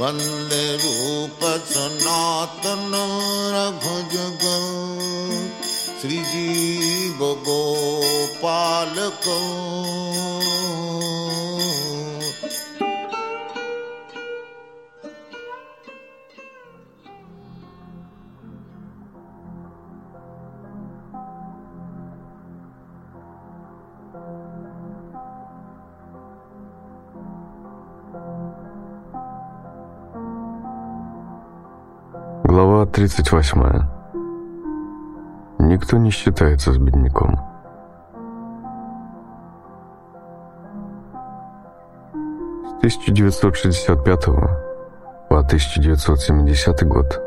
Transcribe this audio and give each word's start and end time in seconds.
बन्दे 0.00 0.66
रूप 0.76 1.40
सनातन 1.70 2.92
रघु 3.52 3.52
रघुजग 3.54 4.44
श्रीजीव 6.00 7.20
गोपालको। 7.48 9.36
38. 33.02 33.82
Никто 35.58 35.98
не 35.98 36.10
считается 36.10 36.72
с 36.72 36.78
бедняком. 36.78 37.36
С 42.62 42.72
1965 42.78 44.24
по 45.28 45.38
1970 45.40 46.86
год 46.86 47.20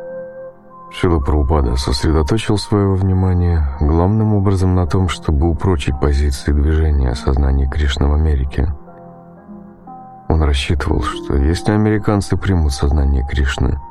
Шила 0.93 1.19
Прабхупада 1.19 1.75
сосредоточил 1.75 2.57
свое 2.57 2.93
внимание 2.93 3.67
главным 3.81 4.33
образом 4.33 4.75
на 4.75 4.87
том, 4.87 5.09
чтобы 5.09 5.49
упрочить 5.49 5.99
позиции 5.99 6.53
движения 6.53 7.13
сознания 7.15 7.69
Кришны 7.69 8.07
в 8.07 8.13
Америке. 8.13 8.73
Он 10.29 10.41
рассчитывал, 10.41 11.01
что 11.01 11.35
если 11.35 11.73
американцы 11.73 12.37
примут 12.37 12.71
сознание 12.71 13.27
Кришны– 13.27 13.77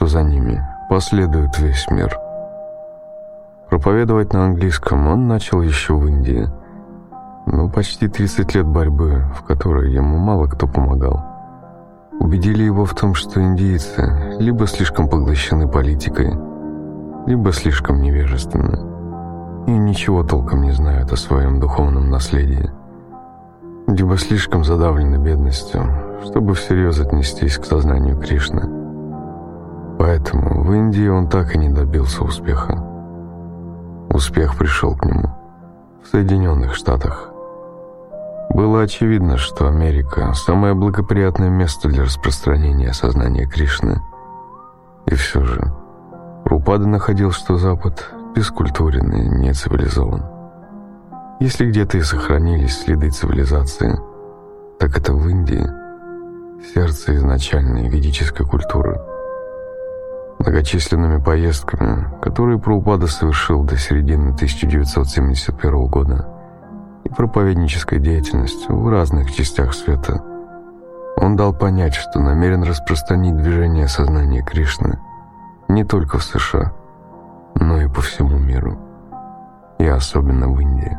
что 0.00 0.06
за 0.06 0.22
ними 0.22 0.66
последует 0.90 1.56
весь 1.60 1.88
мир. 1.88 2.18
Проповедовать 3.68 4.32
на 4.32 4.46
английском 4.46 5.06
он 5.06 5.28
начал 5.28 5.62
еще 5.62 5.94
в 5.94 6.04
Индии, 6.08 6.48
но 7.46 7.68
почти 7.68 8.08
30 8.08 8.56
лет 8.56 8.66
борьбы, 8.66 9.24
в 9.36 9.44
которой 9.44 9.92
ему 9.92 10.18
мало 10.18 10.48
кто 10.48 10.66
помогал, 10.66 11.24
убедили 12.18 12.64
его 12.64 12.84
в 12.84 12.94
том, 12.96 13.14
что 13.14 13.40
индийцы 13.40 14.34
либо 14.40 14.66
слишком 14.66 15.08
поглощены 15.08 15.68
политикой, 15.68 16.36
либо 17.28 17.52
слишком 17.52 18.02
невежественны 18.02 18.80
и 19.68 19.70
ничего 19.70 20.24
толком 20.24 20.62
не 20.62 20.72
знают 20.72 21.12
о 21.12 21.16
своем 21.16 21.60
духовном 21.60 22.10
наследии, 22.10 22.68
либо 23.86 24.18
слишком 24.18 24.64
задавлены 24.64 25.22
бедностью, 25.22 25.82
чтобы 26.24 26.54
всерьез 26.54 26.98
отнестись 26.98 27.58
к 27.58 27.64
сознанию 27.64 28.18
Кришны. 28.18 28.79
Поэтому 30.00 30.62
в 30.62 30.72
Индии 30.72 31.08
он 31.08 31.28
так 31.28 31.54
и 31.54 31.58
не 31.58 31.68
добился 31.68 32.24
успеха. 32.24 32.82
Успех 34.08 34.56
пришел 34.56 34.96
к 34.96 35.04
нему 35.04 35.28
в 36.02 36.08
Соединенных 36.08 36.74
Штатах. 36.74 37.28
Было 38.54 38.80
очевидно, 38.80 39.36
что 39.36 39.68
Америка– 39.68 40.32
самое 40.34 40.72
благоприятное 40.72 41.50
место 41.50 41.88
для 41.88 42.04
распространения 42.04 42.94
сознания 42.94 43.46
Кришны. 43.46 44.00
И 45.04 45.14
все 45.16 45.44
же 45.44 45.70
Рупада 46.46 46.88
находил, 46.88 47.30
что 47.30 47.58
Запад 47.58 48.10
бескультурен 48.34 49.12
и 49.12 49.28
не 49.28 49.52
цивилизован. 49.52 50.24
Если 51.40 51.68
где-то 51.68 51.98
и 51.98 52.02
сохранились 52.02 52.84
следы 52.84 53.10
цивилизации, 53.10 54.00
так 54.78 54.96
это 54.96 55.12
в 55.12 55.28
Индии, 55.28 55.66
сердце 56.72 57.16
изначальной 57.16 57.86
ведической 57.90 58.46
культуры– 58.46 58.98
многочисленными 60.40 61.22
поездками, 61.22 62.08
которые 62.22 62.58
Праупада 62.58 63.06
совершил 63.06 63.62
до 63.62 63.76
середины 63.76 64.30
1971 64.30 65.86
года, 65.86 66.26
и 67.04 67.08
проповеднической 67.10 67.98
деятельностью 67.98 68.76
в 68.76 68.88
разных 68.88 69.32
частях 69.32 69.74
света, 69.74 70.22
он 71.16 71.36
дал 71.36 71.52
понять, 71.52 71.94
что 71.94 72.20
намерен 72.20 72.62
распространить 72.62 73.36
движение 73.36 73.86
сознания 73.86 74.42
Кришны 74.42 74.98
не 75.68 75.84
только 75.84 76.18
в 76.18 76.24
США, 76.24 76.72
но 77.54 77.80
и 77.80 77.88
по 77.88 78.00
всему 78.00 78.38
миру, 78.38 78.78
и 79.78 79.86
особенно 79.86 80.48
в 80.48 80.58
Индии. 80.58 80.98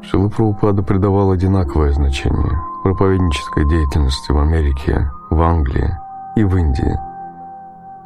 Шила 0.00 0.28
Прабхупада 0.28 0.82
придавал 0.82 1.32
одинаковое 1.32 1.92
значение 1.92 2.58
проповеднической 2.82 3.68
деятельности 3.68 4.32
в 4.32 4.38
Америке, 4.38 5.10
в 5.28 5.42
Англии 5.42 5.90
и 6.36 6.44
в 6.44 6.56
Индии– 6.56 6.98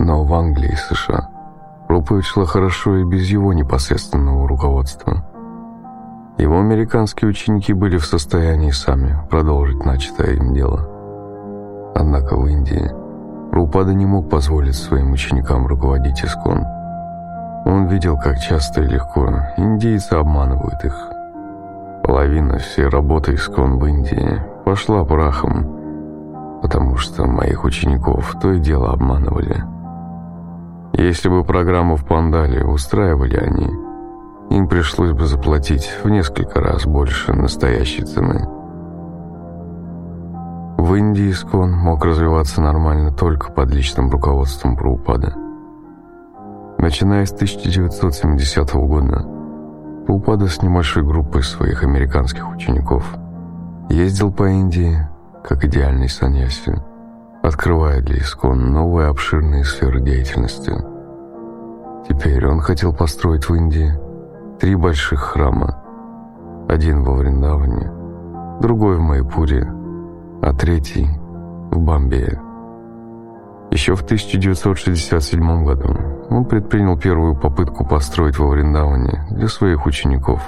но 0.03 0.25
в 0.25 0.35
Англии 0.35 0.73
и 0.73 0.77
США 0.95 1.29
проповедь 1.87 2.25
шла 2.25 2.45
хорошо 2.45 2.97
и 2.97 3.05
без 3.05 3.31
его 3.31 3.53
непосредственного 3.53 4.49
руководства. 4.49 5.25
Его 6.39 6.59
американские 6.59 7.31
ученики 7.31 7.73
были 7.73 7.99
в 7.99 8.07
состоянии 8.07 8.71
сами 8.71 9.17
продолжить 9.31 9.85
начатое 9.85 10.35
им 10.35 10.55
дело. 10.55 10.89
Однако 11.95 12.37
в 12.37 12.47
Индии 12.47 12.91
Рупада 13.53 13.95
не 13.95 14.07
мог 14.07 14.29
позволить 14.29 14.75
своим 14.75 15.13
ученикам 15.13 15.67
руководить 15.67 16.25
Искон. 16.25 16.65
Он 17.65 17.87
видел, 17.87 18.19
как 18.19 18.39
часто 18.41 18.83
и 18.83 18.87
легко 18.87 19.29
индейцы 19.57 20.15
обманывают 20.15 20.83
их. 20.85 20.97
Половина 22.03 22.59
всей 22.59 22.89
работы 22.89 23.35
Искон 23.35 23.79
в 23.79 23.87
Индии 23.87 24.43
пошла 24.65 25.05
прахом, 25.05 26.61
потому 26.61 26.97
что 26.97 27.27
моих 27.27 27.65
учеников 27.65 28.35
то 28.41 28.53
и 28.53 28.59
дело 28.59 28.91
обманывали– 28.91 29.63
если 30.93 31.29
бы 31.29 31.45
программу 31.45 31.97
в 31.97 32.05
Пандале 32.05 32.65
устраивали 32.65 33.37
они, 33.37 33.71
им 34.55 34.69
пришлось 34.69 35.13
бы 35.13 35.25
заплатить 35.25 35.91
в 36.05 36.09
несколько 36.11 36.61
раз 36.61 36.85
больше 36.85 37.33
настоящей 37.33 38.03
цены. 38.03 38.47
В 40.77 40.95
Индии 40.95 41.31
Искон 41.31 41.73
мог 41.73 42.05
развиваться 42.05 42.61
нормально 42.61 43.13
только 43.13 43.51
под 43.51 43.73
личным 43.73 44.11
руководством 44.11 44.77
Прабхупады. 44.77 45.33
Начиная 46.79 47.25
с 47.25 47.33
1970 47.33 48.75
года, 48.75 49.25
Прабхупада 50.07 50.49
с 50.49 50.61
небольшой 50.61 51.05
группой 51.05 51.43
своих 51.43 51.85
американских 51.85 52.51
учеников 52.51 53.07
ездил 53.89 54.33
по 54.33 54.49
Индии 54.49 55.09
как 55.43 55.65
идеальный 55.65 56.09
саньяси 56.09 56.83
открывая 57.43 58.01
для 58.01 58.19
Искон 58.19 58.73
новые 58.73 59.09
обширные 59.09 59.65
сферы 59.65 60.01
деятельности. 60.01 60.73
Теперь 62.09 62.47
он 62.47 62.61
хотел 62.61 62.95
построить 62.95 63.49
в 63.49 63.55
Индии 63.55 63.93
три 64.61 64.77
больших 64.77 65.21
храма. 65.21 65.79
Один 66.69 67.03
во 67.03 67.15
Вриндаване, 67.15 67.91
другой 68.61 68.97
в 68.97 69.01
Майпуре, 69.01 69.67
а 70.41 70.53
третий 70.55 71.09
в 71.71 71.79
Бомбее. 71.79 72.41
Еще 73.73 73.97
в 73.97 74.03
1967 74.03 75.65
году 75.65 75.97
он 76.31 76.45
предпринял 76.45 76.97
первую 76.97 77.35
попытку 77.35 77.85
построить 77.85 78.39
во 78.39 78.49
Вриндаване 78.49 79.27
для 79.31 79.49
своих 79.49 79.87
учеников 79.87 80.43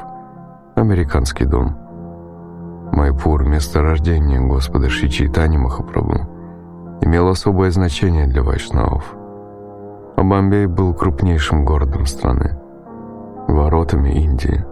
американский 0.76 1.44
дом. 1.44 1.76
Майпур– 2.92 3.44
место 3.48 3.82
рождения 3.82 4.40
Господа 4.40 4.88
Шри 4.88 5.10
Чайтани 5.10 5.56
Махапрабху 5.56 6.33
имел 7.04 7.28
особое 7.28 7.70
значение 7.70 8.26
для 8.26 8.42
вайшнавов. 8.42 9.14
А 10.16 10.22
Бомбей 10.22 10.66
был 10.66 10.94
крупнейшим 10.94 11.64
городом 11.64 12.06
страны, 12.06 12.56
воротами 13.46 14.10
Индии. 14.10 14.64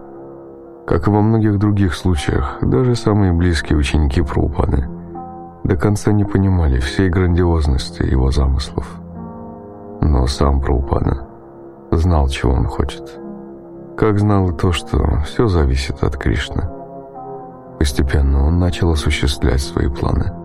Как 0.87 1.07
и 1.07 1.11
во 1.11 1.21
многих 1.21 1.59
других 1.59 1.93
случаях, 1.93 2.57
даже 2.61 2.95
самые 2.95 3.33
близкие 3.33 3.77
ученики 3.77 4.21
Прабхупады 4.21 4.87
до 5.63 5.77
конца 5.77 6.11
не 6.11 6.25
понимали 6.25 6.79
всей 6.79 7.09
грандиозности 7.09 8.01
его 8.01 8.31
замыслов. 8.31 8.89
Но 10.01 10.25
сам 10.25 10.59
Прабхупада 10.59 11.27
знал, 11.91 12.27
чего 12.29 12.53
он 12.53 12.65
хочет. 12.65 13.19
Как 13.95 14.19
знал 14.19 14.49
и 14.49 14.57
то, 14.57 14.71
что 14.71 15.19
все 15.25 15.47
зависит 15.47 16.03
от 16.03 16.17
Кришны. 16.17 16.63
Постепенно 17.77 18.47
он 18.47 18.57
начал 18.57 18.91
осуществлять 18.91 19.61
свои 19.61 19.87
планы– 19.87 20.33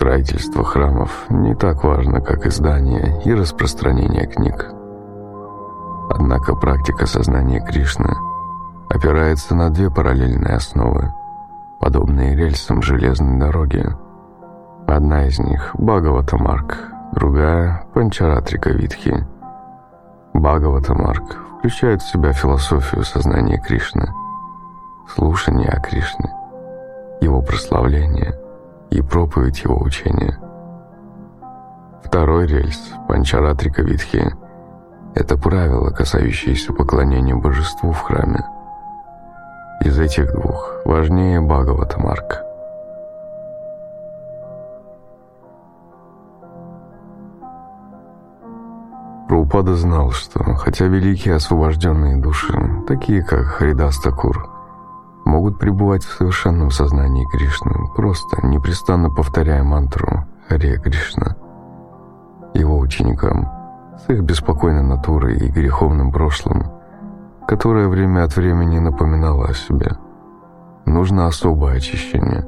Строительство 0.00 0.64
храмов 0.64 1.26
не 1.28 1.54
так 1.54 1.84
важно, 1.84 2.22
как 2.22 2.46
издание 2.46 3.20
и 3.26 3.34
распространение 3.34 4.26
книг. 4.26 4.72
Однако 6.08 6.54
практика 6.54 7.04
сознания 7.04 7.60
Кришны 7.60 8.08
опирается 8.88 9.54
на 9.54 9.68
две 9.68 9.90
параллельные 9.90 10.54
основы, 10.54 11.12
подобные 11.80 12.34
рельсам 12.34 12.80
железной 12.80 13.38
дороги. 13.38 13.84
Одна 14.86 15.26
из 15.26 15.38
них– 15.38 15.72
Бхагаватамарк, 15.74 16.78
другая– 17.12 17.84
Панчаратрика 17.92 18.70
Витхи. 18.70 19.26
Бхагаватамарк 20.32 21.58
включает 21.58 22.00
в 22.00 22.10
себя 22.10 22.32
философию 22.32 23.04
сознания 23.04 23.58
Кришны, 23.58 24.08
слушание 25.14 25.68
о 25.68 25.78
Кришне, 25.78 26.32
его 27.20 27.42
прославление– 27.42 28.34
и 28.90 29.00
проповедь 29.02 29.62
его 29.62 29.80
учения. 29.80 30.38
Второй 32.02 32.46
рельс, 32.46 32.92
Панчаратрика 33.08 33.82
Витхи, 33.82 34.34
это 35.14 35.36
правило, 35.36 35.90
касающееся 35.90 36.72
поклонения 36.72 37.34
божеству 37.34 37.92
в 37.92 38.00
храме. 38.00 38.44
Из 39.84 39.98
этих 39.98 40.32
двух 40.32 40.82
важнее 40.84 41.40
Бхагаватамарка. 41.40 42.50
Прабхупада 49.50 49.74
знал, 49.74 50.12
что, 50.12 50.44
хотя 50.54 50.86
великие 50.86 51.34
освобожденные 51.34 52.16
души, 52.16 52.54
такие 52.86 53.24
как 53.24 53.46
Харидас 53.46 54.00
Такур, 54.00 54.48
могут 55.30 55.58
пребывать 55.58 56.04
в 56.04 56.12
совершенном 56.12 56.70
сознании 56.72 57.24
Кришны, 57.24 57.72
просто 57.94 58.44
непрестанно 58.44 59.10
повторяя 59.10 59.62
мантру 59.62 60.24
«Харе 60.48 60.76
Кришна». 60.78 61.36
Его 62.52 62.78
ученикам, 62.78 63.48
с 64.04 64.10
их 64.10 64.22
беспокойной 64.22 64.82
натурой 64.82 65.38
и 65.38 65.48
греховным 65.48 66.10
прошлым, 66.10 66.64
которое 67.46 67.86
время 67.86 68.24
от 68.24 68.34
времени 68.34 68.80
напоминало 68.80 69.46
о 69.46 69.54
себе, 69.54 69.92
нужно 70.84 71.28
особое 71.28 71.76
очищение. 71.76 72.44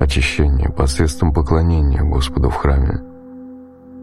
Очищение 0.00 0.68
посредством 0.68 1.32
поклонения 1.32 2.02
Господу 2.02 2.50
в 2.50 2.56
храме. 2.56 3.00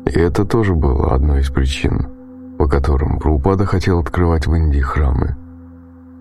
И 0.06 0.18
это 0.18 0.45
тоже 0.45 0.74
было 0.74 1.13
одной 1.13 1.41
из 1.41 1.50
причин, 1.50 2.07
по 2.57 2.68
которым 2.68 3.19
Прабхупада 3.19 3.65
хотел 3.65 4.00
открывать 4.00 4.47
в 4.47 4.56
Индии 4.56 4.79
храмы– 4.79 5.36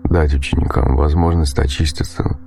дать 0.03 0.33
ученикам 0.33 0.95
возможность 0.95 1.57
очиститься, 1.59 2.37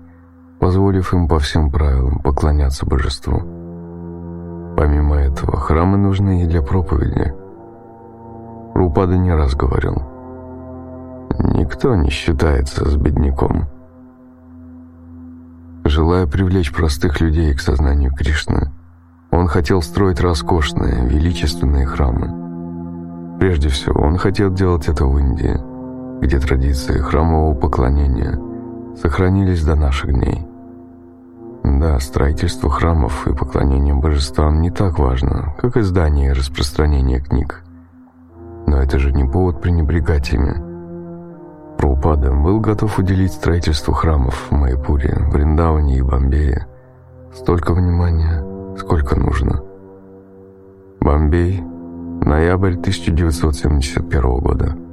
позволив 0.58 1.12
им 1.12 1.28
по 1.28 1.38
всем 1.38 1.70
правилам 1.70 2.20
поклоняться 2.20 2.86
божеству. 2.86 3.42
Помимо 4.76 5.16
этого, 5.16 5.56
храмы 5.56 5.96
нужны 5.96 6.42
и 6.42 6.46
для 6.46 6.62
проповеди. 6.62 7.34
Рупада 8.74 9.16
не 9.16 9.32
раз 9.32 9.54
говорил, 9.54 10.02
«Никто 11.38 11.94
не 11.96 12.10
считается 12.10 12.88
с 12.88 12.96
бедняком». 12.96 13.66
Желая 15.84 16.26
привлечь 16.26 16.72
простых 16.72 17.20
людей 17.20 17.54
к 17.54 17.60
сознанию 17.60 18.12
Кришны, 18.12 18.72
он 19.30 19.46
хотел 19.46 19.82
строить 19.82 20.20
роскошные, 20.20 21.06
величественные 21.06 21.86
храмы. 21.86 23.38
Прежде 23.38 23.68
всего, 23.68 24.02
он 24.02 24.16
хотел 24.18 24.52
делать 24.52 24.88
это 24.88 25.06
в 25.06 25.18
Индии– 25.18 25.58
где 26.20 26.38
традиции 26.38 26.98
храмового 26.98 27.54
поклонения 27.54 28.38
сохранились 28.96 29.64
до 29.64 29.74
наших 29.74 30.12
дней. 30.12 30.46
Да, 31.64 31.98
строительство 32.00 32.70
храмов 32.70 33.26
и 33.26 33.34
поклонение 33.34 33.94
божествам 33.94 34.60
не 34.60 34.70
так 34.70 34.98
важно, 34.98 35.54
как 35.58 35.76
издание 35.76 36.30
и 36.30 36.32
распространение 36.32 37.20
книг. 37.20 37.62
Но 38.66 38.82
это 38.82 38.98
же 38.98 39.12
не 39.12 39.24
повод 39.24 39.60
пренебрегать 39.60 40.32
ими. 40.32 40.66
Прабхупада 42.06 42.32
был 42.32 42.60
готов 42.60 42.98
уделить 42.98 43.32
строительству 43.32 43.92
храмов 43.92 44.48
в 44.50 44.52
Майпуре, 44.52 45.16
Вриндаване 45.32 45.98
и 45.98 46.02
Бомбее 46.02 46.66
столько 47.32 47.74
внимания, 47.74 48.44
сколько 48.78 49.16
нужно. 49.16 49.62
Бомбей, 51.00 51.62
ноябрь 52.22 52.74
1971 52.74 54.38
года. 54.38 54.85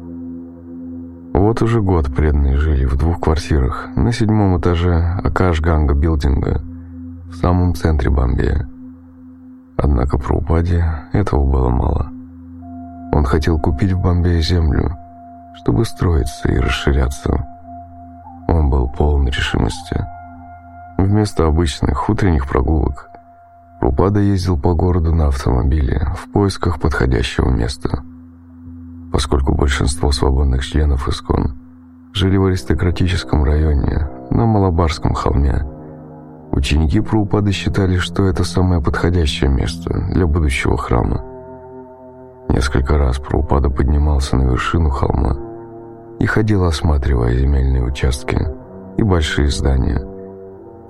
Вот 1.34 1.64
уже 1.64 1.82
год 1.82 2.14
преданные 2.16 2.58
жили 2.58 2.86
в 2.86 2.96
двух 2.96 3.20
квартирах 3.20 3.90
на 3.96 4.12
седьмом 4.12 4.60
этаже 4.60 5.20
Акаш-Ганга 5.24 5.96
билдинга 5.96 6.62
в 7.28 7.34
самом 7.34 7.74
центре 7.74 8.12
Бомбея. 8.12 8.70
Однако 9.76 10.20
про 10.20 10.38
упаде 10.38 10.86
этого 11.12 11.44
было 11.44 11.70
мало. 11.70 12.12
Он 13.12 13.24
хотел 13.26 13.60
купить 13.60 13.94
в 13.94 14.00
Бомбее 14.00 14.44
землю, 14.44 14.96
чтобы 15.56 15.86
строиться 15.86 16.52
и 16.52 16.60
расширяться. 16.60 17.48
Он 18.48 18.70
был 18.70 18.88
полон 18.88 19.26
решимости. 19.26 20.06
Вместо 21.00 21.48
обычных 21.48 22.10
утренних 22.10 22.48
прогулок 22.48 23.10
Рупада 23.82 24.20
ездил 24.20 24.56
по 24.56 24.76
городу 24.76 25.16
на 25.16 25.30
автомобиле 25.30 26.14
в 26.16 26.32
поисках 26.32 26.80
подходящего 26.80 27.50
места– 27.50 28.04
поскольку 29.14 29.54
большинство 29.54 30.12
свободных 30.12 30.66
членов 30.66 31.08
ИСКОН 31.08 31.54
жили 32.14 32.36
в 32.36 32.46
аристократическом 32.46 33.44
районе, 33.44 34.10
на 34.32 34.48
Малабарском 34.48 35.14
холме. 35.14 35.64
Ученики 36.52 37.00
Праупады 37.00 37.52
считали, 37.52 37.98
что 37.98 38.26
это 38.26 38.44
самое 38.44 38.82
подходящее 38.82 39.52
место 39.52 40.08
для 40.10 40.26
будущего 40.26 40.78
храма. 40.78 41.24
Несколько 42.50 42.98
раз 42.98 43.20
Праупада 43.20 43.70
поднимался 43.70 44.36
на 44.36 44.50
вершину 44.50 44.90
холма 44.90 45.38
и 46.20 46.26
ходил, 46.26 46.66
осматривая 46.66 47.36
земельные 47.36 47.84
участки 47.84 48.40
и 48.98 49.04
большие 49.04 49.50
здания, 49.50 50.00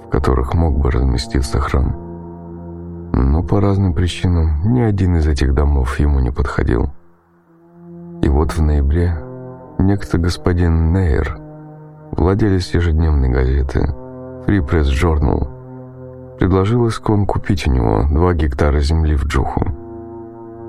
в 0.05 0.09
которых 0.09 0.53
мог 0.53 0.79
бы 0.79 0.91
разместиться 0.91 1.59
храм. 1.59 1.93
Но 3.11 3.43
по 3.43 3.59
разным 3.59 3.93
причинам 3.93 4.73
ни 4.73 4.79
один 4.79 5.17
из 5.17 5.27
этих 5.27 5.53
домов 5.53 5.99
ему 5.99 6.21
не 6.21 6.31
подходил. 6.31 6.89
И 8.23 8.29
вот 8.29 8.53
в 8.53 8.61
ноябре 8.61 9.17
некто 9.79 10.17
господин 10.17 10.93
Нейр, 10.93 11.37
владелец 12.11 12.73
ежедневной 12.73 13.27
газеты 13.27 13.79
Free 14.47 14.65
Press 14.65 14.85
Journal, 14.85 16.37
предложил 16.39 16.87
Искон 16.87 17.25
купить 17.25 17.67
у 17.67 17.71
него 17.71 18.07
два 18.09 18.33
гектара 18.33 18.79
земли 18.79 19.17
в 19.17 19.25
Джуху, 19.25 19.65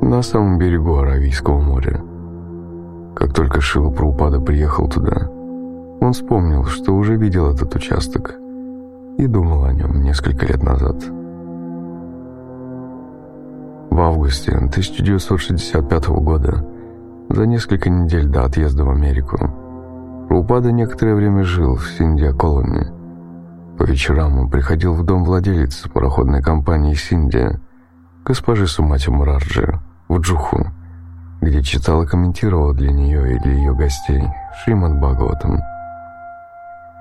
на 0.02 0.20
самом 0.22 0.58
берегу 0.58 0.96
Аравийского 0.96 1.60
моря. 1.60 2.02
Как 3.14 3.32
только 3.32 3.60
Шила 3.60 3.90
Праупада 3.90 4.40
приехал 4.40 4.88
туда, 4.88 5.28
он 6.00 6.12
вспомнил, 6.12 6.64
что 6.64 6.92
уже 6.92 7.14
видел 7.14 7.54
этот 7.54 7.72
участок 7.76 8.34
и 9.16 9.28
думал 9.28 9.62
о 9.64 9.72
нем 9.72 10.02
несколько 10.02 10.44
лет 10.44 10.60
назад. 10.64 10.96
В 13.90 14.00
августе 14.00 14.50
1965 14.50 16.08
года 16.08 16.73
за 17.34 17.46
несколько 17.46 17.90
недель 17.90 18.26
до 18.26 18.44
отъезда 18.44 18.84
в 18.84 18.90
Америку. 18.90 19.36
Рупада 20.31 20.70
некоторое 20.70 21.14
время 21.14 21.44
жил 21.44 21.75
в 21.75 21.86
Синдия-Колоне. 21.88 22.93
По 23.76 23.82
вечерам 23.82 24.38
он 24.38 24.50
приходил 24.50 24.94
в 24.94 25.05
дом 25.05 25.24
владелицы 25.24 25.91
пароходной 25.91 26.43
компании 26.43 26.94
«Синдия», 26.94 27.60
госпожи 28.24 28.67
Сумати 28.67 29.10
Мураджи, 29.10 29.81
в 30.08 30.19
Джуху, 30.20 30.67
где 31.41 31.62
читал 31.62 32.03
и 32.05 32.06
комментировал 32.06 32.72
для 32.72 32.93
нее 32.93 33.34
и 33.34 33.38
для 33.41 33.53
ее 33.53 33.74
гостей 33.74 34.22
Шримад 34.62 34.98
Бхагаватам. 34.98 35.60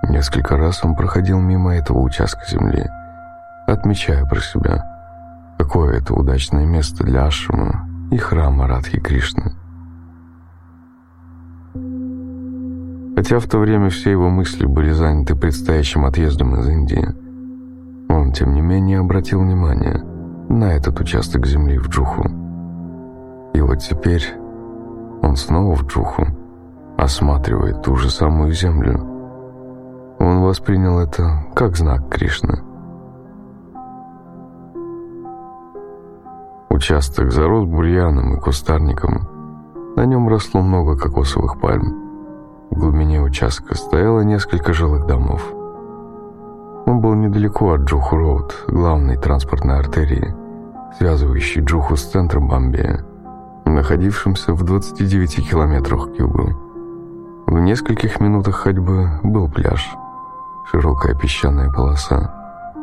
Несколько 0.09 0.57
раз 0.57 0.83
он 0.83 0.95
проходил 0.95 1.39
мимо 1.39 1.75
этого 1.75 1.99
участка 1.99 2.41
земли, 2.49 2.89
отмечая 3.67 4.25
про 4.25 4.41
себя, 4.41 5.55
какое 5.57 5.99
это 5.99 6.13
удачное 6.13 6.65
место 6.65 7.03
для 7.03 7.25
ашрама 7.25 7.87
и 8.11 8.17
храма 8.17 8.67
Радхи 8.67 8.99
Кришны. 8.99 9.53
Хотя 13.15 13.39
в 13.39 13.47
то 13.47 13.59
время 13.59 13.89
все 13.89 14.11
его 14.11 14.29
мысли 14.29 14.65
были 14.65 14.91
заняты 14.91 15.35
предстоящим 15.35 16.05
отъездом 16.05 16.59
из 16.59 16.67
Индии, 16.67 17.07
он, 18.09 18.31
тем 18.31 18.53
не 18.53 18.61
менее, 18.61 18.99
обратил 18.99 19.41
внимание 19.41 20.03
на 20.49 20.73
этот 20.73 20.99
участок 20.99 21.45
земли 21.45 21.77
в 21.77 21.89
Джуху. 21.89 22.23
И 23.53 23.61
вот 23.61 23.79
теперь 23.79 24.23
он 25.21 25.35
снова 25.35 25.75
в 25.75 25.85
Джуху, 25.85 26.25
осматривает 26.97 27.83
ту 27.83 27.95
же 27.95 28.09
самую 28.09 28.51
землю. 28.51 28.99
Он 30.19 30.41
воспринял 30.41 30.99
это 30.99 31.45
как 31.55 31.75
знак 31.75 32.09
Кришны. 32.09 32.61
Участок 36.69 37.31
зарос 37.31 37.67
бурьяном 37.67 38.35
и 38.35 38.39
кустарником. 38.39 39.27
На 39.95 40.05
нем 40.05 40.27
росло 40.27 40.61
много 40.61 40.97
кокосовых 40.97 41.59
пальм. 41.59 42.02
В 42.73 42.79
глубине 42.79 43.21
участка 43.21 43.75
стояло 43.75 44.21
несколько 44.21 44.73
жилых 44.73 45.05
домов. 45.05 45.43
Он 46.87 47.01
был 47.01 47.13
недалеко 47.13 47.73
от 47.73 47.81
Джуху-Роуд, 47.81 48.65
главной 48.67 49.15
транспортной 49.15 49.77
артерии, 49.77 50.33
связывающей 50.97 51.61
Джуху 51.61 51.95
с 51.95 52.01
центром 52.01 52.47
Бомбея, 52.47 53.05
находившимся 53.65 54.53
в 54.53 54.63
29 54.63 55.47
километрах 55.51 56.15
к 56.15 56.17
югу. 56.17 57.43
В 57.45 57.59
нескольких 57.59 58.19
минутах 58.19 58.55
ходьбы 58.55 59.19
был 59.21 59.47
пляж, 59.47 59.95
широкая 60.71 61.13
песчаная 61.13 61.71
полоса, 61.71 62.33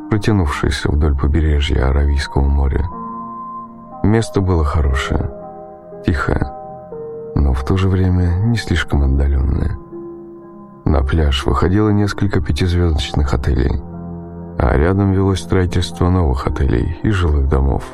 протянувшаяся 0.09 0.89
вдоль 0.89 1.19
побережья 1.19 1.89
Аравийского 1.89 2.45
моря. 2.45 2.87
Место 4.05 4.41
было 4.41 4.65
хорошее, 4.65 5.33
тихое, 6.07 6.60
но 7.35 7.53
в 7.53 7.65
то 7.65 7.77
же 7.77 7.89
время 7.89 8.35
не 8.47 8.57
слишком 8.57 9.03
отдаленное. 9.03 9.79
На 10.85 11.03
пляж 11.03 11.47
выходило 11.47 11.91
несколько 11.91 12.41
пятизвездочных 12.41 13.33
отелей. 13.35 13.81
а 14.59 14.77
рядом 14.77 15.13
велось 15.13 15.41
строительство 15.41 16.11
новых 16.11 16.47
отелей 16.47 16.99
и 17.03 17.11
жилых 17.11 17.49
домов. 17.49 17.85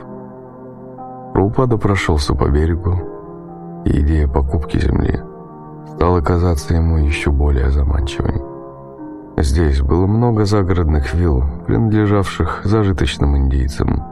Праупада 1.33 1.77
прошелся 1.77 2.35
по 2.35 2.49
берегу, 2.49 3.83
и 3.85 4.01
идея 4.01 4.27
покупки 4.27 4.79
земли 4.79 5.21
стала 5.95 6.21
казаться 6.21 6.75
ему 6.75 6.99
еще 6.99 7.31
более 7.31 7.71
заманчивой. 7.71 8.43
Здесь 9.37 9.81
было 9.81 10.07
много 10.07 10.45
загородных 10.45 11.15
вилл, 11.15 11.45
принадлежавших 11.67 12.63
зажиточным 12.65 13.37
индейцам, 13.37 14.03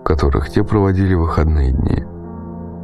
в 0.00 0.04
которых 0.04 0.48
те 0.48 0.64
проводили 0.64 1.14
выходные 1.14 1.72
дни, 1.72 2.04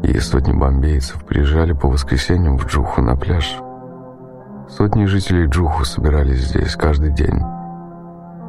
и 0.02 0.18
сотни 0.20 0.52
бомбейцев 0.52 1.24
приезжали 1.24 1.72
по 1.72 1.88
воскресеньям 1.88 2.56
в 2.56 2.66
Джуху 2.66 3.02
на 3.02 3.16
пляж. 3.16 3.58
Сотни 4.68 5.06
жителей 5.06 5.46
Джуху 5.46 5.84
собирались 5.84 6.48
здесь 6.48 6.76
каждый 6.76 7.10
день. 7.10 7.40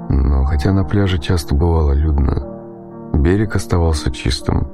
Но 0.09 0.43
хотя 0.43 0.73
на 0.73 0.83
пляже 0.83 1.17
часто 1.17 1.55
бывало 1.55 1.93
людно, 1.93 2.43
берег 3.13 3.55
оставался 3.55 4.11
чистым. 4.11 4.67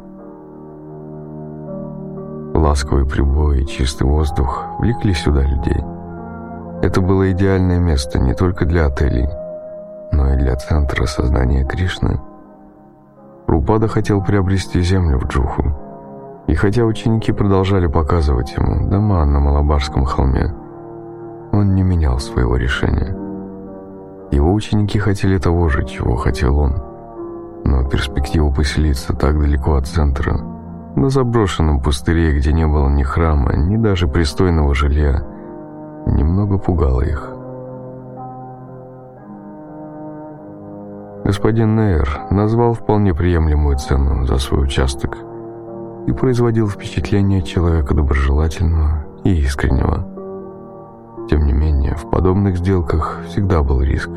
Ласковый 2.53 3.05
прибой 3.05 3.61
и 3.61 3.67
чистый 3.67 4.03
воздух 4.03 4.65
влекли 4.79 5.13
сюда 5.13 5.41
людей. 5.41 5.83
Это 6.81 7.01
было 7.01 7.31
идеальное 7.31 7.79
место 7.79 8.19
не 8.19 8.33
только 8.33 8.65
для 8.65 8.87
отелей, 8.87 9.29
но 10.11 10.33
и 10.33 10.37
для 10.37 10.55
центра 10.55 11.05
сознания 11.05 11.63
Кришны. 11.63 12.19
Рупада 13.47 13.87
хотел 13.87 14.23
приобрести 14.23 14.81
землю 14.81 15.19
в 15.19 15.27
Джуху. 15.27 15.84
И 16.47 16.53
хотя 16.53 16.83
ученики 16.83 17.31
продолжали 17.31 17.87
показывать 17.87 18.55
ему 18.55 18.87
дома 18.89 19.25
на 19.25 19.39
Малабарском 19.39 20.05
холме, 20.05 20.53
он 21.51 21.73
не 21.73 21.81
менял 21.81 22.19
своего 22.19 22.55
решения. 22.55 23.15
Его 24.31 24.53
ученики 24.53 24.99
хотели 24.99 25.37
того 25.37 25.69
же, 25.69 25.85
чего 25.85 26.15
хотел 26.15 26.59
он. 26.59 26.75
Но 27.63 27.83
перспектива 27.89 28.51
поселиться 28.51 29.15
так 29.15 29.39
далеко 29.39 29.75
от 29.75 29.87
центра, 29.87 30.37
на 30.95 31.09
заброшенном 31.09 31.81
пустыре, 31.81 32.37
где 32.37 32.53
не 32.53 32.67
было 32.67 32.89
ни 32.89 33.03
храма, 33.03 33.55
ни 33.55 33.77
даже 33.77 34.07
пристойного 34.07 34.75
жилья, 34.75 35.23
немного 36.05 36.59
пугала 36.59 37.01
их. 37.01 37.31
Господин 41.23 41.75
Нейр 41.75 42.07
назвал 42.29 42.73
вполне 42.73 43.15
приемлемую 43.15 43.77
цену 43.77 44.27
за 44.27 44.37
свой 44.37 44.63
участок 44.63 45.17
и 46.07 46.11
производил 46.11 46.67
впечатление 46.67 47.41
человека 47.41 47.93
доброжелательного 47.93 49.05
и 49.23 49.33
искреннего. 49.41 50.05
Тем 51.29 51.45
не 51.45 51.53
менее, 51.53 51.95
в 51.95 52.09
подобных 52.09 52.57
сделках 52.57 53.21
всегда 53.27 53.63
был 53.63 53.81
риск. 53.81 54.09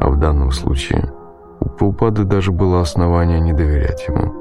А 0.00 0.08
в 0.08 0.18
данном 0.18 0.50
случае 0.50 1.12
у 1.60 1.68
Прупады 1.68 2.24
даже 2.24 2.52
было 2.52 2.80
основание 2.80 3.40
не 3.40 3.52
доверять 3.52 4.06
ему. 4.08 4.32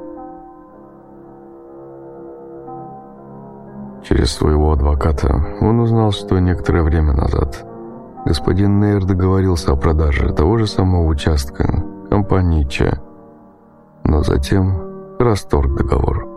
Через 4.07 4.31
своего 4.31 4.71
адвоката 4.71 5.57
он 5.61 5.79
узнал, 5.79 6.11
что 6.11 6.39
некоторое 6.39 6.83
время 6.83 7.13
назад 7.13 7.65
господин 8.25 8.79
Нейр 8.79 9.03
договорился 9.03 9.71
о 9.71 9.75
продаже 9.75 10.31
того 10.31 10.57
же 10.57 10.67
самого 10.67 11.05
участка 11.07 11.83
компании 12.09 12.63
Че, 12.63 12.99
но 14.03 14.21
затем 14.21 15.17
расторг 15.19 15.75
договор. 15.75 16.34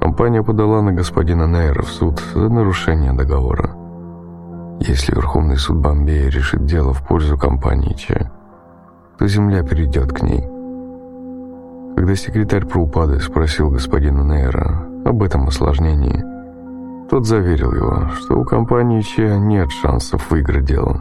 Компания 0.00 0.42
подала 0.42 0.80
на 0.80 0.92
господина 0.92 1.46
Нейра 1.46 1.82
в 1.82 1.90
суд 1.90 2.22
за 2.34 2.48
нарушение 2.48 3.12
договора. 3.12 3.70
Если 4.80 5.14
Верховный 5.14 5.58
суд 5.58 5.76
Бомбея 5.76 6.30
решит 6.30 6.64
дело 6.64 6.94
в 6.94 7.06
пользу 7.06 7.36
компании 7.36 7.92
Че, 7.92 8.30
то 9.18 9.26
земля 9.28 9.62
перейдет 9.62 10.10
к 10.12 10.22
ней. 10.22 10.42
Когда 11.96 12.14
секретарь 12.14 12.64
Праупады 12.64 13.20
спросил 13.20 13.70
господина 13.70 14.22
Нейра 14.22 14.88
об 15.04 15.22
этом 15.22 15.48
осложнении, 15.48 16.24
тот 17.10 17.26
заверил 17.26 17.72
его, 17.74 18.08
что 18.14 18.38
у 18.38 18.44
компании 18.44 19.02
Че 19.02 19.38
нет 19.38 19.70
шансов 19.70 20.30
выиграть 20.30 20.64
дело. 20.64 20.98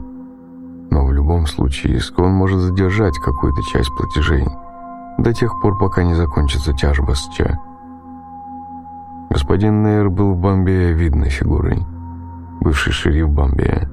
Но 0.91 1.05
в 1.05 1.13
любом 1.13 1.45
случае 1.45 1.97
Искон 1.97 2.33
может 2.33 2.59
задержать 2.59 3.17
какую-то 3.17 3.61
часть 3.71 3.95
платежей 3.95 4.45
до 5.17 5.33
тех 5.33 5.53
пор, 5.61 5.77
пока 5.77 6.03
не 6.03 6.15
закончится 6.15 6.73
тяжба 6.73 7.13
с 7.13 7.29
Че. 7.29 7.57
Господин 9.29 9.83
Нейр 9.83 10.09
был 10.09 10.33
в 10.33 10.37
Бомбее 10.37 10.93
видной 10.93 11.29
фигурой– 11.29 11.85
бывший 12.59 12.91
шериф 12.91 13.29
Бомбея, 13.29 13.89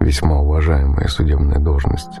весьма 0.00 0.40
уважаемая 0.40 1.08
судебная 1.08 1.58
должность, 1.58 2.20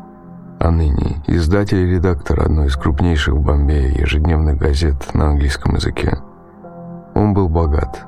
а 0.58 0.70
ныне 0.70 1.22
издатель 1.26 1.78
и 1.78 1.94
редактор 1.94 2.40
одной 2.40 2.66
из 2.66 2.76
крупнейших 2.76 3.34
в 3.34 3.40
Бомбее 3.40 3.90
ежедневных 3.90 4.58
газет 4.58 5.14
на 5.14 5.30
английском 5.30 5.74
языке. 5.74 6.18
Он 7.14 7.34
был 7.34 7.48
богат. 7.48 8.06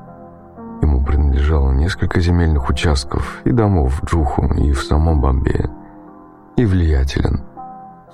Ему 0.81 1.03
принадлежало 1.03 1.71
несколько 1.71 2.19
земельных 2.19 2.69
участков 2.69 3.41
и 3.43 3.51
домов 3.51 3.99
в 4.01 4.05
Джуху 4.05 4.45
и 4.55 4.71
в 4.71 4.81
самом 4.81 5.21
Бомбее. 5.21 5.69
И 6.57 6.65
влиятелен. 6.65 7.41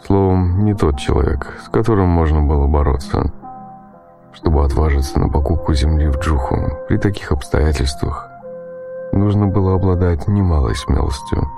Словом, 0.06 0.66
не 0.66 0.74
тот 0.74 0.98
человек, 0.98 1.60
с 1.63 1.70
которым 1.70 2.10
можно 2.10 2.42
было 2.42 2.68
бороться. 2.68 3.32
Чтобы 4.33 4.63
отважиться 4.63 5.19
на 5.19 5.29
покупку 5.29 5.73
земли 5.73 6.07
в 6.07 6.17
Джуху 6.19 6.55
при 6.88 6.97
таких 6.97 7.31
обстоятельствах, 7.31 8.29
нужно 9.11 9.47
было 9.47 9.75
обладать 9.75 10.27
немалой 10.27 10.75
смелостью. 10.75 11.50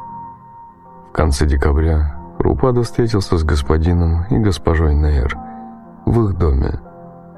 В 1.09 1.11
конце 1.13 1.45
декабря 1.45 2.15
Рупада 2.39 2.81
встретился 2.81 3.37
с 3.37 3.43
господином 3.43 4.25
и 4.29 4.37
госпожой 4.37 4.95
Нейр 4.95 5.37
в 6.05 6.25
их 6.25 6.37
доме 6.37 6.79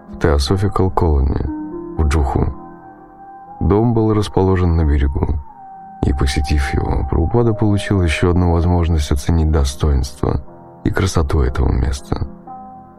в 0.09 0.19
Теософикал 0.19 0.89
Колони 0.89 1.45
в 1.97 2.07
Джуху. 2.07 2.53
Дом 3.59 3.93
был 3.93 4.13
расположен 4.13 4.75
на 4.75 4.85
берегу, 4.85 5.39
и, 6.03 6.13
посетив 6.13 6.73
его, 6.73 7.05
Прабхупада 7.09 7.53
получил 7.53 8.01
еще 8.01 8.31
одну 8.31 8.51
возможность 8.51 9.11
оценить 9.11 9.51
достоинство 9.51 10.41
и 10.83 10.91
красоту 10.91 11.41
этого 11.41 11.71
места, 11.71 12.27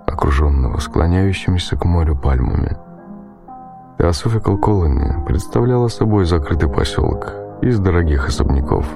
окруженного 0.06 0.78
склоняющимися 0.78 1.76
к 1.76 1.84
морю 1.84 2.16
пальмами. 2.16 2.76
Теософикал 3.98 4.58
Колони 4.58 5.24
представляла 5.26 5.88
собой 5.88 6.26
закрытый 6.26 6.68
поселок 6.68 7.32
из 7.62 7.78
дорогих 7.78 8.28
особняков 8.28 8.86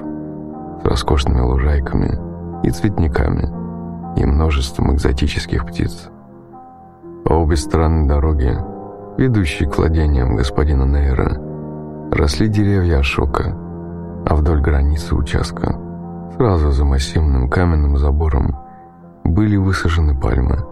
с 0.81 0.85
роскошными 0.85 1.41
лужайками 1.41 2.19
и 2.63 2.69
цветниками 2.69 3.49
и 4.15 4.25
множеством 4.25 4.93
экзотических 4.93 5.65
птиц. 5.65 6.09
По 7.25 7.33
обе 7.33 7.55
стороны 7.55 8.07
дороги, 8.07 8.55
ведущей 9.17 9.65
к 9.65 9.77
владениям 9.77 10.35
господина 10.35 10.83
Нейра, 10.83 11.37
росли 12.11 12.47
деревья 12.47 12.99
Ашока, 12.99 13.55
а 14.25 14.35
вдоль 14.35 14.61
границы 14.61 15.15
участка, 15.15 15.75
сразу 16.35 16.71
за 16.71 16.85
массивным 16.85 17.49
каменным 17.49 17.97
забором, 17.97 18.55
были 19.23 19.55
высажены 19.55 20.19
пальмы. 20.19 20.70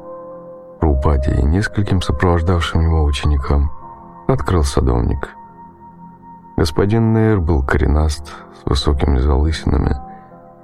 Рупаде 0.81 1.36
и 1.36 1.43
нескольким 1.43 2.01
сопровождавшим 2.01 2.81
его 2.81 3.03
ученикам– 3.03 3.71
открыл 4.31 4.63
садовник. 4.63 5.36
Господин 6.57 7.13
Нейр 7.13 7.39
был 7.39 7.63
коренаст, 7.63 8.27
с 8.27 8.69
высокими 8.69 9.17
залысинами, 9.17 9.95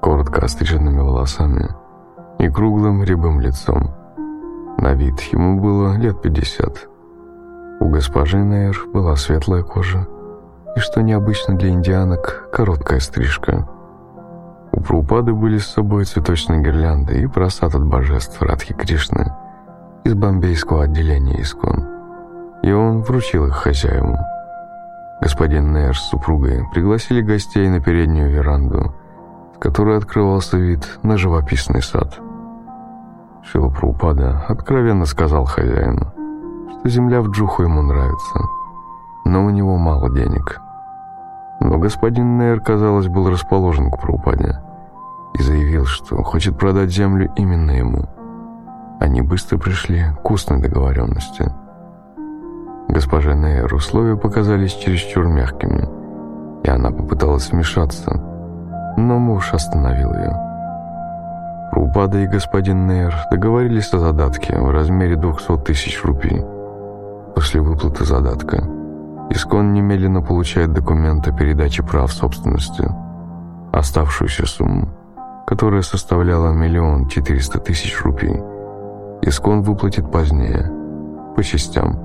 коротко 0.02 0.42
остриженными 0.44 1.00
волосами 1.00 1.70
и 2.40 2.50
круглым 2.50 3.04
рябым 3.04 3.40
лицом. 3.40 3.92
На 4.78 4.94
вид 4.94 5.20
ему 5.32 5.60
было 5.60 5.96
лет 5.98 6.22
пятьдесят. 6.22 6.88
У 7.80 7.90
госпожи 7.90 8.38
Нейр 8.38 8.78
была 8.94 9.16
светлая 9.16 9.64
кожа 9.64 10.08
и, 10.76 10.80
что 10.80 11.02
необычно 11.02 11.56
для 11.56 11.70
индианок, 11.70 12.50
короткая 12.52 13.00
стрижка. 13.00 13.68
У 14.74 14.82
Прупады 14.82 15.34
были 15.34 15.58
с 15.58 15.68
собой 15.68 16.04
цветочные 16.04 16.62
гирлянды 16.62 17.22
и 17.22 17.28
просад 17.28 17.76
от 17.76 17.86
божеств 17.86 18.42
Радхи 18.42 18.74
Кришны 18.74 19.34
из 20.06 20.14
бомбейского 20.14 20.86
отделения 20.86 21.42
Искон 21.42 21.96
и 22.66 22.72
он 22.72 23.04
вручил 23.04 23.46
их 23.46 23.54
хозяевам. 23.54 24.18
Господин 25.22 25.72
Нейр 25.72 25.96
с 25.96 26.10
супругой 26.10 26.68
пригласили 26.74 27.22
гостей 27.22 27.70
на 27.70 27.80
переднюю 27.80 28.32
веранду, 28.32 28.92
с 29.56 29.60
которой 29.60 29.98
открывался 29.98 30.58
вид 30.58 30.98
на 31.04 31.16
живописный 31.16 31.84
сад. 31.84 32.20
Шила 33.44 33.70
Праупада 33.70 34.44
откровенно 34.48 35.06
сказал 35.06 35.46
хозяину, 35.46 36.12
что 36.72 36.90
земля 36.90 37.22
в 37.22 37.30
Джуху 37.30 37.62
ему 37.62 37.84
нравится, 37.84 38.40
но 39.26 39.46
у 39.46 39.52
него 39.52 39.78
мало 39.78 40.10
денег. 40.10 40.60
Но 41.60 41.78
господин 41.78 42.40
Нейр, 42.40 42.62
казалось, 42.62 43.08
был 43.08 43.30
расположен 43.30 43.92
к 43.92 44.02
Праупаде 44.02 44.60
и 45.36 45.44
заявил, 45.44 45.86
что 45.86 46.24
хочет 46.24 46.58
продать 46.58 46.90
землю 46.90 47.32
именно 47.36 47.72
ему. 47.72 48.10
Они 49.00 49.22
быстро 49.22 49.58
пришли 49.58 50.06
к 50.24 50.32
устной 50.32 50.62
договоренности– 50.62 51.46
Госпоже 52.88 53.36
Нейр 53.36 53.74
условия 53.74 54.16
показались 54.16 54.74
чересчур 54.74 55.26
мягкими, 55.26 55.90
и 56.64 56.70
она 56.70 56.92
попыталась 56.92 57.52
вмешаться, 57.52 58.12
но 58.96 59.18
муж 59.18 59.54
остановил 59.54 60.14
ее. 60.14 60.46
Прабхупада 61.96 62.20
и 62.20 62.28
господин 62.28 62.88
Нейр 62.88 63.16
договорились 63.32 63.94
о 63.94 64.00
задатке 64.00 64.60
в 64.60 64.70
размере 64.70 65.16
200 65.16 65.58
тысяч 65.66 66.04
рупий. 66.04 66.44
После 67.34 67.62
выплаты 67.62 68.04
задатка 68.04 68.64
Искон 69.30 69.74
немедленно 69.74 70.22
получает 70.22 70.74
документ 70.74 71.28
о 71.28 71.32
передаче 71.32 71.84
прав 71.84 72.12
собственности. 72.12 72.86
Оставшуюся 73.72 74.46
сумму, 74.46 74.90
которая 75.48 75.84
составляла 75.84 76.52
миллион 76.52 77.08
четыреста 77.08 77.60
тысяч 77.60 78.02
рупий, 78.04 78.42
Искон 79.28 79.64
выплатит 79.64 80.12
позднее, 80.12 80.72
по 81.36 81.44
частям. 81.44 82.00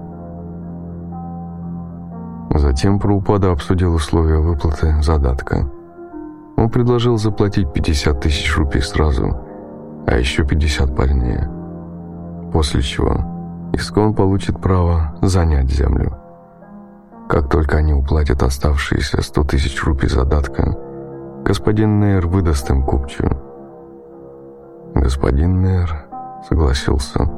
Затем 2.55 2.99
Праупада 2.99 3.53
обсудил 3.53 3.95
условия 3.95 4.39
выплаты 4.39 5.03
задатка. 5.03 5.71
Он 6.57 6.71
предложил 6.71 7.19
заплатить 7.19 7.71
50 7.75 8.21
тысяч 8.21 8.57
рупий 8.57 8.81
сразу, 8.81 9.39
а 10.07 10.17
еще 10.17 10.47
50 10.47 10.97
позднее. 10.97 11.47
После 12.55 12.81
чего 12.81 13.71
Искон 13.75 14.15
получит 14.15 14.59
право 14.59 15.15
занять 15.21 15.71
землю. 15.71 16.17
Как 17.29 17.51
только 17.51 17.77
они 17.77 17.93
уплатят 17.93 18.43
оставшиеся 18.43 19.21
100 19.21 19.45
тысяч 19.45 19.85
рупий 19.85 20.09
задатка, 20.09 20.75
господин 21.45 22.01
Нейр 22.01 22.27
выдаст 22.27 22.71
им 22.71 22.83
купчу. 22.83 23.29
Господин 24.95 25.61
Нейр 25.61 26.10
согласился. 26.49 27.29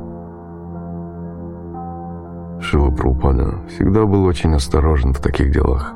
Шила 2.61 2.91
Прупада 2.91 3.55
всегда 3.69 4.05
был 4.05 4.25
очень 4.25 4.55
осторожен 4.55 5.13
в 5.13 5.21
таких 5.21 5.53
делах 5.53 5.93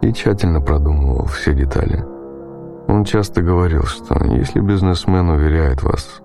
и 0.00 0.12
тщательно 0.12 0.60
продумывал 0.60 1.26
все 1.26 1.54
детали. 1.54 2.04
Он 2.88 3.04
часто 3.04 3.42
говорил, 3.42 3.82
что 3.84 4.16
если 4.24 4.60
бизнесмен 4.60 5.28
уверяет 5.28 5.82
вас, 5.82 6.20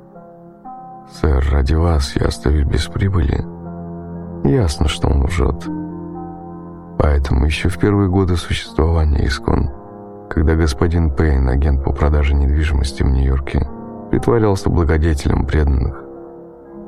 «Сэр, 1.12 1.46
ради 1.52 1.76
вас 1.76 2.16
я 2.16 2.28
остаюсь 2.28 2.66
без 2.66 2.86
прибыли», 2.88 3.46
ясно, 4.44 4.88
что 4.88 5.10
он 5.10 5.26
лжет. 5.26 5.68
Поэтому 6.98 7.46
еще 7.46 7.70
в 7.70 7.78
первые 7.78 8.10
годы 8.10 8.38
существования 8.38 9.26
Искон, 9.28 9.70
когда 10.30 10.56
господин 10.56 11.12
Пейн, 11.12 11.50
агент 11.50 11.84
по 11.84 11.92
продаже 11.92 12.34
недвижимости 12.34 13.04
в 13.04 13.08
Нью-Йорке, 13.08 13.68
притворялся 14.13 14.70
благодетелем 14.70 15.43
преданных, 15.43 16.03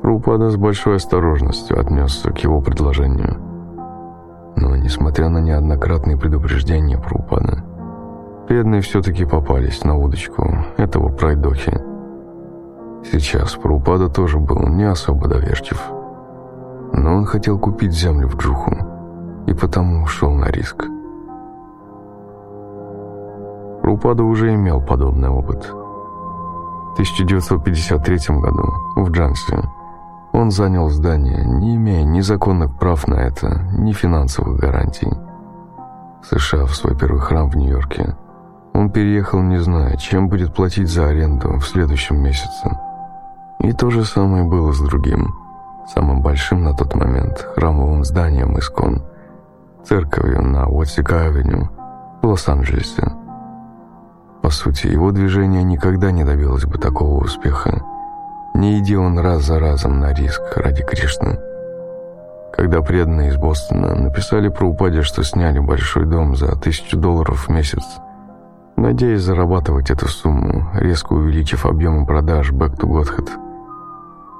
Рупада 0.04 0.48
с 0.48 0.56
большой 0.56 0.94
осторожностью 0.94 1.76
отнесся 1.76 2.30
к 2.30 2.38
его 2.38 2.60
предложению. 2.60 3.36
Но, 4.54 4.76
несмотря 4.76 5.28
на 5.28 5.38
неоднократные 5.38 6.16
предупреждения 6.16 6.98
Прупада, 6.98 7.64
бедные 8.48 8.80
все-таки 8.80 9.24
попались 9.24 9.82
на 9.82 9.96
удочку 9.96 10.56
этого 10.76 11.08
пройдохи. 11.08 11.72
Сейчас 13.10 13.56
Прупада 13.56 14.08
тоже 14.08 14.38
был 14.38 14.62
не 14.68 14.84
особо 14.84 15.26
доверчив. 15.26 15.82
Но 16.92 17.16
он 17.16 17.24
хотел 17.24 17.58
купить 17.58 17.90
землю 17.90 18.28
в 18.28 18.36
Джуху, 18.36 18.70
и 19.48 19.52
потому 19.52 20.04
ушел 20.04 20.30
на 20.30 20.46
риск. 20.46 20.84
Прупада 23.82 24.22
уже 24.22 24.54
имел 24.54 24.80
подобный 24.80 25.28
опыт. 25.28 25.74
В 26.96 26.98
1953 26.98 28.38
году 28.38 28.72
в 28.96 29.10
Джансе 29.10 29.62
он 30.32 30.50
занял 30.50 30.88
здание, 30.88 31.44
не 31.44 31.76
имея 31.76 32.04
ни 32.04 32.22
законных 32.22 32.78
прав 32.78 33.06
на 33.06 33.16
это, 33.16 33.68
ни 33.76 33.92
финансовых 33.92 34.58
гарантий. 34.58 35.10
В 36.22 36.26
США 36.26 36.64
в 36.64 36.74
свой 36.74 36.96
первый 36.96 37.20
храм 37.20 37.50
в 37.50 37.54
Нью-Йорке 37.54 38.16
он 38.72 38.90
переехал, 38.90 39.42
не 39.42 39.58
зная, 39.58 39.98
чем 39.98 40.30
будет 40.30 40.54
платить 40.54 40.88
за 40.88 41.08
аренду 41.08 41.58
в 41.58 41.66
следующем 41.66 42.16
месяце. 42.16 42.80
И 43.58 43.72
то 43.72 43.90
же 43.90 44.02
самое 44.06 44.44
было 44.44 44.72
с 44.72 44.80
другим, 44.80 45.34
самым 45.94 46.22
большим 46.22 46.64
на 46.64 46.72
тот 46.72 46.94
момент 46.94 47.46
храмовым 47.56 48.04
зданием 48.04 48.58
Искон, 48.58 49.02
церковью 49.84 50.40
на 50.40 50.66
Уотсика-авеню 50.66 51.68
в 52.22 52.26
Лос-Анджелесе. 52.26 53.25
По 54.42 54.50
сути, 54.50 54.86
его 54.86 55.10
движение 55.10 55.62
никогда 55.62 56.10
не 56.10 56.24
добилось 56.24 56.64
бы 56.64 56.78
такого 56.78 57.22
успеха, 57.24 57.82
не 58.54 58.78
иди 58.78 58.96
он 58.96 59.18
раз 59.18 59.44
за 59.44 59.58
разом 59.58 60.00
на 60.00 60.12
риск 60.12 60.40
ради 60.56 60.82
Кришны. 60.82 61.38
Когда 62.54 62.80
преданные 62.80 63.30
из 63.30 63.36
Бостона 63.36 63.94
написали 63.94 64.48
про 64.48 64.66
упаде, 64.66 65.02
что 65.02 65.22
сняли 65.24 65.58
большой 65.58 66.06
дом 66.06 66.36
за 66.36 66.56
тысячу 66.56 66.96
долларов 66.96 67.46
в 67.46 67.50
месяц, 67.50 67.82
надеясь 68.76 69.22
зарабатывать 69.22 69.90
эту 69.90 70.08
сумму, 70.08 70.70
резко 70.74 71.12
увеличив 71.12 71.66
объемы 71.66 72.06
продаж 72.06 72.52
Back 72.52 72.78
to 72.78 72.88
Godhead, 72.88 73.28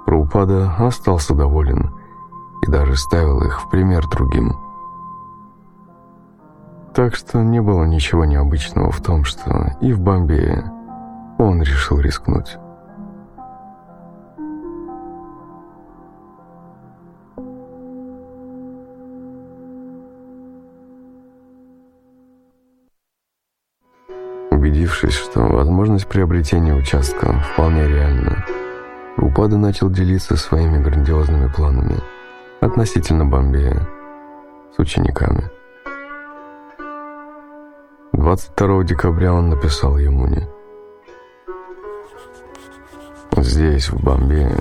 Праупада 0.07 0.73
остался 0.79 1.35
доволен 1.35 1.91
и 2.63 2.71
даже 2.71 2.97
ставил 2.97 3.43
их 3.43 3.61
в 3.61 3.69
пример 3.69 4.09
другим. 4.09 4.57
Так 6.97 7.15
что 7.15 7.43
не 7.43 7.61
было 7.61 7.85
ничего 7.85 8.25
необычного 8.25 8.91
в 8.91 9.03
том, 9.03 9.23
что 9.25 9.77
и 9.83 9.93
в 9.93 10.01
Бомбее 10.01 10.65
он 11.37 11.61
решил 11.61 12.01
рискнуть. 12.01 12.57
Убедившись, 24.51 25.13
что 25.13 25.41
возможность 25.41 26.07
приобретения 26.07 26.73
участка 26.73 27.43
вполне 27.53 27.87
реальна, 27.87 28.43
Упада 29.19 29.59
начал 29.59 29.91
делиться 29.91 30.39
своими 30.39 30.83
грандиозными 30.83 31.49
планами 31.49 31.99
относительно 32.63 33.27
Бомбея 33.27 33.87
с 34.75 34.79
учениками. 34.79 35.56
22 38.17 38.85
декабря 38.85 39.35
он 39.35 39.51
написал 39.51 39.99
Ямуне. 39.99 40.49
«Здесь, 43.37 43.91
в 43.91 44.03
Бомбее, 44.03 44.57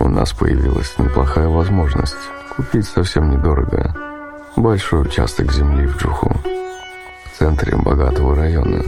у 0.00 0.08
нас 0.08 0.32
появилась 0.32 0.98
неплохая 0.98 1.46
возможность 1.46 2.16
купить 2.56 2.86
совсем 2.86 3.30
недорого 3.30 3.94
большой 4.56 5.02
участок 5.02 5.52
земли 5.52 5.86
в 5.86 5.96
Джуху, 5.96 6.32
в 7.26 7.38
центре 7.38 7.76
богатого 7.76 8.34
района». 8.34 8.82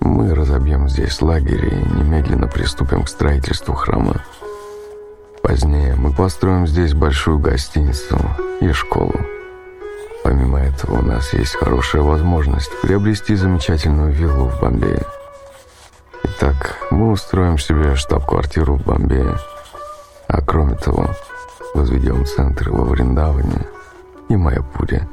Мы 0.00 0.34
разобьем 0.34 0.88
здесь 0.88 1.20
лагерь 1.20 1.66
и 1.66 1.98
немедленно 1.98 2.48
приступим 2.48 3.02
к 3.02 3.08
строительству 3.10 3.74
храма. 3.74 4.24
Позднее 5.42 5.94
мы 5.96 6.14
построим 6.14 6.66
здесь 6.66 6.94
большую 6.94 7.38
гостиницу 7.40 8.18
и 8.62 8.72
школу. 8.72 9.14
Помимо 10.22 10.60
этого, 10.60 10.98
у 10.98 11.02
нас 11.02 11.32
есть 11.32 11.54
хорошая 11.54 12.02
возможность 12.02 12.70
приобрести 12.82 13.34
замечательную 13.34 14.12
виллу 14.12 14.46
в 14.46 14.60
Бомбее. 14.60 15.02
Итак, 16.22 16.76
мы 16.90 17.10
устроим 17.10 17.58
себе 17.58 17.96
штаб-квартиру 17.96 18.76
в 18.76 18.84
Бомбее. 18.84 19.36
А 20.28 20.42
кроме 20.42 20.76
того, 20.76 21.08
возведем 21.74 22.26
центр 22.26 22.70
во 22.70 22.84
Вриндаване 22.84 23.66
и 24.28 24.36
Майапуре. 24.36 25.08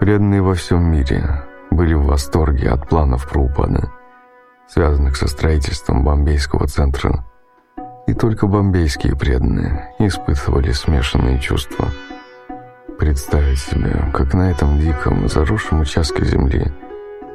Преданные 0.00 0.42
во 0.42 0.54
всем 0.54 0.84
мире 0.84 1.42
были 1.70 1.94
в 1.94 2.04
восторге 2.04 2.70
от 2.70 2.88
планов 2.88 3.28
Праупада, 3.28 3.90
связанных 4.68 5.16
со 5.16 5.26
строительством 5.26 6.04
бомбейского 6.04 6.66
центра. 6.66 7.24
И 8.06 8.14
только 8.14 8.46
бомбейские 8.46 9.16
преданные 9.16 9.92
испытывали 9.98 10.70
смешанные 10.70 11.40
чувства. 11.40 11.88
Представить 12.98 13.58
себе, 13.58 14.10
как 14.14 14.32
на 14.32 14.50
этом 14.50 14.78
диком, 14.78 15.28
заросшем 15.28 15.80
участке 15.80 16.24
земли 16.24 16.72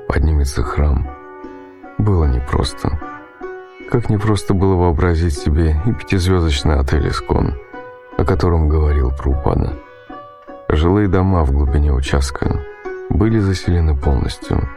поднимется 0.08 0.64
храм, 0.64 1.08
было 1.98 2.26
непросто. 2.26 3.00
Как 3.90 4.10
непросто 4.10 4.54
было 4.54 4.76
вообразить 4.76 5.38
себе 5.38 5.76
и 5.86 5.92
пятизвездочный 5.92 6.80
отель 6.80 7.10
«Искон», 7.10 7.56
о 8.18 8.24
котором 8.24 8.70
говорил 8.70 9.12
Прупада. 9.12 9.78
Жилые 10.70 11.10
дома 11.10 11.44
в 11.44 11.52
глубине 11.52 11.92
участка 11.92 12.64
были 13.10 13.40
заселены 13.40 13.96
полностью, 13.96 14.70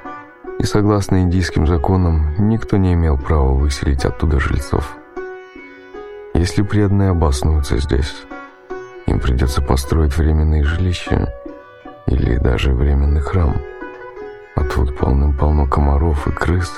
и 0.58 0.64
согласно 0.64 1.22
индийским 1.22 1.68
законам 1.68 2.34
никто 2.50 2.76
не 2.76 2.94
имел 2.94 3.16
права 3.16 3.52
выселить 3.52 4.04
оттуда 4.04 4.40
жильцов. 4.40 4.96
Если 6.34 6.62
преданные 6.62 7.10
обоснуются 7.10 7.78
здесь, 7.78 8.24
им 9.06 9.20
придется 9.20 9.62
построить 9.62 10.16
временные 10.16 10.64
жилища 10.64 11.32
или 12.06 12.36
даже 12.36 12.72
временный 12.72 13.20
храм. 13.20 13.56
А 14.56 14.64
тут 14.64 14.96
полным-полно 14.98 15.66
комаров 15.66 16.26
и 16.26 16.30
крыс. 16.30 16.70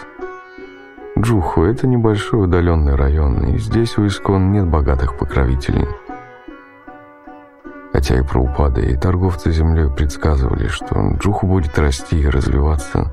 Джуху– 1.19 1.63
это 1.65 1.87
небольшой 1.87 2.45
удаленный 2.45 2.95
район, 2.95 3.45
и 3.55 3.59
здесь 3.59 3.99
у 3.99 4.07
Искон 4.07 4.53
нет 4.53 4.67
богатых 4.67 5.19
покровителей– 5.19 5.89
Хотя 7.97 8.19
и 8.19 8.23
про 8.23 8.41
упады, 8.41 8.83
и 8.85 8.95
торговцы 8.95 9.51
землей 9.51 9.89
предсказывали, 9.89 10.69
что 10.69 11.15
Джуху 11.19 11.47
будет 11.47 11.79
расти 11.79 12.21
и 12.21 12.29
развиваться 12.29 13.11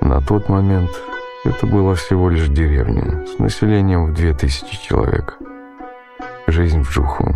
На 0.00 0.20
тот 0.20 0.48
момент 0.48 0.90
это 1.44 1.66
была 1.66 1.94
всего 1.94 2.28
лишь 2.28 2.48
деревня 2.48 3.24
с 3.26 3.38
населением 3.38 4.06
в 4.06 4.14
2000 4.14 4.82
человек. 4.82 5.38
Жизнь 6.46 6.82
в 6.82 6.90
Джуху 6.90 7.34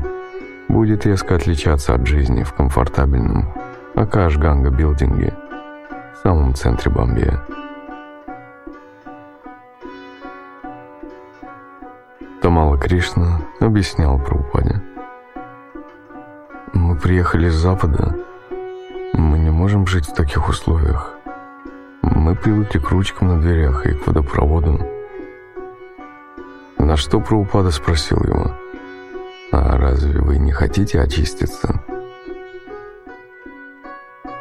будет 0.68 1.06
резко 1.06 1.36
отличаться 1.36 1.94
от 1.94 2.06
жизни 2.06 2.42
в 2.42 2.52
комфортабельном 2.52 3.52
Акаш-Ганга 3.94 4.70
билдинге 4.70 5.34
в 6.14 6.22
самом 6.22 6.54
центре 6.54 6.90
Бомбея. 6.90 7.40
Тамала 12.42 12.76
Кришна 12.76 13.40
объяснял 13.60 14.18
про 14.18 14.36
упаде. 14.36 14.82
Мы 16.74 16.96
приехали 16.96 17.48
с 17.48 17.54
запада. 17.54 18.16
Мы 19.14 19.38
не 19.38 19.50
можем 19.50 19.86
жить 19.86 20.06
в 20.06 20.14
таких 20.14 20.48
условиях. 20.48 21.14
Мы 22.10 22.34
привыкли 22.34 22.78
к 22.78 22.90
ручкам 22.90 23.28
на 23.28 23.40
дверях 23.40 23.86
и 23.86 23.94
к 23.94 24.06
водопроводу. 24.06 24.78
На 26.76 26.96
что 26.96 27.18
Праупада 27.18 27.70
спросил 27.70 28.22
его, 28.22 28.52
«А 29.50 29.78
разве 29.78 30.20
вы 30.20 30.36
не 30.36 30.52
хотите 30.52 31.00
очиститься?» 31.00 31.80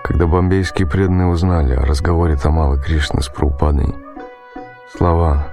Когда 0.03 0.27
бомбейские 0.27 0.87
преданные 0.87 1.27
узнали 1.27 1.73
о 1.73 1.85
разговоре 1.85 2.35
Тамалы 2.35 2.81
Кришны 2.81 3.21
с 3.21 3.29
Праупадой, 3.29 3.95
слова 4.97 5.47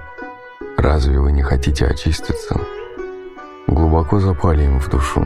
«Разве 0.77 1.17
вы 1.17 1.31
не 1.31 1.43
хотите 1.43 1.85
очиститься?» 1.85 2.59
глубоко 3.67 4.19
запали 4.19 4.65
им 4.65 4.79
в 4.79 4.89
душу. 4.89 5.25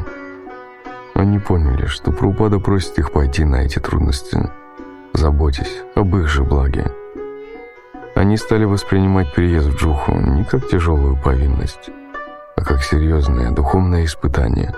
Они 1.15 1.39
поняли, 1.39 1.87
что 1.87 2.11
Прупада 2.11 2.59
просит 2.59 2.99
их 2.99 3.11
пойти 3.11 3.43
на 3.43 3.63
эти 3.63 3.79
трудности, 3.79 4.51
заботясь 5.17 5.81
об 5.95 6.15
их 6.15 6.27
же 6.27 6.43
благе. 6.43 6.91
Они 8.15 8.37
стали 8.37 8.65
воспринимать 8.65 9.33
переезд 9.33 9.67
в 9.67 9.75
Джуху 9.75 10.13
не 10.13 10.43
как 10.43 10.67
тяжелую 10.67 11.17
повинность, 11.21 11.89
а 12.55 12.63
как 12.63 12.83
серьезное 12.83 13.51
духовное 13.51 14.05
испытание. 14.05 14.73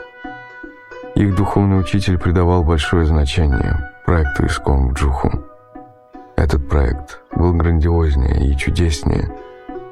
Их 1.15 1.35
духовный 1.35 1.79
учитель 1.79 2.17
придавал 2.17 2.63
большое 2.63 3.05
значение 3.05 3.91
проекту 4.05 4.45
«Искон 4.45 4.89
в 4.89 4.93
Джуху». 4.93 5.31
Этот 6.35 6.67
проект 6.69 7.21
был 7.35 7.53
грандиознее 7.53 8.49
и 8.49 8.57
чудеснее, 8.57 9.31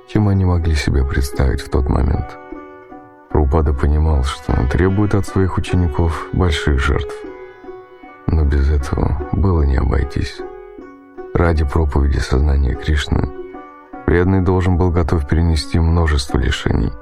чем 0.07 0.27
они 0.27 0.45
могли 0.45 0.75
себе 0.75 1.03
представить 1.03 1.61
в 1.61 1.69
тот 1.69 1.89
момент– 1.89 2.37
Прабхупада 3.45 3.73
понимал, 3.73 4.23
что 4.23 4.53
он 4.53 4.67
требует 4.67 5.13
от 5.13 5.27
своих 5.27 5.57
учеников 5.57 6.27
больших 6.33 6.79
жертв. 6.79 7.13
Но 8.27 8.43
без 8.43 8.69
этого 8.69 9.29
было 9.31 9.63
не 9.63 9.77
обойтись. 9.77 10.39
Ради 11.33 11.63
проповеди 11.65 12.19
сознания 12.19 12.75
Кришны 12.75 13.29
преданный 14.05 14.41
должен 14.41 14.77
был 14.77 14.91
готов 14.91 15.27
перенести 15.27 15.79
множество 15.79 16.37
лишений, 16.37 16.93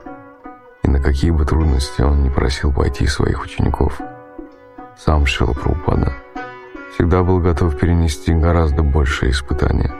и 0.84 0.90
на 0.90 1.00
какие 1.00 1.32
бы 1.32 1.46
трудности 1.46 2.02
он 2.02 2.24
не 2.24 2.30
просил 2.30 2.74
пойти 2.74 3.06
своих 3.08 3.44
учеников. 3.44 4.00
Сам 4.98 5.26
Шила 5.26 5.54
Прабхупада 5.54 6.14
всегда 6.94 7.24
был 7.24 7.40
готов 7.40 7.78
перенести 7.78 8.34
гораздо 8.34 8.84
большее 8.84 9.32
испытание. 9.32 9.92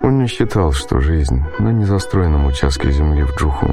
Он 0.00 0.18
не 0.18 0.26
считал, 0.26 0.72
что 0.72 1.00
жизнь 1.00 1.42
на 1.58 1.70
незастроенном 1.70 2.46
участке 2.46 2.90
земли 2.90 3.22
в 3.22 3.34
Джуху 3.36 3.72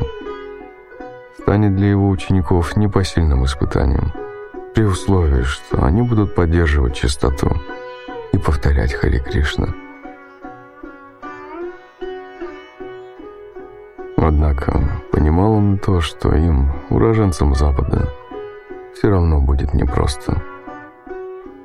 станет 1.39 1.75
для 1.75 1.89
его 1.89 2.09
учеников 2.09 2.75
непосильным 2.75 3.45
испытанием, 3.45 4.13
при 4.73 4.83
условии, 4.83 5.43
что 5.43 5.83
они 5.83 6.01
будут 6.01 6.35
поддерживать 6.35 6.95
чистоту 6.95 7.49
и 8.31 8.37
повторять 8.37 8.93
Хари 8.93 9.19
Кришна. 9.19 9.73
Однако 14.17 15.01
понимал 15.11 15.53
он 15.53 15.77
то, 15.77 16.01
что 16.01 16.33
им, 16.35 16.71
уроженцам 16.89 17.55
Запада, 17.55 18.09
все 18.95 19.09
равно 19.09 19.41
будет 19.41 19.73
непросто. 19.73 20.41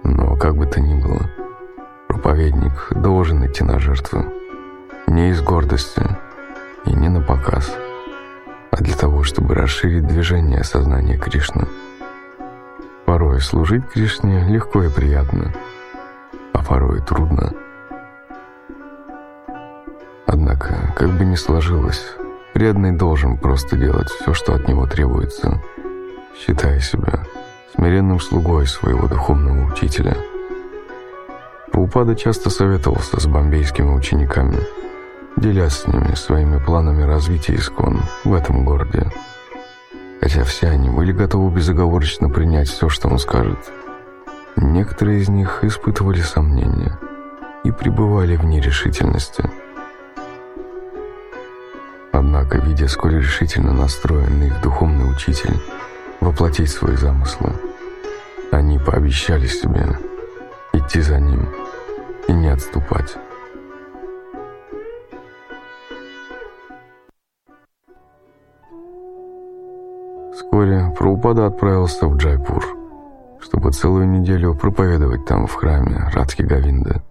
Но 0.03 0.37
как 0.37 0.57
бы 0.57 0.67
то 0.67 0.81
ни 0.81 1.01
было, 1.01 1.31
проповедник 2.09 2.89
должен 2.91 3.47
идти 3.47 3.65
на 3.65 3.79
жертву. 3.79 4.25
Не 5.07 5.31
из 5.31 5.41
гордости 5.41 6.03
и 6.85 6.93
не 6.93 7.09
на 7.09 7.21
показ– 7.21 7.77
а 8.79 8.83
для 8.83 8.95
того, 8.95 9.25
чтобы 9.25 9.55
расширить 9.55 10.07
движение 10.07 10.63
сознания 10.63 11.17
Кришны. 11.17 11.67
Порой 13.09 13.41
служить 13.41 13.89
Кришне 13.89 14.47
легко 14.51 14.83
и 14.83 14.91
приятно, 14.91 15.55
а 16.53 16.63
порой 16.63 17.01
трудно. 17.01 17.55
Однако, 20.27 20.93
как 20.95 21.09
бы 21.13 21.25
ни 21.25 21.35
сложилось, 21.35 22.05
преданный 22.53 22.93
должен 22.93 23.39
просто 23.39 23.79
делать 23.79 24.11
все, 24.11 24.35
что 24.35 24.53
от 24.53 24.69
него 24.69 24.87
требуется, 24.87 25.59
считая 26.37 26.81
себя 26.81 27.25
смиренным 27.75 28.21
слугой 28.21 28.67
своего 28.67 29.09
духовного 29.09 29.73
учителя. 29.73 30.15
Прабхупада 31.73 32.15
часто 32.15 32.51
советовался 32.51 33.19
с 33.19 33.27
бомбейскими 33.27 33.91
учениками– 33.91 34.59
делясь 35.39 35.79
с 35.79 35.87
ними 35.87 36.15
своими 36.15 36.59
планами 36.59 37.05
развития 37.05 37.55
искон 37.55 38.03
в 38.25 38.35
этом 38.35 38.67
городе. 38.67 39.11
Хотя 40.21 40.45
все 40.45 40.69
они 40.69 40.91
были 40.91 41.13
готовы 41.13 41.51
безоговорочно 41.55 42.29
принять 42.29 42.69
все, 42.69 42.89
что 42.89 43.09
он 43.09 43.19
скажет. 43.19 43.59
Некоторые 44.57 45.21
из 45.21 45.29
них 45.29 45.61
испытывали 45.63 46.21
сомнения 46.21 46.99
и 47.65 47.71
пребывали 47.71 48.37
в 48.37 48.45
нерешительности. 48.45 49.45
Однако, 52.13 52.59
видя, 52.59 52.89
сколь 52.89 53.17
решительно 53.17 53.73
настроен 53.73 54.43
их 54.43 54.61
духовный 54.61 55.11
учитель 55.11 55.55
воплотить 56.21 56.71
свои 56.71 56.97
замыслы, 56.97 57.53
они 58.51 58.79
пообещали 58.79 59.47
себе 59.47 59.99
идти 60.73 61.01
за 61.01 61.21
ним 61.21 61.49
и 62.27 62.33
не 62.33 62.49
отступать. 62.49 63.17
Вскоре 70.39 70.95
Прабхупада 70.97 71.47
отправился 71.47 72.07
в 72.07 72.17
Джайпур, 72.17 72.65
чтобы 73.41 73.73
целую 73.73 74.09
неделю 74.09 74.55
проповедовать 74.55 75.25
там 75.25 75.49
в 75.49 75.55
храме 75.55 76.09
Радхи 76.15 76.43
Гавинды. 76.43 77.03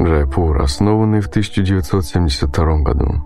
Джайпур, 0.00 0.60
основанный 0.60 1.20
в 1.20 1.28
1972 1.28 2.78
году, 2.80 3.24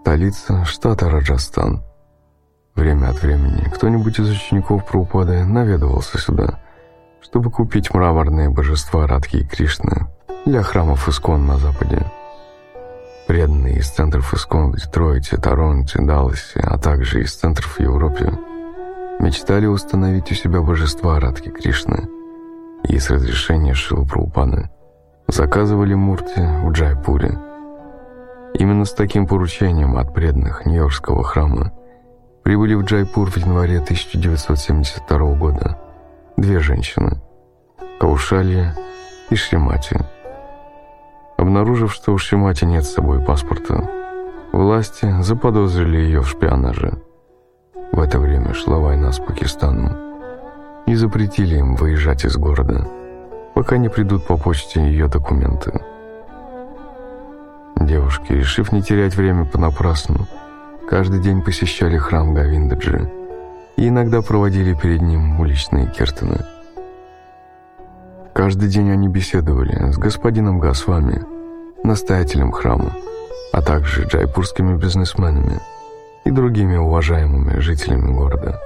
столица 0.00 0.64
штата 0.64 1.10
Раджастан. 1.10 1.82
Время 2.74 3.10
от 3.10 3.20
времени 3.22 3.68
кто-нибудь 3.74 4.18
из 4.18 4.30
учеников 4.30 4.86
Прабхупады 4.86 5.44
наведывался 5.44 6.16
сюда, 6.16 6.60
чтобы 7.20 7.50
купить 7.50 7.92
мраморные 7.92 8.48
божества 8.48 9.06
Радхи 9.06 9.36
и 9.36 9.46
Кришны 9.46 10.06
для 10.46 10.62
храмов 10.62 11.06
Искон 11.08 11.44
на 11.44 11.58
Западе. 11.58 12.06
Преданные 13.26 13.78
из 13.78 13.88
центров 13.88 14.34
Искон 14.34 14.72
в 14.72 14.76
Детройте, 14.76 15.36
Торонто, 15.36 16.02
Далласе, 16.02 16.60
а 16.60 16.76
также 16.76 17.22
из 17.22 17.34
центров 17.34 17.78
в 17.78 17.80
Европе 17.80 18.32
мечтали 19.20 19.66
установить 19.66 20.30
у 20.32 20.34
себя 20.34 20.60
божества 20.60 21.20
Радхи 21.20 21.50
Кришны 21.50 22.08
и 22.88 22.98
с 22.98 23.10
разрешения 23.10 23.74
Шилы 23.74 24.06
заказывали 25.28 25.94
мурти 25.94 26.40
в 26.64 26.72
Джайпуре. 26.72 27.38
Именно 28.54 28.84
с 28.84 28.92
таким 28.92 29.26
поручением 29.26 29.96
от 29.96 30.12
преданных 30.12 30.66
Нью-Йоркского 30.66 31.22
храма 31.22 31.72
прибыли 32.42 32.74
в 32.74 32.82
Джайпур 32.82 33.30
в 33.30 33.36
январе 33.36 33.78
1972 33.78 35.34
года 35.36 35.78
две 36.36 36.58
женщины– 36.58 37.22
Каушалья 38.00 38.74
и 39.30 39.36
Шримати– 39.36 40.00
Обнаружив, 41.42 41.92
что 41.92 42.12
у 42.12 42.18
Шимати 42.18 42.66
нет 42.66 42.84
с 42.84 42.94
собой 42.94 43.20
паспорта, 43.20 43.90
власти 44.52 45.12
заподозрили 45.22 45.96
ее 45.96 46.20
в 46.20 46.28
шпионаже. 46.28 46.92
В 47.90 47.98
это 47.98 48.20
время 48.20 48.54
шла 48.54 48.78
война 48.78 49.10
с 49.10 49.18
Пакистаном 49.18 49.96
и 50.86 50.94
запретили 50.94 51.56
им 51.56 51.74
выезжать 51.74 52.24
из 52.24 52.36
города, 52.36 52.86
пока 53.54 53.76
не 53.76 53.88
придут 53.88 54.24
по 54.24 54.36
почте 54.36 54.82
ее 54.82 55.08
документы. 55.08 55.80
Девушки, 57.74 58.34
решив 58.34 58.70
не 58.70 58.80
терять 58.80 59.16
время 59.16 59.44
понапрасну, 59.44 60.28
каждый 60.88 61.18
день 61.18 61.42
посещали 61.42 61.98
храм 61.98 62.34
Гавиндаджи 62.34 63.10
и 63.76 63.88
иногда 63.88 64.22
проводили 64.22 64.74
перед 64.74 65.02
ним 65.02 65.40
уличные 65.40 65.88
киртаны. 65.88 66.38
Каждый 68.32 68.68
день 68.68 68.90
они 68.92 69.08
беседовали 69.08 69.90
с 69.90 69.98
господином 69.98 70.60
Гасвами, 70.60 71.31
настоятелем 71.84 72.52
храма, 72.52 72.94
а 73.52 73.62
также 73.62 74.04
джайпурскими 74.04 74.76
бизнесменами 74.76 75.60
и 76.24 76.30
другими 76.30 76.76
уважаемыми 76.76 77.58
жителями 77.60 78.12
города. 78.12 78.60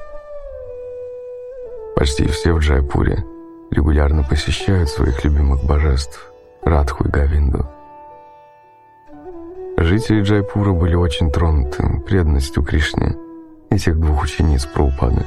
Почти 1.97 2.27
все 2.29 2.53
в 2.53 2.59
Джайпуре 2.59 3.25
регулярно 3.71 4.23
посещают 4.23 4.91
своих 4.91 5.25
любимых 5.25 5.65
божеств 5.65 6.31
Радху 6.63 7.05
и 7.05 7.09
Гавинду. 7.09 7.67
Жители 9.79 10.23
Джайпура 10.23 10.73
были 10.73 10.95
очень 10.95 11.31
тронуты 11.31 12.01
преданностью 12.07 12.63
Кришне 12.63 13.17
этих 13.71 13.99
двух 13.99 14.25
учениц 14.25 14.67
Праупады. 14.67 15.25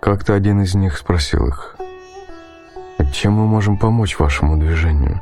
Как-то 0.00 0.34
один 0.34 0.62
из 0.62 0.74
них 0.74 0.96
спросил 0.96 1.48
их, 1.48 1.76
«Чем 3.12 3.34
мы 3.34 3.46
можем 3.46 3.78
помочь 3.78 4.18
вашему 4.18 4.56
движению?» 4.56 5.20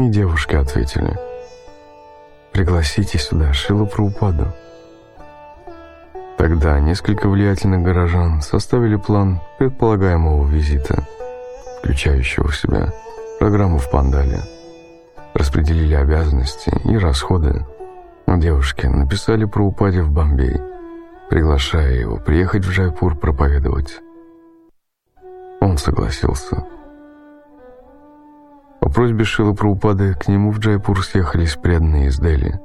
И 0.00 0.08
девушки 0.08 0.54
ответили, 0.54 1.16
«Пригласите 2.52 3.18
сюда 3.18 3.52
Шилу 3.52 3.86
Праупаду». 3.86 4.52
Тогда 6.38 6.80
несколько 6.80 7.28
влиятельных 7.28 7.82
горожан 7.82 8.40
составили 8.40 8.96
план 8.96 9.40
предполагаемого 9.58 10.48
визита, 10.48 11.06
включающего 11.78 12.48
в 12.48 12.56
себя 12.56 12.92
программу 13.38 13.78
в 13.78 13.90
Пандале– 13.90 14.40
распределили 15.34 15.94
обязанности 15.94 16.70
и 16.84 16.96
расходы. 16.96 17.64
Девушки 18.26 18.86
написали 18.86 19.44
про 19.44 19.64
упаде 19.64 20.02
в 20.02 20.10
Бомбей, 20.10 20.60
приглашая 21.28 21.94
его 21.94 22.16
приехать 22.16 22.64
в 22.64 22.70
Джайпур 22.70 23.16
проповедовать. 23.16 24.00
Он 25.60 25.76
согласился. 25.78 26.64
По 28.80 28.90
просьбе 28.90 29.24
Шилы 29.24 29.54
Праупады 29.54 30.14
к 30.14 30.28
нему 30.28 30.50
в 30.50 30.58
Джайпур 30.58 31.04
съехались 31.04 31.56
преданные 31.56 32.08
из 32.08 32.18
Дели 32.18 32.60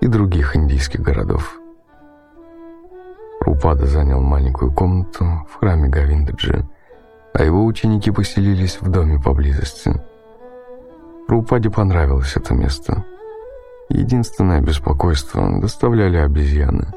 и 0.00 0.06
других 0.06 0.56
индийских 0.56 1.00
городов. 1.00 1.58
Праупада 3.40 3.86
занял 3.86 4.20
маленькую 4.20 4.72
комнату 4.72 5.46
в 5.50 5.58
храме 5.58 5.88
Гавиндаджи, 5.88 6.66
а 7.32 7.42
его 7.42 7.64
ученики 7.64 8.10
поселились 8.10 8.80
в 8.80 8.90
доме 8.90 9.20
поблизости– 9.20 9.94
Рупаде 11.28 11.70
понравилось 11.70 12.36
это 12.36 12.54
место. 12.54 13.04
Единственное 13.88 14.60
беспокойство 14.60 15.60
доставляли 15.60 16.18
обезьяны. 16.18 16.94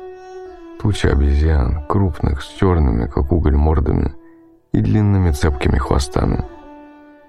Туча 0.79 1.09
обезьян, 1.09 1.83
крупных, 1.87 2.43
с 2.43 2.47
черными, 2.49 3.07
как 3.07 3.31
уголь, 3.31 3.55
мордами 3.55 4.13
и 4.71 4.81
длинными 4.81 5.31
цепкими 5.31 5.79
хвостами. 5.79 6.45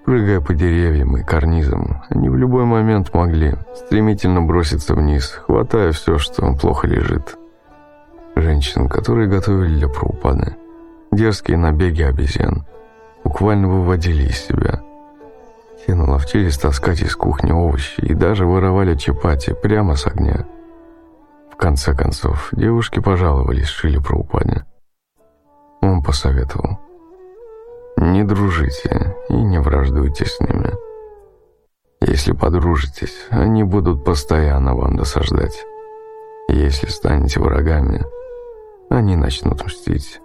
Прыгая 0.05 0.41
по 0.41 0.53
деревьям 0.53 1.17
и 1.17 1.23
карнизам, 1.23 2.03
они 2.09 2.29
в 2.29 2.35
любой 2.35 2.65
момент 2.65 3.13
могли 3.13 3.55
стремительно 3.75 4.41
броситься 4.41 4.95
вниз, 4.95 5.39
хватая 5.45 5.91
все, 5.91 6.17
что 6.17 6.53
плохо 6.55 6.87
лежит. 6.87 7.37
Женщин, 8.35 8.89
которые 8.89 9.27
готовили 9.27 9.77
для 9.77 9.87
Праупады, 9.87 10.55
дерзкие 11.11 11.57
набеги 11.57 12.01
обезьян, 12.01 12.65
буквально 13.23 13.67
выводили 13.67 14.23
из 14.23 14.39
себя– 14.39 14.81
те 15.85 15.95
наловчились 15.95 16.57
таскать 16.57 17.01
из 17.01 17.15
кухни 17.15 17.51
овощи 17.51 17.99
и 18.01 18.13
даже 18.13 18.45
воровали 18.45 18.95
чапати 18.95 19.53
прямо 19.53 19.95
с 19.95 20.05
огня. 20.05 20.45
В 21.51 21.55
конце 21.55 21.95
концов, 21.95 22.49
девушки 22.51 22.99
пожаловались 22.99 23.67
Шиле 23.67 23.99
про 23.99 24.17
упадение. 24.17 24.65
Он 25.81 26.03
посоветовал. 26.03 26.79
Не 28.01 28.23
дружите 28.23 29.15
и 29.29 29.35
не 29.35 29.59
враждуйте 29.61 30.25
с 30.25 30.39
ними. 30.39 30.71
Если 32.01 32.31
подружитесь, 32.31 33.27
они 33.29 33.63
будут 33.63 34.03
постоянно 34.03 34.73
вам 34.73 34.97
досаждать. 34.97 35.63
Если 36.49 36.87
станете 36.87 37.39
врагами, 37.39 38.03
они 38.89 39.15
начнут 39.15 39.63
мстить. 39.63 40.19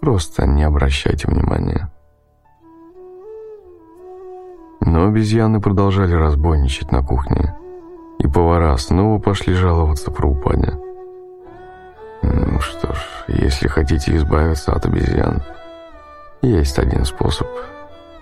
Просто 0.00 0.46
не 0.46 0.64
обращайте 0.64 1.28
внимания. 1.28 1.92
Но 4.80 5.06
обезьяны 5.06 5.60
продолжали 5.60 6.14
разбойничать 6.14 6.92
на 6.92 7.04
кухне, 7.04 7.54
и 8.20 8.26
повара 8.26 8.74
снова 8.78 9.20
пошли 9.20 9.52
жаловаться 9.52 10.10
про 10.10 10.30
упадение. 10.30 10.80
Ну 12.22 12.58
что 12.60 12.94
ж, 12.94 12.98
если 13.28 13.68
хотите 13.68 14.16
избавиться 14.16 14.72
от 14.72 14.86
обезьян, 14.86 15.42
есть 16.42 16.78
один 16.78 17.04
способ. 17.04 17.48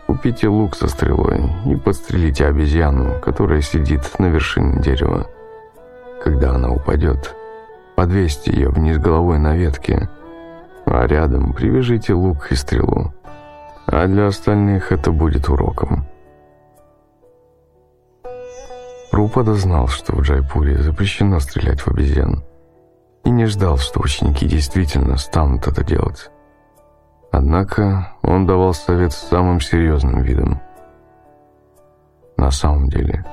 Купите 0.06 0.48
лук 0.48 0.74
со 0.74 0.88
стрелой 0.88 1.50
и 1.66 1.76
подстрелите 1.76 2.46
обезьяну, 2.46 3.20
которая 3.20 3.60
сидит 3.60 4.18
на 4.18 4.26
вершине 4.26 4.80
дерева. 4.80 5.26
Когда 6.22 6.54
она 6.54 6.70
упадет, 6.70 7.34
подвесьте 7.94 8.52
ее 8.52 8.70
вниз 8.70 8.98
головой 8.98 9.38
на 9.38 9.56
ветке, 9.56 10.08
а 10.86 11.06
рядом 11.06 11.52
привяжите 11.52 12.14
лук 12.14 12.50
и 12.50 12.54
стрелу. 12.54 13.12
А 13.86 14.06
для 14.06 14.26
остальных 14.26 14.92
это 14.92 15.12
будет 15.12 15.48
уроком. 15.48 16.06
Прабхупада 19.10 19.54
знал, 19.54 19.88
что 19.88 20.14
в 20.14 20.22
Джайпуре 20.22 20.78
запрещено 20.78 21.40
стрелять 21.40 21.80
в 21.80 21.88
обезьян, 21.88 22.44
и 23.24 23.30
не 23.30 23.46
ждал, 23.46 23.76
что 23.78 24.00
ученики 24.00 24.46
действительно 24.46 25.16
станут 25.16 25.66
это 25.66 25.84
делать. 25.84 26.30
Однако 27.30 28.12
он 28.22 28.46
давал 28.46 28.74
совет 28.74 29.12
с 29.12 29.28
самым 29.28 29.60
серьезным 29.60 30.22
видом. 30.22 30.60
На 32.36 32.50
самом 32.50 32.88
деле, 32.88 33.24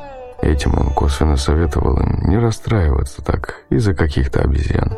этим 0.41 0.77
он 0.77 0.93
косвенно 0.93 1.37
советовал 1.37 1.97
им 1.99 2.29
не 2.29 2.37
расстраиваться 2.37 3.23
так 3.23 3.65
из-за 3.69 3.93
каких-то 3.93 4.41
обезьян. 4.41 4.97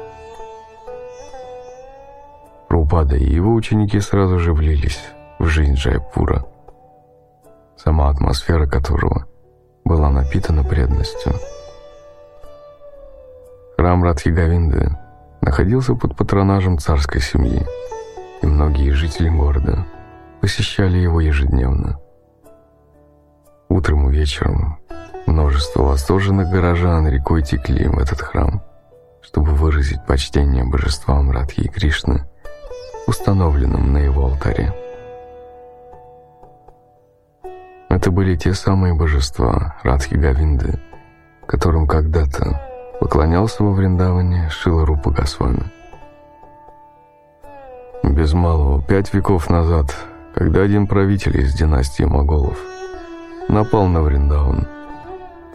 Прабхупада 2.67 3.15
и 3.15 3.25
его 3.25 3.53
ученики 3.53 3.99
сразу 3.99 4.39
же 4.39 4.53
влились 4.53 5.01
в 5.39 5.45
жизнь 5.45 5.75
Джайпура, 5.75 6.45
сама 7.75 8.09
атмосфера 8.09 8.65
которого– 8.65 9.25
была 9.87 10.09
напитана 10.09 10.63
преданностью. 10.63 11.33
Храм 13.77 14.03
Радхи 14.03 14.29
Гавинды 14.29 14.89
находился 15.41 15.95
под 15.95 16.15
патронажем 16.15 16.77
царской 16.77 17.21
семьи, 17.21 17.65
и 18.41 18.45
многие 18.45 18.91
жители 18.91 19.29
города 19.29 19.85
посещали 20.41 20.97
его 20.97 21.19
ежедневно. 21.19 21.99
Утром 23.69 24.09
и 24.09 24.13
вечером 24.13 24.79
множество 25.25 25.83
восторженных 25.83 26.49
горожан 26.49 27.07
рекой 27.07 27.43
текли 27.43 27.87
в 27.87 27.97
этот 27.99 28.21
храм, 28.21 28.61
чтобы 29.21 29.51
выразить 29.51 30.05
почтение 30.05 30.63
божествам 30.63 31.31
Радхи 31.31 31.61
и 31.61 31.67
Кришны, 31.67 32.27
установленным 33.07 33.93
на 33.93 33.97
его 33.97 34.25
алтаре. 34.25 34.73
Это 37.89 38.11
были 38.11 38.35
те 38.35 38.53
самые 38.53 38.93
божества 38.93 39.75
Радхи 39.83 40.13
Гавинды, 40.13 40.79
которым 41.45 41.87
когда-то 41.87 42.61
поклонялся 42.99 43.63
во 43.63 43.71
Вриндаване 43.71 44.49
Шила 44.49 44.85
Рупа 44.85 45.11
Госвами. 45.11 45.71
Без 48.09 48.33
малого 48.33 48.81
пять 48.81 49.13
веков 49.13 49.49
назад, 49.49 49.95
когда 50.33 50.61
один 50.61 50.87
правитель 50.87 51.39
из 51.39 51.53
династии 51.53 52.03
моголов 52.03 52.57
напал 53.47 53.87
на 53.87 54.01
Вриндаван, 54.01 54.67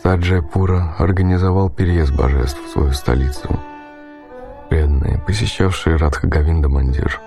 царь 0.02 0.20
Джайпура 0.20 0.94
организовал 0.98 1.70
переезд 1.70 2.14
божеств 2.14 2.58
в 2.64 2.70
свою 2.70 2.92
столицу. 2.92 3.58
Преданные, 4.70 5.18
посещавшие 5.26 5.96
Радха 5.96 6.26
Гавинда 6.26 6.68
Мандир, 6.68 7.20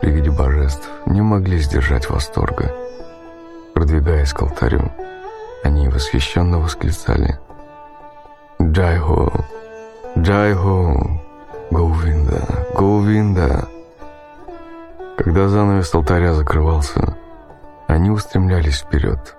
при 0.00 0.10
виде 0.10 0.30
божеств 0.30 0.88
не 1.06 1.20
могли 1.20 1.58
сдержать 1.58 2.10
восторга– 2.10 2.72
Продвигаясь 3.74 4.32
к 4.32 4.40
алтарю, 4.40 4.92
они 5.64 5.88
восхищенно 5.88 6.60
восклицали 6.60 7.40
«Джайхо! 8.62 9.44
Джайхо! 10.16 11.20
Говинда! 11.72 12.66
Говинда!» 12.78 13.68
Когда 15.16 15.48
занавес 15.48 15.94
алтаря 15.94 16.34
закрывался, 16.34 17.16
они 17.86 18.10
устремлялись 18.10 18.80
вперед, 18.80 19.36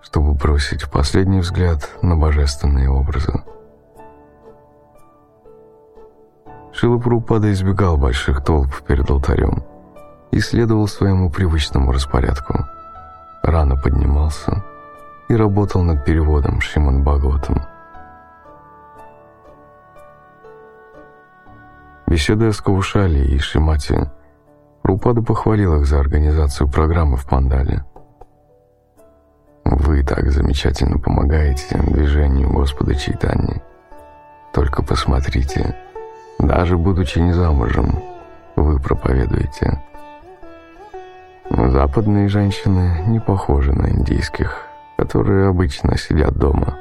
чтобы 0.00 0.34
бросить 0.34 0.90
последний 0.90 1.40
взгляд 1.40 1.90
на 2.02 2.16
божественные 2.16 2.90
образы. 2.90 3.32
Шилапрупада 6.72 7.52
избегал 7.52 7.96
больших 7.96 8.44
толп 8.44 8.82
перед 8.86 9.10
алтарем 9.10 9.64
и 10.30 10.40
следовал 10.40 10.86
своему 10.86 11.30
привычному 11.30 11.92
распорядку– 11.92 12.64
рано 13.42 13.76
поднимался 13.76 14.64
и 15.28 15.34
работал 15.34 15.82
над 15.82 16.04
переводом 16.04 16.60
Шриман 16.60 17.02
Бхагаватам. 17.02 17.62
Беседуя 22.06 22.50
с 22.50 22.60
Кавушали 22.60 23.24
и 23.24 23.38
Шимати, 23.38 24.10
Рупада 24.82 25.22
похвалил 25.22 25.80
их 25.80 25.86
за 25.86 26.00
организацию 26.00 26.68
программы 26.68 27.16
в 27.16 27.26
Пандале. 27.26 27.84
«Вы 29.64 30.02
так 30.02 30.30
замечательно 30.30 30.98
помогаете 30.98 31.78
движению 31.78 32.52
Господа 32.52 32.94
Чайтани. 32.94 33.62
Только 34.52 34.82
посмотрите, 34.82 35.76
даже 36.38 36.76
будучи 36.76 37.18
не 37.18 37.32
замужем, 37.32 38.02
вы 38.56 38.80
проповедуете». 38.80 39.82
Западные 41.50 42.28
женщины 42.28 43.04
не 43.06 43.20
похожи 43.20 43.72
на 43.72 43.90
индийских, 43.90 44.66
которые 44.96 45.48
обычно 45.48 45.98
сидят 45.98 46.34
дома. 46.34 46.78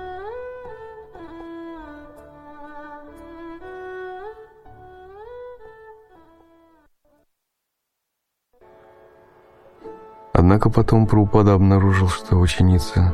Однако 10.49 10.71
потом 10.71 11.05
Праупада 11.05 11.53
обнаружил, 11.53 12.09
что 12.09 12.37
ученицы 12.37 13.11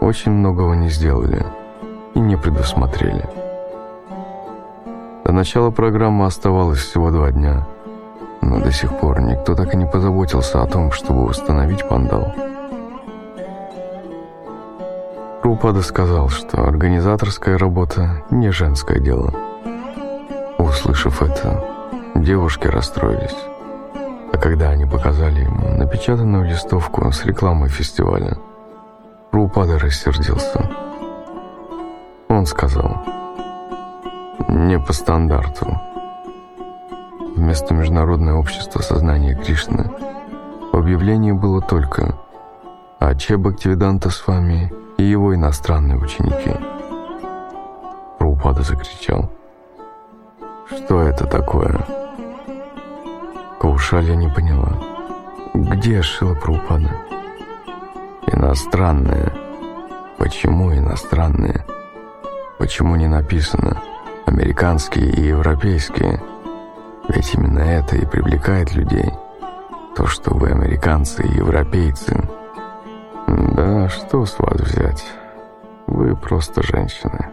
очень 0.00 0.30
многого 0.30 0.76
не 0.76 0.88
сделали 0.88 1.44
и 2.14 2.20
не 2.20 2.36
предусмотрели. 2.36 3.28
До 5.24 5.32
начала 5.32 5.72
программы 5.72 6.26
оставалось 6.26 6.78
всего 6.78 7.10
два 7.10 7.32
дня, 7.32 7.66
но 8.40 8.60
до 8.60 8.70
сих 8.70 8.96
пор 9.00 9.20
никто 9.20 9.56
так 9.56 9.74
и 9.74 9.76
не 9.76 9.84
позаботился 9.84 10.62
о 10.62 10.66
том, 10.68 10.92
чтобы 10.92 11.24
установить 11.24 11.88
пандал. 11.88 12.32
Праупада 15.42 15.82
сказал, 15.82 16.28
что 16.28 16.62
организаторская 16.68 17.58
работа 17.58 18.22
не 18.30 18.52
женское 18.52 19.00
дело. 19.00 19.34
Услышав 20.56 21.20
это, 21.20 21.64
девушки 22.14 22.68
расстроились. 22.68 23.55
А 24.36 24.38
когда 24.38 24.68
они 24.68 24.84
показали 24.84 25.44
ему 25.44 25.78
напечатанную 25.78 26.44
листовку 26.44 27.10
с 27.10 27.24
рекламой 27.24 27.70
фестиваля, 27.70 28.36
Рупада 29.32 29.78
рассердился. 29.78 30.70
Он 32.28 32.44
сказал, 32.44 33.02
«Не 34.50 34.78
по 34.78 34.92
стандарту». 34.92 35.80
Вместо 37.34 37.72
Международное 37.72 38.34
общество 38.34 38.82
сознания 38.82 39.34
Кришны 39.34 39.90
в 40.70 40.76
объявлении 40.76 41.32
было 41.32 41.62
только 41.62 42.18
«Аче 42.98 43.38
Бхактивиданта 43.38 44.10
с 44.10 44.26
вами 44.26 44.70
и 44.98 45.02
его 45.02 45.34
иностранные 45.34 45.96
ученики». 45.96 46.52
Рупада 48.18 48.60
закричал, 48.60 49.30
«Что 50.68 51.00
это 51.00 51.26
такое?» 51.26 52.05
Каушалья 53.66 54.14
не 54.14 54.28
поняла. 54.28 54.78
Где 55.52 56.00
Шила 56.00 56.34
Прабхупада? 56.34 56.88
Иностранные. 58.28 59.32
Почему 60.18 60.72
иностранные? 60.72 61.66
Почему 62.58 62.94
не 62.94 63.08
написано 63.08 63.82
американские 64.24 65.10
и 65.10 65.20
европейские? 65.20 66.22
Ведь 67.08 67.34
именно 67.34 67.58
это 67.58 67.96
и 67.96 68.06
привлекает 68.06 68.72
людей. 68.72 69.10
То, 69.96 70.06
что 70.06 70.32
вы 70.32 70.50
американцы 70.50 71.24
и 71.26 71.34
европейцы. 71.34 72.22
Да, 73.26 73.88
что 73.88 74.26
с 74.26 74.38
вас 74.38 74.60
взять? 74.60 75.04
Вы 75.88 76.14
просто 76.14 76.62
женщины. 76.62 77.30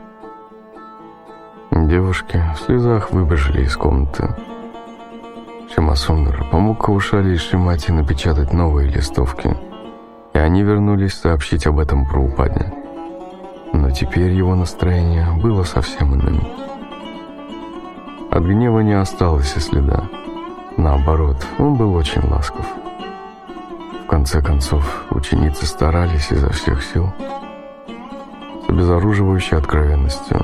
Девушки 1.69 2.41
в 2.55 2.65
слезах 2.65 3.11
выбежали 3.11 3.65
из 3.65 3.77
комнаты. 3.77 4.35
Шимасундра 5.73 6.43
помог 6.51 6.85
Каушали 6.85 7.33
и 7.33 7.37
Шимати 7.37 7.91
напечатать 7.91 8.53
новые 8.53 8.91
листовки, 8.91 9.57
и 10.33 10.37
они 10.37 10.61
вернулись 10.61 11.15
сообщить 11.15 11.65
об 11.65 11.79
этом 11.79 12.05
про 12.05 12.19
упадне. 12.19 12.71
Но 13.73 13.89
теперь 13.89 14.31
его 14.33 14.53
настроение 14.53 15.27
было 15.41 15.63
совсем 15.63 16.13
иным. 16.13 16.47
От 18.29 18.43
гнева 18.43 18.81
не 18.81 18.93
осталось 18.93 19.55
и 19.55 19.59
следа. 19.59 20.03
Наоборот, 20.77 21.43
он 21.57 21.75
был 21.75 21.95
очень 21.95 22.21
ласков. 22.29 22.67
В 24.03 24.07
конце 24.07 24.43
концов, 24.43 25.05
ученицы 25.09 25.65
старались 25.65 26.31
изо 26.31 26.51
всех 26.51 26.83
сил. 26.83 27.11
С 28.65 28.69
обезоруживающей 28.69 29.57
откровенностью 29.57 30.39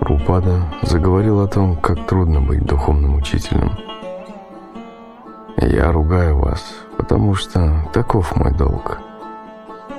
Рупада 0.00 0.62
заговорил 0.82 1.40
о 1.40 1.46
том, 1.46 1.76
как 1.76 2.06
трудно 2.06 2.40
быть 2.40 2.64
духовным 2.64 3.14
учителем– 3.14 3.70
я 5.66 5.90
ругаю 5.90 6.38
вас, 6.38 6.62
потому 6.96 7.34
что 7.34 7.84
таков 7.92 8.36
мой 8.36 8.52
долг. 8.52 8.98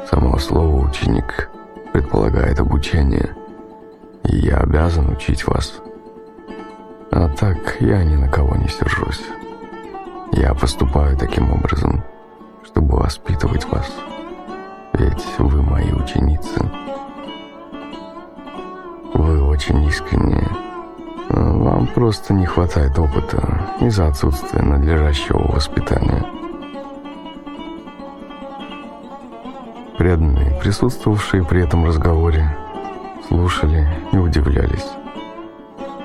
Само 0.10 0.38
слово 0.38 0.88
«ученик» 0.88 1.50
предполагает 1.92 2.60
обучение, 2.60 3.36
и 4.24 4.38
я 4.38 4.58
обязан 4.58 5.10
учить 5.10 5.46
вас. 5.46 5.82
А 7.12 7.28
так 7.30 7.78
я 7.80 8.04
ни 8.04 8.16
на 8.16 8.30
кого 8.30 8.56
не 8.56 8.68
сержусь. 8.68 9.22
Я 10.32 10.54
поступаю 10.54 11.18
таким 11.18 11.52
образом, 11.52 12.04
чтобы 12.64 12.98
воспитывать 12.98 13.66
вас, 13.66 13.92
ведь 14.94 15.26
вы 15.40 15.62
мои 15.62 15.92
ученицы. 15.92 16.62
Вы 19.14 19.44
очень 19.44 19.84
искренние, 19.84 20.48
вам 21.30 21.88
просто 21.88 22.34
не 22.34 22.46
хватает 22.46 22.98
опыта 22.98 23.62
из-за 23.82 24.08
отсутствия 24.08 24.62
надлежащего 24.62 25.52
воспитания. 25.52 26.26
Преданные, 29.98 30.52
присутствовавшие 30.62 31.44
при 31.44 31.64
этом 31.64 31.86
разговоре, 31.86 32.56
слушали 33.28 33.88
и 34.12 34.18
удивлялись. 34.18 34.88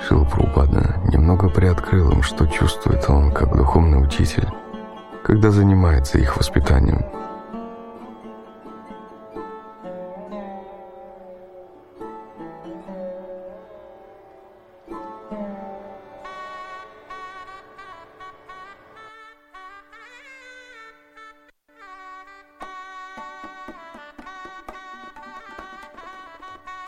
Шилпрупада 0.07 0.97
немного 1.09 1.49
приоткрыл 1.49 2.11
им, 2.13 2.23
что 2.23 2.47
чувствует 2.47 3.09
он 3.09 3.33
как 3.33 3.57
духовный 3.57 4.03
учитель, 4.03 4.49
когда 5.23 5.51
занимается 5.51 6.19
их 6.19 6.37
воспитанием– 6.37 7.05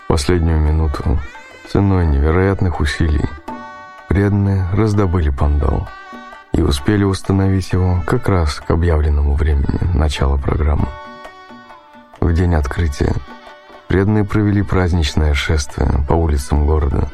последнюю 0.08 0.60
минуту, 0.60 1.18
ценой 1.68 2.06
невероятных 2.06 2.80
усилий, 2.80 3.24
преданные 4.08 4.64
раздобыли 4.72 5.30
пандал 5.30 5.88
и 6.52 6.62
успели 6.62 7.02
установить 7.02 7.72
его 7.72 8.02
как 8.06 8.28
раз 8.28 8.60
к 8.60 8.70
объявленному 8.70 9.34
времени 9.34 9.80
начала 9.94 10.36
программы. 10.36 10.88
В 12.20 12.32
день 12.32 12.54
открытия 12.54 13.14
преданные 13.88 14.24
провели 14.24 14.62
праздничное 14.62 15.34
шествие 15.34 16.04
по 16.08 16.14
улицам 16.14 16.66
города, 16.66 17.08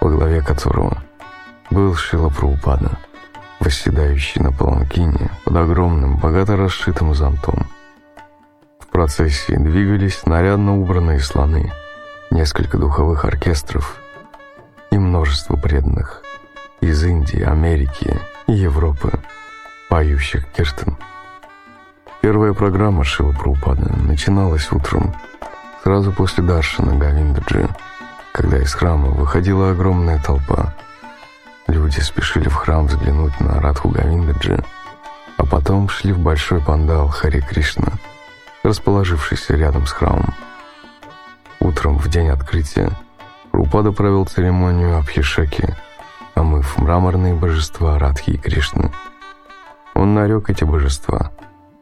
во 0.00 0.10
главе 0.10 0.42
которого 0.42 1.02
был 1.70 1.94
Шила 1.94 2.28
Праупада, 2.28 2.98
восседающий 3.60 4.42
на 4.42 4.52
паланкине 4.52 5.30
под 5.44 5.56
огромным, 5.56 6.18
богато 6.18 6.56
расшитым 6.56 7.14
зонтом. 7.14 7.68
В 8.80 8.88
процессии 8.88 9.54
двигались 9.54 10.26
нарядно 10.26 10.76
убранные 10.76 11.20
слоны– 11.20 11.72
несколько 12.30 12.78
духовых 12.78 13.24
оркестров 13.24 13.96
и 14.90 14.98
множество 14.98 15.56
преданных 15.56 16.22
из 16.80 17.02
Индии, 17.04 17.42
Америки 17.42 18.18
и 18.46 18.52
Европы, 18.52 19.12
поющих 19.88 20.46
киртан. 20.52 20.96
Первая 22.20 22.52
программа 22.52 23.02
Шива 23.02 23.32
Прабхупада 23.32 23.92
начиналась 23.96 24.70
утром, 24.70 25.14
сразу 25.82 26.12
после 26.12 26.44
Даршана 26.44 26.96
Гавиндаджи, 26.96 27.68
когда 28.32 28.58
из 28.58 28.72
храма 28.74 29.08
выходила 29.08 29.70
огромная 29.70 30.22
толпа. 30.22 30.74
Люди 31.66 32.00
спешили 32.00 32.48
в 32.48 32.54
храм 32.54 32.86
взглянуть 32.86 33.38
на 33.40 33.60
Радху 33.60 33.88
Гавиндаджи, 33.88 34.62
а 35.36 35.44
потом 35.44 35.88
шли 35.88 36.12
в 36.12 36.18
большой 36.18 36.60
пандал 36.60 37.08
Хари 37.08 37.40
Кришна, 37.40 37.92
расположившийся 38.62 39.54
рядом 39.56 39.86
с 39.86 39.92
храмом. 39.92 40.34
Утром, 41.60 41.98
в 41.98 42.08
день 42.08 42.28
открытия, 42.28 42.90
Рупада 43.52 43.92
провел 43.92 44.24
церемонию 44.24 44.96
Абхишеки, 44.96 45.76
омыв 46.34 46.78
мраморные 46.78 47.34
божества 47.34 47.98
Радхи 47.98 48.30
и 48.30 48.38
Кришны. 48.38 48.90
Он 49.94 50.14
нарек 50.14 50.48
эти 50.48 50.64
божества, 50.64 51.32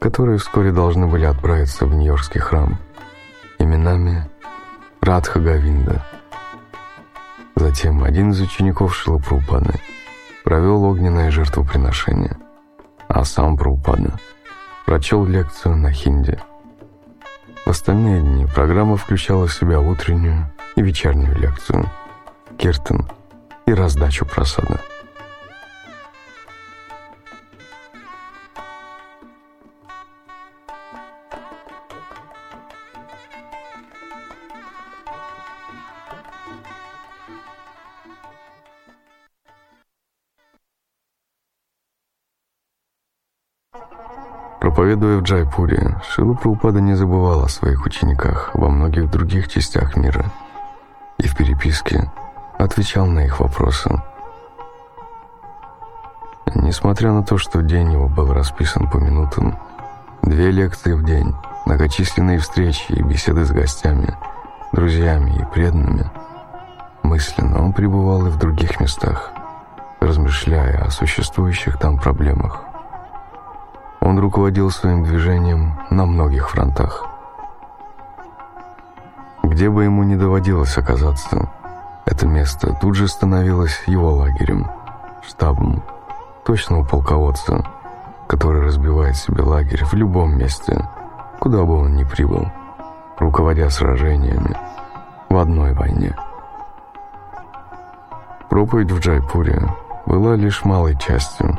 которые 0.01 0.39
вскоре 0.39 0.72
должны 0.72 1.07
были 1.07 1.24
отправиться 1.24 1.87
в 1.87 1.95
Нью-Йоркский 1.95 2.41
храм, 2.41 2.79
именами 3.61 4.29
Радха 5.01 5.39
Гавинда. 5.39 6.05
Затем 7.55 8.03
один 8.03 8.33
из 8.33 8.41
учеников 8.41 8.97
Шилапрупады 8.97 9.74
провел 10.43 10.83
огненное 10.83 11.31
жертвоприношение, 11.31 12.37
а 13.07 13.24
сам 13.24 13.57
Прупада 13.57 14.18
прочел 14.87 15.24
лекцию 15.24 15.76
на 15.76 15.93
хинди– 15.93 16.37
в 17.69 17.71
остальные 17.71 18.23
дни 18.23 18.47
программа 18.47 18.97
включала 18.97 19.47
в 19.47 19.53
себя 19.53 19.79
утреннюю 19.79 20.51
и 20.75 20.81
вечернюю 20.81 21.37
лекцию, 21.37 21.85
киртан 22.57 23.07
и 23.66 23.75
раздачу 23.75 24.25
просада. 24.25 24.81
Проповедуя 44.61 45.19
в 45.19 45.23
Джайпуре, 45.23 46.01
Шила 46.09 46.35
Прабхупада 46.35 46.81
не 46.81 46.95
забывал 46.95 47.45
о 47.45 47.49
своих 47.49 47.87
учениках 47.87 48.51
во 48.55 48.69
многих 48.69 49.09
других 49.09 49.49
частях 49.49 49.97
мира 49.97 50.25
и 51.19 51.29
в 51.29 51.37
переписке 51.37 52.11
отвечал 52.59 53.07
на 53.07 53.21
их 53.21 53.39
вопросы. 53.39 53.89
Несмотря 56.57 57.13
на 57.13 57.23
то, 57.23 57.39
что 57.39 57.63
день 57.63 57.93
его 57.93 58.09
был 58.09 58.33
расписан 58.33 58.91
по 58.91 58.97
минутам, 58.97 59.57
две 60.23 60.51
лекции 60.51 60.93
в 60.93 61.05
день, 61.05 61.35
многочисленные 61.65 62.39
встречи 62.39 62.93
и 62.93 63.03
беседы 63.03 63.45
с 63.45 63.53
гостями, 63.53 64.17
друзьями 64.73 65.39
и 65.41 65.45
преданными, 65.55 66.11
мысленно 67.05 67.63
он 67.63 67.73
пребывал 67.73 68.27
и 68.27 68.31
в 68.31 68.39
других 68.39 68.81
местах, 68.81 69.31
размышляя 70.01 70.85
о 70.85 70.91
существующих 70.91 71.79
там 71.79 71.97
проблемах. 71.97 72.68
Он 74.01 74.18
руководил 74.18 74.70
своим 74.70 75.05
движением 75.05 75.78
на 75.90 76.07
многих 76.07 76.51
фронтах. 76.51 77.07
Где 79.42 79.70
бы 79.70 79.84
ему 79.84 80.03
ни 80.05 80.14
доводилось 80.14 80.76
оказаться, 80.78 81.51
это 82.05 82.26
место 82.26 82.76
тут 82.80 82.94
же 82.94 83.09
становилось 83.09 83.82
его 83.86 84.14
лагерем, 84.14 84.70
штабом, 85.26 85.82
точного 86.44 86.84
полководца, 86.84 87.64
который 88.26 88.62
разбивает 88.62 89.16
себе 89.16 89.42
лагерь 89.42 89.84
в 89.84 89.94
любом 89.94 90.36
месте, 90.36 90.88
куда 91.40 91.64
бы 91.64 91.76
он 91.78 91.96
ни 91.96 92.05
прибыл, 92.05 92.46
руководя 93.18 93.68
сражениями 93.70 94.57
в 95.28 95.36
одной 95.36 95.72
войне. 95.74 96.14
Проповедь 98.49 98.90
в 98.90 99.01
Джайпуре 99.01 99.68
была 100.07 100.36
лишь 100.36 100.64
малой 100.64 100.96
частью 100.96 101.59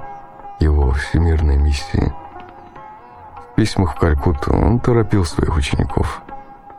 его 0.60 0.92
всемирной 0.92 1.58
миссии. 1.58 2.14
Письмах 3.60 3.94
в 3.94 4.00
Калькутту 4.00 4.54
он 4.54 4.80
торопил 4.80 5.26
своих 5.26 5.58
учеников, 5.58 6.22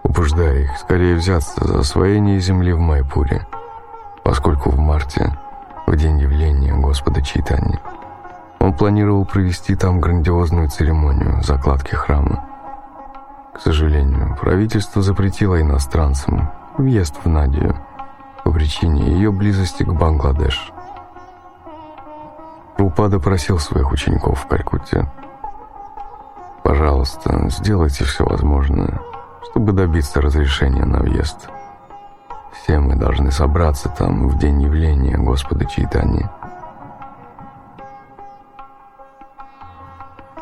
убеждая 0.03 0.61
их 0.61 0.79
скорее 0.79 1.15
взяться 1.15 1.63
за 1.63 1.81
освоение 1.81 2.41
земли 2.41 2.73
в 2.73 2.79
Майпуре, 2.79 3.47
поскольку 4.25 4.71
в 4.71 4.79
марте, 4.79 5.39
в 5.87 5.95
день 5.95 6.19
явления 6.19 6.73
Господа 6.73 7.21
Чайтани, 7.21 7.79
он 8.61 8.73
планировал 8.73 9.27
провести 9.27 9.77
там 9.77 10.01
грандиозную 10.01 10.71
церемонию 10.71 11.43
закладки 11.43 11.95
храма. 11.95 12.47
К 13.53 13.61
сожалению, 13.61 14.39
правительство 14.41 15.03
запретило 15.03 15.61
иностранцам 15.61 16.51
въезд 16.79 17.15
в 17.23 17.29
Надию 17.29 17.77
по 18.43 18.53
причине 18.53 19.03
ее 19.03 19.31
близости 19.31 19.83
к 19.83 19.93
Бангладеш. 19.93 20.73
Рупада 22.79 23.21
просил 23.21 23.59
своих 23.59 23.93
учеников 23.93 24.41
в 24.41 24.47
Калькутте 24.47 25.07
«Пожалуйста, 26.63 27.49
сделайте 27.49 28.05
все 28.05 28.25
возможное, 28.25 29.01
чтобы 29.51 29.73
добиться 29.73 30.21
разрешения 30.21 30.85
на 30.85 31.01
въезд. 31.01 31.49
Все 32.53 32.79
мы 32.79 32.97
должны 32.97 33.31
собраться 33.31 33.89
там 33.89 34.29
в 34.29 34.39
день 34.39 34.63
явления 34.63 35.17
Господа 35.17 35.65
Чайтани». 35.65 36.29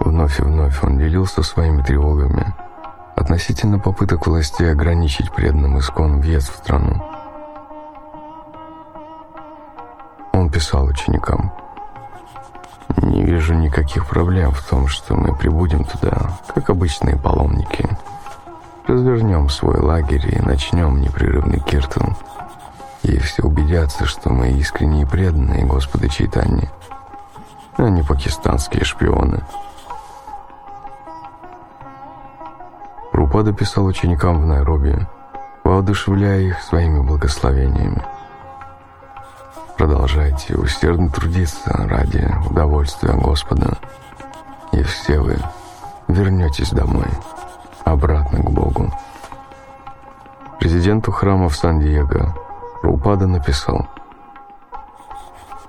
Вновь 0.00 0.40
и 0.40 0.42
вновь 0.42 0.82
он 0.82 0.98
делился 0.98 1.42
своими 1.42 1.82
тревогами 1.82 2.54
относительно 3.14 3.78
попыток 3.78 4.26
властей 4.26 4.70
ограничить 4.70 5.32
преданным 5.32 5.78
искон 5.78 6.20
въезд 6.20 6.52
в 6.52 6.56
страну. 6.56 7.02
Он 10.32 10.50
писал 10.50 10.86
ученикам, 10.86 11.52
«Не 13.02 13.24
вижу 13.24 13.54
никаких 13.54 14.06
проблем 14.06 14.50
в 14.52 14.62
том, 14.62 14.88
что 14.88 15.14
мы 15.14 15.34
прибудем 15.34 15.84
туда, 15.84 16.38
как 16.54 16.70
обычные 16.70 17.16
паломники. 17.16 17.88
Развернем 18.86 19.48
свой 19.48 19.78
лагерь 19.78 20.34
и 20.34 20.40
начнем 20.40 21.00
непрерывный 21.00 21.60
киртан. 21.60 22.16
И 23.02 23.18
все 23.18 23.42
убедятся, 23.42 24.04
что 24.04 24.30
мы 24.30 24.50
искренние 24.50 25.02
и 25.02 25.06
преданные 25.06 25.64
Господа 25.64 26.08
Чайтани, 26.08 26.68
а 27.76 27.88
не 27.88 28.02
пакистанские 28.02 28.84
шпионы». 28.84 29.42
Рупада 33.12 33.52
писал 33.52 33.84
ученикам 33.84 34.40
в 34.40 34.46
Найроби, 34.46 35.06
воодушевляя 35.62 36.40
их 36.40 36.60
своими 36.60 37.00
благословениями. 37.00 38.02
Продолжайте 39.78 40.56
усердно 40.56 41.08
трудиться 41.08 41.70
ради 41.70 42.28
удовольствия 42.50 43.12
Господа, 43.12 43.78
и 44.72 44.82
все 44.82 45.20
вы 45.20 45.38
вернетесь 46.08 46.70
домой, 46.70 47.06
обратно 47.84 48.40
к 48.40 48.50
Богу. 48.50 48.92
Президенту 50.58 51.12
храма 51.12 51.48
в 51.48 51.54
Сан-Диего 51.54 52.34
Рупада 52.82 53.28
написал 53.28 53.86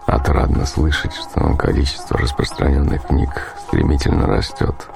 «Отрадно 0.08 0.66
слышать, 0.66 1.14
что 1.14 1.54
количество 1.54 2.18
распространенных 2.18 3.04
книг 3.04 3.54
стремительно 3.68 4.26
растет». 4.26 4.90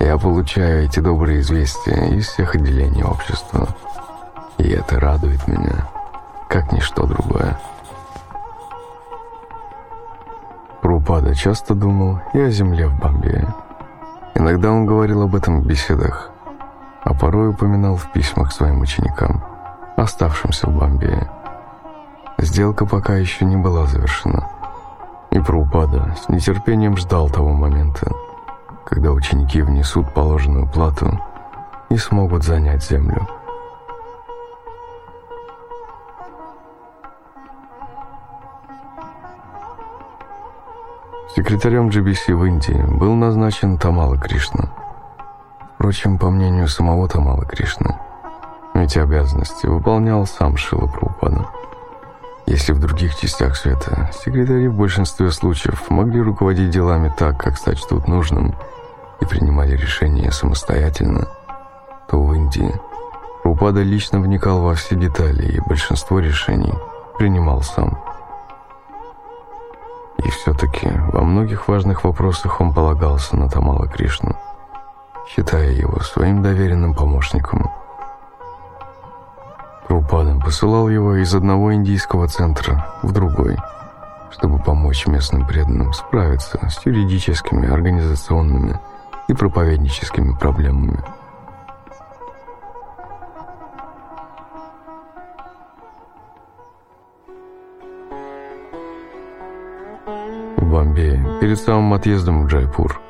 Я 0.00 0.18
получаю 0.18 0.84
эти 0.84 0.98
добрые 0.98 1.42
известия 1.42 2.06
из 2.06 2.26
всех 2.26 2.56
отделений 2.56 3.04
общества. 3.04 3.68
И 4.58 4.68
это 4.68 4.98
радует 4.98 5.46
меня, 5.46 5.86
как 6.48 6.72
ничто 6.72 7.06
другое. 7.06 7.56
Прупада 10.82 11.34
часто 11.34 11.74
думал 11.74 12.20
и 12.32 12.40
о 12.40 12.50
земле 12.50 12.86
в 12.88 12.98
Бомбее. 12.98 13.46
Иногда 14.34 14.70
он 14.70 14.86
говорил 14.86 15.22
об 15.22 15.34
этом 15.34 15.60
в 15.60 15.66
беседах, 15.66 16.30
а 17.04 17.12
порой 17.12 17.50
упоминал 17.50 17.96
в 17.96 18.10
письмах 18.12 18.52
своим 18.52 18.80
ученикам, 18.80 19.44
оставшимся 19.96 20.68
в 20.68 20.78
Бомбее. 20.78 21.30
Сделка 22.38 22.86
пока 22.86 23.16
еще 23.16 23.44
не 23.44 23.56
была 23.56 23.86
завершена, 23.86 24.48
и 25.30 25.38
Прупада 25.38 26.14
с 26.22 26.28
нетерпением 26.30 26.96
ждал 26.96 27.28
того 27.28 27.52
момента, 27.52 28.10
когда 28.86 29.12
ученики 29.12 29.60
внесут 29.60 30.14
положенную 30.14 30.66
плату 30.66 31.20
и 31.90 31.96
смогут 31.98 32.44
занять 32.44 32.82
землю. 32.82 33.28
Секретарем 41.36 41.88
GBC 41.88 42.34
в 42.34 42.44
Индии 42.44 42.82
был 42.98 43.14
назначен 43.14 43.78
Тамала 43.78 44.18
Кришна. 44.18 44.70
Впрочем, 45.74 46.18
по 46.18 46.30
мнению 46.30 46.68
самого 46.68 47.08
Тамала 47.08 47.44
Кришны, 47.44 47.96
эти 48.74 48.98
обязанности 48.98 49.66
выполнял 49.66 50.26
сам 50.26 50.56
Шила 50.56 50.86
Прабхупада. 50.86 51.46
Если 52.46 52.72
в 52.72 52.80
других 52.80 53.16
частях 53.16 53.56
света 53.56 54.10
секретари 54.12 54.68
в 54.68 54.74
большинстве 54.74 55.30
случаев 55.30 55.88
могли 55.88 56.20
руководить 56.20 56.70
делами 56.70 57.12
так, 57.16 57.38
как 57.38 57.56
сочтут 57.56 58.08
нужным– 58.08 58.54
и 59.20 59.26
принимали 59.26 59.76
решения 59.76 60.32
самостоятельно, 60.32 61.28
то 62.08 62.20
в 62.20 62.34
Индии 62.34 62.72
Рупада 63.44 63.82
лично 63.82 64.20
вникал 64.20 64.62
во 64.62 64.74
все 64.74 64.96
детали 64.96 65.52
и 65.52 65.60
большинство 65.60 66.18
решений 66.18 66.74
принимал 67.18 67.62
сам. 67.62 68.02
И 70.24 70.28
все-таки 70.28 70.88
во 71.12 71.22
многих 71.22 71.66
важных 71.68 72.04
вопросах 72.04 72.60
он 72.60 72.74
полагался 72.74 73.36
на 73.36 73.48
Тамала 73.48 73.88
Кришну, 73.88 74.36
считая 75.26 75.70
его 75.70 75.98
своим 76.00 76.42
доверенным 76.42 76.94
помощником. 76.94 77.70
Рупада 79.88 80.38
посылал 80.38 80.88
его 80.88 81.16
из 81.16 81.34
одного 81.34 81.72
индийского 81.72 82.28
центра 82.28 82.86
в 83.02 83.12
другой, 83.12 83.56
чтобы 84.30 84.58
помочь 84.58 85.06
местным 85.06 85.46
преданным 85.46 85.92
справиться 85.94 86.58
с 86.68 86.84
юридическими, 86.84 87.68
организационными 87.68 88.78
и 89.26 89.32
проповедническими 89.32 90.36
проблемами. 90.36 91.02
В 100.70 100.72
Бомбее, 100.72 101.20
перед 101.40 101.58
самым 101.58 101.94
отъездом 101.94 102.44
в 102.44 102.46
Джайпур, 102.46 103.00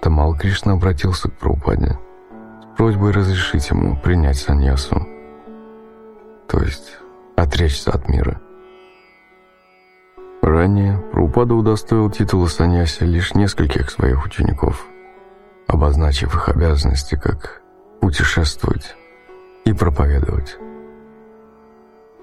Тамал 0.00 0.36
Кришна 0.36 0.74
обратился 0.74 1.28
к 1.28 1.32
Прабхупаде 1.32 1.98
с 2.62 2.76
просьбой 2.76 3.10
разрешить 3.10 3.68
ему 3.70 3.96
принять 3.96 4.38
саньясу, 4.38 5.04
то 6.46 6.60
есть 6.60 6.98
отречься 7.34 7.90
от 7.90 8.08
мира. 8.08 8.40
Ранее 10.42 10.96
Прабхупада 11.12 11.54
удостоил 11.54 12.08
титула 12.08 12.46
саньяси 12.46 13.02
лишь 13.02 13.34
нескольких 13.34 13.90
своих 13.90 14.24
учеников– 14.24 14.86
обозначив 15.66 16.36
их 16.36 16.48
обязанности 16.50 17.16
как 17.16 17.62
путешествовать 18.00 18.94
и 19.64 19.72
проповедовать. 19.72 20.56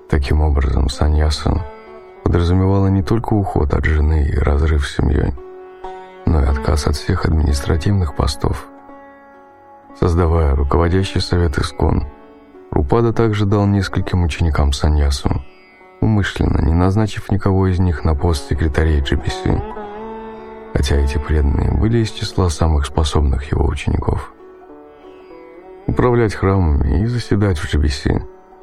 Таким 0.09 0.39
образом, 0.39 0.87
саньяса 0.87 1.65
подразумевала 2.23 2.87
не 2.87 3.03
только 3.03 3.33
уход 3.33 3.73
от 3.73 3.85
жены 3.85 4.27
и 4.27 4.37
разрыв 4.37 4.87
с 4.87 4.95
семьей, 4.95 5.33
но 6.25 6.41
и 6.41 6.45
отказ 6.45 6.87
от 6.87 6.95
всех 6.95 7.25
административных 7.25 8.15
постов. 8.15 8.67
Создавая 9.99 10.55
руководящий 10.55 11.21
совет 11.21 11.57
Искон, 11.57 12.07
Рупада 12.71 13.13
также 13.13 13.45
дал 13.45 13.65
нескольким 13.65 14.23
ученикам 14.23 14.73
саньясу, 14.73 15.41
умышленно 16.01 16.61
не 16.61 16.73
назначив 16.73 17.31
никого 17.31 17.67
из 17.67 17.79
них 17.79 18.03
на 18.05 18.15
пост 18.15 18.47
секретарей 18.47 19.01
GBC, 19.01 19.61
хотя 20.73 20.95
эти 20.95 21.17
преданные 21.17 21.71
были 21.71 21.99
из 21.99 22.11
числа 22.11 22.49
самых 22.49 22.85
способных 22.85 23.51
его 23.51 23.65
учеников. 23.65 24.33
Управлять 25.87 26.35
храмами 26.35 27.01
и 27.01 27.07
заседать 27.07 27.57
в 27.57 27.73
GBC 27.73 28.21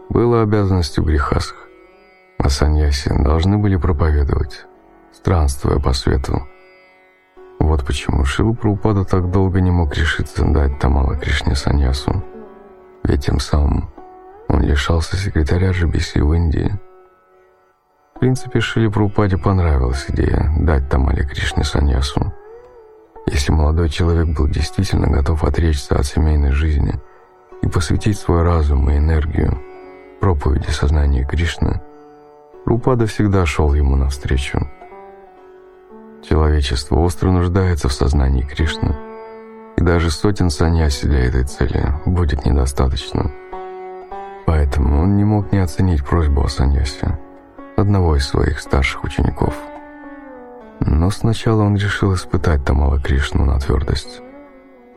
было 0.08 0.42
обязанностью 0.42 1.02
грехасах, 1.02 1.65
а 2.38 2.48
саньяси 2.48 3.10
должны 3.22 3.58
были 3.58 3.76
проповедовать, 3.76 4.66
странствуя 5.12 5.78
по 5.78 5.92
свету. 5.92 6.46
Вот 7.58 7.84
почему 7.84 8.24
Шила 8.24 8.52
Прабхупада 8.52 9.04
так 9.04 9.30
долго 9.30 9.60
не 9.60 9.70
мог 9.70 9.94
решиться 9.96 10.44
дать 10.44 10.78
Тамала 10.78 11.16
Кришне 11.16 11.54
саньясу, 11.54 12.22
ведь 13.02 13.26
тем 13.26 13.40
самым 13.40 13.90
он 14.48 14.62
лишался 14.62 15.16
секретаря 15.16 15.70
GBC 15.70 16.22
в 16.22 16.32
Индии. 16.34 16.78
В 18.14 18.20
принципе, 18.20 18.60
Шиле 18.60 18.90
Прабхупаде 18.90 19.36
понравилась 19.36 20.06
идея 20.08 20.54
дать 20.58 20.88
Тамале 20.88 21.24
Кришне 21.24 21.64
саньясу. 21.64 22.32
Если 23.26 23.52
молодой 23.52 23.88
человек 23.88 24.28
был 24.36 24.46
действительно 24.46 25.08
готов 25.08 25.42
отречься 25.42 25.98
от 25.98 26.06
семейной 26.06 26.52
жизни 26.52 26.94
и 27.62 27.68
посвятить 27.68 28.18
свой 28.18 28.42
разум 28.42 28.88
и 28.88 28.98
энергию 28.98 29.58
проповеди 30.20 30.70
сознания 30.70 31.24
Кришны, 31.24 31.80
Рупада 32.66 33.06
всегда 33.06 33.46
шел 33.46 33.74
ему 33.74 33.94
навстречу. 33.94 34.58
Человечество 36.28 36.96
остро 36.96 37.30
нуждается 37.30 37.88
в 37.88 37.92
сознании 37.92 38.42
Кришны, 38.42 38.96
и 39.76 39.82
даже 39.82 40.10
сотен 40.10 40.50
саньяси 40.50 41.06
для 41.06 41.26
этой 41.26 41.44
цели 41.44 41.94
будет 42.06 42.44
недостаточно. 42.44 43.30
Поэтому 44.46 45.00
он 45.00 45.16
не 45.16 45.22
мог 45.22 45.52
не 45.52 45.58
оценить 45.58 46.04
просьбу 46.04 46.42
о 46.42 46.48
саньясе 46.48 47.16
одного 47.76 48.16
из 48.16 48.26
своих 48.26 48.58
старших 48.58 49.04
учеников. 49.04 49.54
Но 50.80 51.10
сначала 51.10 51.62
он 51.62 51.76
решил 51.76 52.14
испытать 52.14 52.64
Тамала 52.64 53.00
Кришну 53.00 53.44
на 53.44 53.60
твердость, 53.60 54.22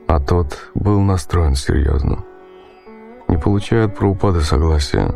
а 0.07 0.19
тот 0.19 0.71
был 0.73 1.01
настроен 1.01 1.53
серьезно. 1.53 2.25
Не 3.27 3.37
получая 3.37 3.85
от 3.85 3.95
Праупады 3.95 4.41
согласия, 4.41 5.13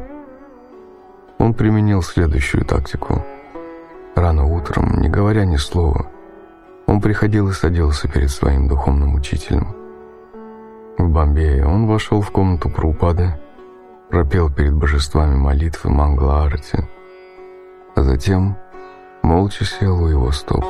он 1.44 1.54
применил 1.54 2.02
следующую 2.02 2.64
тактику. 2.64 3.22
Рано 4.16 4.46
утром, 4.46 5.02
не 5.02 5.10
говоря 5.10 5.44
ни 5.44 5.58
слова, 5.58 6.08
он 6.86 7.02
приходил 7.02 7.50
и 7.50 7.54
садился 7.54 8.08
перед 8.08 8.32
своим 8.32 8.70
духовным 8.70 9.16
учителем. 9.16 9.76
В 10.98 11.10
Бомбее 11.10 11.66
он 11.66 11.86
вошел 11.86 12.22
в 12.22 12.32
комнату 12.32 12.70
Праупады, 12.70 13.38
пропел 14.10 14.50
перед 14.50 14.74
божествами 14.74 15.36
молитвы 15.36 15.90
Мангла-Арати, 15.90 16.86
а 17.96 18.04
затем 18.04 18.56
молча 19.22 19.66
сел 19.66 20.02
у 20.02 20.08
его 20.08 20.32
стоп. 20.32 20.64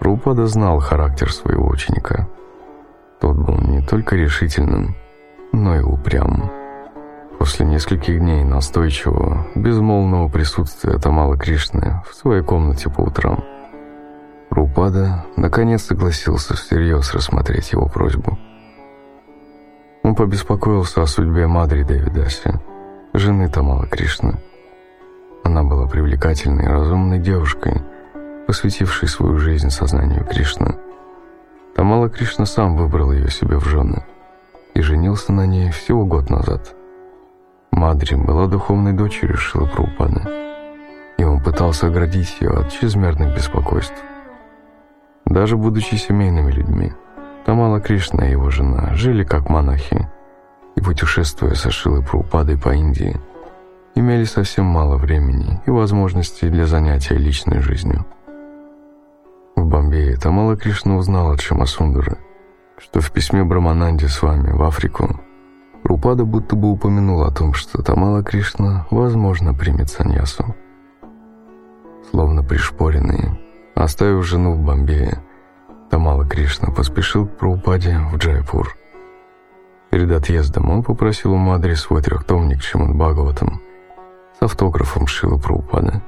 Праупада 0.00 0.46
знал 0.46 0.80
характер 0.80 1.32
своего 1.32 1.68
ученика. 1.68 2.26
Тот 3.20 3.36
был 3.36 3.56
не 3.58 3.82
только 3.82 4.16
решительным, 4.16 4.96
но 5.52 5.76
и 5.76 5.80
упрямым. 5.80 6.65
После 7.38 7.66
нескольких 7.66 8.18
дней 8.18 8.44
настойчивого, 8.44 9.46
безмолвного 9.54 10.28
присутствия 10.28 10.98
Тамала 10.98 11.36
Кришны 11.36 12.02
в 12.08 12.14
своей 12.14 12.42
комнате 12.42 12.88
по 12.88 13.02
утрам, 13.02 13.44
Рупада 14.50 15.24
наконец 15.36 15.82
согласился 15.82 16.54
всерьез 16.54 17.12
рассмотреть 17.12 17.72
его 17.72 17.88
просьбу. 17.88 18.38
Он 20.02 20.14
побеспокоился 20.14 21.02
о 21.02 21.06
судьбе 21.06 21.46
Мадри 21.46 21.82
Дэвидаси, 21.82 22.60
жены 23.12 23.48
Тамала 23.50 23.86
Кришны. 23.86 24.38
Она 25.44 25.62
была 25.62 25.86
привлекательной 25.86 26.64
и 26.64 26.68
разумной 26.68 27.18
девушкой, 27.18 27.82
посвятившей 28.46 29.08
свою 29.08 29.38
жизнь 29.38 29.70
сознанию 29.70 30.24
Кришны. 30.24 30.76
Тамала 31.74 32.08
Кришна 32.08 32.46
сам 32.46 32.76
выбрал 32.76 33.12
ее 33.12 33.30
себе 33.30 33.58
в 33.58 33.64
жены 33.64 34.04
и 34.74 34.80
женился 34.80 35.32
на 35.32 35.44
ней 35.44 35.70
всего 35.70 36.06
год 36.06 36.30
назад. 36.30 36.75
Мадри 37.76 38.14
была 38.14 38.46
духовной 38.46 38.94
дочерью 38.94 39.36
Шилы 39.36 39.66
Прабхупады, 39.66 40.22
и 41.18 41.24
он 41.24 41.42
пытался 41.42 41.88
оградить 41.88 42.38
ее 42.40 42.48
от 42.48 42.72
чрезмерных 42.72 43.36
беспокойств. 43.36 44.02
Даже 45.26 45.58
будучи 45.58 45.96
семейными 45.96 46.50
людьми, 46.50 46.94
Тамала 47.44 47.82
Кришна 47.82 48.28
и 48.28 48.30
его 48.30 48.48
жена 48.48 48.94
жили 48.94 49.24
как 49.24 49.50
монахи 49.50 50.08
и, 50.74 50.80
путешествуя 50.80 51.52
со 51.52 51.70
Шилой 51.70 52.00
Прабхупадой 52.00 52.56
по 52.58 52.70
Индии, 52.70 53.20
имели 53.94 54.24
совсем 54.24 54.64
мало 54.64 54.96
времени 54.96 55.60
и 55.66 55.70
возможностей 55.70 56.48
для 56.48 56.64
занятия 56.64 57.16
личной 57.16 57.60
жизнью. 57.60 58.06
В 59.54 59.66
Бомбее 59.66 60.16
Тамала 60.16 60.56
Кришна 60.56 60.96
узнала 60.96 61.34
от 61.34 61.42
Шамасундара, 61.42 62.16
что 62.78 63.02
в 63.02 63.12
письме 63.12 63.44
Брамананде 63.44 64.08
с 64.08 64.22
вами 64.22 64.50
в 64.50 64.62
Африку 64.62 65.20
Рупада 65.86 66.24
будто 66.24 66.56
бы 66.56 66.70
упомянул 66.72 67.22
о 67.22 67.30
том, 67.30 67.54
что 67.54 67.80
Тамала 67.80 68.24
Кришна, 68.24 68.86
возможно, 68.90 69.54
примет 69.54 69.88
саньясу. 69.88 70.54
Словно 72.10 72.42
пришпоренные, 72.42 73.38
Оставив 73.76 74.24
жену 74.24 74.54
в 74.54 74.64
Бомбее, 74.64 75.22
Тамала 75.90 76.26
Кришна 76.26 76.72
поспешил 76.72 77.26
к 77.26 77.36
Прабхупаде 77.36 77.98
в 78.10 78.16
Джайпур. 78.16 78.74
Перед 79.90 80.10
отъездом 80.10 80.70
он 80.70 80.82
попросил 80.82 81.34
у 81.34 81.36
Мадри 81.36 81.74
свой 81.74 82.02
трехтомник 82.02 82.62
Шимад 82.62 82.96
Бхагаватам 82.96 83.60
с 84.40 84.42
автографом 84.42 85.06
Шилы 85.06 85.38
Прабхупады. 85.38 86.00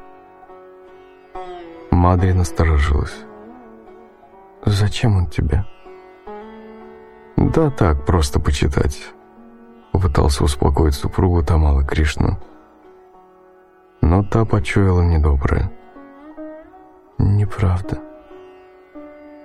Мадри 1.91 2.33
насторожилась. 2.33 3.14
«Зачем 4.64 5.16
он 5.18 5.26
тебе?» 5.26 5.64
«Да 7.37 7.70
так, 7.70 8.07
просто 8.07 8.41
почитать»,— 8.41 9.12
попытался 9.93 10.45
успокоить 10.45 10.95
супругу 10.95 11.43
Тамала 11.43 11.84
Кришну. 11.84 12.39
Но 14.01 14.22
та 14.22 14.45
почуяла 14.45 15.03
недоброе. 15.03 15.70
Неправда. 17.18 17.99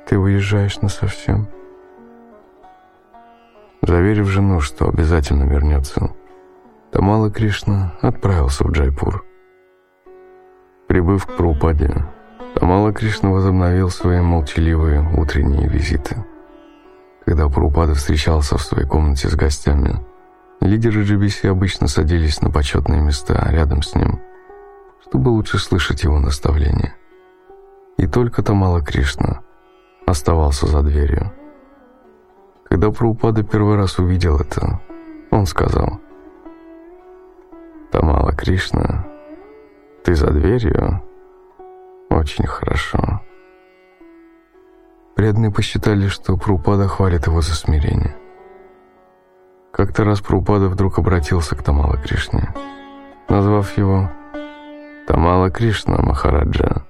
Ты 0.07 0.17
уезжаешь 0.17 0.81
насовсем. 0.81 1.47
Заверив 3.81 4.27
жену, 4.27 4.61
что 4.61 4.87
обязательно 4.87 5.43
вернется, 5.43 6.11
Тамала 6.91 7.31
Кришна 7.31 7.93
отправился 8.01 8.63
в 8.63 8.71
Джайпур. 8.71 9.25
Прибыв 10.87 11.25
к 11.25 11.35
Прупаде, 11.35 12.05
Тамала 12.55 12.93
Кришна 12.93 13.31
возобновил 13.31 13.89
свои 13.89 14.21
молчаливые 14.21 15.01
утренние 15.17 15.67
визиты. 15.67 16.23
Когда 17.25 17.49
Прупада 17.49 17.95
встречался 17.95 18.57
в 18.57 18.61
своей 18.61 18.87
комнате 18.87 19.27
с 19.27 19.35
гостями, 19.35 19.99
лидеры 20.64 21.03
GBC 21.03 21.49
обычно 21.49 21.88
садились 21.88 22.41
на 22.41 22.49
почетные 22.49 23.01
места 23.01 23.47
рядом 23.49 23.82
с 23.82 23.95
ним, 23.95 24.22
чтобы 25.01 25.30
лучше 25.30 25.59
слышать 25.59 26.03
его 26.03 26.20
наставления. 26.20 26.95
И 27.97 28.07
только 28.07 28.41
Тамала 28.41 28.82
Кришна 28.82 29.41
оставался 30.05 30.66
за 30.68 30.82
дверью. 30.82 31.32
Когда 32.66 32.89
Прабхупада 32.91 33.43
первый 33.43 33.76
раз 33.76 33.99
увидел 33.99 34.39
это, 34.39 34.82
он 35.32 35.45
сказал, 35.45 35.99
«Тамала 37.91 38.32
Кришна, 38.32 39.05
ты 40.03 40.16
за 40.16 40.32
дверью? 40.32 41.03
Очень 42.09 42.47
хорошо». 42.47 43.22
Преданные 45.16 45.51
посчитали, 45.51 46.07
что 46.07 46.38
Прабхупада 46.38 46.88
хвалит 46.88 47.28
его 47.28 47.41
за 47.41 47.53
смирение. 47.53 48.16
Как-то 49.74 50.03
раз 50.03 50.21
Прабхупада 50.21 50.69
вдруг 50.69 50.99
обратился 50.99 51.55
к 51.55 51.63
Тамала 51.63 51.97
Кришне, 51.97 52.53
назвав 53.28 53.76
его 53.76 54.11
«Тамала 55.07 55.49
Кришна 55.49 55.97
Махараджа». 55.97 56.86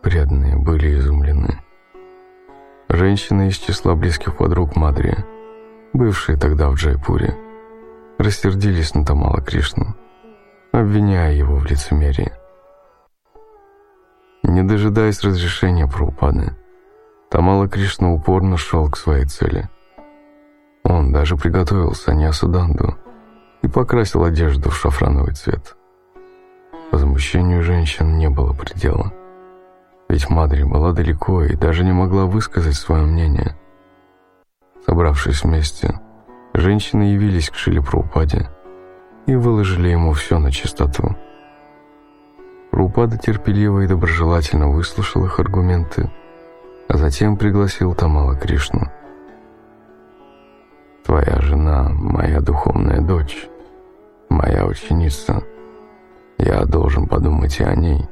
Преданные 0.00 0.56
были 0.56 0.98
изумлены. 0.98 1.60
Женщины 2.88 3.48
из 3.48 3.58
числа 3.58 3.96
близких 3.96 4.38
подруг 4.38 4.76
Мадри, 4.76 5.14
бывшие 5.92 6.38
тогда 6.38 6.70
в 6.70 6.76
Джайпуре, 6.76 7.36
рассердились 8.16 8.94
на 8.94 9.04
Тамала 9.04 9.42
Кришну, 9.42 9.94
обвиняя 10.72 11.34
его 11.34 11.56
в 11.56 11.66
лицемерии. 11.66 12.32
Не 14.42 14.62
дожидаясь 14.62 15.22
разрешения 15.22 15.86
Прабхупады, 15.86 16.56
Тамала 17.28 17.68
Кришна 17.68 18.10
упорно 18.10 18.56
шел 18.56 18.88
к 18.88 18.96
своей 18.96 19.26
цели. 19.26 19.68
Он 20.88 21.12
даже 21.12 21.36
приготовил 21.36 21.92
саньясу 21.92 22.48
данду 22.48 22.96
и 23.60 23.68
покрасил 23.68 24.24
одежду 24.24 24.70
в 24.70 24.76
шафрановый 24.76 25.34
цвет. 25.34 25.76
Возмущению 26.90 27.62
женщин 27.62 28.16
не 28.16 28.30
было 28.30 28.54
предела. 28.54 29.12
Ведь 30.08 30.30
Мадри 30.30 30.62
была 30.62 30.92
далеко 30.92 31.42
и 31.44 31.54
даже 31.54 31.84
не 31.84 31.92
могла 31.92 32.24
высказать 32.24 32.74
свое 32.74 33.04
мнение. 33.04 33.54
Собравшись 34.86 35.44
вместе, 35.44 36.00
женщины 36.54 37.02
явились 37.02 37.50
к 37.50 37.54
Шили 37.54 37.80
Праупаде 37.80 38.48
и 39.26 39.34
выложили 39.34 39.88
ему 39.88 40.14
все 40.14 40.38
на 40.38 40.50
чистоту. 40.50 41.14
Праупада 42.70 43.18
терпеливо 43.18 43.80
и 43.80 43.86
доброжелательно 43.86 44.70
выслушал 44.70 45.26
их 45.26 45.38
аргументы, 45.38 46.10
а 46.88 46.96
затем 46.96 47.36
пригласил 47.36 47.94
Тамала 47.94 48.34
Кришну. 48.36 48.90
«Твоя 51.08 51.40
жена— 51.40 51.88
моя 51.90 52.42
духовная 52.42 53.00
дочь, 53.00 53.48
моя 54.28 54.66
ученица. 54.66 55.42
Я 56.36 56.66
должен 56.66 57.06
подумать 57.06 57.58
и 57.60 57.64
о 57.64 57.74
ней. 57.74 58.06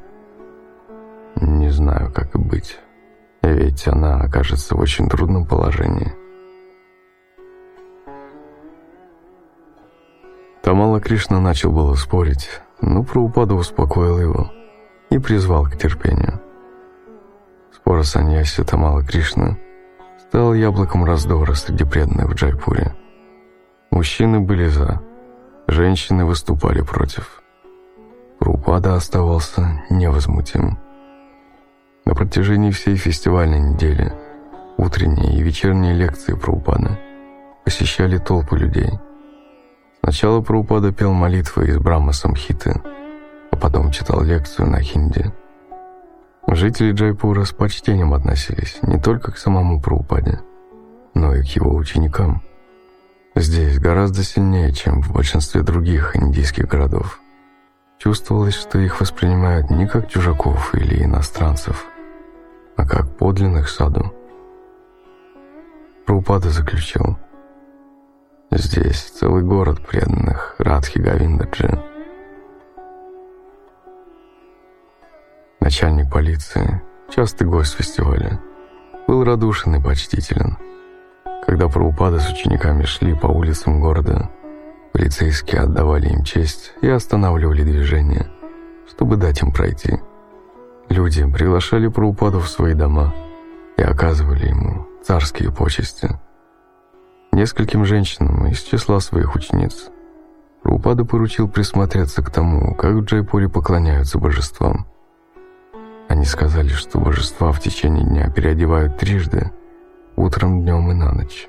Не 1.39 1.69
знаю, 1.69 2.11
как 2.11 2.33
и 2.33 2.39
быть, 2.39 2.79
ведь 3.43 3.87
она 3.87 4.21
окажется 4.21 4.75
в 4.75 4.79
очень 4.79 5.07
трудном 5.07 5.45
положении». 5.45 6.11
Тамала 10.63 10.99
Кришна 10.99 11.39
начал 11.39 11.71
было 11.71 11.93
спорить, 11.93 12.49
но 12.81 13.03
Прабхупада 13.03 13.53
успокоил 13.53 14.19
его 14.19 14.51
и 15.11 15.19
призвал 15.19 15.65
к 15.65 15.77
терпению. 15.77 16.41
Спор 17.71 18.03
Саньяси 18.03 18.63
Тамала 18.63 19.03
Кришна 19.03 19.55
стал 20.27 20.53
яблоком 20.53 21.05
раздора 21.05 21.53
среди 21.53 21.83
преданных 21.83 22.29
в 22.29 22.33
Джайпуре. 22.33 22.95
Мужчины 23.91 24.39
были 24.39 24.67
за, 24.67 25.01
женщины 25.67 26.25
выступали 26.25 26.81
против. 26.81 27.41
Прабхупада 28.39 28.95
оставался 28.95 29.83
невозмутим. 29.89 30.77
На 32.05 32.13
протяжении 32.13 32.71
всей 32.71 32.95
фестивальной 32.95 33.59
недели 33.59 34.13
утренние 34.77 35.37
и 35.37 35.43
вечерние 35.43 35.93
лекции 35.93 36.33
Прабхупады 36.33 36.97
посещали 37.63 38.17
толпы 38.17 38.57
людей– 38.57 38.91
Сначала 40.07 40.39
Прабхупада 40.39 40.93
пел 40.93 41.11
молитвы 41.11 41.67
из 41.67 41.77
Брахма 41.79 42.13
Самхиты, 42.13 42.81
а 43.51 43.57
потом 43.57 43.91
читал 43.91 44.23
лекцию 44.23 44.69
на 44.69 44.79
хинди. 44.79 45.33
Жители 46.47 46.93
Джайпура 46.93 47.43
с 47.43 47.51
почтением 47.51 48.13
относились 48.13 48.79
не 48.81 48.99
только 48.99 49.31
к 49.31 49.37
самому 49.37 49.81
Прабхупаде, 49.81 50.39
но 51.13 51.35
и 51.35 51.41
к 51.41 51.47
его 51.47 51.75
ученикам. 51.75 52.41
Здесь 53.35 53.79
гораздо 53.79 54.23
сильнее, 54.23 54.71
чем 54.71 55.01
в 55.01 55.11
большинстве 55.11 55.61
других 55.61 56.15
индийских 56.15 56.67
городов. 56.67 57.19
Чувствовалось, 57.99 58.55
что 58.55 58.79
их 58.79 58.99
воспринимают 58.99 59.69
не 59.69 59.87
как 59.87 60.09
чужаков 60.09 60.73
или 60.73 61.03
иностранцев, 61.03 61.85
а 62.75 62.85
как 62.85 63.17
подлинных 63.17 63.69
саду. 63.69 64.13
Прабхупада 66.05 66.49
заключил– 66.49 67.17
Здесь 68.49 69.01
целый 69.01 69.43
город 69.43 69.85
преданных 69.85 70.55
Радхи 70.57 70.99
Гавиндаджи. 70.99 71.83
Начальник 75.59 76.11
полиции, 76.11 76.81
частый 77.13 77.47
гость 77.47 77.75
фестиваля, 77.75 78.39
был 79.07 79.23
радушен 79.23 79.75
и 79.75 79.81
почтителен. 79.81 80.57
Когда 81.45 81.67
Прабхупада 81.67 82.19
с 82.19 82.31
учениками 82.31 82.83
шли 82.83 83.13
по 83.13 83.27
улицам 83.27 83.79
города, 83.79 84.29
полицейские 84.93 85.61
отдавали 85.61 86.09
им 86.09 86.23
честь 86.23 86.73
и 86.81 86.89
останавливали 86.89 87.63
движение, 87.63 88.27
чтобы 88.87 89.17
дать 89.17 89.41
им 89.41 89.51
пройти. 89.51 89.99
Люди 90.89 91.25
приглашали 91.31 91.87
Прабхупаду 91.87 92.39
в 92.39 92.49
свои 92.49 92.73
дома 92.73 93.13
и 93.77 93.81
оказывали 93.81 94.47
ему 94.47 94.85
царские 95.03 95.51
почести– 95.51 96.09
Нескольким 97.37 97.85
женщинам 97.85 98.47
из 98.47 98.61
числа 98.61 98.99
своих 98.99 99.35
учениц 99.35 99.89
Рупада 100.63 101.05
поручил 101.05 101.47
присмотреться 101.47 102.23
к 102.23 102.31
тому, 102.31 102.73
как 102.73 102.95
в 102.95 103.03
Джайпуре 103.03 103.47
поклоняются 103.47 104.17
божествам. 104.17 104.87
Они 106.09 106.25
сказали, 106.25 106.69
что 106.69 106.99
божества 106.99 107.51
в 107.51 107.59
течение 107.59 108.05
дня 108.05 108.29
переодевают 108.29 108.97
трижды, 108.97 109.51
утром, 110.15 110.61
днем 110.61 110.89
и 110.91 110.93
на 110.93 111.11
ночь. 111.11 111.47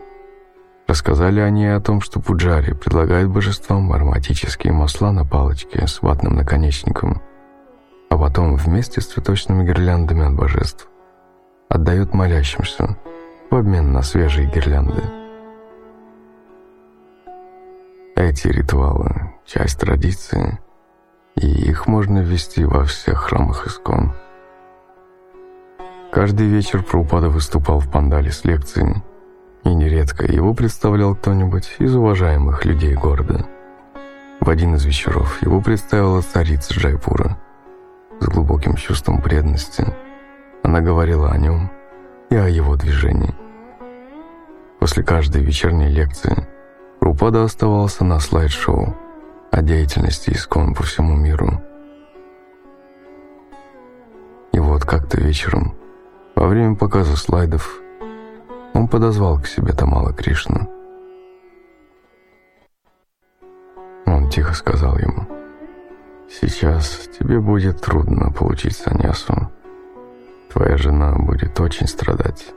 Рассказали 0.87 1.41
они 1.41 1.67
о 1.67 1.81
том, 1.81 2.01
что 2.01 2.19
пуджари 2.19 2.73
предлагают 2.73 3.31
божествам 3.31 3.93
ароматические 3.93 4.73
масла 4.73 5.13
на 5.13 5.25
палочке 5.25 5.87
с 5.87 6.01
ватным 6.03 6.35
наконечником, 6.35 7.21
а 8.11 8.17
потом 8.17 8.57
вместе 8.57 9.01
с 9.01 9.07
цветочными 9.09 9.67
гирляндами 9.67 10.27
от 10.27 10.35
божеств 10.35 10.89
отдают 11.69 12.15
молящимся 12.15 12.97
в 13.51 13.55
обмен 13.55 13.93
на 13.93 14.03
свежие 14.03 14.51
гирлянды. 14.51 15.03
Эти 18.17 18.49
ритуалы– 18.49 19.35
часть 19.47 19.79
традиции, 19.79 20.59
и 21.37 21.47
их 21.47 21.87
можно 21.87 22.19
ввести 22.19 22.65
во 22.65 22.85
всех 22.85 23.19
храмах 23.25 23.67
Искон. 23.67 24.13
Каждый 26.13 26.47
вечер 26.47 26.83
Прабхупада 26.83 27.29
выступал 27.29 27.81
в 27.81 27.91
пандале 27.91 28.31
с 28.31 28.45
лекциями, 28.45 29.03
и 29.65 29.75
нередко 29.75 30.25
его 30.25 30.55
представлял 30.55 31.15
кто-нибудь 31.15 31.77
из 31.79 31.95
уважаемых 31.95 32.65
людей 32.65 32.95
города. 32.95 33.47
В 34.41 34.49
один 34.49 34.75
из 34.75 34.85
вечеров 34.85 35.43
его 35.43 35.61
представила 35.61 36.23
царица 36.23 36.75
Джайпура. 36.75 37.39
С 38.21 38.27
глубоким 38.27 38.75
чувством 38.75 39.21
преданности 39.21 39.87
она 40.63 40.81
говорила 40.81 41.31
о 41.31 41.39
нем 41.39 41.71
и 42.31 42.37
о 42.37 42.49
его 42.49 42.77
движении. 42.77 43.35
После 44.81 45.03
каждой 45.03 45.43
вечерней 45.43 45.89
лекции– 45.89 46.47
Рупада 47.01 47.45
оставался 47.45 48.05
на 48.05 48.19
слайд-шоу 48.19 48.95
о 49.51 49.63
деятельности 49.63 50.31
Искон 50.31 50.75
по 50.75 50.83
всему 50.83 51.15
миру. 51.15 51.63
И 54.53 54.59
вот 54.59 54.85
как-то 54.85 55.21
вечером, 55.21 55.75
во 56.39 56.47
время 56.47 56.77
показа 56.77 57.17
слайдов, 57.17 57.81
он 58.73 58.87
подозвал 58.87 59.41
к 59.41 59.49
себе 59.49 59.73
Тамала 59.73 60.13
Кришну. 60.13 60.71
Он 64.07 64.31
тихо 64.31 64.55
сказал 64.55 64.97
ему, 64.99 65.27
«Сейчас 66.31 67.09
тебе 67.19 67.41
будет 67.41 67.81
трудно 67.81 68.31
получить 68.31 68.77
саньясу. 68.77 69.51
Твоя 70.53 70.77
жена 70.77 71.17
будет 71.17 71.59
очень 71.59 71.89
страдать». 71.89 72.55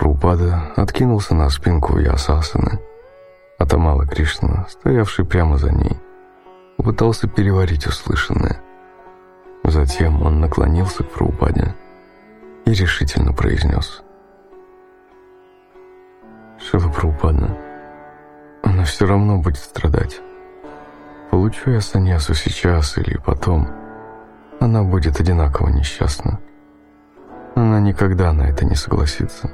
Прупада 0.00 0.72
откинулся 0.74 1.36
на 1.36 1.48
спинку 1.48 1.98
Ясасаны. 1.98 2.80
Атамала 3.56 4.04
Кришна, 4.04 4.66
стоявший 4.68 5.24
прямо 5.24 5.58
за 5.58 5.70
ней, 5.70 5.96
пытался 6.76 7.28
переварить 7.28 7.86
услышанное. 7.86 8.60
Затем 9.64 10.22
он 10.22 10.40
наклонился 10.40 11.02
к 11.02 11.10
Прабхупаде 11.10 11.74
и 12.64 12.72
решительно 12.72 13.32
произнес. 13.32 14.02
«Шила 16.58 16.88
Прабхупада, 16.90 17.56
она 18.62 18.84
все 18.84 19.06
равно 19.06 19.38
будет 19.38 19.58
страдать. 19.58 20.20
Получу 21.30 21.70
я 21.70 21.80
саньясу 21.80 22.34
сейчас 22.34 22.96
или 22.98 23.16
потом, 23.16 23.68
она 24.60 24.82
будет 24.82 25.20
одинаково 25.20 25.68
несчастна. 25.68 26.38
Она 27.54 27.80
никогда 27.80 28.32
на 28.32 28.42
это 28.42 28.64
не 28.64 28.74
согласится». 28.74 29.50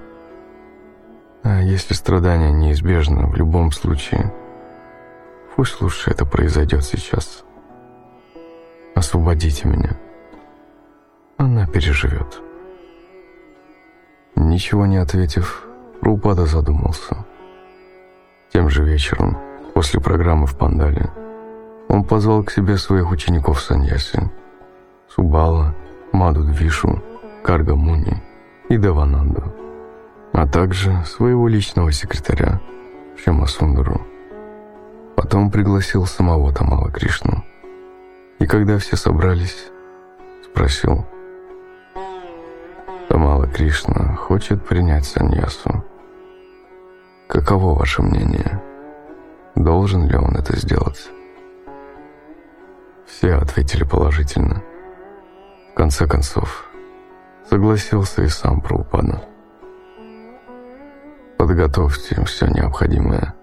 А 1.42 1.60
если 1.60 1.94
страдание 1.94 2.52
неизбежно 2.52 3.26
в 3.26 3.34
любом 3.34 3.72
случае, 3.72 4.32
пусть 5.56 5.80
лучше 5.80 6.10
это 6.10 6.24
произойдет 6.24 6.84
сейчас. 6.84 7.44
Освободите 8.94 9.68
меня. 9.68 9.96
Она 11.36 11.66
переживет. 11.66 12.40
Ничего 14.36 14.86
не 14.86 14.96
ответив, 14.96 15.66
Рупада 16.00 16.46
задумался. 16.46 17.24
Тем 18.52 18.68
же 18.68 18.84
вечером, 18.84 19.38
после 19.74 20.00
программы 20.00 20.46
в 20.46 20.56
Пандале, 20.56 21.10
он 21.88 22.04
позвал 22.04 22.42
к 22.42 22.50
себе 22.50 22.76
своих 22.76 23.10
учеников 23.10 23.60
Саньяси, 23.60 24.30
Субала, 25.08 25.74
Маду 26.12 26.44
Двишу, 26.44 27.02
Карга 27.42 27.74
Муни 27.74 28.22
и 28.68 28.76
Давананду 28.76 29.60
а 30.32 30.46
также 30.46 31.04
своего 31.04 31.48
личного 31.48 31.92
секретаря 31.92 32.60
Шьяма 33.16 33.46
Сундару. 33.46 34.00
Потом 35.22 35.50
пригласил 35.50 36.06
самого 36.06 36.50
Тамала 36.50 36.90
Кришну. 36.90 37.44
И 38.38 38.46
когда 38.46 38.78
все 38.78 38.96
собрались, 38.96 39.66
спросил, 40.42 41.04
Тамала 43.06 43.46
Кришна 43.46 44.14
хочет 44.14 44.64
принять 44.66 45.04
саньясу. 45.04 45.84
Каково 47.28 47.78
ваше 47.78 48.00
мнение? 48.00 48.62
Должен 49.54 50.08
ли 50.08 50.16
он 50.16 50.36
это 50.36 50.56
сделать? 50.56 51.10
Все 53.04 53.34
ответили 53.34 53.84
положительно. 53.84 54.62
В 55.72 55.74
конце 55.74 56.06
концов, 56.06 56.64
согласился 57.50 58.22
и 58.22 58.28
сам 58.28 58.62
Праупада. 58.62 59.22
Подготовьте 61.36 62.24
все 62.24 62.46
необходимое. 62.46 63.34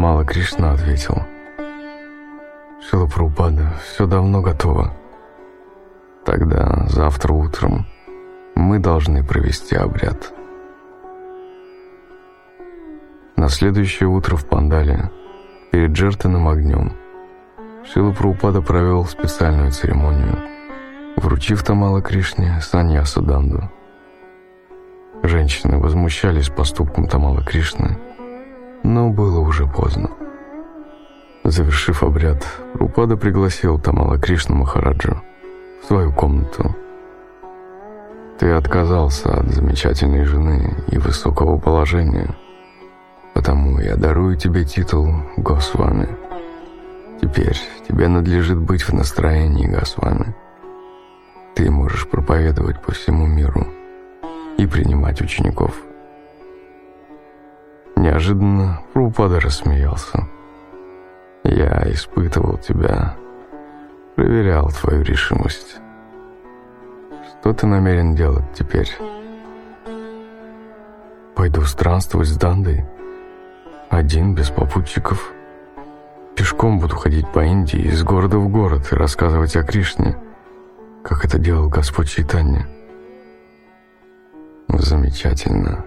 Тамала 0.00 0.24
Кришна 0.24 0.72
ответил. 0.72 1.26
Шила 2.80 3.06
Праупада, 3.06 3.74
все 3.84 4.06
давно 4.06 4.40
готово. 4.40 4.94
Тогда 6.24 6.86
завтра 6.88 7.34
утром 7.34 7.84
мы 8.54 8.78
должны 8.78 9.22
провести 9.22 9.76
обряд. 9.76 10.32
На 13.36 13.50
следующее 13.50 14.08
утро 14.08 14.36
в 14.36 14.46
Пандале, 14.46 15.10
перед 15.70 15.94
жертвенным 15.94 16.48
огнем, 16.48 16.94
Шила 17.84 18.12
Праупада 18.12 18.62
провел 18.62 19.04
специальную 19.04 19.70
церемонию, 19.70 20.38
вручив 21.16 21.62
Тамала 21.62 22.00
Кришне 22.00 22.58
Саньясу 22.62 23.20
Данду. 23.20 23.70
Женщины 25.22 25.76
возмущались 25.76 26.48
поступком 26.48 27.06
Тамала 27.06 27.44
Кришны, 27.44 27.98
но 28.82 29.10
было 29.10 29.40
уже 29.40 29.66
поздно. 29.66 30.10
Завершив 31.44 32.02
обряд, 32.02 32.46
Рупада 32.74 33.16
пригласил 33.16 33.78
Тамала 33.78 34.18
Кришну 34.18 34.56
Махараджу 34.56 35.22
в 35.82 35.86
свою 35.86 36.12
комнату. 36.12 36.74
«Ты 38.38 38.50
отказался 38.52 39.34
от 39.34 39.50
замечательной 39.50 40.24
жены 40.24 40.76
и 40.88 40.98
высокого 40.98 41.58
положения, 41.58 42.34
потому 43.34 43.78
я 43.80 43.96
дарую 43.96 44.36
тебе 44.36 44.64
титул 44.64 45.08
Госвами. 45.36 46.08
Теперь 47.20 47.56
тебе 47.88 48.08
надлежит 48.08 48.58
быть 48.58 48.82
в 48.82 48.92
настроении 48.92 49.66
Госвами. 49.66 50.34
Ты 51.54 51.70
можешь 51.70 52.08
проповедовать 52.08 52.80
по 52.80 52.92
всему 52.92 53.26
миру 53.26 53.66
и 54.56 54.66
принимать 54.66 55.20
учеников». 55.20 55.89
Неожиданно 58.00 58.80
Прупада 58.94 59.40
рассмеялся. 59.40 60.26
«Я 61.44 61.82
испытывал 61.92 62.56
тебя, 62.56 63.14
проверял 64.16 64.70
твою 64.70 65.02
решимость. 65.02 65.76
Что 67.28 67.52
ты 67.52 67.66
намерен 67.66 68.14
делать 68.14 68.46
теперь?» 68.54 68.88
«Пойду 71.34 71.60
странствовать 71.60 72.28
с 72.28 72.38
Дандой. 72.38 72.86
Один, 73.90 74.34
без 74.34 74.48
попутчиков. 74.48 75.30
Пешком 76.34 76.78
буду 76.78 76.96
ходить 76.96 77.30
по 77.30 77.44
Индии 77.44 77.80
из 77.80 78.02
города 78.02 78.38
в 78.38 78.48
город 78.48 78.90
и 78.92 78.96
рассказывать 78.96 79.56
о 79.56 79.62
Кришне, 79.62 80.16
как 81.04 81.26
это 81.26 81.38
делал 81.38 81.68
Господь 81.68 82.08
Чайтанья». 82.08 82.66
«Замечательно», 84.68 85.84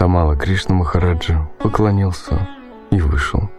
Тамала 0.00 0.34
Кришна 0.34 0.74
Махараджа 0.76 1.46
поклонился 1.58 2.48
и 2.90 3.02
вышел. 3.02 3.50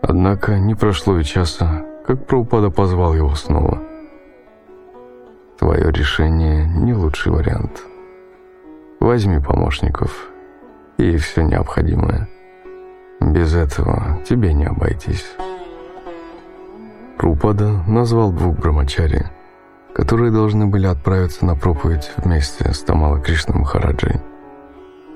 Однако 0.00 0.56
не 0.60 0.76
прошло 0.76 1.18
и 1.18 1.24
часа, 1.24 1.84
как 2.06 2.24
Прабхупада 2.26 2.70
позвал 2.70 3.12
его 3.12 3.34
снова. 3.34 3.82
«Твое 5.58 5.90
решение 5.90 6.64
не 6.66 6.94
лучший 6.94 7.32
вариант. 7.32 7.82
Возьми 9.00 9.40
помощников 9.40 10.28
и 10.96 11.16
все 11.16 11.42
необходимое. 11.42 12.28
Без 13.18 13.52
этого 13.52 14.20
тебе 14.28 14.54
не 14.54 14.66
обойтись». 14.66 15.26
Прабхупада 17.18 17.82
назвал 17.88 18.30
двух 18.30 18.56
брамачари, 18.58 19.26
которые 19.92 20.30
должны 20.30 20.66
были 20.66 20.86
отправиться 20.86 21.44
на 21.44 21.56
проповедь 21.56 22.12
вместе 22.16 22.72
с 22.72 22.80
Тамала 22.84 23.18
Кришной 23.18 23.58
Махараджей. 23.58 24.20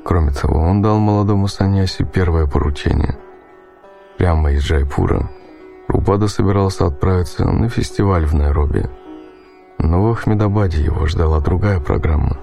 Кроме 0.05 0.33
того, 0.33 0.61
он 0.61 0.83
дал 0.83 0.99
молодому 0.99 1.47
саньяси 1.47 2.05
первое 2.05 2.47
поручение. 2.47 3.19
Прямо 4.17 4.53
из 4.53 4.63
Джайпура 4.63 5.31
Рупада 5.89 6.29
собирался 6.29 6.87
отправиться 6.87 7.45
на 7.45 7.69
фестиваль 7.69 8.25
в 8.25 8.35
Найроби. 8.35 8.89
Но 9.79 10.05
в 10.05 10.13
Ахмедабаде 10.13 10.83
его 10.83 11.07
ждала 11.07 11.41
другая 11.41 11.81
программа. 11.81 12.37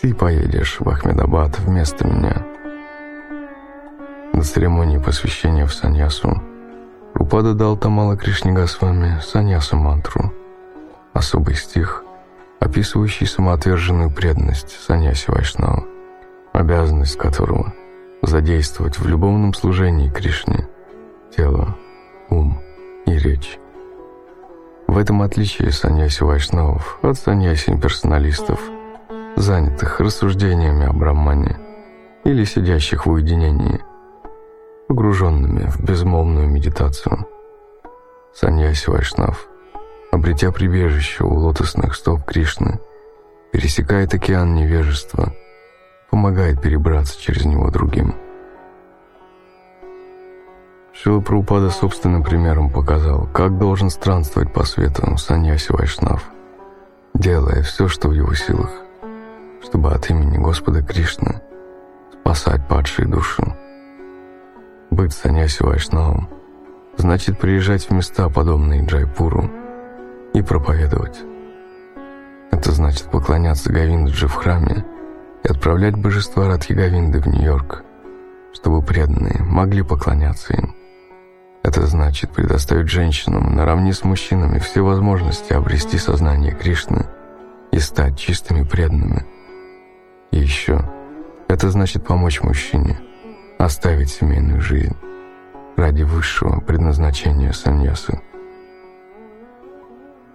«Ты 0.00 0.14
поедешь 0.14 0.80
в 0.80 0.88
Ахмедабад 0.88 1.58
вместо 1.60 2.06
меня». 2.06 2.44
На 4.32 4.42
церемонии 4.42 4.98
посвящения 4.98 5.66
в 5.66 5.72
саньясу 5.72 6.42
Рупада 7.14 7.54
дал 7.54 7.76
Тамала 7.76 8.16
Кришне 8.16 8.52
Госвами 8.52 9.20
саньясу 9.22 9.76
мантру, 9.76 10.32
особый 11.12 11.54
стих, 11.54 12.04
описывающий 12.60 13.26
самоотверженную 13.26 14.10
преданность 14.10 14.76
саньяси 14.84 15.30
Вайшнава 15.30 15.93
обязанность 16.54 17.18
которого– 17.18 17.74
задействовать 18.22 18.98
в 18.98 19.06
любовном 19.06 19.52
служении 19.52 20.08
Кришне 20.08 20.68
тело, 21.36 21.76
ум 22.30 22.60
и 23.06 23.18
речь. 23.18 23.58
В 24.86 24.96
этом 24.96 25.22
отличие 25.22 25.72
саньяси 25.72 26.22
вайшнавов 26.22 27.00
от 27.02 27.18
саньяси 27.18 27.70
имперсоналистов, 27.70 28.60
занятых 29.34 29.98
рассуждениями 29.98 30.86
о 30.86 30.92
Брахмане 30.92 31.58
или 32.22 32.44
сидящих 32.44 33.04
в 33.04 33.10
уединении, 33.10 33.80
погруженными 34.86 35.68
в 35.68 35.80
безмолвную 35.80 36.48
медитацию. 36.48 37.26
Саньяси 38.32 38.90
вайшнав, 38.90 39.48
обретя 40.12 40.52
прибежище 40.52 41.24
у 41.24 41.34
лотосных 41.34 41.96
стоп 41.96 42.24
Кришны, 42.24 42.78
пересекает 43.52 44.14
океан 44.14 44.54
невежества– 44.54 45.34
помогает 46.14 46.62
перебраться 46.62 47.20
через 47.20 47.44
него 47.44 47.72
другим. 47.72 48.14
Шила 50.92 51.20
Прабхупада 51.20 51.70
собственным 51.70 52.22
примером 52.22 52.70
показал, 52.70 53.26
как 53.32 53.58
должен 53.58 53.90
странствовать 53.90 54.52
по 54.52 54.64
свету 54.64 55.16
саньяси 55.16 55.72
Вайшнав, 55.72 56.24
делая 57.14 57.64
все, 57.64 57.88
что 57.88 58.10
в 58.10 58.12
его 58.12 58.32
силах, 58.32 58.70
чтобы 59.60 59.90
от 59.90 60.08
имени 60.08 60.38
Господа 60.38 60.84
Кришны 60.84 61.42
спасать 62.20 62.68
падшие 62.68 63.08
души. 63.08 63.42
Быть 64.92 65.12
саньяси 65.12 65.64
Вайшнавом 65.64 66.28
значит 66.96 67.40
приезжать 67.40 67.86
в 67.86 67.90
места, 67.90 68.28
подобные 68.28 68.86
Джайпуру, 68.86 69.50
и 70.32 70.42
проповедовать. 70.42 71.20
Это 72.52 72.70
значит 72.70 73.10
поклоняться 73.10 73.72
Говиндаджи 73.72 74.28
в 74.28 74.34
храме 74.34 74.84
и 75.44 75.48
отправлять 75.48 75.96
божества 75.96 76.48
Радхигавинды 76.48 77.20
в 77.20 77.26
Нью-Йорк, 77.26 77.84
чтобы 78.52 78.82
преданные 78.82 79.42
могли 79.42 79.82
поклоняться 79.82 80.54
им. 80.54 80.74
Это 81.62 81.86
значит 81.86 82.30
предоставить 82.30 82.88
женщинам 82.88 83.54
наравне 83.54 83.92
с 83.92 84.04
мужчинами 84.04 84.58
все 84.58 84.82
возможности 84.82 85.52
обрести 85.52 85.98
сознание 85.98 86.52
Кришны 86.52 87.06
и 87.72 87.78
стать 87.78 88.18
чистыми 88.18 88.64
преданными. 88.64 89.24
И 90.30 90.38
еще, 90.38 90.80
это 91.48 91.70
значит 91.70 92.04
помочь 92.06 92.42
мужчине 92.42 92.98
оставить 93.58 94.10
семейную 94.10 94.60
жизнь 94.60 94.96
ради 95.76 96.02
высшего 96.02 96.60
предназначения 96.60 97.52
саньясы. 97.52 98.20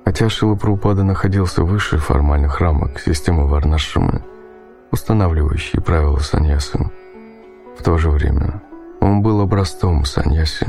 Хотя 0.05 0.29
Шила 0.29 0.55
Прабхупада 0.55 1.03
находился 1.03 1.63
выше 1.63 1.97
формальных 1.97 2.59
рамок 2.59 2.99
системы 2.99 3.47
Варнашрамы, 3.47 4.23
устанавливающие 4.91 5.81
правила 5.81 6.19
саньясы. 6.19 6.79
В 7.77 7.83
то 7.83 7.97
же 7.97 8.09
время 8.09 8.61
он 8.99 9.21
был 9.21 9.41
образцом 9.41 10.05
саньяси 10.05 10.67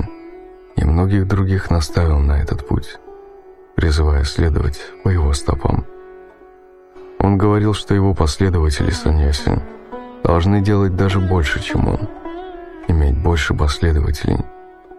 и 0.76 0.84
многих 0.84 1.26
других 1.26 1.70
наставил 1.70 2.18
на 2.18 2.40
этот 2.40 2.66
путь, 2.66 2.98
призывая 3.74 4.24
следовать 4.24 4.80
по 5.02 5.08
его 5.08 5.32
стопам. 5.32 5.86
Он 7.18 7.36
говорил, 7.36 7.74
что 7.74 7.94
его 7.94 8.14
последователи 8.14 8.90
саньяси 8.90 9.60
должны 10.22 10.62
делать 10.62 10.96
даже 10.96 11.20
больше, 11.20 11.62
чем 11.62 11.88
он, 11.88 12.08
иметь 12.88 13.18
больше 13.18 13.54
последователей, 13.54 14.38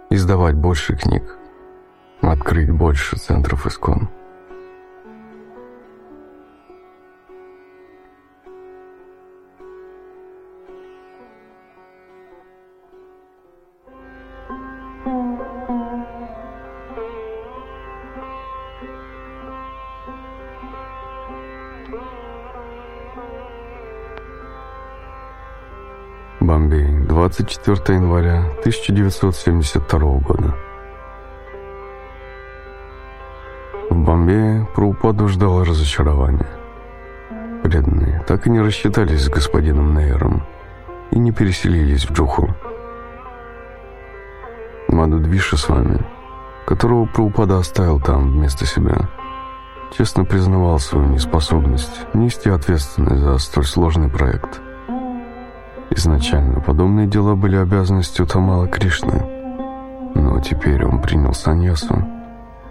издавать 0.10 0.56
больше 0.56 0.96
книг, 0.96 1.38
открыть 2.22 2.70
больше 2.70 3.18
центров 3.18 3.66
искон. 3.66 4.10
24 27.32 27.98
января 27.98 28.40
1972 28.60 30.00
года. 30.20 30.54
В 33.90 33.96
Бомбее 33.96 34.68
Праупаду 34.76 35.30
ждало 35.30 35.64
разочарование. 35.64 36.50
Преданные 37.64 38.22
так 38.28 38.48
и 38.48 38.50
не 38.50 38.60
рассчитались 38.60 39.22
с 39.22 39.30
господином 39.30 39.96
Нейером 39.96 40.44
и 41.12 41.20
не 41.20 41.32
переселились 41.32 42.04
в 42.04 42.12
Джуху. 42.12 42.54
Мадудвиша 44.90 45.56
с 45.56 45.70
вами, 45.70 46.06
которого 46.66 47.06
Праупада 47.06 47.60
оставил 47.60 48.02
там 48.02 48.30
вместо 48.30 48.66
себя, 48.66 49.10
честно 49.98 50.26
признавал 50.26 50.80
свою 50.80 51.06
неспособность 51.08 52.08
нести 52.14 52.50
ответственность 52.50 53.22
за 53.22 53.38
столь 53.38 53.66
сложный 53.66 54.10
проект. 54.10 54.61
Изначально 55.94 56.62
подобные 56.62 57.06
дела 57.06 57.36
были 57.36 57.58
обязанностью 57.58 58.26
Тамала 58.26 58.68
Кришны, 58.68 59.22
но 60.16 60.40
теперь 60.40 60.86
он 60.86 61.02
принял 61.02 61.34
саньясу 61.34 62.08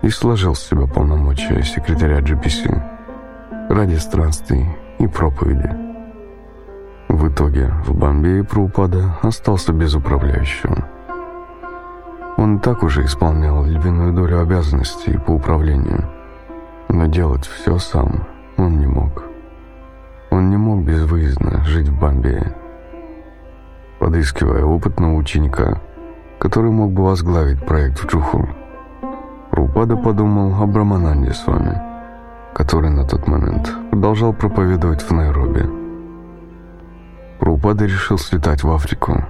и 0.00 0.08
сложил 0.08 0.54
с 0.54 0.66
себя 0.66 0.86
полномочия 0.86 1.62
секретаря 1.62 2.20
GPC 2.20 3.68
ради 3.68 3.96
странствий 3.96 4.66
и 4.98 5.06
проповеди. 5.06 5.70
В 7.08 7.28
итоге 7.28 7.68
в 7.84 7.94
Бомбее 7.94 8.42
Праупада 8.42 9.18
остался 9.20 9.74
без 9.74 9.94
управляющего. 9.94 10.88
Он 12.38 12.58
так 12.58 12.82
уже 12.82 13.04
исполнял 13.04 13.64
львиную 13.64 14.14
долю 14.14 14.40
обязанностей 14.40 15.18
по 15.18 15.32
управлению, 15.32 16.08
но 16.88 17.04
делать 17.04 17.46
все 17.46 17.78
сам 17.78 18.26
он 18.56 18.78
не 18.78 18.86
мог. 18.86 19.24
Он 20.30 20.48
не 20.48 20.56
мог 20.56 20.82
безвыездно 20.84 21.62
жить 21.64 21.88
в 21.88 22.00
Бомбее. 22.00 22.56
Подыскивая 24.00 24.64
опытного 24.64 25.14
ученика, 25.14 25.82
который 26.38 26.70
мог 26.70 26.90
бы 26.90 27.04
возглавить 27.04 27.64
проект 27.66 27.98
в 27.98 28.06
Джуху, 28.06 28.48
Рупада 29.50 29.94
подумал 29.94 30.54
о 30.62 30.66
Брамананде 30.66 31.34
с 31.34 31.46
вами, 31.46 31.78
который 32.54 32.88
на 32.88 33.06
тот 33.06 33.28
момент 33.28 33.70
продолжал 33.90 34.32
проповедовать 34.32 35.02
в 35.02 35.10
Найроби. 35.10 35.68
Рупада 37.40 37.84
решил 37.84 38.16
слетать 38.16 38.64
в 38.64 38.72
Африку 38.72 39.22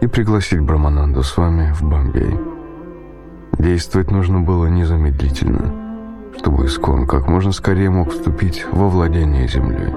и 0.00 0.06
пригласить 0.06 0.60
Брамананду 0.60 1.24
с 1.24 1.36
вами 1.36 1.72
в 1.72 1.82
Бомбей. 1.82 2.38
Действовать 3.58 4.12
нужно 4.12 4.40
было 4.40 4.66
незамедлительно, 4.66 5.72
чтобы 6.38 6.66
Искон 6.66 7.08
как 7.08 7.26
можно 7.26 7.50
скорее 7.50 7.90
мог 7.90 8.12
вступить 8.12 8.64
во 8.70 8.88
владение 8.88 9.48
землей. 9.48 9.92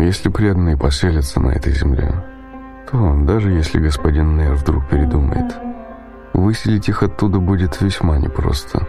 Если 0.00 0.28
преданные 0.28 0.76
поселятся 0.76 1.40
на 1.40 1.50
этой 1.50 1.72
земле, 1.72 2.24
то 2.90 3.14
даже 3.24 3.50
если 3.50 3.78
господин 3.78 4.36
Нейр 4.36 4.54
вдруг 4.54 4.88
передумает– 4.88 5.54
Выселить 6.38 6.88
их 6.88 7.02
оттуда 7.02 7.40
будет 7.40 7.80
весьма 7.80 8.16
непросто. 8.18 8.86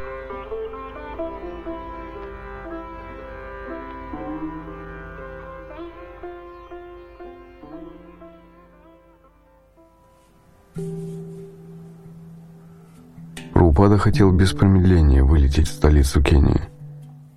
Рупада 13.56 13.98
хотел 13.98 14.32
без 14.32 14.52
промедления 14.54 15.24
вылететь 15.24 15.68
в 15.68 15.74
столицу 15.74 16.22
Кении, 16.22 16.62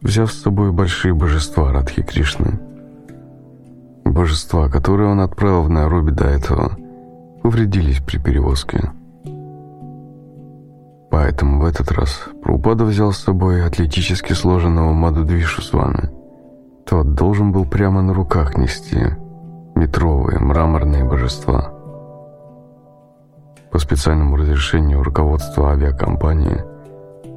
взяв 0.03 0.31
с 0.31 0.43
собой 0.43 0.73
большие 0.73 1.15
божества 1.15 1.73
Радхи 1.73 2.03
Кришны. 2.03 2.72
Божества, 4.13 4.69
которые 4.69 5.09
он 5.09 5.21
отправил 5.21 5.63
в 5.63 5.71
Найроби 5.71 6.11
до 6.11 6.25
этого, 6.25 6.77
повредились 7.43 8.01
при 8.01 8.19
перевозке. 8.19 8.93
Поэтому 11.11 11.61
в 11.61 11.65
этот 11.65 11.91
раз 11.93 12.29
Прупада 12.43 12.85
взял 12.85 13.13
с 13.13 13.19
собой 13.19 13.65
атлетически 13.65 14.35
сложенного 14.35 14.93
Мадудвишу 14.93 15.63
с 15.63 15.73
вами. 15.73 16.11
Тот 16.87 17.15
должен 17.15 17.53
был 17.53 17.65
прямо 17.65 18.03
на 18.03 18.13
руках 18.13 18.57
нести 18.57 18.99
метровые 19.75 20.39
мраморные 20.39 21.05
божества. 21.05 21.73
По 23.71 23.79
специальному 23.79 24.37
разрешению 24.37 25.03
руководства 25.03 25.71
авиакомпании 25.71 26.63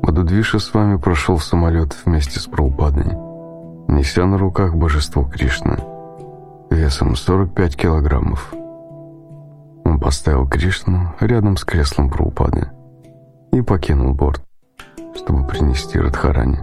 Мадудвиша 0.01 0.59
с 0.59 0.73
вами 0.73 0.97
прошел 0.97 1.38
в 1.38 1.43
самолет 1.43 1.95
вместе 2.05 2.39
с 2.39 2.45
Праупадой, 2.45 3.13
неся 3.88 4.26
на 4.26 4.38
руках 4.38 4.76
божество 4.76 5.23
Кришны 5.23 5.95
весом 6.70 7.16
45 7.16 7.76
килограммов. 7.76 8.53
Он 9.84 9.99
поставил 9.99 10.47
Кришну 10.47 11.13
рядом 11.20 11.57
с 11.57 11.63
креслом 11.63 12.09
Праупады 12.09 12.70
и 13.51 13.61
покинул 13.61 14.13
борт, 14.13 14.43
чтобы 15.16 15.47
принести 15.47 15.99
Радхарани. 15.99 16.59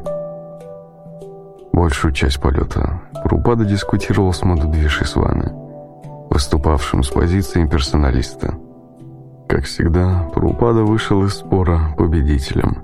Большую 1.72 2.12
часть 2.12 2.40
полета 2.40 3.00
Рупада 3.24 3.64
дискутировал 3.64 4.32
с 4.32 4.42
Мадудвишей 4.42 5.07
с 5.07 5.16
вами, 5.16 5.50
выступавшим 6.30 7.03
с 7.03 7.09
позиции 7.09 7.66
персоналиста. 7.66 8.55
Как 9.48 9.64
всегда, 9.64 10.28
Прупада 10.34 10.82
вышел 10.82 11.24
из 11.24 11.34
спора 11.34 11.94
победителем. 11.96 12.82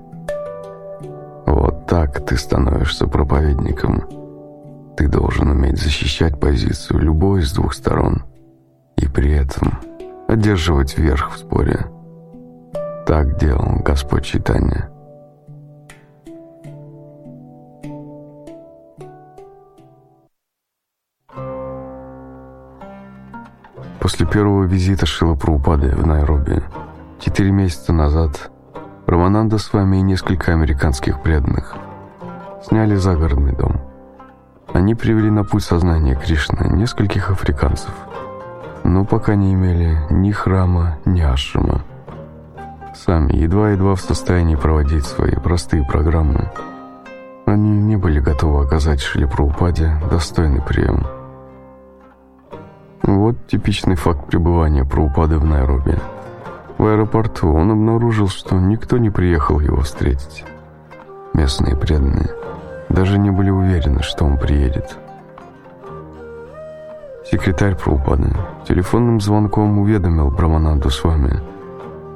Вот 1.45 1.87
так 1.87 2.25
ты 2.25 2.37
становишься 2.37 3.07
проповедником. 3.07 4.18
Ты 4.99 5.07
должен 5.07 5.49
уметь 5.49 5.79
защищать 5.79 6.37
позицию 6.41 6.99
любой 6.99 7.39
из 7.39 7.53
двух 7.53 7.73
сторон 7.73 8.23
и 8.97 9.07
при 9.07 9.31
этом 9.31 9.79
одерживать 10.27 10.97
верх 10.97 11.31
в 11.31 11.37
споре. 11.37 11.85
Так 13.07 13.37
делал 13.39 13.79
Господь 13.81 14.25
Читания. 14.25 14.89
После 24.01 24.25
первого 24.25 24.65
визита 24.65 25.05
Шила 25.05 25.35
Праупады 25.35 25.95
в 25.95 26.05
Найроби 26.05 26.61
четыре 27.21 27.51
месяца 27.51 27.93
назад 27.93 28.51
Романанда 29.07 29.59
с 29.59 29.71
вами 29.71 29.95
и 29.95 30.01
несколько 30.01 30.51
американских 30.51 31.23
преданных 31.23 31.77
сняли 32.67 32.95
загородный 32.95 33.55
дом. 33.55 33.88
Они 34.73 34.95
привели 34.95 35.29
на 35.29 35.43
путь 35.43 35.63
сознания 35.63 36.15
Кришны 36.15 36.69
нескольких 36.71 37.31
африканцев, 37.31 37.93
но 38.83 39.05
пока 39.05 39.35
не 39.35 39.53
имели 39.53 39.97
ни 40.09 40.31
храма, 40.31 40.97
ни 41.05 41.21
ашрама 41.21 41.81
сами, 43.05 43.33
едва-едва 43.33 43.95
в 43.95 44.01
состоянии 44.01 44.55
проводить 44.55 45.05
свои 45.05 45.35
простые 45.35 45.83
программы. 45.85 46.49
Они 47.45 47.71
не 47.71 47.95
были 47.95 48.19
готовы 48.19 48.63
оказать 48.63 49.01
Шилипраупаде 49.01 49.99
достойный 50.09 50.61
прием. 50.61 51.05
Вот 53.01 53.35
типичный 53.47 53.95
факт 53.95 54.27
пребывания 54.27 54.85
Праупады 54.85 55.37
в 55.39 55.45
Найроби. 55.45 55.97
В 56.77 56.85
аэропорту 56.85 57.51
он 57.51 57.71
обнаружил, 57.71 58.27
что 58.27 58.55
никто 58.55 58.97
не 58.97 59.09
приехал 59.09 59.59
его 59.59 59.81
встретить. 59.81 60.45
Местные 61.33 61.75
преданные 61.75 62.29
даже 62.89 63.17
не 63.17 63.31
были 63.31 63.49
уверены, 63.49 64.03
что 64.03 64.25
он 64.25 64.37
приедет. 64.37 64.97
Секретарь 67.29 67.75
Праупады 67.75 68.35
телефонным 68.67 69.21
звонком 69.21 69.79
уведомил 69.79 70.29
Брамананду 70.31 70.89
с 70.89 71.03
вами– 71.03 71.41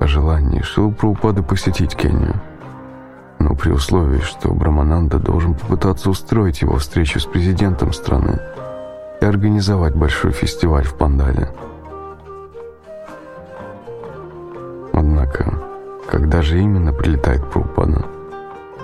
о 0.03 0.07
желании 0.07 0.61
Шилпраупады 0.61 1.43
посетить 1.43 1.95
Кению. 1.95 2.35
Но 3.39 3.55
при 3.55 3.71
условии, 3.71 4.19
что 4.19 4.53
Брамананда 4.53 5.17
должен 5.17 5.53
попытаться 5.53 6.09
устроить 6.09 6.61
его 6.61 6.77
встречу 6.77 7.19
с 7.19 7.25
президентом 7.25 7.93
страны 7.93 8.39
и 9.21 9.25
организовать 9.25 9.95
большой 9.95 10.31
фестиваль 10.31 10.83
в 10.83 10.95
Пандале. 10.95 11.49
Однако, 14.91 15.53
когда 16.09 16.41
же 16.41 16.59
именно 16.59 16.91
прилетает 16.91 17.49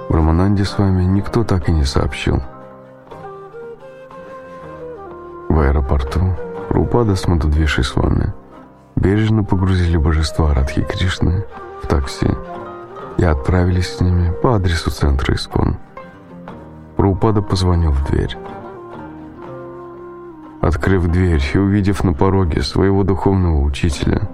Прупада, 0.09 0.25
Брамананде 0.25 0.65
с 0.65 0.77
вами 0.77 1.03
никто 1.03 1.43
так 1.43 1.69
и 1.69 1.71
не 1.71 1.85
сообщил. 1.85 2.41
В 5.47 5.59
аэропорту 5.59 6.35
Прупада 6.67 7.15
с 7.15 7.27
Мадудвишей 7.27 7.83
с 7.83 7.95
вами– 7.95 8.33
бережно 8.99 9.43
погрузили 9.43 9.97
божества 9.97 10.53
Радхи 10.53 10.81
Кришны 10.81 11.45
в 11.81 11.87
такси 11.87 12.29
и 13.17 13.23
отправились 13.23 13.95
с 13.95 14.01
ними 14.01 14.31
по 14.41 14.55
адресу 14.55 14.91
центра 14.91 15.33
Искон. 15.35 15.77
Праупада 16.97 17.41
позвонил 17.41 17.91
в 17.91 18.05
дверь. 18.09 18.37
Открыв 20.61 21.07
дверь 21.07 21.41
и 21.53 21.57
увидев 21.57 22.03
на 22.03 22.13
пороге 22.13 22.61
своего 22.61 23.03
духовного 23.03 23.61
учителя, 23.61 24.29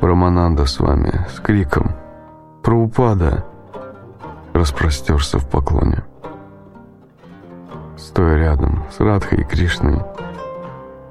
Рамананда 0.00 0.66
с 0.66 0.78
вами 0.78 1.26
с 1.34 1.40
криком 1.40 1.92
«Праупада!» 2.62 3.46
Распростерся 4.56 5.38
в 5.38 5.48
поклоне. 5.48 6.04
Стоя 7.96 8.36
рядом 8.36 8.84
с 8.90 9.00
Радхой 9.00 9.40
и 9.40 9.44
Кришной, 9.44 10.02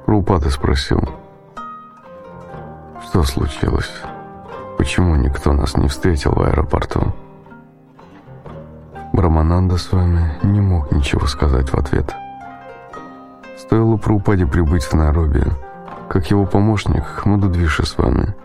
Праупада 0.06 0.50
спросил– 0.50 1.02
Что 3.16 3.24
случилось? 3.24 3.92
Почему 4.78 5.16
никто 5.16 5.54
нас 5.54 5.78
не 5.78 5.88
встретил 5.88 6.34
в 6.34 6.42
аэропорту? 6.42 7.14
Брамананда 9.14 9.78
с 9.78 9.92
вами 9.92 10.34
не 10.44 10.60
мог 10.60 10.92
ничего 10.92 11.26
сказать 11.28 11.70
в 11.70 11.76
ответ. 11.76 12.14
Стоило 13.58 13.96
Праупаде 13.96 14.46
прибыть 14.46 14.84
в 14.84 14.94
Найроби, 14.94 15.46
как 16.10 16.30
его 16.30 16.46
помощник 16.46 17.26
Мадудвиши 17.26 17.86
с 17.86 17.98
вами 17.98 18.36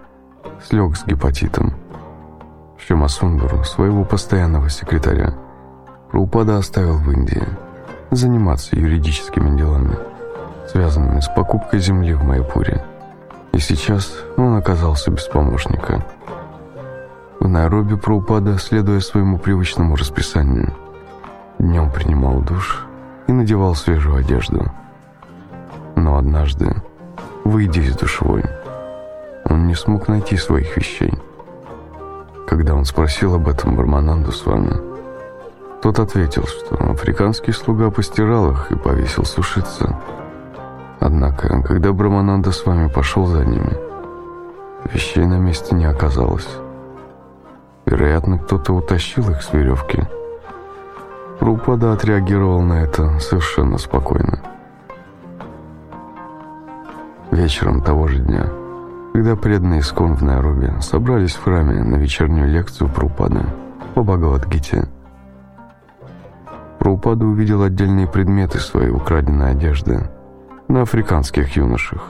слег 0.62 0.96
с 0.96 1.04
гепатитом. 1.04 1.74
Шимасундуру, 2.90 3.62
своего 3.62 4.04
постоянного 4.04 4.68
секретаря, 4.68 5.32
Праупада 6.10 6.58
оставил 6.58 6.96
в 6.98 7.08
Индии 7.12 7.46
заниматься 8.10 8.74
юридическими 8.74 9.56
делами, 9.56 9.96
связанными 10.68 11.20
с 11.20 11.28
покупкой 11.28 11.78
земли 11.78 12.14
в 12.14 12.24
Майпуре. 12.24 12.84
И 13.52 13.60
сейчас 13.60 14.12
он 14.36 14.56
оказался 14.56 15.12
без 15.12 15.22
помощника– 15.28 16.04
в 17.38 17.48
Найроби 17.48 17.94
Праупада, 17.94 18.58
следуя 18.58 18.98
своему 18.98 19.38
привычному 19.38 19.94
расписанию, 19.94 20.74
днем 21.60 21.90
принимал 21.90 22.40
душ 22.40 22.86
и 23.28 23.32
надевал 23.32 23.76
свежую 23.76 24.16
одежду. 24.16 24.70
Но 25.94 26.18
однажды, 26.18 26.74
выйдя 27.44 27.82
из 27.82 27.96
душевой, 27.96 28.44
он 29.44 29.68
не 29.68 29.74
смог 29.76 30.08
найти 30.08 30.36
своих 30.36 30.76
вещей. 30.76 31.14
Когда 32.46 32.74
он 32.74 32.84
спросил 32.84 33.34
об 33.34 33.48
этом 33.48 33.76
Бармананду 33.76 34.32
с 34.32 34.44
вами, 34.44 34.74
тот 35.82 35.98
ответил, 35.98 36.44
что 36.46 36.76
африканский 36.90 37.52
слуга 37.52 37.90
постирал 37.90 38.50
их 38.50 38.70
и 38.70 38.76
повесил 38.76 39.24
сушиться. 39.24 39.98
Однако, 40.98 41.62
когда 41.62 41.92
Брамананда 41.92 42.52
с 42.52 42.66
вами 42.66 42.88
пошел 42.88 43.24
за 43.24 43.44
ними, 43.44 43.76
вещей 44.92 45.24
на 45.24 45.38
месте 45.38 45.74
не 45.74 45.86
оказалось. 45.86 46.48
Вероятно, 47.86 48.38
кто-то 48.38 48.74
утащил 48.74 49.30
их 49.30 49.42
с 49.42 49.52
веревки. 49.54 50.04
Рупада 51.40 51.94
отреагировал 51.94 52.60
на 52.60 52.82
это 52.82 53.18
совершенно 53.18 53.78
спокойно. 53.78 54.42
Вечером 57.30 57.80
того 57.80 58.08
же 58.08 58.18
дня, 58.18 58.46
когда 59.12 59.36
преданные 59.36 59.80
Искон 59.80 60.14
в 60.14 60.22
Найроби 60.22 60.72
собрались 60.80 61.34
в 61.34 61.42
храме 61.44 61.82
на 61.82 61.96
вечернюю 61.96 62.48
лекцию 62.48 62.88
Прупады 62.88 63.44
по 63.94 64.02
Бхагавадгите, 64.02 64.88
Прупада 66.78 67.26
увидел 67.26 67.62
отдельные 67.62 68.06
предметы 68.06 68.58
своей 68.58 68.90
украденной 68.90 69.50
одежды 69.50 70.08
на 70.68 70.82
африканских 70.82 71.54
юношах. 71.54 72.00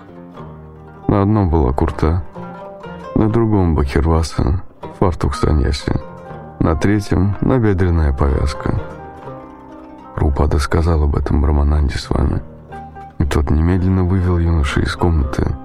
На 1.08 1.22
одном 1.22 1.50
была 1.50 1.72
курта, 1.72 2.22
на 3.16 3.28
другом 3.28 3.74
бахирваса, 3.74 4.62
фартук 5.00 5.34
саньяси. 5.34 5.92
На 6.60 6.76
третьем– 6.76 7.34
набедренная 7.40 8.12
повязка. 8.12 8.80
Рупада 10.14 10.60
сказал 10.60 11.02
об 11.02 11.16
этом 11.16 11.42
Брамананде 11.42 11.98
с 11.98 12.08
вами. 12.08 12.40
И 13.18 13.24
тот 13.24 13.50
немедленно 13.50 14.04
вывел 14.04 14.38
юношу 14.38 14.82
из 14.82 14.94
комнаты 14.94 15.56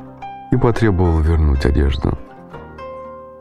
и 0.55 0.57
потребовал 0.57 1.19
вернуть 1.19 1.65
одежду. 1.65 2.17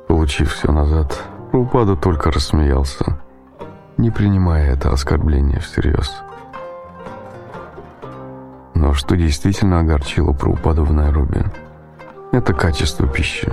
Получив 0.09 0.53
все 0.53 0.73
назад, 0.73 1.23
Рупада 1.53 1.95
только 1.95 2.33
рассмеялся, 2.33 3.21
не 3.97 4.11
принимая 4.11 4.73
это 4.73 4.91
оскорбление 4.91 5.61
всерьез. 5.61 6.13
Но 8.75 8.93
что 8.95 9.17
действительно 9.17 9.79
огорчило 9.79 10.33
Прабхупаду 10.33 10.85
в 10.85 10.93
Найроби– 10.93 11.45
это 12.33 12.53
качество 12.53 13.07
пищи. 13.07 13.49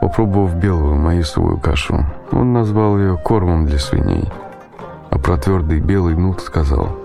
Попробовав 0.00 0.56
белую 0.56 0.96
маисовую 0.96 1.58
кашу, 1.58 2.04
он 2.32 2.52
назвал 2.52 2.98
ее 2.98 3.16
кормом 3.16 3.66
для 3.66 3.78
свиней, 3.78 4.28
а 5.10 5.18
про 5.18 5.36
твердый 5.36 5.78
белый 5.78 6.16
нут 6.16 6.40
сказал, 6.40 6.98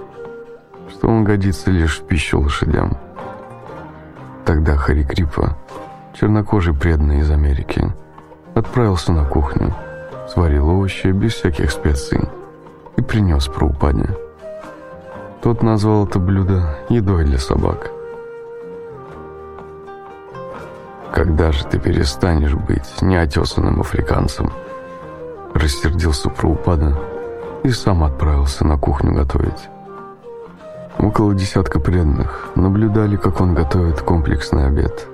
что 0.90 1.08
он 1.08 1.24
годится 1.24 1.70
лишь 1.70 2.00
в 2.00 2.08
пищу 2.08 2.40
лошадям. 2.40 2.98
Тогда 4.46 4.78
Харикрипа, 4.78 5.58
чернокожий 6.14 6.76
преданный 6.76 7.22
из 7.22 7.32
Америки, 7.32 7.92
отправился 8.54 9.12
на 9.12 9.26
кухню, 9.26 9.74
сварил 10.32 10.70
овощи 10.70 11.08
без 11.08 11.34
всяких 11.34 11.72
специй 11.72 12.22
и 12.96 13.02
принес 13.02 13.48
Праупаде. 13.48 14.08
Тот 15.42 15.64
назвал 15.64 16.06
это 16.06 16.20
блюдо 16.20 16.78
едой 16.90 17.26
для 17.26 17.40
собак. 17.40 17.90
«Когда 21.12 21.52
же 21.52 21.66
ты 21.66 21.80
перестанешь 21.80 22.54
быть 22.54 23.02
неотесанным 23.02 23.80
африканцем?» 23.82 24.52
Рассердился 25.56 26.30
Праупада 26.30 26.96
и 27.64 27.70
сам 27.70 28.04
отправился 28.04 28.64
на 28.64 28.78
кухню 28.78 29.14
готовить. 29.14 29.70
Около 31.00 31.34
десятка 31.34 31.80
преданных 31.80 32.52
наблюдали, 32.56 33.16
как 33.16 33.42
он 33.42 33.54
готовит 33.54 34.02
комплексный 34.02 34.68
обед. 34.68 35.08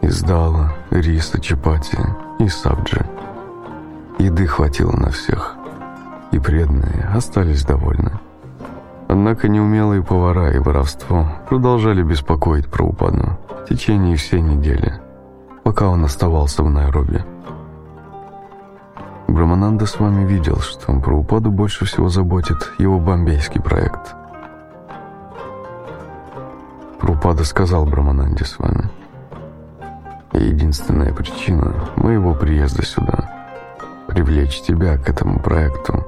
Из 0.00 0.22
дала, 0.22 0.72
риса, 0.90 1.40
чапати 1.40 1.98
и 2.38 2.48
сабджи. 2.48 3.04
Еды 4.18 4.46
хватило 4.46 4.92
на 4.92 5.10
всех, 5.10 5.54
и 6.32 6.38
преданные 6.38 7.10
остались 7.14 7.64
довольны. 7.64 8.12
Однако 9.08 9.48
неумелые 9.48 10.02
повара 10.02 10.52
и 10.52 10.58
воровство 10.58 11.26
продолжали 11.48 12.02
беспокоить 12.02 12.68
Праупаду 12.68 13.38
в 13.64 13.68
течение 13.68 14.16
всей 14.16 14.40
недели– 14.40 15.00
пока 15.68 15.90
он 15.90 16.02
оставался 16.02 16.62
в 16.62 16.70
Найроби. 16.70 17.22
Брамананда 19.26 19.84
с 19.84 20.00
вами 20.00 20.24
видел, 20.24 20.60
что 20.60 20.98
про 20.98 21.14
упаду 21.14 21.50
больше 21.50 21.84
всего 21.84 22.08
заботит 22.08 22.72
его 22.78 22.98
бомбейский 22.98 23.60
проект. 23.60 24.14
Прупада 27.08 27.42
сказал 27.42 27.86
Брамананде 27.86 28.44
с 28.44 28.58
вами. 28.58 28.90
Единственная 30.34 31.10
причина 31.10 31.72
моего 31.96 32.34
приезда 32.34 32.84
сюда— 32.84 33.30
привлечь 34.08 34.60
тебя 34.60 34.98
к 34.98 35.08
этому 35.08 35.38
проекту. 35.38 36.06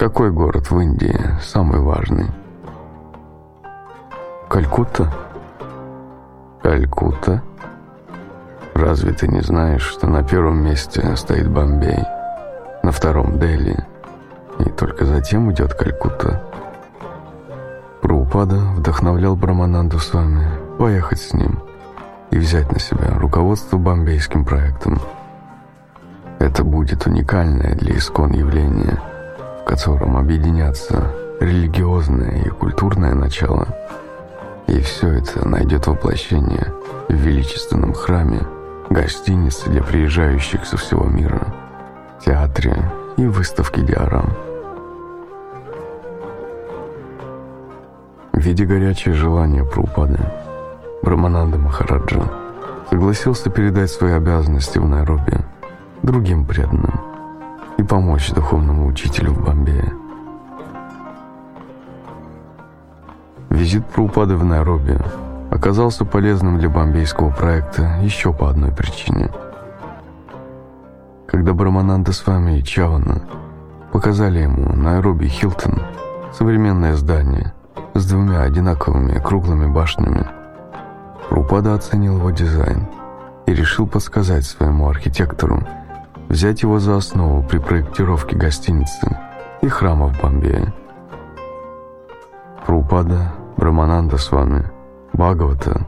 Какой 0.00 0.32
город 0.32 0.68
в 0.68 0.80
Индии 0.80 1.16
самый 1.40 1.78
важный? 1.78 2.26
Калькутта? 4.48 5.14
Калькутта? 6.60 7.44
Разве 8.74 9.12
ты 9.12 9.28
не 9.28 9.42
знаешь, 9.42 9.84
что 9.84 10.08
на 10.08 10.24
первом 10.24 10.64
месте 10.64 11.14
стоит 11.14 11.48
Бомбей, 11.48 12.02
на 12.82 12.90
втором 12.90 13.38
Дели, 13.38 13.76
и 14.58 14.64
только 14.70 15.04
затем 15.04 15.52
идет 15.52 15.72
Калькутта? 15.74 16.42
Праупада 18.02 18.56
вдохновлял 18.76 19.36
Брамананду 19.36 19.98
Свами 19.98 20.46
поехать 20.78 21.20
с 21.20 21.32
ним 21.32 21.60
и 22.30 22.38
взять 22.38 22.72
на 22.72 22.78
себя 22.78 23.18
руководство 23.18 23.76
бомбейским 23.76 24.44
проектом. 24.44 25.00
Это 26.38 26.64
будет 26.64 27.06
уникальное 27.06 27.74
для 27.74 27.96
искон 27.96 28.32
явление, 28.32 29.00
в 29.62 29.64
котором 29.64 30.16
объединятся 30.16 31.12
религиозное 31.40 32.42
и 32.42 32.48
культурное 32.48 33.14
начало– 33.14 33.68
и 34.70 34.80
все 34.82 35.08
это 35.14 35.46
найдет 35.48 35.88
воплощение 35.88 36.72
в 37.08 37.12
величественном 37.12 37.92
храме, 37.92 38.46
гостинице 38.88 39.68
для 39.68 39.82
приезжающих 39.82 40.64
со 40.64 40.76
всего 40.76 41.06
мира, 41.06 41.52
театре 42.24 42.76
и 43.16 43.24
выставке 43.24 43.80
диорам. 43.82 44.32
Видя 48.32 48.64
горячее 48.64 49.14
желание 49.14 49.64
Прупады, 49.64 50.18
Брамананда 51.02 51.58
Махараджа 51.58 52.22
согласился 52.88 53.50
передать 53.50 53.90
свои 53.90 54.12
обязанности 54.12 54.78
в 54.78 54.86
Найроби 54.86 55.38
другим 56.02 56.44
преданным 56.44 57.00
и 57.76 57.82
помочь 57.82 58.32
духовному 58.32 58.86
учителю 58.86 59.32
в 59.32 59.44
Бомбее. 59.44 59.92
Визит 63.50 63.84
Праупады 63.86 64.36
в 64.36 64.44
Найроби 64.44 64.98
оказался 65.50 66.04
полезным 66.04 66.58
для 66.58 66.68
бомбейского 66.68 67.30
проекта 67.30 67.98
еще 68.02 68.32
по 68.32 68.48
одной 68.48 68.70
причине. 68.72 69.28
Когда 71.26 71.52
Брамананда 71.52 72.12
с 72.12 72.26
вами 72.26 72.58
и 72.58 72.64
Чавана 72.64 73.22
показали 73.92 74.38
ему 74.38 74.72
Найроби 74.74 75.26
Хилтон, 75.26 75.82
современное 76.32 76.94
здание 76.94 77.52
с 77.94 78.06
двумя 78.06 78.42
одинаковыми 78.42 79.18
круглыми 79.18 79.66
башнями, 79.66 80.26
Прупада 81.28 81.74
оценил 81.74 82.16
его 82.16 82.30
дизайн 82.30 82.88
и 83.46 83.54
решил 83.54 83.86
подсказать 83.86 84.44
своему 84.44 84.88
архитектору 84.88 85.62
взять 86.28 86.62
его 86.62 86.78
за 86.78 86.96
основу 86.96 87.42
при 87.42 87.58
проектировке 87.58 88.36
гостиницы 88.36 89.18
и 89.62 89.68
храма 89.68 90.06
в 90.06 90.20
Бомбее. 90.20 90.72
Прупада 92.66 93.32
Брамананда 93.56 94.16
с 94.16 94.30
вами, 94.30 94.64
Бхагавата 95.12 95.86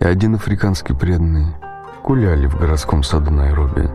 и 0.00 0.04
один 0.04 0.34
африканский 0.34 0.92
преданный 0.92 1.46
гуляли 2.04 2.46
в 2.46 2.58
городском 2.58 3.02
саду 3.02 3.30
Найроби. 3.30 3.88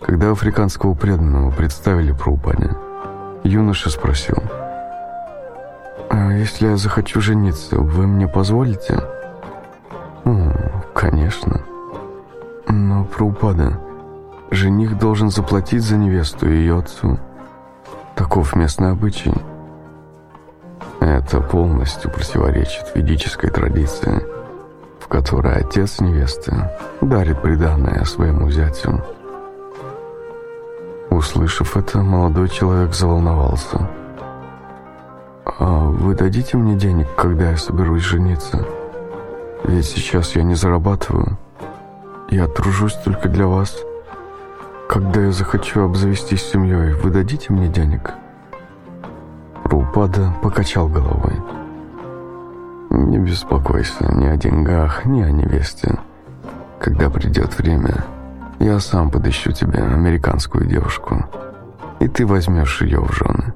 Когда 0.00 0.30
африканского 0.30 0.94
преданного 0.94 1.50
представили 1.50 2.12
Прабхупаде, 2.12 2.70
юноша 3.42 3.90
спросил, 3.90 4.36
«А 6.10 6.32
если 6.32 6.68
я 6.68 6.76
захочу 6.76 7.20
жениться, 7.20 7.76
вы 7.76 8.06
мне 8.06 8.28
позволите?» 8.28 9.00
«Конечно». 10.94 11.62
«Но, 12.68 13.04
Прабхупада, 13.04 13.80
жених 14.50 14.98
должен 14.98 15.30
заплатить 15.30 15.82
за 15.82 15.96
невесту 15.96 16.48
и 16.48 16.56
ее 16.56 16.78
отцу. 16.78 17.18
Таков 18.14 18.56
местный 18.56 18.90
обычай». 18.90 19.34
Это 21.00 21.40
полностью 21.40 22.10
противоречит 22.10 22.92
ведической 22.94 23.50
традиции, 23.50 24.24
в 25.00 25.08
которой 25.08 25.54
отец 25.56 26.00
невесты 26.00 26.52
дарит 27.00 27.40
приданное 27.40 28.04
своему 28.04 28.50
зятю. 28.50 29.04
Услышав 31.10 31.76
это, 31.76 31.98
молодой 31.98 32.48
человек 32.48 32.94
заволновался. 32.94 33.88
«А 35.56 35.88
вы 35.88 36.14
дадите 36.14 36.56
мне 36.58 36.76
денег, 36.76 37.08
когда 37.16 37.50
я 37.50 37.56
соберусь 37.56 38.02
жениться? 38.02 38.66
Ведь 39.64 39.86
сейчас 39.86 40.36
я 40.36 40.42
не 40.42 40.54
зарабатываю. 40.54 41.38
Я 42.30 42.46
тружусь 42.46 42.94
только 42.94 43.28
для 43.28 43.46
вас. 43.46 43.76
Когда 44.88 45.22
я 45.22 45.32
захочу 45.32 45.80
обзавестись 45.80 46.42
семьей, 46.42 46.92
вы 46.92 47.10
дадите 47.10 47.52
мне 47.52 47.68
денег?» 47.68 48.12
Рупада 49.64 50.34
покачал 50.42 50.88
головой. 50.88 51.34
«Не 52.90 53.18
беспокойся 53.18 54.12
ни 54.12 54.26
о 54.26 54.36
деньгах, 54.36 55.06
ни 55.06 55.22
о 55.22 55.30
невесте. 55.30 55.98
Когда 56.78 57.10
придет 57.10 57.58
время, 57.58 58.04
я 58.58 58.78
сам 58.80 59.10
подыщу 59.10 59.52
тебе 59.52 59.82
американскую 59.82 60.66
девушку, 60.66 61.24
и 62.00 62.08
ты 62.08 62.26
возьмешь 62.26 62.82
ее 62.82 63.00
в 63.00 63.12
жены». 63.12 63.54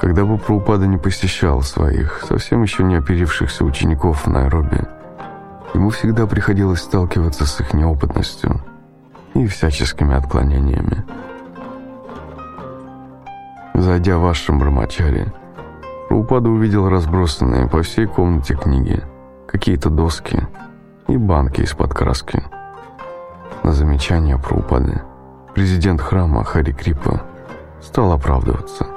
Когда 0.00 0.24
бы 0.24 0.38
Прабхупада 0.38 0.86
не 0.86 0.98
посещал 0.98 1.62
своих, 1.62 2.22
совсем 2.26 2.62
еще 2.62 2.82
не 2.82 2.96
оперившихся 2.96 3.64
учеников 3.64 4.26
в 4.26 4.30
Найроби, 4.30 4.80
ему 5.72 5.90
всегда 5.90 6.26
приходилось 6.26 6.80
сталкиваться 6.80 7.46
с 7.46 7.60
их 7.60 7.72
неопытностью 7.74 8.60
и 9.34 9.46
всяческими 9.46 10.14
отклонениями. 10.14 11.04
Зайдя 13.74 14.18
в 14.18 14.26
ашрам 14.26 14.58
Брамачари, 14.58 15.32
Прабхупада 16.08 16.48
увидел 16.48 16.88
разбросанные 16.88 17.68
по 17.68 17.82
всей 17.82 18.06
комнате 18.06 18.54
книги, 18.54 19.02
какие-то 19.46 19.90
доски 19.90 20.46
и 21.06 21.16
банки 21.16 21.60
из-под 21.62 21.94
краски. 21.94 22.42
На 23.62 23.72
замечание 23.72 24.38
Прабхупады 24.38 25.02
президент 25.54 26.00
храма 26.00 26.44
Хари 26.44 26.72
Крипа 26.72 27.22
стал 27.80 28.12
оправдываться. 28.12 28.93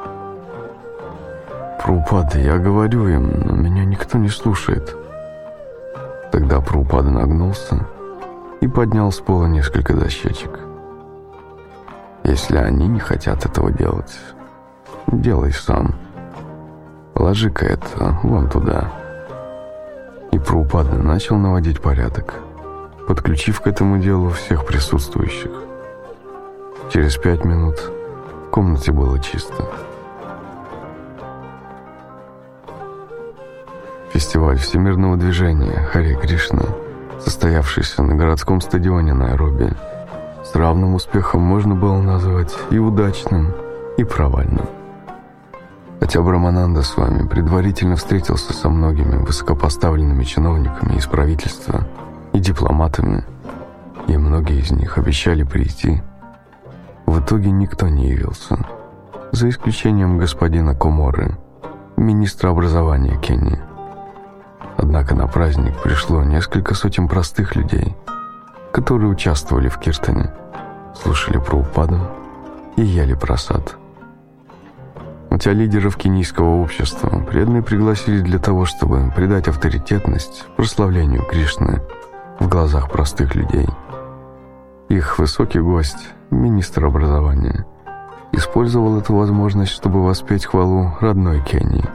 «Прабхупада, 1.80 2.40
я 2.40 2.58
говорю 2.58 3.08
им, 3.08 3.42
но 3.46 3.56
меня 3.56 3.86
никто 3.86 4.18
не 4.18 4.30
слушает». 4.30 4.96
Тогда 6.32 6.60
Прабхупада 6.60 7.10
нагнулся 7.10 7.86
и 8.62 8.68
поднял 8.68 9.12
с 9.12 9.20
пола 9.20 9.46
несколько 9.46 9.94
дощечек. 9.94 10.60
«Если 12.24 12.58
они 12.58 12.88
не 12.88 13.00
хотят 13.00 13.46
этого 13.46 13.72
делать, 13.72 14.20
делай 15.08 15.54
сам. 15.54 15.96
Ложи-ка 17.16 17.66
это 17.66 18.20
вон 18.24 18.50
туда». 18.50 18.92
И 20.32 20.40
Прабхупада 20.40 20.98
начал 20.98 21.38
наводить 21.38 21.82
порядок, 21.82 22.36
подключив 23.08 23.62
к 23.62 23.68
этому 23.68 24.00
делу 24.00 24.32
всех 24.32 24.66
присутствующих. 24.66 25.52
Через 26.92 27.18
пять 27.18 27.46
минут 27.46 27.80
в 28.48 28.50
комнате 28.50 28.92
было 28.92 29.20
чисто. 29.20 29.64
Фестиваль 34.18 34.58
всемирного 34.58 35.16
движения 35.16 35.88
Харе 35.94 36.16
Кришна, 36.16 36.64
состоявшийся 37.24 38.02
на 38.02 38.16
городском 38.16 38.62
стадионе 38.62 39.14
Найроби, 39.14 39.72
с 40.44 40.56
равным 40.56 40.96
успехом 40.96 41.42
можно 41.42 41.76
было 41.76 42.02
назвать 42.02 42.52
и 42.72 42.80
удачным, 42.80 43.54
и 43.96 44.04
провальным. 44.04 44.66
Хотя 46.00 46.24
Брамананда 46.24 46.82
с 46.82 46.98
вами 46.98 47.28
предварительно 47.28 47.96
встретился 47.96 48.54
со 48.54 48.70
многими 48.70 49.18
высокопоставленными 49.18 50.24
чиновниками 50.24 50.96
из 50.96 51.06
правительства 51.06 51.88
и 52.34 52.40
дипломатами, 52.40 53.24
и 54.08 54.18
многие 54.18 54.62
из 54.62 54.72
них 54.72 54.98
обещали 54.98 55.44
прийти, 55.44 56.02
в 57.06 57.20
итоге 57.20 57.52
никто 57.52 57.88
не 57.88 58.10
явился, 58.10 58.58
за 59.32 59.48
исключением 59.50 60.18
господина 60.18 60.74
Коморы, 60.74 61.38
министра 61.98 62.50
образования 62.50 63.16
Кении. 63.22 63.60
Однако 64.78 65.16
на 65.16 65.28
праздник 65.28 65.76
пришло 65.82 66.24
несколько 66.24 66.76
сотен 66.76 67.08
простых 67.08 67.56
людей, 67.56 67.96
которые 68.72 69.10
участвовали 69.10 69.70
в 69.70 69.80
киртане, 69.80 70.32
слушали 70.96 71.40
про 71.40 71.58
упаду 71.58 72.00
и 72.76 72.84
ели 72.84 73.16
просад. 73.16 73.76
Хотя 75.32 75.52
лидеров 75.52 75.98
кенийского 75.98 76.62
общества 76.62 77.10
преданные 77.30 77.64
пригласили 77.64 78.22
для 78.22 78.40
того, 78.40 78.66
чтобы 78.66 79.12
придать 79.16 79.48
авторитетность 79.48 80.46
прославлению 80.56 81.24
Кришны 81.24 81.82
в 82.40 82.48
глазах 82.48 82.90
простых 82.90 83.36
людей. 83.36 83.68
Их 84.90 85.18
высокий 85.20 85.60
гость, 85.60 86.10
министр 86.30 86.86
образования, 86.86 87.66
использовал 88.32 89.00
эту 89.00 89.16
возможность, 89.16 89.72
чтобы 89.72 90.04
воспеть 90.04 90.46
хвалу 90.46 90.94
родной 91.02 91.42
Кении. 91.42 91.86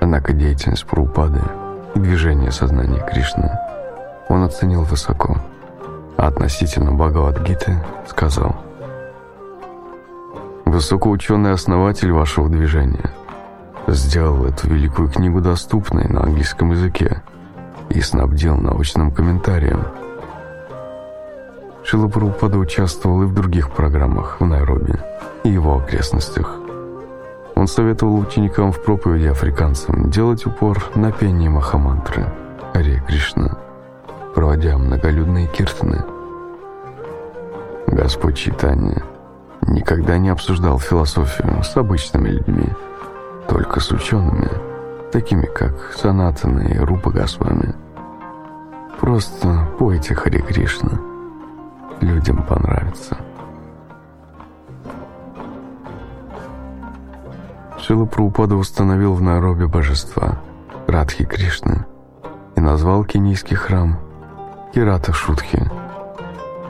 Однако 0.00 0.32
деятельность 0.32 0.84
Прабхупады 0.84 1.40
и 1.40 1.65
движение 1.98 2.50
сознания 2.50 3.04
Кришны 3.10 3.50
он 4.28 4.42
оценил 4.42 4.82
высоко, 4.82 5.36
а 6.16 6.28
относительно 6.28 6.92
Бхагавадгиты 6.92 7.76
сказал 8.08 8.56
«Высокоученый 10.64 11.52
основатель 11.52 12.12
вашего 12.12 12.48
движения 12.48 13.10
сделал 13.86 14.44
эту 14.44 14.68
великую 14.68 15.08
книгу 15.08 15.40
доступной 15.40 16.08
на 16.08 16.24
английском 16.24 16.72
языке 16.72 17.22
и 17.88 18.00
снабдил 18.00 18.56
научным 18.56 19.10
комментарием». 19.10 19.86
Шила 21.84 22.08
Прабхупада 22.08 22.58
участвовал 22.58 23.22
и 23.22 23.26
в 23.26 23.34
других 23.34 23.70
программах 23.70 24.40
в 24.40 24.44
Найроби 24.44 24.98
и 25.44 25.50
его 25.50 25.78
окрестностях– 25.78 26.56
он 27.56 27.66
советовал 27.66 28.18
ученикам 28.18 28.70
в 28.70 28.82
проповеди 28.82 29.26
африканцам 29.26 30.10
делать 30.10 30.44
упор 30.46 30.90
на 30.94 31.10
пение 31.10 31.48
Махамантры 31.48 32.26
Аре 32.74 33.02
Кришна, 33.08 33.58
проводя 34.34 34.76
многолюдные 34.76 35.46
киртаны. 35.46 36.04
Господь 37.86 38.36
Читания 38.36 39.02
никогда 39.62 40.18
не 40.18 40.28
обсуждал 40.28 40.78
философию 40.78 41.62
с 41.64 41.74
обычными 41.76 42.28
людьми, 42.28 42.68
только 43.48 43.80
с 43.80 43.90
учеными, 43.90 44.50
такими 45.10 45.46
как 45.46 45.94
Санатана 45.96 46.60
и 46.60 46.78
Рупа 46.78 47.10
Госвами. 47.10 47.74
Просто 49.00 49.66
пойте 49.78 50.14
Харе 50.14 50.40
Кришна, 50.40 51.00
людям 52.02 52.42
понравится. 52.42 53.16
Шила 57.78 58.06
Прабхупада 58.06 58.56
установил 58.56 59.14
в 59.14 59.22
Найроби 59.22 59.66
божества 59.66 60.38
Радхи 60.86 61.24
Кришны 61.24 61.84
и 62.56 62.60
назвал 62.60 63.04
кенийский 63.04 63.56
храм 63.56 63.98
Кирата 64.74 65.12
Шутхи, 65.12 65.70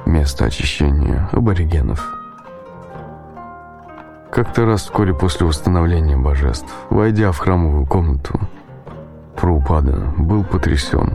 место 0.04 0.46
очищения 0.46 1.28
аборигенов. 1.32 2.12
Как-то 4.32 4.66
раз 4.66 4.82
вскоре 4.82 5.14
после 5.14 5.46
установления 5.46 6.16
божеств, 6.16 6.74
войдя 6.90 7.32
в 7.32 7.38
храмовую 7.38 7.86
комнату, 7.86 8.38
Прабхупада 9.36 10.12
был 10.18 10.44
потрясен, 10.44 11.14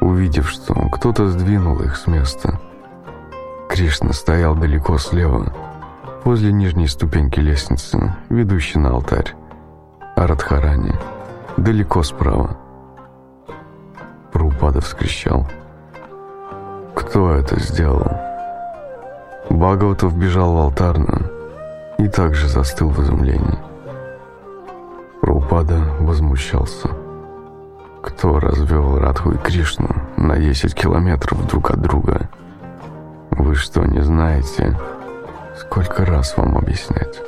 увидев, 0.00 0.50
что 0.50 0.74
кто-то 0.90 1.28
сдвинул 1.28 1.80
их 1.80 1.96
с 1.96 2.06
места. 2.06 2.60
Кришна 3.68 4.12
стоял 4.12 4.56
далеко 4.56 4.98
слева, 4.98 5.54
возле 6.24 6.52
нижней 6.52 6.86
ступеньки 6.86 7.40
лестницы, 7.40 8.14
ведущей 8.28 8.78
на 8.78 8.90
алтарь, 8.90 9.34
а 10.16 10.26
Радхарани 10.26 10.94
далеко 11.56 12.02
справа. 12.02 12.56
Прупада 14.32 14.80
вскричал. 14.80 15.46
«Кто 16.94 17.32
это 17.32 17.58
сделал?» 17.58 18.10
Бхагаватов 19.48 20.16
бежал 20.16 20.54
в 20.54 20.58
алтарную 20.58 21.30
и 21.98 22.08
также 22.08 22.48
застыл 22.48 22.88
в 22.88 23.02
изумлении. 23.02 23.58
Прупада 25.20 25.78
возмущался. 25.98 26.88
Кто 28.02 28.38
развел 28.38 28.98
Радху 28.98 29.32
и 29.32 29.36
Кришну 29.36 29.88
на 30.16 30.38
10 30.38 30.74
километров 30.74 31.46
друг 31.46 31.70
от 31.70 31.80
друга? 31.80 32.30
Вы 33.30 33.54
что, 33.54 33.84
не 33.84 34.00
знаете? 34.00 34.76
Сколько 35.60 36.06
раз 36.06 36.38
вам 36.38 36.56
объяснять? 36.56 37.20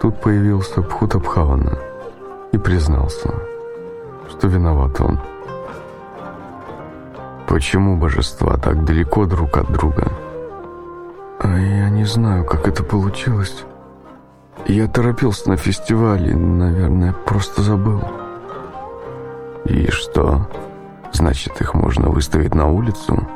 Тут 0.00 0.20
появился 0.20 0.82
Пхутабхавана 0.82 1.76
и 2.52 2.58
признался, 2.58 3.34
что 4.28 4.46
виноват 4.46 5.00
он. 5.00 5.18
Почему 7.48 7.96
божества 7.96 8.56
так 8.56 8.84
далеко 8.84 9.26
друг 9.26 9.56
от 9.56 9.72
друга? 9.72 10.12
А 11.40 11.58
я 11.58 11.90
не 11.90 12.04
знаю, 12.04 12.44
как 12.44 12.68
это 12.68 12.84
получилось. 12.84 13.64
Я 14.66 14.86
торопился 14.86 15.50
на 15.50 15.56
фестивале, 15.56 16.36
наверное, 16.36 17.12
просто 17.12 17.62
забыл. 17.62 18.00
И 19.64 19.90
что? 19.90 20.48
Значит, 21.12 21.60
их 21.60 21.74
можно 21.74 22.10
выставить 22.10 22.54
на 22.54 22.68
улицу? 22.68 23.26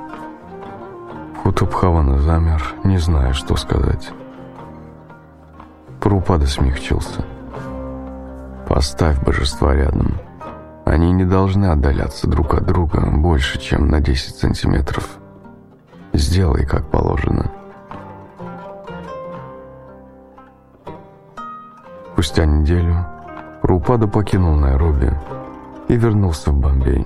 Хутубхавана 1.45 2.19
замер, 2.21 2.75
не 2.85 2.97
зная, 2.97 3.35
что 3.35 3.55
сказать. 3.57 4.11
Прупада 6.01 6.47
смягчился. 6.47 7.23
Поставь 8.67 9.23
божества 9.23 9.75
рядом. 9.75 10.17
Они 10.87 11.13
не 11.13 11.27
должны 11.27 11.67
отдаляться 11.67 12.27
друг 12.27 12.55
от 12.55 12.65
друга 12.65 13.07
больше, 13.11 13.61
чем 13.61 13.89
на 13.89 14.01
10 14.01 14.37
сантиметров. 14.37 15.19
Сделай, 16.15 16.65
как 16.65 16.91
положено. 16.91 17.51
Спустя 22.15 22.47
неделю 22.47 23.05
Рупада 23.61 24.09
покинул 24.09 24.55
Найроби 24.55 25.13
и 25.89 25.97
вернулся 25.97 26.53
в 26.53 26.55
Бомбей. 26.55 27.05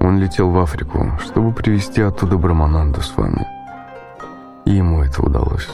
Он 0.00 0.18
летел 0.18 0.50
в 0.50 0.58
Африку, 0.58 1.12
чтобы 1.20 1.52
привезти 1.52 2.00
оттуда 2.00 2.38
Брамананду 2.38 3.02
с 3.02 3.14
вами. 3.16 3.46
И 4.64 4.70
ему 4.70 5.02
это 5.02 5.22
удалось. 5.22 5.68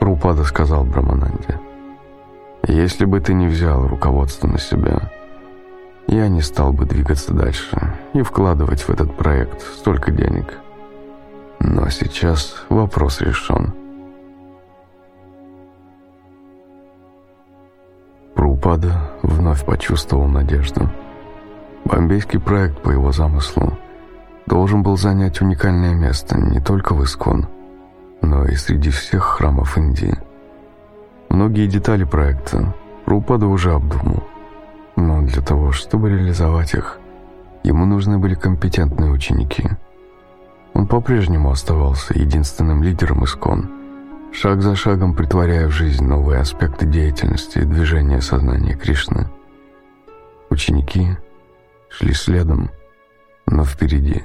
Рупада 0.00 0.44
сказал 0.44 0.84
Брамананде, 0.84 1.58
«Если 2.68 3.06
бы 3.06 3.20
ты 3.20 3.32
не 3.32 3.46
взял 3.46 3.88
руководство 3.88 4.46
на 4.46 4.58
себя, 4.58 5.10
я 6.06 6.28
не 6.28 6.42
стал 6.42 6.74
бы 6.74 6.84
двигаться 6.84 7.32
дальше 7.32 7.94
и 8.12 8.20
вкладывать 8.20 8.82
в 8.82 8.90
этот 8.90 9.16
проект 9.16 9.62
столько 9.62 10.10
денег. 10.10 10.63
Но 11.66 11.88
сейчас 11.88 12.62
вопрос 12.68 13.22
решен. 13.22 13.72
Прупада 18.34 19.10
вновь 19.22 19.64
почувствовал 19.64 20.26
надежду. 20.26 20.90
Бомбейский 21.86 22.38
проект 22.38 22.82
по 22.82 22.90
его 22.90 23.12
замыслу 23.12 23.78
должен 24.44 24.82
был 24.82 24.98
занять 24.98 25.40
уникальное 25.40 25.94
место 25.94 26.38
не 26.38 26.60
только 26.60 26.94
в 26.94 27.02
Искон, 27.02 27.48
но 28.20 28.44
и 28.44 28.56
среди 28.56 28.90
всех 28.90 29.22
храмов 29.22 29.78
Индии. 29.78 30.18
Многие 31.30 31.66
детали 31.66 32.04
проекта 32.04 32.74
Прупада 33.06 33.46
уже 33.46 33.72
обдумал. 33.72 34.22
Но 34.96 35.22
для 35.22 35.40
того, 35.40 35.72
чтобы 35.72 36.10
реализовать 36.10 36.74
их, 36.74 36.98
ему 37.62 37.86
нужны 37.86 38.18
были 38.18 38.34
компетентные 38.34 39.10
ученики. 39.10 39.64
Он 40.74 40.86
по-прежнему 40.86 41.50
оставался 41.50 42.18
единственным 42.18 42.82
лидером 42.82 43.24
Искон, 43.24 43.70
шаг 44.32 44.60
за 44.60 44.76
шагом 44.76 45.14
притворяя 45.14 45.68
в 45.68 45.70
жизнь 45.70 46.04
новые 46.04 46.40
аспекты 46.40 46.86
деятельности 46.86 47.58
и 47.58 47.64
движения 47.64 48.20
сознания 48.20 48.74
Кришны. 48.74 49.28
Ученики 50.50 51.16
шли 51.88 52.12
следом, 52.12 52.70
но 53.46 53.64
впереди 53.64 54.22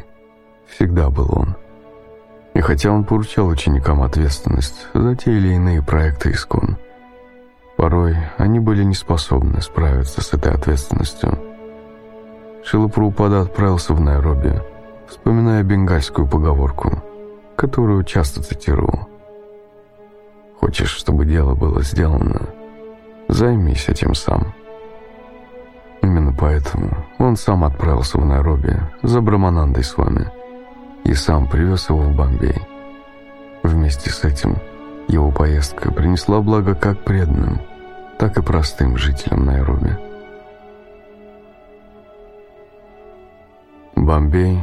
всегда 0.67 1.09
был 1.09 1.29
он. 1.31 1.55
И 2.53 2.61
хотя 2.61 2.91
он 2.91 3.03
поручал 3.03 3.47
ученикам 3.47 4.01
ответственность 4.01 4.87
за 4.93 5.15
те 5.15 5.31
или 5.31 5.53
иные 5.53 5.81
проекты 5.81 6.31
Искон– 6.31 6.77
Порой 7.79 8.17
они 8.37 8.59
были 8.59 8.83
не 8.83 8.93
способны 8.93 9.61
справиться 9.61 10.21
с 10.21 10.33
этой 10.33 10.51
ответственностью. 10.51 11.39
Шилапрупада 12.65 13.39
отправился 13.39 13.93
в 13.93 14.01
Найроби, 14.01 14.61
вспоминая 15.09 15.63
бенгальскую 15.63 16.27
поговорку, 16.27 17.03
которую 17.55 18.03
часто 18.03 18.41
цитировал. 18.41 19.07
«Хочешь, 20.59 20.91
чтобы 20.91 21.25
дело 21.25 21.55
было 21.55 21.81
сделано? 21.81 22.49
Займись 23.27 23.89
этим 23.89 24.13
сам». 24.13 24.53
Именно 26.01 26.33
поэтому 26.33 27.05
он 27.17 27.35
сам 27.35 27.63
отправился 27.63 28.17
в 28.17 28.25
Найроби 28.25 28.79
за 29.03 29.21
Браманандой 29.21 29.83
с 29.83 29.97
вами 29.97 30.31
и 31.03 31.13
сам 31.13 31.47
привез 31.47 31.89
его 31.89 31.99
в 31.99 32.15
Бомбей. 32.15 32.55
Вместе 33.63 34.09
с 34.09 34.23
этим 34.23 34.57
его 35.07 35.31
поездка 35.31 35.91
принесла 35.91 36.39
благо 36.41 36.75
как 36.75 37.03
преданным, 37.03 37.59
так 38.17 38.37
и 38.37 38.41
простым 38.41 38.97
жителям 38.97 39.45
Найроби. 39.45 39.97
Бомбей, 43.95 44.59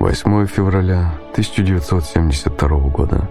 8 0.00 0.46
февраля 0.46 1.12
1972 1.32 2.68
года. 2.88 3.28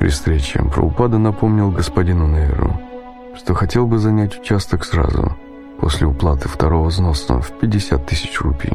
При 0.00 0.08
встрече 0.08 0.58
Праупада 0.64 1.16
напомнил 1.16 1.70
господину 1.70 2.26
Нейру, 2.26 2.80
что 3.36 3.54
хотел 3.54 3.86
бы 3.86 3.98
занять 3.98 4.40
участок 4.40 4.84
сразу, 4.84 5.36
после 5.78 6.08
уплаты 6.08 6.48
второго 6.48 6.88
взноса 6.88 7.40
в 7.40 7.52
50 7.52 8.04
тысяч 8.04 8.40
рупий. 8.40 8.72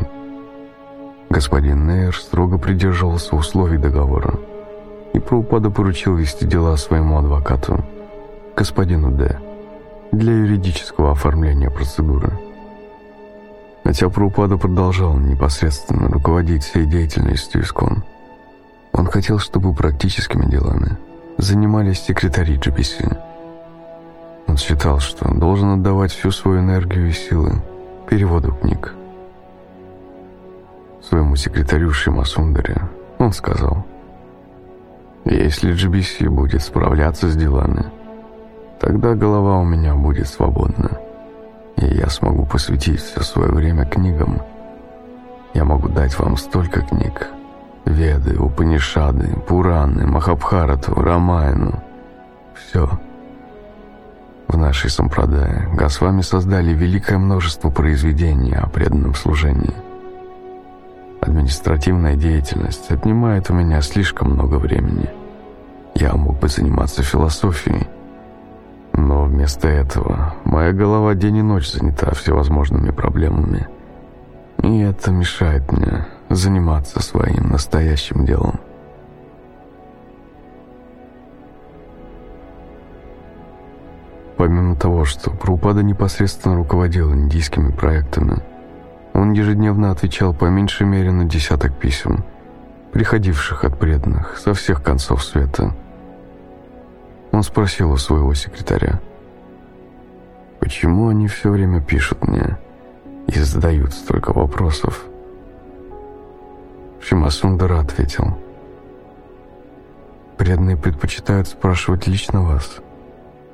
Господин 1.29 1.85
Нейр 1.85 2.15
строго 2.15 2.57
придерживался 2.57 3.35
условий 3.35 3.77
договора, 3.77 4.39
и 5.13 5.19
Праупада 5.19 5.69
поручил 5.69 6.15
вести 6.15 6.45
дела 6.45 6.77
своему 6.77 7.17
адвокату, 7.17 7.83
господину 8.55 9.11
Д 9.11 9.37
для 10.13 10.31
юридического 10.31 11.11
оформления 11.11 11.69
процедуры. 11.69 12.46
Хотя 13.87 14.09
Праупада 14.09 14.57
продолжал 14.57 15.17
непосредственно 15.17 16.09
руководить 16.09 16.65
всей 16.65 16.85
деятельностью 16.85 17.61
ИСКОН, 17.61 18.03
он 18.91 19.05
хотел, 19.05 19.39
чтобы 19.39 19.73
практическими 19.73 20.45
делами 20.45 20.97
занимались 21.37 22.01
секретари 22.01 22.57
GPC. 22.57 23.17
Он 24.45 24.57
считал, 24.57 24.99
что 24.99 25.33
должен 25.33 25.69
отдавать 25.79 26.11
всю 26.11 26.31
свою 26.31 26.59
энергию 26.59 27.07
и 27.07 27.13
силы 27.13 27.61
переводу 28.09 28.51
книг. 28.55 28.93
Своему 31.01 31.37
секретарю 31.37 31.93
Шимасундаре 31.93 32.81
он 33.19 33.31
сказал, 33.31 33.85
«Если 35.23 35.73
GBC 35.73 36.29
будет 36.29 36.61
справляться 36.61 37.29
с 37.29 37.37
делами, 37.37 37.85
Тогда 38.79 39.15
голова 39.15 39.57
у 39.57 39.63
меня 39.63 39.95
будет 39.95 40.27
свободна, 40.27 40.99
и 41.77 41.85
я 41.85 42.09
смогу 42.09 42.45
посвятить 42.45 43.01
все 43.01 43.21
свое 43.21 43.49
время 43.49 43.85
книгам. 43.85 44.41
Я 45.53 45.63
могу 45.63 45.89
дать 45.89 46.17
вам 46.19 46.37
столько 46.37 46.81
книг. 46.81 47.29
Веды, 47.85 48.37
Упанишады, 48.37 49.27
Пураны, 49.47 50.05
Махабхарату, 50.05 50.93
Рамайну. 50.95 51.81
Все. 52.53 52.89
В 54.47 54.57
нашей 54.57 54.89
Сампрадае 54.89 55.69
Госвами 55.73 56.21
создали 56.21 56.73
великое 56.73 57.17
множество 57.17 57.69
произведений 57.69 58.55
о 58.55 58.67
преданном 58.67 59.13
служении. 59.13 59.73
Административная 61.21 62.15
деятельность 62.15 62.89
отнимает 62.91 63.49
у 63.49 63.53
меня 63.53 63.81
слишком 63.81 64.31
много 64.31 64.55
времени. 64.55 65.09
Я 65.95 66.13
мог 66.13 66.39
бы 66.39 66.47
заниматься 66.47 67.03
философией, 67.03 67.87
но 68.97 69.25
вместо 69.25 69.67
этого 69.67 70.33
моя 70.43 70.73
голова 70.73 71.13
день 71.13 71.37
и 71.37 71.41
ночь 71.41 71.71
занята 71.71 72.13
всевозможными 72.13 72.89
проблемами. 72.89 73.67
И 74.63 74.79
это 74.79 75.11
мешает 75.11 75.71
мне 75.71 76.07
заниматься 76.29 77.01
своим 77.01 77.49
настоящим 77.49 78.25
делом. 78.25 78.59
Помимо 84.35 84.75
того, 84.75 85.05
что 85.05 85.31
Прупада 85.31 85.83
непосредственно 85.83 86.55
руководил 86.55 87.13
индийскими 87.13 87.71
проектами, 87.71 88.37
он 89.13 89.31
ежедневно 89.31 89.91
отвечал 89.91 90.33
по 90.33 90.45
меньшей 90.45 90.85
мере 90.85 91.11
на 91.11 91.25
десяток 91.25 91.77
писем, 91.77 92.23
приходивших 92.91 93.63
от 93.63 93.77
преданных 93.79 94.37
со 94.37 94.53
всех 94.53 94.81
концов 94.83 95.23
света– 95.23 95.75
он 97.37 97.43
спросил 97.43 97.91
у 97.91 97.97
своего 97.97 98.33
секретаря. 98.33 98.99
«Почему 100.59 101.07
они 101.09 101.27
все 101.27 101.49
время 101.49 101.81
пишут 101.81 102.27
мне? 102.27 102.57
и 103.27 103.39
задают 103.39 103.93
столько 103.93 104.33
вопросов. 104.33 105.05
Шимасундара 107.01 107.79
ответил. 107.79 108.37
Преданные 110.37 110.77
предпочитают 110.77 111.47
спрашивать 111.47 112.07
лично 112.07 112.43
вас, 112.43 112.77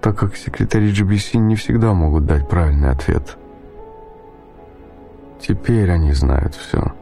так 0.01 0.17
как 0.17 0.35
секретари 0.35 0.91
GBC 0.91 1.37
не 1.37 1.55
всегда 1.55 1.93
могут 1.93 2.25
дать 2.25 2.47
правильный 2.47 2.91
ответ. 2.91 3.37
Теперь 5.39 5.91
они 5.91 6.13
знают 6.13 6.55
все. 6.55 6.93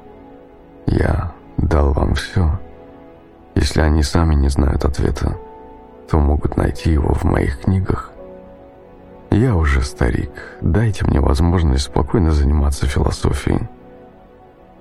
Я 0.88 1.34
дал 1.58 1.94
вам 1.94 2.16
все. 2.16 2.60
Если 3.56 3.82
они 3.82 4.02
сами 4.02 4.34
не 4.34 4.50
знают 4.50 4.86
ответа, 4.86 5.38
то 6.12 6.20
могут 6.20 6.58
найти 6.58 6.92
его 6.92 7.14
в 7.14 7.24
моих 7.24 7.62
книгах. 7.62 8.12
Я 9.30 9.56
уже 9.56 9.82
старик, 9.82 10.32
дайте 10.60 11.06
мне 11.06 11.22
возможность 11.22 11.86
спокойно 11.86 12.32
заниматься 12.32 12.86
философией. 12.86 13.70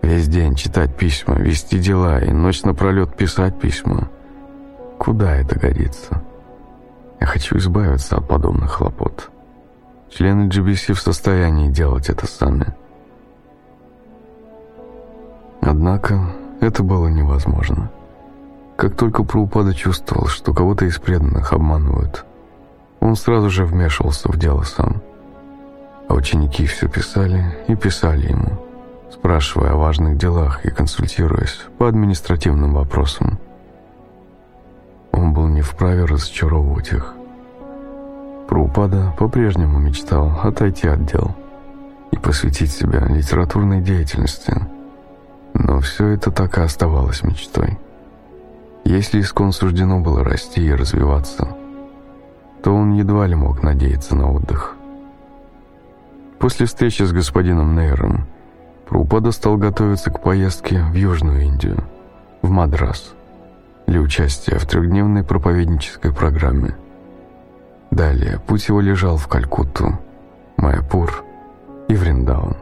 Весь 0.02 0.26
день 0.26 0.56
читать 0.56 0.96
письма, 0.96 1.36
вести 1.36 1.78
дела 1.78 2.18
и 2.18 2.32
ночь 2.32 2.64
напролет 2.64 3.14
писать 3.14 3.60
письма. 3.60 4.10
Куда 4.98 5.36
это 5.36 5.56
годится? 5.56 6.20
Я 7.20 7.28
хочу 7.28 7.58
избавиться 7.58 8.16
от 8.16 8.26
подобных 8.26 8.72
хлопот. 8.72 9.30
Члены 10.10 10.48
GBC 10.48 10.94
в 10.94 11.00
состоянии 11.00 11.70
делать 11.70 12.08
это 12.08 12.26
сами. 12.26 12.74
Однако 15.60 16.32
это 16.60 16.82
было 16.82 17.06
невозможно. 17.06 17.88
Как 18.80 18.96
только 18.96 19.24
Праупада 19.24 19.74
чувствовал, 19.74 20.26
что 20.28 20.54
кого-то 20.54 20.86
из 20.86 20.98
преданных 20.98 21.52
обманывают, 21.52 22.24
он 23.00 23.14
сразу 23.14 23.50
же 23.50 23.66
вмешивался 23.66 24.32
в 24.32 24.38
дело 24.38 24.62
сам. 24.62 25.02
А 26.08 26.14
ученики 26.14 26.64
все 26.64 26.88
писали 26.88 27.44
и 27.68 27.76
писали 27.76 28.28
ему, 28.28 28.58
спрашивая 29.12 29.72
о 29.72 29.76
важных 29.76 30.16
делах 30.16 30.64
и 30.64 30.70
консультируясь 30.70 31.60
по 31.76 31.88
административным 31.88 32.72
вопросам. 32.72 33.38
Он 35.12 35.34
был 35.34 35.48
не 35.48 35.60
вправе 35.60 36.06
разочаровывать 36.06 36.90
их. 36.94 37.12
Праупада 38.48 39.14
по-прежнему 39.18 39.78
мечтал 39.78 40.40
отойти 40.42 40.88
от 40.88 41.04
дел 41.04 41.36
и 42.12 42.16
посвятить 42.16 42.72
себя 42.72 43.00
литературной 43.00 43.82
деятельности, 43.82 44.54
но 45.52 45.80
все 45.80 46.06
это 46.06 46.30
так 46.30 46.56
и 46.56 46.62
оставалось 46.62 47.22
мечтой. 47.22 47.78
Если 48.84 49.20
искон 49.20 49.52
суждено 49.52 50.00
было 50.00 50.24
расти 50.24 50.64
и 50.64 50.74
развиваться, 50.74 51.56
то 52.62 52.74
он 52.74 52.94
едва 52.94 53.26
ли 53.26 53.34
мог 53.34 53.62
надеяться 53.62 54.16
на 54.16 54.32
отдых. 54.32 54.76
После 56.38 56.66
встречи 56.66 57.02
с 57.02 57.12
господином 57.12 57.76
Нейром 57.76 58.26
Прупада 58.88 59.30
стал 59.30 59.56
готовиться 59.56 60.10
к 60.10 60.20
поездке 60.20 60.82
в 60.82 60.94
Южную 60.94 61.42
Индию, 61.42 61.84
в 62.42 62.50
Мадрас, 62.50 63.14
для 63.86 64.00
участия 64.00 64.58
в 64.58 64.66
трехдневной 64.66 65.22
проповеднической 65.22 66.12
программе. 66.12 66.74
Далее 67.92 68.40
путь 68.44 68.66
его 68.66 68.80
лежал 68.80 69.16
в 69.16 69.28
Калькутту, 69.28 70.00
Майяпур 70.56 71.24
и 71.88 71.94
Вриндаун. 71.94 72.56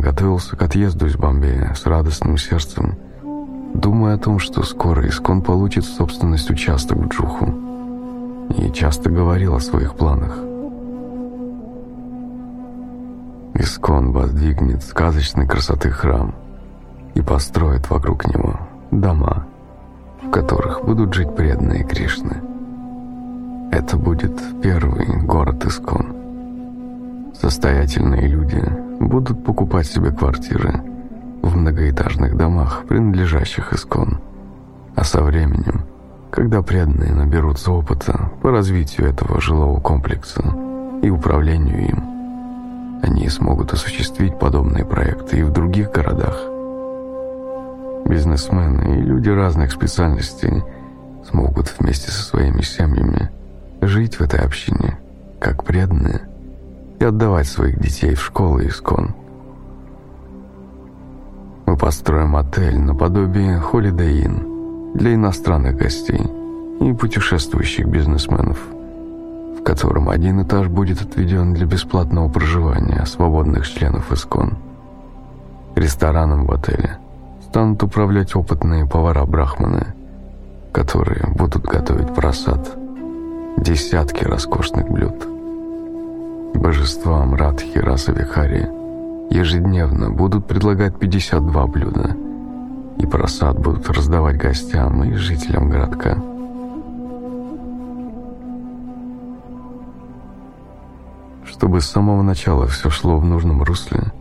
Готовился 0.00 0.56
к 0.56 0.62
отъезду 0.62 1.06
из 1.06 1.16
Бомбея 1.16 1.74
с 1.74 1.86
радостным 1.86 2.36
сердцем, 2.36 2.96
думая 3.74 4.14
о 4.14 4.18
том, 4.18 4.38
что 4.38 4.62
скоро 4.62 5.06
Искон 5.06 5.42
получит 5.42 5.84
в 5.84 5.94
собственность 5.94 6.50
участок 6.50 6.98
в 6.98 7.08
Джуху, 7.08 7.54
и 8.56 8.72
часто 8.72 9.10
говорил 9.10 9.54
о 9.54 9.60
своих 9.60 9.94
планах. 9.94 10.38
Искон 13.54 14.12
воздвигнет 14.12 14.82
сказочной 14.82 15.46
красоты 15.46 15.90
храм 15.90 16.34
и 17.14 17.20
построит 17.20 17.90
вокруг 17.90 18.26
него 18.26 18.58
дома, 18.90 19.46
в 20.22 20.30
которых 20.30 20.84
будут 20.84 21.14
жить 21.14 21.34
преданные 21.36 21.84
Кришны. 21.84 22.42
Это 23.70 23.96
будет 23.96 24.40
первый 24.62 25.06
город 25.22 25.64
Искон. 25.64 26.16
Состоятельные 27.34 28.26
люди 28.26 28.89
будут 29.00 29.42
покупать 29.44 29.86
себе 29.86 30.12
квартиры 30.12 30.82
в 31.42 31.56
многоэтажных 31.56 32.36
домах, 32.36 32.84
принадлежащих 32.86 33.72
Искон. 33.72 34.20
А 34.94 35.02
со 35.02 35.22
временем, 35.22 35.86
когда 36.30 36.62
преданные 36.62 37.12
наберутся 37.12 37.72
опыта 37.72 38.30
по 38.42 38.50
развитию 38.50 39.08
этого 39.08 39.40
жилого 39.40 39.80
комплекса 39.80 40.42
и 41.02 41.08
управлению 41.08 41.88
им, 41.88 42.04
они 43.02 43.28
смогут 43.30 43.72
осуществить 43.72 44.38
подобные 44.38 44.84
проекты 44.84 45.38
и 45.38 45.42
в 45.42 45.50
других 45.50 45.90
городах. 45.90 46.38
Бизнесмены 48.04 48.98
и 48.98 49.02
люди 49.02 49.30
разных 49.30 49.72
специальностей 49.72 50.62
смогут 51.28 51.74
вместе 51.78 52.10
со 52.10 52.22
своими 52.22 52.60
семьями 52.60 53.30
жить 53.80 54.16
в 54.16 54.20
этой 54.20 54.40
общине, 54.40 54.98
как 55.40 55.64
преданные, 55.64 56.20
и 57.00 57.04
отдавать 57.04 57.48
своих 57.48 57.80
детей 57.80 58.14
в 58.14 58.22
школы 58.22 58.66
искон. 58.66 59.14
Мы 61.66 61.76
построим 61.76 62.36
отель 62.36 62.78
наподобие 62.78 63.58
Holiday 63.58 64.24
Inn 64.24 64.92
для 64.94 65.14
иностранных 65.14 65.76
гостей 65.76 66.20
и 66.80 66.92
путешествующих 66.92 67.86
бизнесменов, 67.86 68.58
в 69.58 69.62
котором 69.62 70.10
один 70.10 70.42
этаж 70.42 70.68
будет 70.68 71.00
отведен 71.00 71.54
для 71.54 71.64
бесплатного 71.64 72.28
проживания 72.28 73.04
свободных 73.06 73.66
членов 73.66 74.12
искон. 74.12 74.58
Рестораном 75.76 76.44
в 76.44 76.52
отеле 76.52 76.98
станут 77.42 77.82
управлять 77.82 78.36
опытные 78.36 78.86
повара-брахманы, 78.86 79.94
которые 80.72 81.26
будут 81.28 81.64
готовить 81.64 82.14
просад, 82.14 82.76
десятки 83.56 84.24
роскошных 84.24 84.86
блюд– 84.90 85.26
Божествам 86.54 87.34
Радхи 87.34 87.78
Раса 87.78 88.12
Вихари 88.12 88.68
ежедневно 89.30 90.10
будут 90.10 90.46
предлагать 90.46 90.98
52 90.98 91.66
блюда, 91.66 92.16
и 92.98 93.06
просад 93.06 93.58
будут 93.58 93.88
раздавать 93.88 94.36
гостям 94.36 95.04
и 95.04 95.14
жителям 95.14 95.70
городка. 95.70 96.18
Чтобы 101.44 101.80
с 101.80 101.86
самого 101.86 102.22
начала 102.22 102.66
все 102.66 102.90
шло 102.90 103.18
в 103.18 103.24
нужном 103.24 103.62
русле, 103.62 104.12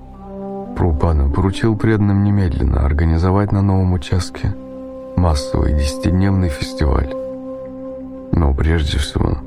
Прупада 0.76 1.28
поручил 1.28 1.76
преданным 1.76 2.24
немедленно 2.24 2.86
организовать 2.86 3.52
на 3.52 3.62
новом 3.62 3.94
участке 3.94 4.56
массовый 5.18 5.74
десятидневный 5.74 6.48
фестиваль. 6.48 7.14
Но 8.32 8.54
прежде 8.54 8.98
всего 8.98 9.40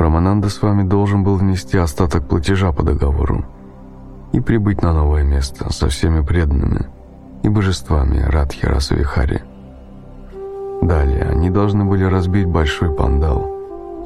Рамананда 0.00 0.48
с 0.48 0.62
вами 0.62 0.82
должен 0.82 1.24
был 1.24 1.36
внести 1.36 1.76
остаток 1.76 2.26
платежа 2.26 2.72
по 2.72 2.82
договору 2.82 3.44
и 4.32 4.40
прибыть 4.40 4.80
на 4.80 4.94
новое 4.94 5.24
место 5.24 5.70
со 5.70 5.88
всеми 5.88 6.24
преданными 6.24 6.86
и 7.42 7.50
божествами 7.50 8.18
Радхи 8.18 8.64
Расавихари. 8.64 9.42
Далее 10.80 11.24
они 11.24 11.50
должны 11.50 11.84
были 11.84 12.04
разбить 12.04 12.46
большой 12.46 12.94
пандал 12.94 13.50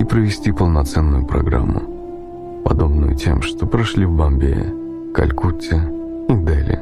и 0.00 0.04
провести 0.04 0.50
полноценную 0.50 1.26
программу, 1.26 2.62
подобную 2.64 3.14
тем, 3.14 3.40
что 3.42 3.66
прошли 3.66 4.04
в 4.04 4.16
Бомбее, 4.16 4.74
Калькутте 5.14 5.80
и 6.28 6.34
Дели. 6.34 6.80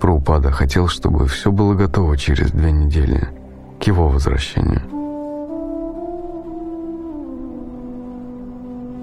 Праупада 0.00 0.50
хотел, 0.50 0.88
чтобы 0.88 1.26
все 1.26 1.50
было 1.50 1.72
готово 1.72 2.18
через 2.18 2.50
две 2.50 2.72
недели 2.72 3.28
к 3.80 3.84
его 3.84 4.08
возвращению. 4.08 4.99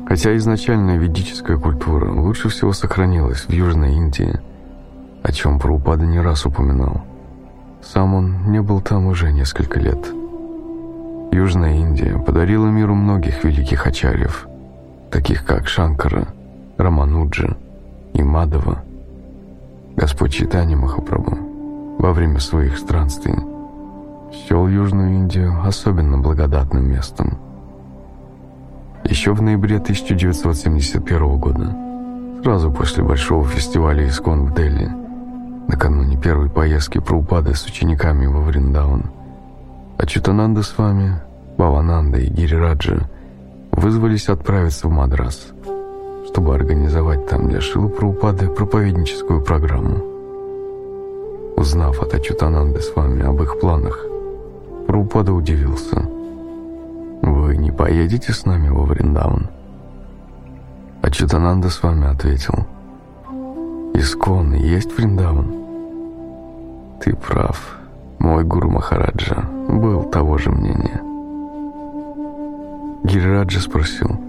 Хотя 0.08 0.38
изначальная 0.38 0.98
ведическая 0.98 1.58
культура 1.58 2.10
лучше 2.10 2.48
всего 2.48 2.72
сохранилась 2.72 3.42
в 3.42 3.52
Южной 3.52 3.94
Индии, 3.94 4.40
о 5.22 5.34
чем 5.34 5.60
Праупада 5.60 6.06
не 6.06 6.22
раз 6.22 6.46
упоминал. 6.46 7.02
Сам 7.82 8.14
он 8.14 8.50
не 8.50 8.62
был 8.62 8.80
там 8.80 9.08
уже 9.08 9.34
несколько 9.34 9.82
лет. 9.82 10.00
Южная 11.34 11.76
Индия 11.76 12.18
подарила 12.20 12.68
миру 12.68 12.96
многих 12.96 13.44
великих 13.44 13.86
ачарьев, 13.86 14.48
таких 15.12 15.44
как 15.44 15.68
Шанкара, 15.68 16.30
Рамануджа 16.78 17.58
и 18.14 18.24
Мадава. 18.24 18.84
Господь 19.98 20.32
Читани 20.32 20.76
Махапрабху 20.76 21.38
во 22.00 22.14
время 22.14 22.40
своих 22.40 22.78
странствий 22.78 23.36
счел 24.32 24.70
Южную 24.70 25.16
Индию 25.16 25.54
особенно 25.66 26.18
благодатным 26.18 26.90
местом– 26.90 27.40
еще 29.10 29.34
в 29.34 29.42
ноябре 29.42 29.78
1971 29.78 31.38
года, 31.38 31.76
сразу 32.44 32.72
после 32.72 33.04
большого 33.04 33.48
фестиваля 33.48 34.08
«Искон» 34.08 34.46
в 34.46 34.54
Дели, 34.54 34.90
Накануне 35.68 36.18
первой 36.18 36.50
поездки 36.50 37.00
Праупады 37.00 37.54
с 37.54 37.66
учениками 37.66 38.26
во 38.26 38.42
Вриндаван 38.42 39.12
Ачутананда 39.98 40.62
с 40.62 40.78
вами, 40.78 41.20
Бавананда 41.58 42.20
и 42.20 42.28
Гирираджа 42.28 43.10
вызвались 43.72 44.30
отправиться 44.30 44.88
в 44.88 44.92
Мадрас, 44.92 45.48
чтобы 46.28 46.54
организовать 46.54 47.28
там 47.28 47.50
для 47.50 47.62
Шилы 47.62 47.90
Праупады 47.90 48.48
проповедническую 48.48 49.42
программу. 49.42 50.04
Узнав 51.56 52.02
от 52.02 52.14
Ачутананды 52.14 52.80
с 52.80 52.96
вами 52.96 53.26
об 53.26 53.42
их 53.42 53.60
планах, 53.60 54.06
Праупада 54.86 55.34
удивился. 55.34 56.17
«Вы 57.48 57.56
не 57.56 57.72
поедете 57.72 58.34
с 58.34 58.46
нами 58.46 58.68
во 58.68 58.84
Вриндаван?» 58.84 59.48
Ачутананда 61.02 61.70
с 61.70 61.82
вами 61.82 62.12
ответил. 62.12 62.68
«Искон 63.94 64.54
есть 64.54 64.98
Вриндаван?» 64.98 65.56
«Ты 67.00 67.16
прав. 67.16 67.78
Мой 68.20 68.44
гуру 68.44 68.70
Махараджа 68.70 69.46
был 69.70 70.04
того 70.04 70.38
же 70.38 70.52
мнения». 70.52 71.02
Гирираджа 73.06 73.62
спросил. 73.62 74.20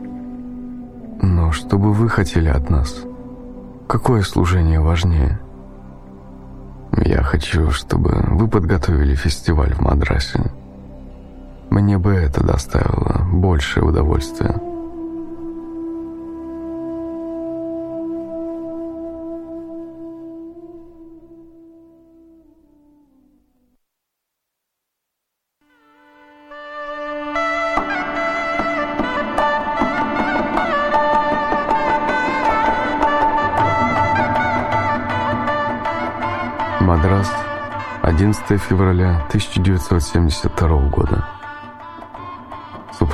«Но 1.21 1.51
что 1.51 1.77
бы 1.77 1.93
вы 1.93 2.09
хотели 2.09 2.49
от 2.49 2.71
нас? 2.71 3.03
Какое 3.89 4.23
служение 4.23 4.79
важнее?» 4.79 5.41
«Я 7.05 7.25
хочу, 7.25 7.73
чтобы 7.73 8.11
вы 8.29 8.47
подготовили 8.47 9.17
фестиваль 9.17 9.75
в 9.75 9.81
Мадрасе. 9.81 10.53
Мне 11.71 11.99
бы 11.99 12.13
это 12.13 12.43
доставило 12.45 13.27
большее 13.33 13.85
удовольствие». 13.85 14.61
Мадрас, 36.81 37.31
11 38.03 38.59
февраля 38.59 39.23
1972 39.29 40.89
года. 40.89 41.38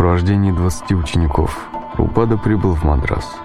Сопровождении 0.05 0.53
20 0.53 0.93
учеников 0.93 1.67
Рупада 1.95 2.37
прибыл 2.37 2.75
в 2.75 2.85
Мадрас. 2.85 3.37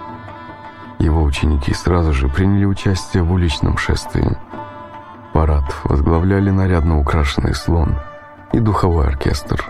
Его 0.98 1.22
ученики 1.22 1.72
сразу 1.72 2.12
же 2.12 2.28
приняли 2.28 2.66
участие 2.66 3.22
в 3.22 3.32
уличном 3.32 3.78
шествии. 3.78 4.36
Парад 5.32 5.64
возглавляли 5.84 6.50
нарядно 6.50 7.00
украшенный 7.00 7.54
слон 7.54 7.96
и 8.52 8.60
духовой 8.60 9.06
оркестр, 9.06 9.64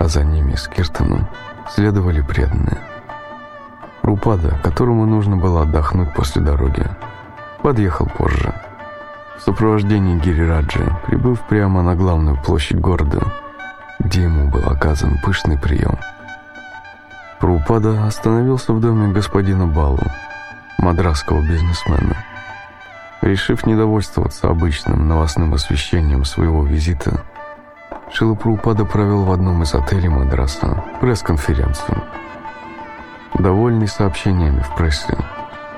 а 0.00 0.08
за 0.08 0.24
ними 0.24 0.56
с 0.56 0.66
Киртаном 0.66 1.28
следовали 1.70 2.20
преданные. 2.20 2.78
Рупада, 4.02 4.58
которому 4.64 5.06
нужно 5.06 5.36
было 5.36 5.62
отдохнуть 5.62 6.12
после 6.14 6.42
дороги, 6.42 6.84
подъехал 7.62 8.06
позже– 8.06 8.52
в 9.38 9.42
сопровождении 9.42 10.18
Гирираджи, 10.18 10.84
прибыв 11.06 11.40
прямо 11.42 11.82
на 11.82 11.94
главную 11.94 12.36
площадь 12.42 12.80
города, 12.80 13.22
где 13.98 14.22
ему 14.22 14.48
был 14.48 14.68
оказан 14.68 15.18
пышный 15.18 15.58
прием. 15.58 15.98
Прупада 17.40 18.06
остановился 18.06 18.72
в 18.72 18.80
доме 18.80 19.12
господина 19.12 19.66
Балу, 19.66 20.02
мадрасского 20.78 21.40
бизнесмена. 21.40 22.16
Решив 23.22 23.66
не 23.66 23.74
довольствоваться 23.74 24.48
обычным 24.48 25.08
новостным 25.08 25.54
освещением 25.54 26.24
своего 26.24 26.64
визита, 26.64 27.24
Шила 28.12 28.34
Прупада 28.34 28.84
провел 28.84 29.24
в 29.24 29.32
одном 29.32 29.62
из 29.62 29.74
отелей 29.74 30.08
Мадраса 30.08 30.84
пресс-конференцию. 31.00 32.02
Довольный 33.38 33.88
сообщениями 33.88 34.60
в 34.60 34.74
прессе, 34.76 35.16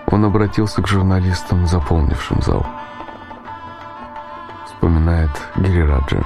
он 0.07 0.25
обратился 0.25 0.81
к 0.81 0.87
журналистам, 0.87 1.67
заполнившим 1.67 2.41
зал 2.43 2.65
вспоминает 4.81 5.31
Гирираджа. 5.57 6.25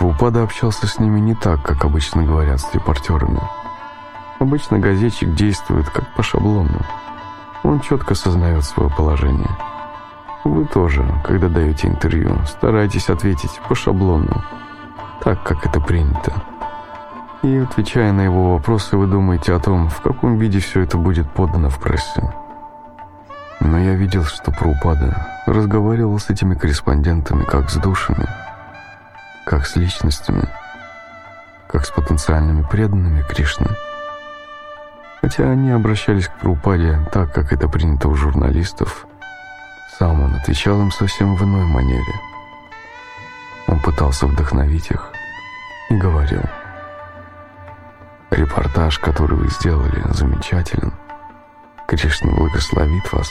Вупада 0.00 0.42
общался 0.42 0.86
с 0.86 0.98
ними 0.98 1.20
не 1.20 1.34
так, 1.34 1.62
как 1.62 1.84
обычно 1.84 2.24
говорят 2.24 2.60
с 2.60 2.74
репортерами. 2.74 3.40
Обычно 4.38 4.78
газетчик 4.78 5.34
действует 5.34 5.90
как 5.90 6.14
по 6.14 6.22
шаблону. 6.22 6.80
Он 7.62 7.80
четко 7.80 8.14
сознает 8.14 8.64
свое 8.64 8.88
положение. 8.88 9.50
Вы 10.44 10.64
тоже, 10.64 11.04
когда 11.22 11.48
даете 11.48 11.88
интервью, 11.88 12.38
старайтесь 12.46 13.10
ответить 13.10 13.60
по 13.68 13.74
шаблону, 13.74 14.42
так, 15.22 15.42
как 15.42 15.66
это 15.66 15.78
принято. 15.82 16.32
И, 17.42 17.58
отвечая 17.58 18.12
на 18.12 18.22
его 18.22 18.54
вопросы, 18.54 18.96
вы 18.96 19.06
думаете 19.06 19.52
о 19.52 19.60
том, 19.60 19.90
в 19.90 20.00
каком 20.00 20.38
виде 20.38 20.60
все 20.60 20.80
это 20.80 20.96
будет 20.96 21.30
подано 21.30 21.68
в 21.68 21.78
прессе. 21.78 22.34
Но 23.60 23.78
я 23.78 23.94
видел, 23.94 24.24
что 24.24 24.50
Праупада 24.50 25.42
разговаривал 25.46 26.18
с 26.18 26.30
этими 26.30 26.54
корреспондентами 26.54 27.44
как 27.44 27.68
с 27.68 27.76
душами, 27.76 28.26
как 29.44 29.66
с 29.66 29.76
личностями, 29.76 30.48
как 31.68 31.86
с 31.86 31.90
потенциальными 31.90 32.62
преданными 32.62 33.22
Кришны. 33.22 33.68
Хотя 35.20 35.50
они 35.50 35.70
обращались 35.70 36.28
к 36.28 36.38
Праупаде 36.38 36.98
так, 37.12 37.32
как 37.32 37.52
это 37.52 37.68
принято 37.68 38.08
у 38.08 38.14
журналистов, 38.14 39.06
сам 39.98 40.22
он 40.22 40.34
отвечал 40.34 40.80
им 40.80 40.90
совсем 40.90 41.36
в 41.36 41.44
иной 41.44 41.64
манере. 41.64 42.14
Он 43.66 43.78
пытался 43.80 44.26
вдохновить 44.26 44.90
их 44.90 45.10
и 45.90 45.94
говорил, 45.96 46.42
«Репортаж, 48.30 48.98
который 48.98 49.36
вы 49.36 49.48
сделали, 49.48 50.02
замечателен. 50.12 50.92
Кришна 51.86 52.30
благословит 52.32 53.12
вас». 53.12 53.30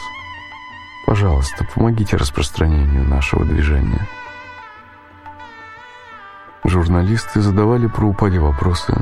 Пожалуйста, 1.10 1.66
помогите 1.74 2.18
распространению 2.18 3.04
нашего 3.04 3.44
движения. 3.44 4.08
Журналисты 6.64 7.42
задавали 7.42 7.88
про 7.88 8.06
упаде 8.06 8.40
вопросы, 8.40 8.94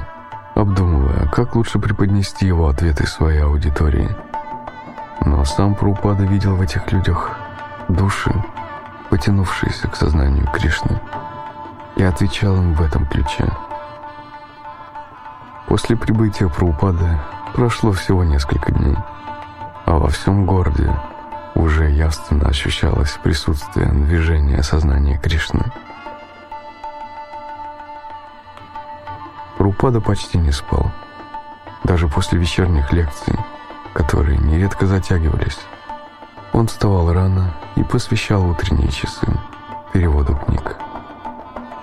обдумывая, 0.54 1.28
как 1.28 1.56
лучше 1.56 1.80
преподнести 1.80 2.46
его 2.46 2.68
ответы 2.68 3.08
своей 3.08 3.42
аудитории. 3.42 4.10
Но 5.26 5.44
сам 5.44 5.74
Праупада 5.74 6.24
видел 6.24 6.56
в 6.56 6.62
этих 6.62 6.92
людях 6.92 7.38
души, 7.88 8.32
потянувшиеся 9.10 9.88
к 9.88 9.96
сознанию 9.96 10.48
Кришны, 10.54 11.02
и 11.96 12.04
отвечал 12.04 12.56
им 12.58 12.74
в 12.74 12.82
этом 12.82 13.08
ключе. 13.08 13.46
После 15.68 15.98
прибытия 15.98 16.48
Праупады 16.48 17.20
прошло 17.54 17.92
всего 17.92 18.24
несколько 18.24 18.72
дней, 18.72 18.96
а 19.86 19.98
во 19.98 20.10
всем 20.10 20.46
городе 20.46 20.96
уже 21.56 21.90
явственно 21.90 22.50
ощущалось 22.50 23.18
присутствие 23.24 23.88
движения 23.88 24.62
сознания 24.62 25.18
Кришны. 25.18 25.64
Рупада 29.68 30.00
почти 30.00 30.38
не 30.38 30.54
спал. 30.54 30.94
Даже 31.84 32.08
после 32.08 32.40
вечерних 32.40 32.94
лекций, 32.94 33.36
которые 33.94 34.38
нередко 34.38 34.88
затягивались, 34.88 35.60
он 36.54 36.68
вставал 36.68 37.12
рано 37.12 37.54
и 37.76 37.84
посвящал 37.84 38.50
утренние 38.50 38.88
часы 38.88 39.28
переводу 39.92 40.38
книг. 40.38 40.78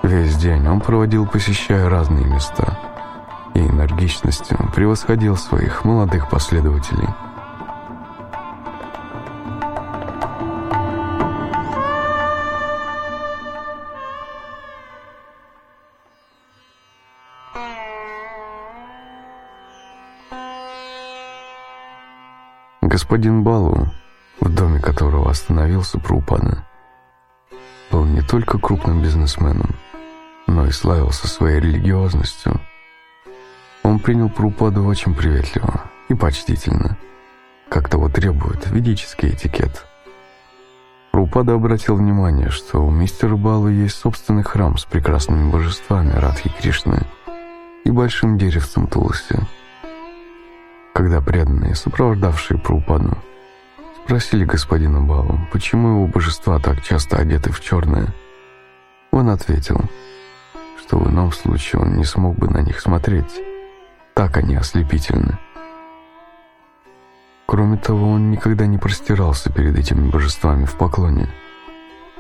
Весь 0.03 0.35
день 0.37 0.67
он 0.67 0.81
проводил, 0.81 1.27
посещая 1.27 1.91
разные 1.91 2.25
места, 2.25 2.79
и 3.53 3.61
энергичностью 3.61 4.57
превосходил 4.75 5.37
своих 5.37 5.85
молодых 5.85 6.31
последователей– 6.31 7.09
Господин 22.95 23.43
Балу, 23.43 23.89
в 24.39 24.49
доме 24.55 24.79
которого 24.79 25.29
остановился 25.29 25.99
Прупана, 25.99 26.65
был 27.91 28.05
не 28.05 28.23
только 28.23 28.57
крупным 28.57 29.03
бизнесменом, 29.03 29.75
но 30.47 30.65
и 30.67 30.71
славился 30.71 31.27
своей 31.27 31.59
религиозностью. 31.59 32.61
Он 33.83 33.99
принял 33.99 34.31
Прупаду 34.31 34.85
очень 34.85 35.13
приветливо 35.13 35.83
и 36.09 36.15
почтительно, 36.15 36.97
как 37.69 37.89
того 37.89 38.09
требует 38.09 38.71
ведический 38.71 39.31
этикет. 39.31 39.85
Прупада 41.11 41.55
обратил 41.55 41.97
внимание, 41.97 42.51
что 42.51 42.79
у 42.79 42.93
мистера 42.93 43.35
Балу 43.35 43.71
есть 43.71 43.97
собственный 43.97 44.45
храм 44.45 44.79
с 44.79 44.85
прекрасными 44.85 45.51
божествами 45.51 46.13
Радхи 46.13 46.49
Кришны 46.61 47.03
и 47.83 47.91
большим 47.91 48.39
деревцем 48.39 48.87
Туласи. 48.87 49.35
Когда 50.95 51.21
преданные, 51.21 51.75
сопровождавшие 51.75 52.57
Прупаду, 52.57 53.19
спросили 54.05 54.45
господина 54.45 55.01
Балу, 55.01 55.41
почему 55.53 55.89
его 55.89 56.07
божества 56.07 56.61
так 56.61 56.83
часто 56.85 57.17
одеты 57.17 57.51
в 57.51 57.61
черное. 57.61 58.15
Он 59.11 59.29
ответил, 59.29 59.81
что 60.79 60.99
в 60.99 61.11
ином 61.11 61.33
случае 61.33 61.83
он 61.83 61.97
не 61.97 62.05
смог 62.05 62.37
бы 62.37 62.49
на 62.49 62.59
них 62.59 62.81
смотреть. 62.81 63.43
Так 64.15 64.37
они 64.37 64.55
ослепительны. 64.55 65.37
Кроме 67.47 67.77
того, 67.77 68.11
он 68.11 68.31
никогда 68.31 68.67
не 68.67 68.79
простирался 68.79 69.53
перед 69.53 69.77
этими 69.77 70.09
божествами 70.09 70.65
в 70.65 70.77
поклоне. 70.77 71.29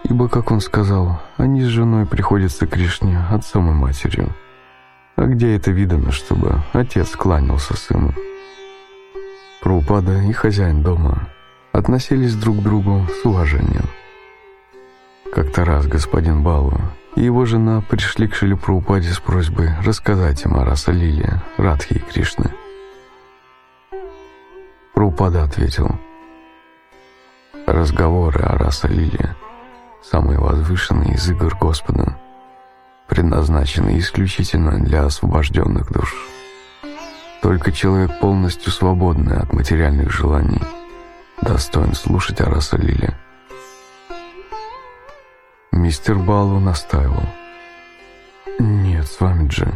Ибо, 0.03 0.29
как 0.29 0.51
он 0.51 0.61
сказал, 0.61 1.23
они 1.37 1.63
с 1.63 1.67
женой 1.67 2.07
приходятся 2.07 2.67
Кришне 2.67 3.25
отцом 3.31 3.71
и 3.71 3.73
матерью. 3.73 4.35
А 5.15 5.27
где 5.27 5.55
это 5.55 5.71
видано, 5.71 6.11
чтобы 6.11 6.61
отец 6.73 7.11
кланялся 7.11 7.77
сыну? 7.77 8.13
Праупада 9.65 10.20
и 10.20 10.32
хозяин 10.32 10.82
дома 10.82 11.27
относились 11.73 12.35
друг 12.35 12.59
к 12.59 12.62
другу 12.62 13.07
с 13.09 13.24
уважением. 13.24 13.89
Как-то 15.32 15.65
раз 15.65 15.86
господин 15.86 16.43
Балу 16.43 16.78
и 17.16 17.23
его 17.23 17.47
жена 17.47 17.81
пришли 17.81 18.28
к 18.28 18.35
Шили 18.35 18.53
Праупаде 18.53 19.09
с 19.09 19.19
просьбой 19.20 19.70
рассказать 19.82 20.45
им 20.45 20.55
о 20.59 20.66
Раса 20.66 20.93
Лиле, 20.93 21.41
Радхи 21.57 21.95
и 21.95 21.99
Кришны. 21.99 22.53
Праупада 24.93 25.45
ответил, 25.45 25.99
«Разговоры 27.66 28.41
о 28.41 28.59
Раса 28.59 28.89
Лиле– 28.89 29.35
самые 30.03 30.39
возвышенные 30.41 31.15
из 31.15 31.31
игр 31.31 31.57
Господа, 31.59 32.19
предназначены 33.09 33.99
исключительно 33.99 34.78
для 34.78 35.07
освобожденных 35.07 35.91
душ». 35.91 36.34
Только 37.45 37.73
человек, 37.73 38.21
полностью 38.21 38.73
свободный 38.73 39.37
от 39.37 39.53
материальных 39.53 40.11
желаний, 40.11 40.62
достоин 41.43 41.93
слушать 41.93 42.41
о 42.41 42.47
Расалиле. 42.47 43.19
Мистер 45.71 46.15
Балу 46.15 46.59
настаивал. 46.59 47.23
«Нет, 48.59 49.07
с 49.07 49.21
вами, 49.21 49.49
Джи. 49.49 49.71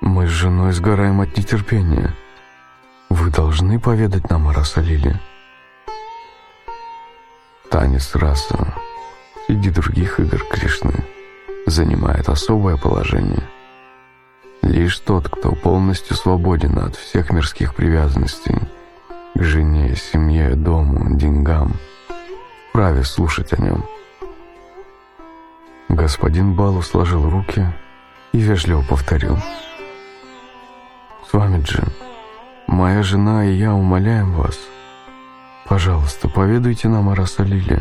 Мы 0.00 0.26
с 0.26 0.30
женой 0.30 0.72
сгораем 0.72 1.20
от 1.20 1.36
нетерпения. 1.36 2.14
Вы 3.10 3.28
должны 3.28 3.78
поведать 3.78 4.30
нам 4.30 4.48
о 4.48 4.54
Расалиле». 4.54 5.20
Танец 7.70 8.14
раса 8.14 8.72
среди 9.46 9.68
других 9.68 10.18
игр 10.18 10.42
Кришны 10.50 11.04
занимает 11.66 12.30
особое 12.30 12.78
положение– 12.78 13.46
Лишь 14.62 14.98
тот, 14.98 15.28
кто 15.28 15.52
полностью 15.52 16.16
свободен 16.16 16.78
от 16.78 16.94
всех 16.94 17.30
мирских 17.30 17.74
привязанностей 17.74 18.56
к 19.34 19.42
жене, 19.42 19.96
семье, 19.96 20.54
дому, 20.54 21.16
деньгам, 21.16 21.76
вправе 22.68 23.02
слушать 23.04 23.52
о 23.54 23.62
нем. 23.62 23.84
Господин 25.88 26.54
Балу 26.54 26.82
сложил 26.82 27.28
руки 27.28 27.66
и 28.32 28.38
вежливо 28.38 28.82
повторил. 28.82 29.38
«С 31.28 31.32
вами, 31.32 31.62
Джим, 31.62 31.88
моя 32.66 33.02
жена 33.02 33.46
и 33.46 33.54
я 33.54 33.72
умоляем 33.74 34.32
вас. 34.34 34.58
Пожалуйста, 35.66 36.28
поведайте 36.28 36.88
нам 36.88 37.08
о 37.08 37.14
Расалиле». 37.14 37.80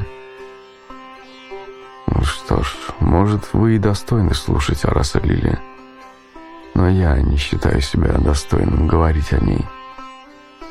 Ну 2.08 2.24
что 2.24 2.64
ж, 2.64 2.76
может, 3.00 3.54
вы 3.54 3.76
и 3.76 3.80
достойны 3.80 4.34
слушать 4.34 4.86
о 4.86 4.90
Расалиле 4.90 5.60
но 6.80 6.88
я 6.88 7.20
не 7.20 7.36
считаю 7.36 7.82
себя 7.82 8.14
достойным 8.14 8.88
говорить 8.88 9.34
о 9.34 9.40
ней. 9.40 9.66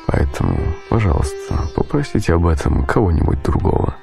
Поэтому, 0.07 0.57
пожалуйста, 0.89 1.69
попросите 1.75 2.33
об 2.33 2.47
этом 2.47 2.83
кого-нибудь 2.83 3.43
другого. 3.43 3.95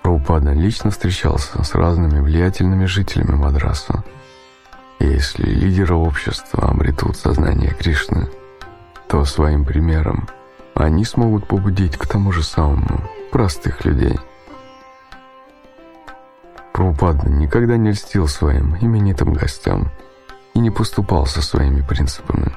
Праупада 0.00 0.52
лично 0.52 0.90
встречался 0.90 1.62
с 1.62 1.74
разными 1.74 2.18
влиятельными 2.20 2.86
жителями 2.86 3.36
Мадраса. 3.36 4.02
если 4.98 5.44
лидеры 5.44 5.96
общества 5.96 6.70
обретут 6.70 7.18
сознание 7.18 7.74
Кришны, 7.74 8.30
то 9.06 9.22
своим 9.26 9.66
примером 9.66 10.30
они 10.74 11.04
смогут 11.04 11.46
побудить 11.46 11.98
к 11.98 12.06
тому 12.06 12.32
же 12.32 12.42
самому 12.42 13.02
простых 13.30 13.84
людей– 13.84 14.18
Прабхупада 16.76 17.30
никогда 17.30 17.78
не 17.78 17.92
льстил 17.92 18.28
своим 18.28 18.76
именитым 18.76 19.32
гостям 19.32 19.90
и 20.52 20.58
не 20.58 20.70
поступал 20.70 21.24
со 21.24 21.40
своими 21.40 21.80
принципами, 21.80 22.52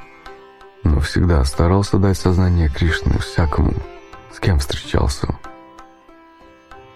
но 0.83 0.99
всегда 0.99 1.41
старался 1.45 1.99
дать 1.99 2.17
сознание 2.17 2.67
Кришны 2.67 3.17
всякому, 3.19 3.71
с 4.33 4.41
кем 4.41 4.59
встречался. 4.59 5.29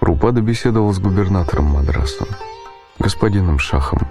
Прабхупада 0.01 0.41
беседовал 0.41 0.91
с 0.91 0.99
губернатором 0.99 1.67
Мадраса, 1.67 2.25
господином 2.99 3.57
Шахом. 3.57 4.05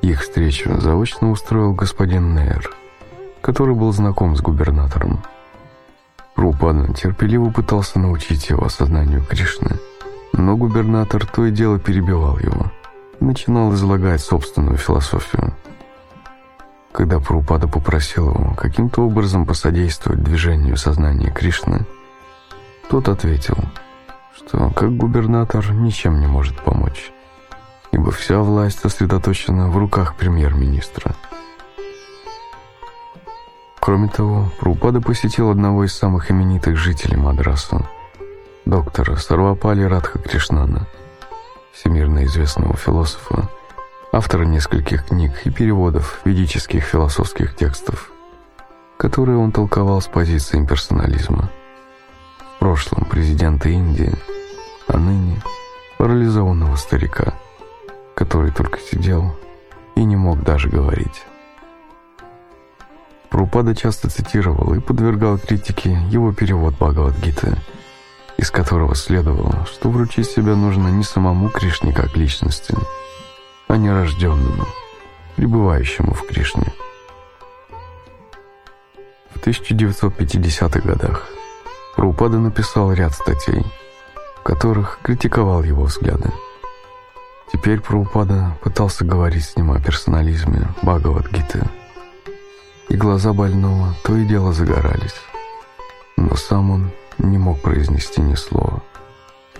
Их 0.00 0.22
встречу 0.22 0.80
заочно 0.80 1.32
устроил 1.32 1.74
господин 1.74 2.32
Нейр, 2.36 2.76
который 3.40 3.74
был 3.74 3.90
знаком 3.90 4.36
с 4.36 4.40
губернатором. 4.40 5.24
Прабхупада 6.36 6.92
терпеливо 6.94 7.50
пытался 7.50 7.98
научить 7.98 8.50
его 8.50 8.68
сознанию 8.68 9.24
Кришны– 9.24 9.80
но 10.36 10.56
губернатор 10.56 11.26
то 11.26 11.46
и 11.46 11.50
дело 11.50 11.78
перебивал 11.78 12.38
его. 12.38 12.70
Начинал 13.20 13.72
излагать 13.74 14.20
собственную 14.20 14.76
философию. 14.76 15.54
Когда 16.92 17.18
Прабхупада 17.18 17.66
попросил 17.68 18.30
его 18.30 18.54
каким-то 18.54 19.02
образом 19.02 19.46
посодействовать 19.46 20.22
движению 20.22 20.76
сознания 20.76 21.30
Кришны, 21.30 21.86
тот 22.88 23.08
ответил, 23.08 23.56
что 24.36 24.70
как 24.70 24.96
губернатор 24.96 25.72
ничем 25.72 26.20
не 26.20 26.26
может 26.26 26.60
помочь, 26.62 27.12
ибо 27.90 28.10
вся 28.10 28.40
власть 28.40 28.80
сосредоточена 28.80 29.68
в 29.70 29.76
руках 29.76 30.16
премьер-министра. 30.16 31.14
Кроме 33.80 34.08
того, 34.08 34.50
Прабхупада 34.58 35.00
посетил 35.00 35.50
одного 35.50 35.84
из 35.84 35.94
самых 35.94 36.30
именитых 36.30 36.76
жителей 36.76 37.16
Мадраса– 37.16 37.88
доктора 38.74 39.14
Сарвапали 39.14 39.84
Радха 39.84 40.18
Кришнана, 40.18 40.88
всемирно 41.72 42.24
известного 42.24 42.76
философа, 42.76 43.48
автора 44.10 44.42
нескольких 44.46 45.06
книг 45.06 45.30
и 45.44 45.50
переводов 45.50 46.20
ведических 46.24 46.82
философских 46.82 47.54
текстов, 47.54 48.10
которые 48.96 49.38
он 49.38 49.52
толковал 49.52 50.00
с 50.00 50.08
позиции 50.08 50.58
имперсонализма. 50.58 51.50
В 52.56 52.58
прошлом 52.58 53.04
президента 53.04 53.68
Индии, 53.68 54.12
а 54.88 54.98
ныне 54.98 55.40
парализованного 55.96 56.74
старика, 56.74 57.34
который 58.16 58.50
только 58.50 58.80
сидел 58.80 59.36
и 59.94 60.02
не 60.02 60.16
мог 60.16 60.42
даже 60.42 60.68
говорить. 60.68 61.22
Прупада 63.30 63.76
часто 63.76 64.10
цитировал 64.10 64.74
и 64.74 64.80
подвергал 64.80 65.38
критике 65.38 65.96
его 66.10 66.32
перевод 66.32 66.74
Бхагавадгиты– 66.74 67.56
из 68.36 68.50
которого 68.50 68.94
следовало, 68.94 69.66
что 69.66 69.90
вручить 69.90 70.28
себя 70.28 70.54
нужно 70.54 70.88
не 70.88 71.04
самому 71.04 71.48
Кришне 71.50 71.92
как 71.92 72.16
личности, 72.16 72.74
а 73.68 73.76
не 73.76 73.90
рожденному, 73.90 74.66
пребывающему 75.36 76.12
в 76.14 76.26
Кришне. 76.26 76.72
В 79.34 79.46
1950-х 79.46 80.80
годах 80.80 81.28
Прабхупада 81.96 82.38
написал 82.38 82.92
ряд 82.92 83.12
статей, 83.12 83.64
в 84.36 84.42
которых 84.42 84.98
критиковал 85.02 85.62
его 85.62 85.84
взгляды. 85.84 86.32
Теперь 87.52 87.80
Прабхупада 87.80 88.56
пытался 88.62 89.04
говорить 89.04 89.44
с 89.44 89.56
ним 89.56 89.70
о 89.70 89.80
персонализме 89.80 90.68
Бхагавадгиты, 90.82 91.62
и 92.88 92.96
глаза 92.96 93.32
больного 93.32 93.94
то 94.02 94.16
и 94.16 94.24
дело 94.24 94.52
загорались, 94.52 95.14
но 96.16 96.34
сам 96.36 96.70
он 96.70 96.90
не 97.18 97.38
мог 97.38 97.60
произнести 97.60 98.20
ни 98.20 98.34
слова, 98.34 98.82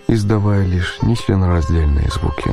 издавая 0.09 0.65
лишь 0.65 1.01
нечленораздельные 1.03 2.09
звуки. 2.11 2.51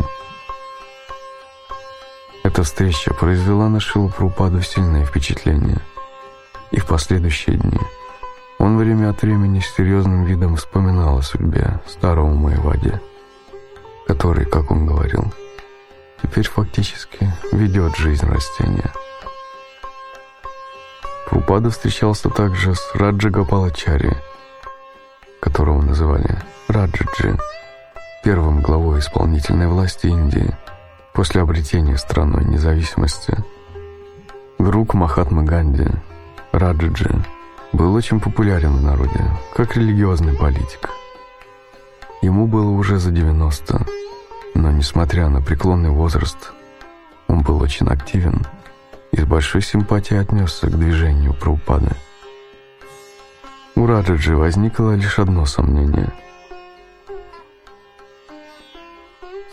Эта 2.43 2.63
встреча 2.63 3.13
произвела 3.13 3.69
на 3.69 3.79
Шилупрупаду 3.79 4.61
сильное 4.61 5.05
впечатление, 5.05 5.79
и 6.71 6.79
в 6.79 6.85
последующие 6.85 7.57
дни 7.57 7.79
он 8.57 8.77
время 8.77 9.09
от 9.09 9.21
времени 9.21 9.59
с 9.59 9.75
серьезным 9.75 10.25
видом 10.25 10.55
вспоминал 10.55 11.17
о 11.17 11.23
судьбе 11.23 11.79
старого 11.87 12.33
Маевади, 12.33 12.99
который, 14.07 14.45
как 14.45 14.71
он 14.71 14.85
говорил, 14.85 15.33
теперь 16.21 16.47
фактически 16.47 17.31
ведет 17.51 17.95
жизнь 17.95 18.27
растения. 18.27 18.91
Прупада 21.29 21.69
встречался 21.69 22.29
также 22.29 22.75
с 22.75 22.91
Раджа 22.93 23.29
Гапалачари, 23.29 24.17
которого 25.41 25.81
называли 25.81 26.37
Раджаджи, 26.69 27.37
первым 28.23 28.61
главой 28.61 28.99
исполнительной 28.99 29.67
власти 29.67 30.07
Индии 30.07 30.55
после 31.13 31.41
обретения 31.41 31.97
страной 31.97 32.45
независимости, 32.45 33.35
друг 34.59 34.93
Махатмы 34.93 35.43
Ганди 35.43 35.87
Раджиджи 36.53 37.11
был 37.73 37.93
очень 37.95 38.19
популярен 38.19 38.77
в 38.77 38.83
народе, 38.83 39.25
как 39.55 39.75
религиозный 39.75 40.37
политик. 40.37 40.89
Ему 42.21 42.45
было 42.47 42.69
уже 42.69 42.99
за 42.99 43.11
90, 43.11 43.85
но, 44.53 44.71
несмотря 44.71 45.27
на 45.27 45.41
преклонный 45.41 45.89
возраст, 45.89 46.53
он 47.27 47.41
был 47.41 47.61
очень 47.61 47.87
активен 47.87 48.45
и 49.11 49.19
с 49.19 49.25
большой 49.25 49.61
симпатией 49.61 50.21
отнесся 50.21 50.67
к 50.67 50.77
движению 50.77 51.33
Праупады. 51.33 51.95
У 53.75 53.85
Раджаджи 53.85 54.35
возникло 54.35 54.95
лишь 54.95 55.17
одно 55.17 55.45
сомнение. 55.45 56.11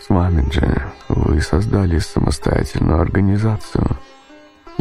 С 0.01 0.09
вами 0.09 0.51
же 0.51 0.91
вы 1.07 1.41
создали 1.41 1.99
самостоятельную 1.99 2.99
организацию, 2.99 3.97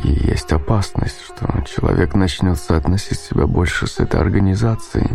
и 0.03 0.09
есть 0.09 0.53
опасность, 0.53 1.21
что 1.21 1.47
человек 1.63 2.15
начнет 2.15 2.59
соотносить 2.59 3.21
себя 3.21 3.47
больше 3.47 3.87
с 3.87 4.01
этой 4.01 4.21
организацией, 4.21 5.09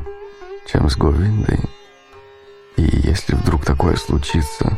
чем 0.71 0.89
с 0.89 0.95
Говиндой. 0.95 1.59
И 2.77 2.81
если 2.81 3.35
вдруг 3.35 3.65
такое 3.65 3.97
случится, 3.97 4.77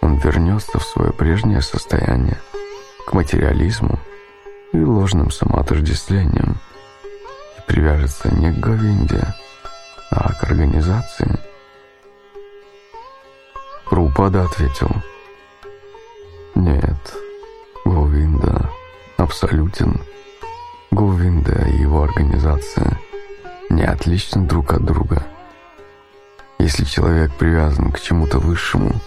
он 0.00 0.16
вернется 0.18 0.78
в 0.78 0.84
свое 0.84 1.12
прежнее 1.12 1.62
состояние, 1.62 2.38
к 3.06 3.12
материализму 3.12 3.98
и 4.72 4.80
ложным 4.80 5.30
самоотождествлениям, 5.30 6.58
привяжется 7.70 8.34
не 8.34 8.50
к 8.50 8.58
Говинде, 8.58 9.22
а 10.10 10.32
к 10.32 10.42
организации. 10.42 11.38
Прупада 13.88 14.42
ответил, 14.42 14.90
«Нет, 16.56 17.14
Говинда 17.84 18.68
абсолютен. 19.18 20.00
Говинда 20.90 21.68
и 21.68 21.78
его 21.78 22.02
организация 22.02 22.98
не 23.68 23.84
отличны 23.84 24.44
друг 24.46 24.72
от 24.72 24.84
друга. 24.84 25.22
Если 26.58 26.84
человек 26.84 27.32
привязан 27.34 27.92
к 27.92 28.00
чему-то 28.00 28.40
высшему, 28.40 29.00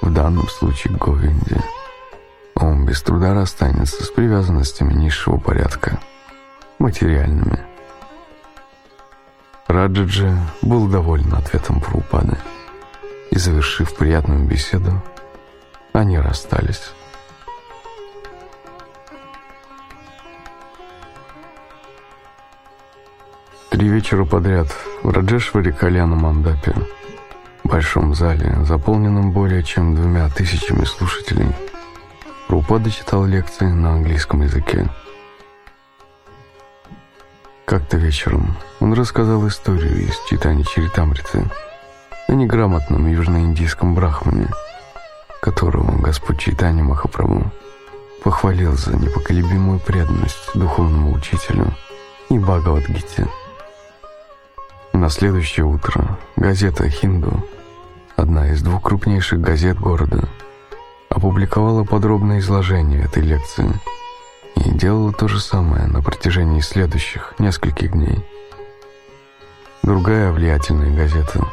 в 0.00 0.10
данном 0.10 0.48
случае 0.48 0.94
к 0.94 1.04
Говинде, 1.04 1.62
он 2.54 2.86
без 2.86 3.02
труда 3.02 3.34
расстанется 3.34 4.02
с 4.02 4.08
привязанностями 4.08 4.94
низшего 4.94 5.36
порядка, 5.36 6.00
материальными. 6.78 7.68
Раджаджи 9.68 10.34
был 10.62 10.88
доволен 10.88 11.34
ответом 11.34 11.80
Прупады, 11.80 12.38
и, 13.30 13.38
завершив 13.38 13.94
приятную 13.94 14.46
беседу, 14.46 15.02
они 15.92 16.18
расстались. 16.18 16.92
Три 23.68 23.88
вечера 23.88 24.24
подряд 24.24 24.68
в 25.02 25.10
Раджешваре 25.10 25.70
Кальяна 25.72 26.16
Мандапе, 26.16 26.74
большом 27.62 28.14
зале, 28.14 28.64
заполненном 28.64 29.32
более 29.32 29.62
чем 29.62 29.94
двумя 29.94 30.30
тысячами 30.30 30.84
слушателей, 30.84 31.54
Рупада 32.48 32.90
читал 32.90 33.26
лекции 33.26 33.66
на 33.66 33.92
английском 33.92 34.40
языке. 34.40 34.88
Как-то 37.68 37.98
вечером 37.98 38.56
он 38.80 38.94
рассказал 38.94 39.46
историю 39.46 40.08
из 40.08 40.18
читания 40.26 40.64
Чаритамриты 40.64 41.44
о 42.26 42.32
неграмотном 42.32 43.06
южноиндийском 43.06 43.94
брахмане, 43.94 44.48
которого 45.42 46.00
Господь 46.00 46.38
Чайтани 46.38 46.80
Махапрабху 46.80 47.52
похвалил 48.24 48.72
за 48.72 48.96
непоколебимую 48.96 49.80
преданность 49.80 50.48
духовному 50.54 51.12
учителю 51.12 51.74
и 52.30 52.38
Бхагавадгите. 52.38 53.28
На 54.94 55.10
следующее 55.10 55.66
утро 55.66 56.16
газета 56.36 56.88
«Хинду», 56.88 57.44
одна 58.16 58.48
из 58.50 58.62
двух 58.62 58.82
крупнейших 58.82 59.42
газет 59.42 59.78
города, 59.78 60.26
опубликовала 61.10 61.84
подробное 61.84 62.38
изложение 62.38 63.02
этой 63.02 63.22
лекции 63.22 63.78
и 64.68 64.72
делала 64.72 65.12
то 65.12 65.26
же 65.28 65.40
самое 65.40 65.86
на 65.86 66.02
протяжении 66.02 66.60
следующих 66.60 67.34
нескольких 67.38 67.92
дней. 67.92 68.24
Другая 69.82 70.30
влиятельная 70.30 70.94
газета 70.94 71.44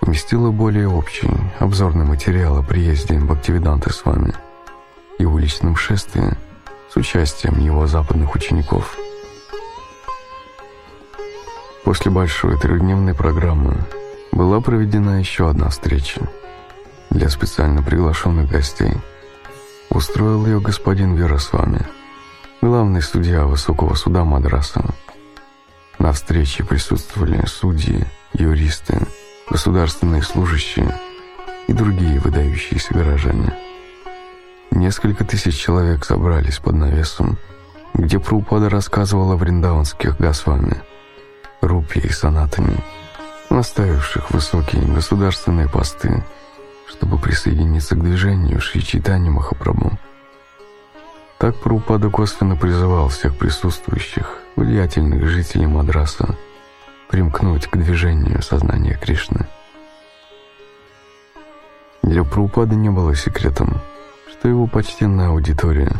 уместила 0.00 0.50
более 0.50 0.88
общий 0.88 1.30
обзорный 1.58 2.04
материал 2.04 2.58
о 2.58 2.62
приезде 2.62 3.18
Бхактивиданты 3.18 3.92
с 3.92 4.04
вами 4.04 4.34
и 5.18 5.24
уличном 5.24 5.76
шествии 5.76 6.36
с 6.90 6.96
участием 6.96 7.60
его 7.60 7.86
западных 7.86 8.34
учеников– 8.34 8.96
После 11.88 12.10
большой 12.10 12.58
трехдневной 12.58 13.14
программы 13.14 13.74
была 14.30 14.60
проведена 14.60 15.20
еще 15.20 15.48
одна 15.48 15.70
встреча 15.70 16.20
для 17.08 17.30
специально 17.30 17.82
приглашенных 17.82 18.50
гостей. 18.50 18.92
Устроил 19.88 20.44
ее 20.44 20.60
господин 20.60 21.14
Верасвами, 21.14 21.86
главный 22.60 23.02
судья 23.02 23.44
Высокого 23.44 23.94
суда 23.94 24.24
Мадраса. 24.24 24.84
На 25.98 26.12
встрече 26.12 26.64
присутствовали 26.64 27.44
судьи, 27.46 28.04
юристы, 28.32 28.98
государственные 29.50 30.22
служащие 30.22 30.98
и 31.66 31.72
другие 31.72 32.18
выдающиеся 32.20 32.94
горожане. 32.94 33.52
Несколько 34.70 35.24
тысяч 35.24 35.56
человек 35.56 36.04
собрались 36.04 36.58
под 36.58 36.74
навесом, 36.74 37.38
где 37.94 38.18
Прупада 38.18 38.68
рассказывала 38.68 39.34
о 39.34 39.36
вриндаванских 39.36 40.18
Госвами– 40.18 40.82
Рупи 41.60 42.00
и 42.00 42.10
Санатами, 42.10 42.76
оставивших 43.48 44.30
высокие 44.30 44.82
государственные 44.82 45.68
посты, 45.68 46.24
чтобы 46.86 47.18
присоединиться 47.18 47.96
к 47.96 48.02
движению 48.02 48.60
Шри 48.60 48.82
Чайтани 48.84 49.28
Махапрабху. 49.28 49.98
Так 51.38 51.56
Прабхупада 51.56 52.10
косвенно 52.10 52.56
призывал 52.56 53.08
всех 53.08 53.36
присутствующих, 53.36 54.38
влиятельных 54.56 55.28
жителей 55.28 55.66
Мадраса, 55.66 56.36
примкнуть 57.08 57.68
к 57.68 57.76
движению 57.76 58.42
сознания 58.42 58.98
Кришны. 59.00 59.46
Для 62.02 62.24
Прабхупады 62.24 62.74
не 62.74 62.90
было 62.90 63.14
секретом, 63.14 63.80
что 64.28 64.48
его 64.48 64.66
почтенная 64.66 65.28
аудитория 65.28 65.92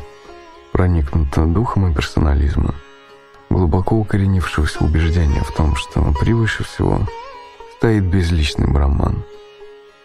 проникнута 0.72 1.44
духом 1.44 1.88
имперсонализма– 1.88 2.74
глубоко 3.50 3.96
укоренившегося 3.96 4.84
убеждения 4.84 5.42
в 5.42 5.52
том, 5.52 5.76
что 5.76 6.00
превыше 6.20 6.64
всего 6.64 7.00
стоит 7.76 8.04
безличный 8.04 8.70
браман, 8.70 9.22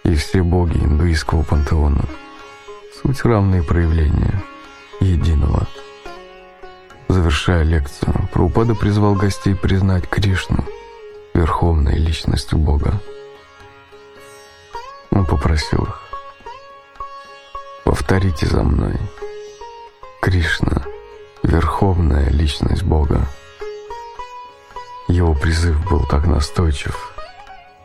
и 0.03 0.15
все 0.15 0.43
боги 0.43 0.77
индуистского 0.77 1.43
пантеона— 1.43 2.05
суть 3.01 3.23
равные 3.23 3.64
проявления 3.64 4.43
единого. 5.03 5.67
Завершая 7.07 7.63
лекцию, 7.63 8.13
Прабхупада 8.31 8.75
призвал 8.75 9.15
гостей 9.15 9.55
признать 9.55 10.09
Кришну 10.09 10.63
верховной 11.34 11.95
личностью 11.95 12.57
Бога. 12.57 12.99
Он 15.11 15.25
попросил 15.25 15.84
их 15.84 16.01
«Повторите 17.84 18.45
за 18.47 18.63
мной. 18.63 18.97
Кришна— 20.21 20.84
верховная 21.43 22.30
личность 22.30 22.84
Бога. 22.84 23.27
Его 25.07 25.35
призыв 25.35 25.88
был 25.89 26.05
так 26.05 26.25
настойчив 26.25 27.13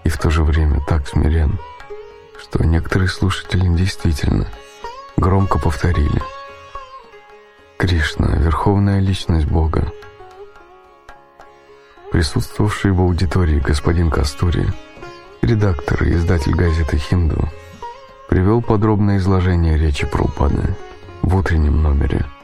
и 0.04 0.08
в 0.08 0.18
то 0.18 0.30
же 0.30 0.42
время 0.44 0.80
так 0.86 1.08
смирен, 1.08 1.58
что 2.38 2.64
некоторые 2.64 3.08
слушатели 3.08 3.66
действительно 3.76 4.46
громко 5.16 5.58
повторили 5.58 6.22
«Кришна– 7.78 8.36
верховная 8.38 8.98
личность 8.98 9.46
Бога». 9.46 9.92
Присутствовавший 12.10 12.90
в 12.90 13.00
аудитории 13.00 13.60
господин 13.60 14.10
Кастури, 14.10 14.66
редактор 15.42 16.02
и 16.02 16.14
издатель 16.14 16.56
газеты 16.56 16.96
«Хинду», 16.98 17.48
привел 18.28 18.62
подробное 18.62 19.18
изложение 19.18 19.78
речи 19.78 20.06
Прабхупады 20.06 20.74
в 21.22 21.36
утреннем 21.36 21.80
номере– 21.80 22.26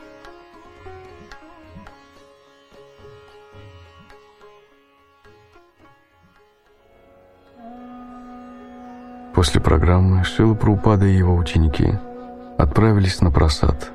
После 9.34 9.60
программы 9.60 10.22
Шила 10.22 10.54
Прупада 10.54 11.06
и 11.06 11.16
его 11.16 11.34
ученики 11.34 11.92
отправились 12.56 13.20
на 13.20 13.32
просад 13.32 13.90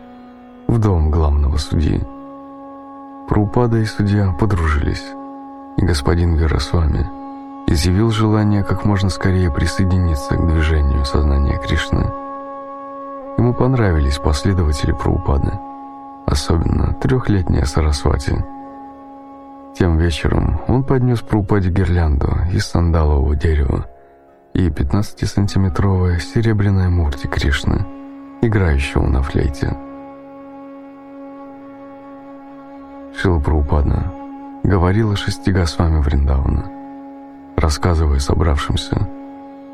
в 0.70 0.78
дом 0.78 1.10
главного 1.10 1.58
судьи. 1.58 2.00
Прупада 3.28 3.78
и 3.78 3.86
судья 3.86 4.32
подружились, 4.40 5.04
и 5.78 5.82
господин 5.82 6.36
Верасвами 6.36 7.10
изъявил 7.66 8.12
желание 8.12 8.64
как 8.64 8.86
можно 8.86 9.10
скорее 9.10 9.52
присоединиться 9.52 10.36
к 10.36 10.48
движению 10.48 11.06
сознания 11.06 11.58
Кришны. 11.58 12.06
Ему 13.40 13.54
понравились 13.56 14.20
последователи 14.20 14.92
Прабхупады, 14.92 15.54
особенно 16.28 16.94
трехлетняя 16.94 17.66
Сарасвати, 17.66 18.46
Тем 19.76 19.98
вечером 19.98 20.62
он 20.68 20.84
поднес 20.84 21.22
Прупаде 21.22 21.70
гирлянду 21.70 22.30
из 22.54 22.68
сандалового 22.68 23.36
дерева 23.36 23.88
и 24.54 24.68
15-сантиметровая 24.68 26.20
серебряная 26.20 26.90
мурти 26.90 27.28
Кришны, 27.28 27.86
играющего 28.42 29.08
на 29.08 29.24
флейте. 29.24 29.89
Шила 33.16 33.40
Прабхупада 33.40 34.12
говорила 34.64 35.16
шестига 35.16 35.66
с 35.66 35.78
вами 35.78 36.00
Вриндавана, 36.02 36.72
рассказывая 37.58 38.20
собравшимся, 38.20 38.96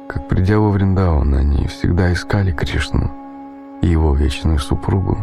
как 0.07 0.27
придя 0.27 0.59
во 0.59 0.69
Вриндаван, 0.69 1.33
они 1.33 1.67
всегда 1.67 2.11
искали 2.13 2.51
Кришну 2.51 3.11
и 3.81 3.87
его 3.87 4.15
вечную 4.15 4.59
супругу 4.59 5.17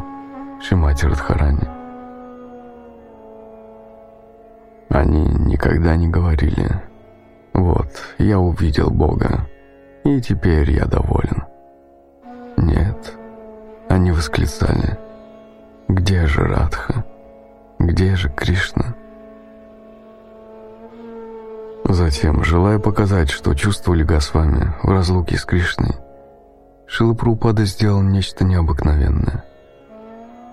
Шимати 0.60 1.06
Радхарани. 1.06 1.68
Они 4.89 5.24
никогда 5.24 5.97
не 5.97 6.09
говорили 6.09 6.82
«Вот, 7.55 7.90
я 8.18 8.39
увидел 8.39 8.90
Бога, 8.90 9.47
и 10.05 10.20
теперь 10.20 10.70
я 10.70 10.84
доволен». 10.84 11.44
Нет, 12.56 13.14
они 13.89 14.12
восклицали 14.12 14.98
«Где 15.89 16.26
же 16.26 16.43
Радха? 16.43 17.05
Где 17.82 18.14
же 18.14 18.28
Кришна?» 18.28 18.94
Затем, 21.84 22.44
желая 22.44 22.78
показать, 22.78 23.28
что 23.28 23.54
чувствовали 23.54 24.04
Госвами 24.04 24.72
в 24.84 24.88
разлуке 24.88 25.36
с 25.36 25.44
Кришной, 25.44 25.96
Шилапрупада 26.86 27.64
сделал 27.64 28.00
нечто 28.00 28.44
необыкновенное. 28.44 29.44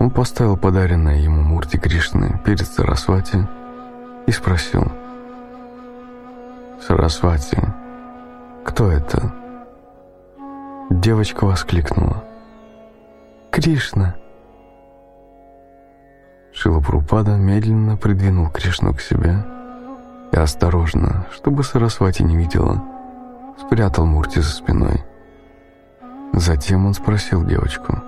Он 0.00 0.10
поставил 0.10 0.56
подаренное 0.56 1.18
ему 1.18 1.42
Мурти 1.42 1.78
Кришны 1.78 2.40
перед 2.44 2.66
Сарасвати 2.66 3.46
и 4.26 4.32
спросил. 4.32 4.90
«Сарасвати, 6.80 7.62
кто 8.64 8.90
это?» 8.90 9.32
Девочка 10.90 11.44
воскликнула. 11.44 12.24
«Кришна!» 13.52 14.19
Шилапрупада 16.60 17.36
медленно 17.36 17.96
придвинул 17.96 18.50
Кришну 18.50 18.92
к 18.92 19.00
себе 19.00 19.46
и 20.30 20.36
осторожно, 20.36 21.26
чтобы 21.32 21.64
Сарасвати 21.64 22.22
не 22.22 22.36
видела, 22.36 22.84
спрятал 23.58 24.04
Мурти 24.04 24.40
за 24.40 24.50
спиной. 24.50 25.02
Затем 26.34 26.84
он 26.84 26.92
спросил 26.92 27.46
девочку. 27.46 28.02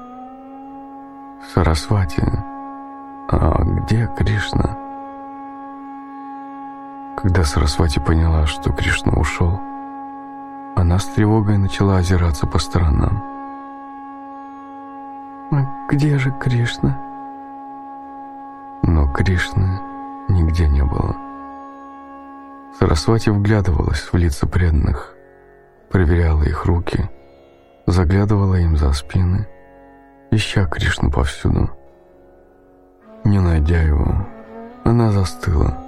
«Сарасвати, 1.54 2.22
а 3.30 3.64
где 3.64 4.06
Кришна?» 4.18 4.76
Когда 7.16 7.44
Сарасвати 7.44 8.00
поняла, 8.00 8.44
что 8.44 8.70
Кришна 8.70 9.12
ушел, 9.14 9.58
она 10.76 10.98
с 10.98 11.06
тревогой 11.06 11.56
начала 11.56 11.96
озираться 11.96 12.46
по 12.46 12.58
сторонам. 12.58 13.22
«А 15.52 15.86
где 15.88 16.18
же 16.18 16.30
Кришна?» 16.32 17.11
Но 18.82 19.06
Кришны 19.12 19.80
нигде 20.28 20.68
не 20.68 20.84
было. 20.84 21.16
Сарасвати 22.78 23.30
вглядывалась 23.30 24.12
в 24.12 24.16
лица 24.16 24.46
преданных, 24.46 25.14
проверяла 25.90 26.42
их 26.42 26.64
руки, 26.64 27.08
заглядывала 27.86 28.56
им 28.56 28.76
за 28.76 28.92
спины, 28.92 29.46
ища 30.30 30.66
Кришну 30.66 31.10
повсюду. 31.10 31.70
Не 33.24 33.38
найдя 33.38 33.80
его, 33.82 34.26
она 34.84 35.12
застыла, 35.12 35.78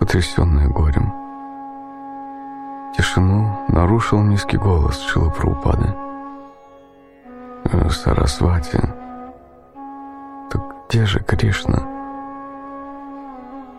потрясенная 0.00 0.68
горем. 0.68 1.12
Тишину 2.96 3.58
нарушил 3.68 4.20
низкий 4.22 4.56
голос 4.56 4.98
Шилы 5.00 5.30
Прабхупады. 5.30 5.94
«Э, 7.64 7.88
«Сарасвати, 7.90 8.80
так 10.50 10.62
где 10.88 11.04
же 11.06 11.20
Кришна?» 11.20 11.93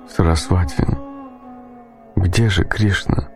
«Сарасвати, 0.08 0.86
где 2.16 2.50
же 2.50 2.64
Кришна?» 2.64 3.28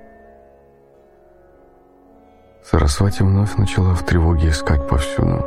Сарасвати 2.63 3.23
вновь 3.23 3.57
начала 3.57 3.93
в 3.95 4.05
тревоге 4.05 4.49
искать 4.49 4.87
повсюду. 4.87 5.43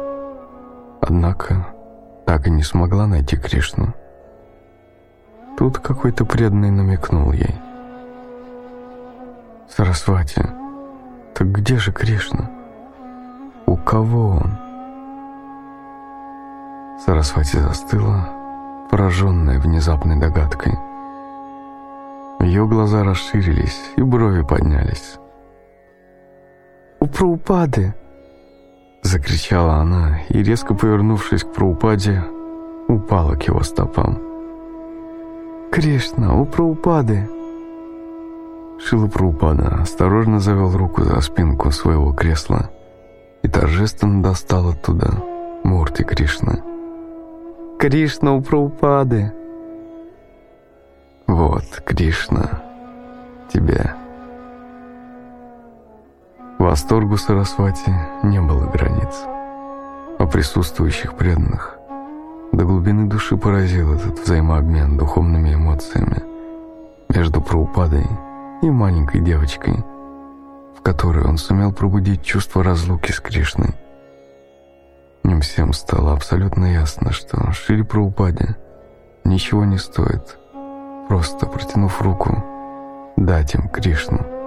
Однако 1.00 1.66
так 2.26 2.46
и 2.46 2.50
не 2.50 2.64
смогла 2.64 3.06
найти 3.06 3.36
Кришну. 3.36 3.94
Тут 5.56 5.78
какой-то 5.78 6.24
преданный 6.24 6.70
намекнул 6.70 7.32
ей. 7.32 7.54
«Сарасвати, 9.68 10.42
так 11.34 11.52
где 11.52 11.78
же 11.78 11.92
Кришна? 11.92 12.50
У 13.66 13.76
кого 13.76 14.28
он?» 14.28 14.58
Сарасвати 17.06 17.58
застыла, 17.58 18.28
пораженная 18.90 19.60
внезапной 19.60 20.16
догадкой. 20.16 20.78
Ее 22.42 22.66
глаза 22.66 23.04
расширились 23.04 23.80
и 23.96 24.02
брови 24.02 24.42
поднялись. 24.42 25.16
«У 26.98 27.06
Праупады!» 27.06 27.94
Закричала 29.02 29.74
она 29.76 30.18
и, 30.28 30.42
резко 30.42 30.74
повернувшись 30.74 31.44
к 31.44 31.52
Праупаде, 31.52 32.24
упала 32.88 33.36
к 33.36 33.44
его 33.44 33.62
стопам. 33.62 34.18
«Кришна, 35.70 36.34
у 36.34 36.44
Праупады!» 36.44 37.28
Шила 38.80 39.06
Праупада 39.06 39.78
осторожно 39.80 40.40
завел 40.40 40.76
руку 40.76 41.04
за 41.04 41.20
спинку 41.20 41.70
своего 41.70 42.12
кресла 42.12 42.70
и 43.42 43.48
торжественно 43.48 44.20
достал 44.20 44.70
оттуда 44.70 45.22
Мурти 45.62 46.02
Кришны. 46.02 46.60
«Кришна 47.78 48.34
у 48.34 48.42
Праупады!» 48.42 49.32
«Вот, 51.26 51.64
Кришна, 51.84 52.62
тебе!» 53.52 53.94
Восторгу 56.58 57.16
Сарасвати 57.16 57.92
не 58.22 58.40
было 58.40 58.66
границ, 58.66 59.24
а 60.18 60.26
присутствующих 60.26 61.14
преданных 61.14 61.78
до 62.52 62.64
глубины 62.64 63.08
души 63.08 63.36
поразил 63.36 63.94
этот 63.94 64.20
взаимообмен 64.20 64.96
духовными 64.96 65.54
эмоциями 65.54 66.22
между 67.08 67.40
Праупадой 67.40 68.06
и 68.62 68.70
маленькой 68.70 69.22
девочкой, 69.22 69.84
в 70.78 70.82
которой 70.82 71.24
он 71.24 71.38
сумел 71.38 71.72
пробудить 71.72 72.22
чувство 72.22 72.62
разлуки 72.62 73.10
с 73.10 73.20
Кришной. 73.20 73.74
Им 75.24 75.40
всем 75.40 75.72
стало 75.72 76.12
абсолютно 76.12 76.66
ясно, 76.66 77.12
что 77.12 77.52
Шри 77.52 77.82
Праупаде 77.82 78.56
ничего 79.24 79.64
не 79.64 79.78
стоит, 79.78 80.38
просто 81.08 81.46
протянув 81.46 82.00
руку, 82.02 82.42
дать 83.16 83.54
им 83.54 83.68
Кришну 83.68 84.42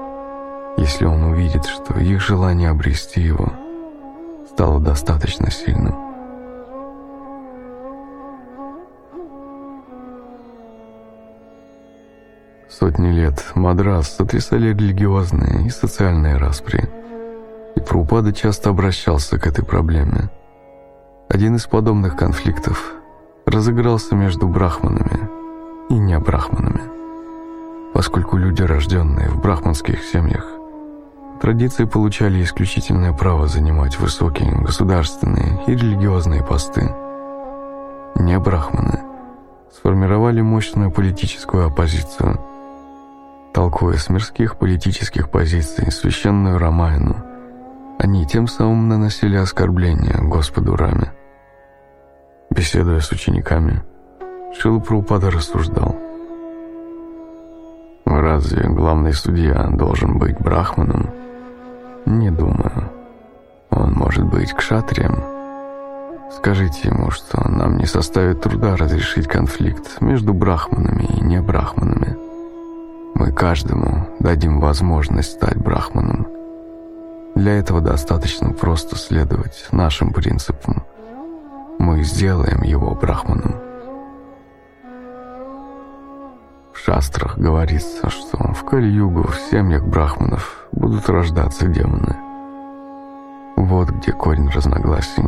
если 0.78 1.06
он 1.06 1.24
увидит, 1.24 1.66
что 1.66 2.00
их 2.00 2.22
желание 2.22 2.70
обрести 2.70 3.22
его 3.22 3.52
стало 4.50 4.80
достаточно 4.80 5.52
сильным. 5.52 5.96
Сотни 12.70 13.10
лет 13.10 13.44
Мадрас 13.56 14.10
сотрясали 14.10 14.70
религиозные 14.70 15.66
и 15.66 15.70
социальные 15.70 16.38
распри, 16.38 16.90
и 17.76 17.80
Прупада 17.80 18.34
часто 18.34 18.70
обращался 18.70 19.40
к 19.40 19.48
этой 19.48 19.64
проблеме. 19.64 20.30
Один 21.30 21.56
из 21.56 21.66
подобных 21.66 22.18
конфликтов 22.18 22.94
разыгрался 23.46 24.16
между 24.16 24.48
брахманами 24.48 25.45
и 25.90 25.94
небрахманами, 25.94 26.82
поскольку 27.94 28.38
люди, 28.38 28.62
рожденные 28.62 29.30
в 29.30 29.42
брахманских 29.42 30.04
семьях, 30.04 30.56
Традиции 31.42 31.84
получали 31.84 32.42
исключительное 32.44 33.12
право 33.12 33.48
занимать 33.48 34.00
высокие 34.00 34.52
государственные 34.52 35.64
и 35.68 35.72
религиозные 35.74 36.44
посты. 36.44 36.90
Не 38.16 38.40
брахманы 38.40 39.04
сформировали 39.72 40.42
мощную 40.42 40.92
политическую 40.92 41.68
оппозицию. 41.68 42.40
Толкуя 43.54 43.98
с 43.98 44.10
мирских 44.10 44.58
политических 44.58 45.30
позиций 45.30 45.92
священную 45.92 46.58
Рамайну, 46.58 47.18
они 48.00 48.26
тем 48.26 48.48
самым 48.48 48.88
наносили 48.88 49.36
оскорбления 49.36 50.18
Господу 50.22 50.76
Раме. 50.76 51.14
Беседуя 52.50 53.02
с 53.02 53.12
учениками, 53.12 53.84
Шила 54.58 54.80
Прабхупада 54.80 55.32
рассуждал. 55.32 55.96
Разве 58.06 58.64
главный 58.70 59.14
судья 59.14 59.68
должен 59.72 60.18
быть 60.18 60.40
брахманом? 60.40 61.10
Не 62.06 62.32
думаю. 62.32 62.90
Он 63.70 63.94
может 63.94 64.26
быть 64.26 64.54
кшатрием. 64.54 65.24
Скажите 66.32 66.90
ему, 66.90 67.12
что 67.12 67.48
нам 67.50 67.78
не 67.78 67.86
составит 67.86 68.42
труда 68.42 68.76
разрешить 68.76 69.28
конфликт 69.28 70.02
между 70.02 70.34
брахманами 70.34 71.04
и 71.04 71.22
небрахманами. 71.22 72.18
Мы 73.16 73.32
каждому 73.32 74.08
дадим 74.20 74.60
возможность 74.60 75.34
стать 75.34 75.58
брахманом. 75.58 76.28
Для 77.36 77.60
этого 77.60 77.82
достаточно 77.82 78.52
просто 78.52 78.96
следовать 78.96 79.68
нашим 79.72 80.14
принципам. 80.14 80.84
Мы 81.78 82.04
сделаем 82.04 82.64
его 82.64 82.96
брахманом. 82.96 83.65
В 86.76 86.80
шастрах 86.80 87.38
говорится, 87.38 88.10
что 88.10 88.38
в 88.38 88.66
Кали-югу 88.66 89.30
в 89.30 89.40
семьях 89.50 89.86
брахманов 89.86 90.68
будут 90.74 91.10
рождаться 91.10 91.68
демоны. 91.68 92.18
Вот 93.56 93.90
где 93.90 94.12
корень 94.12 94.50
разногласий. 94.50 95.24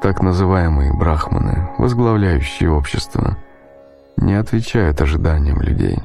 Так 0.00 0.22
называемые 0.22 0.94
брахманы, 0.94 1.68
возглавляющие 1.76 2.70
общество, 2.70 3.36
не 4.16 4.34
отвечают 4.34 5.02
ожиданиям 5.02 5.60
людей. 5.60 5.98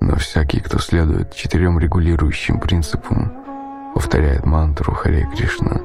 Но 0.00 0.16
всякий, 0.16 0.60
кто 0.60 0.78
следует 0.78 1.34
четырем 1.34 1.78
регулирующим 1.78 2.60
принципам, 2.60 3.32
повторяет 3.94 4.44
мантру 4.44 4.92
Харе 4.92 5.26
Кришна 5.34 5.80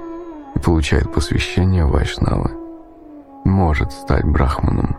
и 0.53 0.59
получает 0.59 1.11
посвящение 1.13 1.85
Вайшнавы, 1.85 2.51
может 3.45 3.93
стать 3.93 4.25
брахманом. 4.25 4.97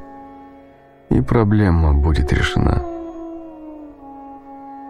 И 1.10 1.20
проблема 1.20 1.94
будет 1.94 2.32
решена. 2.32 2.82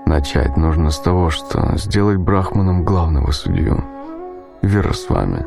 Начать 0.06 0.56
нужно 0.56 0.90
с 0.90 0.98
того, 0.98 1.30
что 1.30 1.76
сделать 1.76 2.18
брахманом 2.18 2.84
главного 2.84 3.30
судью– 3.32 3.84
Вера 4.64 4.94
с 4.94 5.10
вами. 5.10 5.44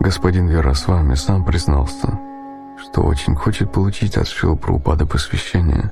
Господин 0.00 0.48
Вера 0.48 0.72
с 0.72 0.88
вами 0.88 1.12
сам 1.12 1.44
признался, 1.44 2.18
что 2.78 3.02
очень 3.02 3.34
хочет 3.34 3.70
получить 3.70 4.16
от 4.16 4.26
Шила 4.26 4.56
Прабхупады 4.56 5.04
посвящение. 5.04 5.90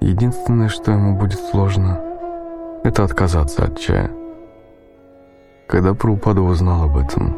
Единственное, 0.00 0.68
что 0.68 0.90
ему 0.90 1.16
будет 1.16 1.38
сложно, 1.38 2.00
это 2.82 3.04
отказаться 3.04 3.66
от 3.66 3.78
чая. 3.78 4.10
Когда 5.68 5.94
Прабхупада 5.94 6.40
узнал 6.40 6.82
об 6.84 6.96
этом, 6.96 7.36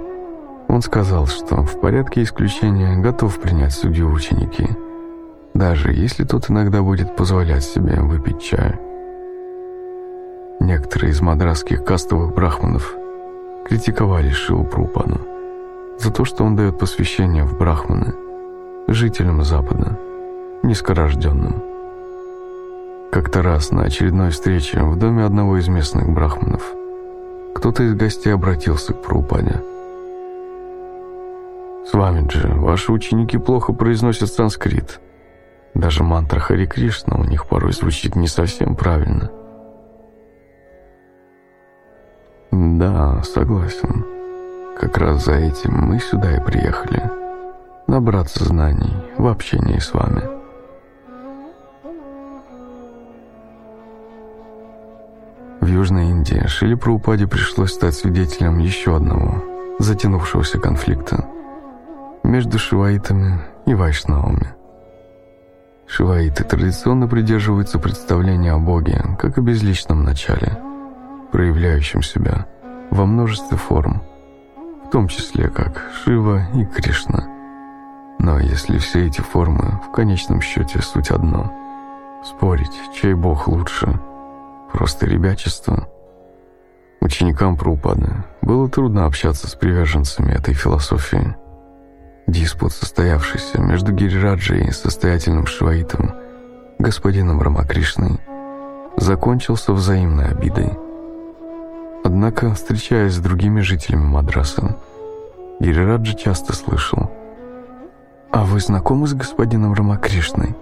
он 0.70 0.82
сказал, 0.82 1.26
что 1.26 1.62
в 1.62 1.80
порядке 1.80 2.22
исключения 2.22 2.96
готов 2.96 3.40
принять 3.40 3.72
судью 3.72 4.10
ученики, 4.12 4.68
даже 5.52 5.92
если 5.92 6.22
тот 6.24 6.48
иногда 6.48 6.80
будет 6.80 7.16
позволять 7.16 7.64
себе 7.64 8.00
выпить 8.00 8.40
чаю. 8.40 8.78
Некоторые 10.60 11.10
из 11.10 11.20
мадрасских 11.20 11.84
кастовых 11.84 12.34
брахманов 12.34 12.94
критиковали 13.66 14.30
Шиву 14.30 14.64
Прупану 14.64 15.20
за 15.98 16.12
то, 16.12 16.24
что 16.24 16.44
он 16.44 16.54
дает 16.54 16.78
посвящение 16.78 17.44
в 17.44 17.58
брахманы 17.58 18.14
жителям 18.86 19.42
Запада, 19.42 19.98
низкорожденным. 20.62 21.64
Как-то 23.10 23.42
раз 23.42 23.72
на 23.72 23.82
очередной 23.82 24.30
встрече 24.30 24.82
в 24.84 24.96
доме 24.96 25.24
одного 25.24 25.58
из 25.58 25.66
местных 25.66 26.08
брахманов 26.08 26.62
кто-то 27.56 27.82
из 27.82 27.94
гостей 27.94 28.32
обратился 28.32 28.92
к 28.92 29.02
Прупаде. 29.02 29.69
«С 31.86 31.94
вами 31.94 32.28
же 32.30 32.48
ваши 32.48 32.92
ученики 32.92 33.38
плохо 33.38 33.72
произносят 33.72 34.32
санскрит. 34.32 35.00
Даже 35.74 36.04
мантра 36.04 36.38
Хари 36.38 36.66
Кришна 36.66 37.16
у 37.16 37.24
них 37.24 37.46
порой 37.46 37.72
звучит 37.72 38.16
не 38.16 38.28
совсем 38.28 38.76
правильно». 38.76 39.30
«Да, 42.50 43.22
согласен. 43.22 44.04
Как 44.78 44.98
раз 44.98 45.24
за 45.24 45.34
этим 45.34 45.72
мы 45.72 45.98
сюда 45.98 46.36
и 46.36 46.44
приехали. 46.44 47.10
Набраться 47.86 48.44
знаний 48.44 48.94
в 49.16 49.26
общении 49.26 49.78
с 49.78 49.92
вами». 49.92 50.22
В 55.60 55.66
Южной 55.66 56.10
Индии 56.10 56.46
Шили 56.46 56.74
Праупаде 56.74 57.26
пришлось 57.26 57.72
стать 57.72 57.94
свидетелем 57.94 58.58
еще 58.58 58.96
одного 58.96 59.44
затянувшегося 59.78 60.58
конфликта 60.58 61.24
между 62.22 62.58
шиваитами 62.58 63.40
и 63.66 63.74
вайшнавами. 63.74 64.54
Шиваиты 65.86 66.44
традиционно 66.44 67.08
придерживаются 67.08 67.78
представления 67.78 68.52
о 68.52 68.58
Боге 68.58 69.02
как 69.18 69.38
о 69.38 69.40
безличном 69.40 70.04
начале– 70.04 70.58
проявляющим 71.30 72.02
себя 72.02 72.46
во 72.90 73.06
множестве 73.06 73.56
форм, 73.56 74.02
в 74.86 74.90
том 74.90 75.08
числе 75.08 75.48
как 75.48 75.90
Шива 76.02 76.42
и 76.54 76.64
Кришна. 76.64 77.26
Но 78.18 78.38
если 78.38 78.78
все 78.78 79.06
эти 79.06 79.20
формы 79.20 79.80
в 79.86 79.92
конечном 79.92 80.40
счете 80.40 80.82
суть 80.82 81.10
одно, 81.10 81.52
спорить, 82.24 82.78
чей 82.94 83.14
бог 83.14 83.48
лучше, 83.48 83.98
просто 84.72 85.06
ребячество. 85.06 85.88
Ученикам 87.00 87.56
Прупады 87.56 88.24
было 88.42 88.68
трудно 88.68 89.06
общаться 89.06 89.48
с 89.48 89.54
приверженцами 89.54 90.32
этой 90.32 90.52
философии. 90.52 91.34
Диспут, 92.30 92.72
состоявшийся 92.72 93.60
между 93.60 93.92
Гирираджей 93.92 94.68
и 94.68 94.72
состоятельным 94.72 95.46
шиваитом, 95.46 96.14
господином 96.78 97.42
Рамакришной, 97.42 98.18
закончился 98.96 99.72
взаимной 99.72 100.28
обидой– 100.28 100.72
Однако, 102.02 102.54
встречаясь 102.54 103.14
с 103.14 103.18
другими 103.18 103.60
жителями 103.60 104.04
Мадраса, 104.04 104.76
Гирираджа 105.60 106.14
часто 106.14 106.54
слышал 106.54 107.10
«А 108.32 108.44
вы 108.44 108.60
знакомы 108.60 109.06
с 109.06 109.12
господином 109.12 109.74
Рамакришной? 109.74 110.56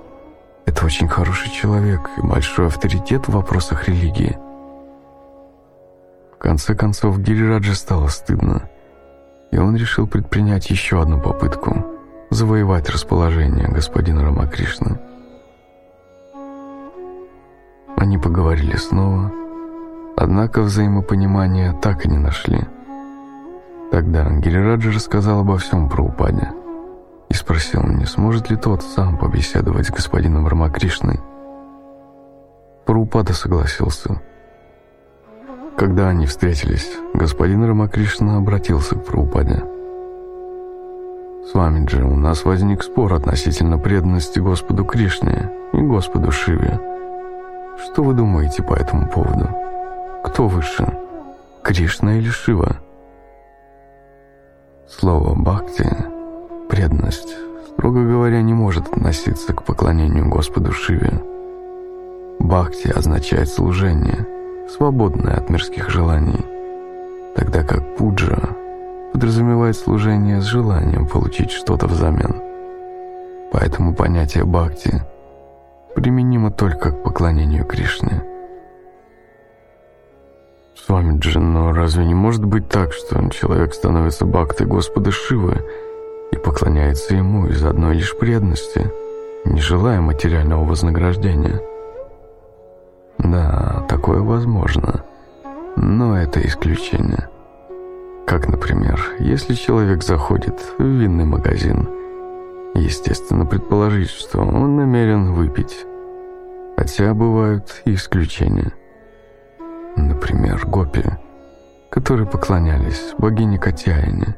Это 0.66 0.84
очень 0.84 1.08
хороший 1.08 1.50
человек 1.50 2.10
и 2.16 2.20
большой 2.20 2.66
авторитет 2.66 3.28
в 3.28 3.32
вопросах 3.32 3.88
религии». 3.88 4.36
В 6.34 6.38
конце 6.38 6.74
концов, 6.74 7.18
Гирираджа 7.20 7.74
стало 7.74 8.08
стыдно, 8.08 8.68
и 9.50 9.58
он 9.58 9.76
решил 9.76 10.06
предпринять 10.06 10.70
еще 10.70 11.00
одну 11.00 11.20
попытку 11.20 11.86
завоевать 12.30 12.90
расположение 12.90 13.68
господина 13.68 14.24
Рамакришны. 14.24 14.98
Они 17.96 18.18
поговорили 18.18 18.76
снова, 18.76 19.32
Однако 20.20 20.62
взаимопонимания 20.62 21.72
так 21.74 22.04
и 22.04 22.08
не 22.08 22.18
нашли. 22.18 22.58
Тогда 23.92 24.28
Гирираджа 24.28 24.90
рассказал 24.90 25.42
обо 25.42 25.58
всем 25.58 25.88
про 25.88 26.02
Упаде 26.02 26.50
и 27.28 27.34
спросил, 27.34 27.84
не 27.84 28.04
сможет 28.04 28.50
ли 28.50 28.56
тот 28.56 28.82
сам 28.82 29.16
побеседовать 29.16 29.86
с 29.86 29.90
господином 29.92 30.48
Рамакришной. 30.48 31.20
Прабхупада 32.84 33.32
согласился. 33.32 34.20
Когда 35.78 36.08
они 36.08 36.26
встретились, 36.26 36.90
господин 37.14 37.64
Рамакришна 37.64 38.38
обратился 38.38 38.96
к 38.96 39.04
Прабхупаде. 39.04 39.62
«С 41.46 41.54
вами 41.54 41.88
же 41.88 42.04
у 42.04 42.16
нас 42.16 42.44
возник 42.44 42.82
спор 42.82 43.14
относительно 43.14 43.78
преданности 43.78 44.40
Господу 44.40 44.84
Кришне 44.84 45.52
и 45.72 45.78
Господу 45.78 46.32
Шиве. 46.32 46.80
Что 47.78 48.02
вы 48.02 48.14
думаете 48.14 48.64
по 48.64 48.74
этому 48.74 49.08
поводу?» 49.08 49.48
Кто 50.24 50.48
выше, 50.48 50.98
Кришна 51.62 52.18
или 52.18 52.28
Шива? 52.28 52.78
Слово 54.88 55.36
«бхакти»— 55.36 55.88
преданность, 56.68 57.36
строго 57.68 58.02
говоря, 58.04 58.42
не 58.42 58.52
может 58.52 58.88
относиться 58.88 59.54
к 59.54 59.62
поклонению 59.62 60.28
Господу 60.28 60.72
Шиве. 60.72 61.22
Бхакти 62.40 62.88
означает 62.88 63.48
служение, 63.48 64.26
свободное 64.68 65.34
от 65.34 65.48
мирских 65.50 65.90
желаний, 65.90 66.44
тогда 67.34 67.62
как 67.62 67.96
пуджа 67.96 68.38
подразумевает 69.12 69.76
служение 69.76 70.40
с 70.40 70.44
желанием 70.44 71.06
получить 71.06 71.50
что-то 71.50 71.86
взамен. 71.86 72.42
Поэтому 73.50 73.94
понятие 73.94 74.44
бхакти 74.44 75.02
применимо 75.94 76.50
только 76.50 76.90
к 76.90 77.02
поклонению 77.02 77.64
Кришне. 77.64 78.22
С 80.76 80.88
вами, 80.88 81.18
Джин, 81.18 81.52
но 81.52 81.72
разве 81.72 82.04
не 82.04 82.14
может 82.14 82.44
быть 82.44 82.68
так, 82.68 82.92
что 82.92 83.28
человек 83.30 83.74
становится 83.74 84.26
бхактой 84.26 84.66
Господа 84.66 85.10
Шивы 85.10 85.64
и 86.30 86.36
поклоняется 86.36 87.14
ему 87.14 87.46
из 87.46 87.64
одной 87.64 87.96
лишь 87.96 88.16
преданности, 88.16 88.92
не 89.44 89.60
желая 89.60 90.00
материального 90.00 90.64
вознаграждения? 90.64 91.60
Да, 93.18 93.84
такое 93.88 94.20
возможно, 94.20 95.04
но 95.76 96.16
это 96.16 96.40
исключение. 96.46 97.28
Как, 98.26 98.48
например, 98.48 99.00
если 99.18 99.54
человек 99.54 100.02
заходит 100.02 100.60
в 100.78 100.82
винный 100.82 101.24
магазин, 101.24 101.88
естественно 102.74 103.46
предположить, 103.46 104.10
что 104.10 104.40
он 104.40 104.76
намерен 104.76 105.32
выпить, 105.32 105.84
хотя 106.76 107.14
бывают 107.14 107.82
и 107.84 107.94
исключения. 107.94 108.72
Например, 109.96 110.64
гопи, 110.66 111.04
которые 111.90 112.26
поклонялись 112.26 113.14
богине 113.18 113.58
Катяине. 113.58 114.36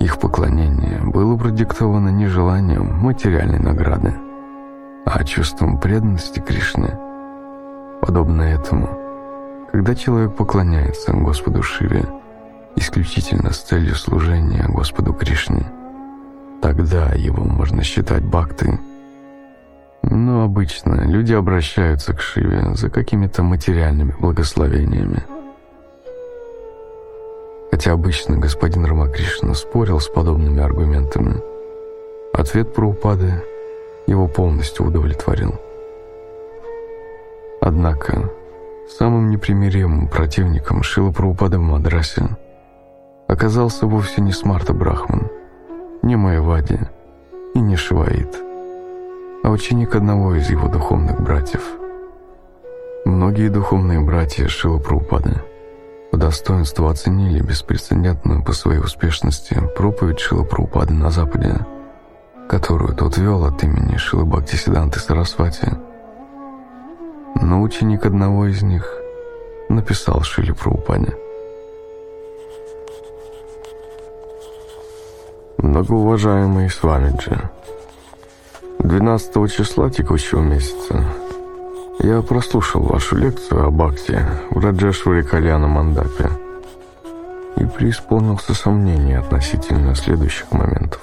Их 0.00 0.18
поклонение 0.18 1.00
было 1.04 1.36
продиктовано 1.36 2.08
нежеланием 2.08 2.98
материальной 2.98 3.58
награды. 3.58 4.14
а 5.04 5.24
чувством 5.24 5.78
преданности 5.80 6.38
Кришне. 6.38 7.11
Подобно 8.02 8.42
этому, 8.42 8.88
когда 9.70 9.94
человек 9.94 10.34
поклоняется 10.34 11.12
Господу 11.12 11.62
Шиве 11.62 12.04
исключительно 12.74 13.52
с 13.52 13.58
целью 13.58 13.94
служения 13.94 14.64
Господу 14.66 15.12
Кришне, 15.12 15.70
тогда 16.60 17.12
его 17.12 17.44
можно 17.44 17.84
считать 17.84 18.24
бхактой. 18.24 18.80
Но 20.02 20.42
обычно 20.42 21.02
люди 21.02 21.32
обращаются 21.32 22.12
к 22.12 22.20
Шиве 22.20 22.74
за 22.74 22.90
какими-то 22.90 23.44
материальными 23.44 24.16
благословениями. 24.18 25.22
Хотя 27.70 27.92
обычно 27.92 28.36
господин 28.36 28.84
Рамакришна 28.84 29.54
спорил 29.54 30.00
с 30.00 30.08
подобными 30.08 30.60
аргументами, 30.60 31.40
ответ 32.34 32.74
про 32.74 32.88
упады 32.88 33.44
его 34.08 34.26
полностью 34.26 34.86
удовлетворил. 34.86 35.54
Однако, 37.64 38.28
самым 38.98 39.30
непримиримым 39.30 40.08
противником 40.08 40.82
Шила 40.82 41.12
Прабхупады 41.12 41.58
в 41.58 41.62
Мадрасе 41.62 42.24
оказался 43.28 43.86
вовсе 43.86 44.20
не 44.20 44.32
Смарта 44.32 44.74
Брахман, 44.74 45.30
не 46.02 46.16
Майвади 46.16 46.80
и 47.54 47.60
не 47.60 47.76
Шиваид, 47.76 48.36
а 49.44 49.50
ученик 49.50 49.94
одного 49.94 50.34
из 50.34 50.50
его 50.50 50.66
духовных 50.66 51.22
братьев. 51.22 51.62
Многие 53.04 53.48
духовные 53.48 54.00
братья 54.00 54.48
Шила 54.48 54.78
Прабхупады 54.78 55.40
по 56.10 56.16
достоинству 56.16 56.88
оценили 56.88 57.40
беспрецедентную 57.40 58.42
по 58.42 58.52
своей 58.52 58.80
успешности 58.80 59.56
проповедь 59.76 60.18
Шила 60.18 60.42
Прабхупады 60.42 60.94
на 60.94 61.10
Западе– 61.10 61.64
которую 62.48 62.94
тот 62.94 63.16
вел 63.16 63.46
от 63.46 63.62
имени 63.62 63.96
Шилы 63.96 64.26
Бхактисиданты 64.26 65.00
Сарасвати. 65.00 65.72
Но 67.34 67.62
ученик 67.62 68.06
одного 68.06 68.46
из 68.46 68.62
них 68.62 68.86
написал 69.68 70.22
Шиле 70.22 70.54
Прабхупаде. 70.54 71.16
Многоуважаемый 75.58 76.68
Свамиджи, 76.70 77.50
12 78.80 79.52
числа 79.52 79.90
текущего 79.90 80.40
месяца 80.40 81.04
я 82.00 82.20
прослушал 82.20 82.82
вашу 82.82 83.16
лекцию 83.16 83.66
о 83.66 83.70
Бхакти 83.70 84.18
в 84.50 84.58
Раджешваре 84.58 85.22
Кальяна 85.22 85.68
Мандапе 85.68 86.30
и 87.56 87.64
преисполнился 87.64 88.54
сомнений 88.54 89.14
относительно 89.14 89.94
следующих 89.94 90.50
моментов. 90.50 91.00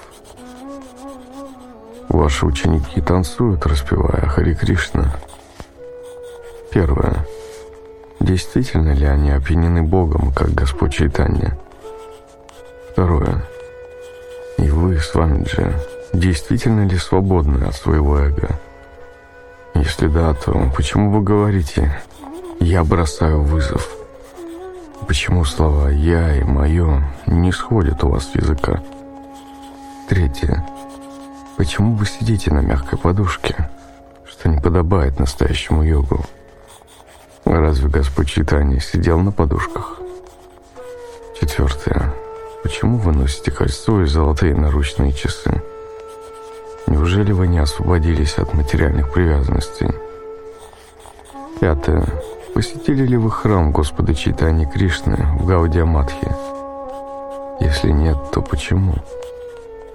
Ваши 2.09 2.45
ученики 2.45 2.99
танцуют, 3.01 3.65
распевая 3.65 4.27
Хари 4.27 4.55
Кришна. 4.55 5.13
Первое. 6.71 7.25
Действительно 8.19 8.93
ли 8.93 9.05
они 9.05 9.31
опьянены 9.31 9.81
Богом, 9.81 10.31
как 10.31 10.53
Господь 10.53 10.93
Чайтанья? 10.93 11.57
Второе. 12.91 13.43
И 14.57 14.69
вы, 14.69 14.99
с 14.99 15.15
вами 15.15 15.45
же, 15.45 15.73
действительно 16.13 16.85
ли 16.85 16.97
свободны 16.97 17.63
от 17.63 17.75
своего 17.75 18.19
эго? 18.19 18.49
Если 19.73 20.07
да, 20.07 20.33
то 20.33 20.71
почему 20.75 21.11
вы 21.11 21.23
говорите 21.23 22.01
«я 22.59 22.83
бросаю 22.83 23.41
вызов»? 23.41 23.89
Почему 25.07 25.45
слова 25.45 25.87
«я» 25.89 26.35
и 26.35 26.43
«моё» 26.43 27.01
не 27.25 27.51
сходят 27.51 28.03
у 28.03 28.09
вас 28.09 28.29
с 28.31 28.35
языка? 28.35 28.83
Третье. 30.07 30.65
Почему 31.57 31.95
вы 31.95 32.05
сидите 32.05 32.53
на 32.53 32.59
мягкой 32.59 32.99
подушке, 32.99 33.69
что 34.25 34.49
не 34.49 34.59
подобает 34.59 35.19
настоящему 35.19 35.83
йогу? 35.83 36.25
Разве 37.49 37.89
Господь 37.89 38.29
Читания 38.29 38.79
сидел 38.79 39.17
на 39.17 39.31
подушках? 39.31 39.99
Четвертое. 41.41 42.13
Почему 42.61 42.97
вы 42.97 43.11
носите 43.11 43.49
кольцо 43.49 44.03
и 44.03 44.05
золотые 44.05 44.55
наручные 44.55 45.11
часы? 45.11 45.59
Неужели 46.85 47.31
вы 47.31 47.47
не 47.47 47.57
освободились 47.57 48.37
от 48.37 48.53
материальных 48.53 49.11
привязанностей? 49.11 49.89
Пятое. 51.59 52.05
Посетили 52.53 53.07
ли 53.07 53.17
вы 53.17 53.31
храм 53.31 53.71
Господа 53.71 54.13
Читани 54.13 54.65
Кришны 54.65 55.17
в 55.39 55.47
Гаудиаматхе? 55.47 56.35
Если 57.61 57.89
нет, 57.89 58.17
то? 58.31 58.43
Почему? 58.43 58.93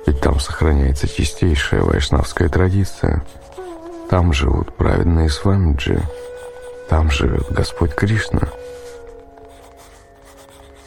Ведь 0.09 0.21
там 0.21 0.41
сохраняется 0.41 1.07
чистейшая 1.07 1.83
вайшнавская 1.83 2.49
традиция. 2.49 3.25
Там 4.11 4.33
живут 4.33 4.75
праведные 4.75 5.31
свамиджи. 5.31 6.03
Там 6.89 7.11
живет 7.11 7.51
Господь 7.51 7.95
Кришна. 7.95 8.49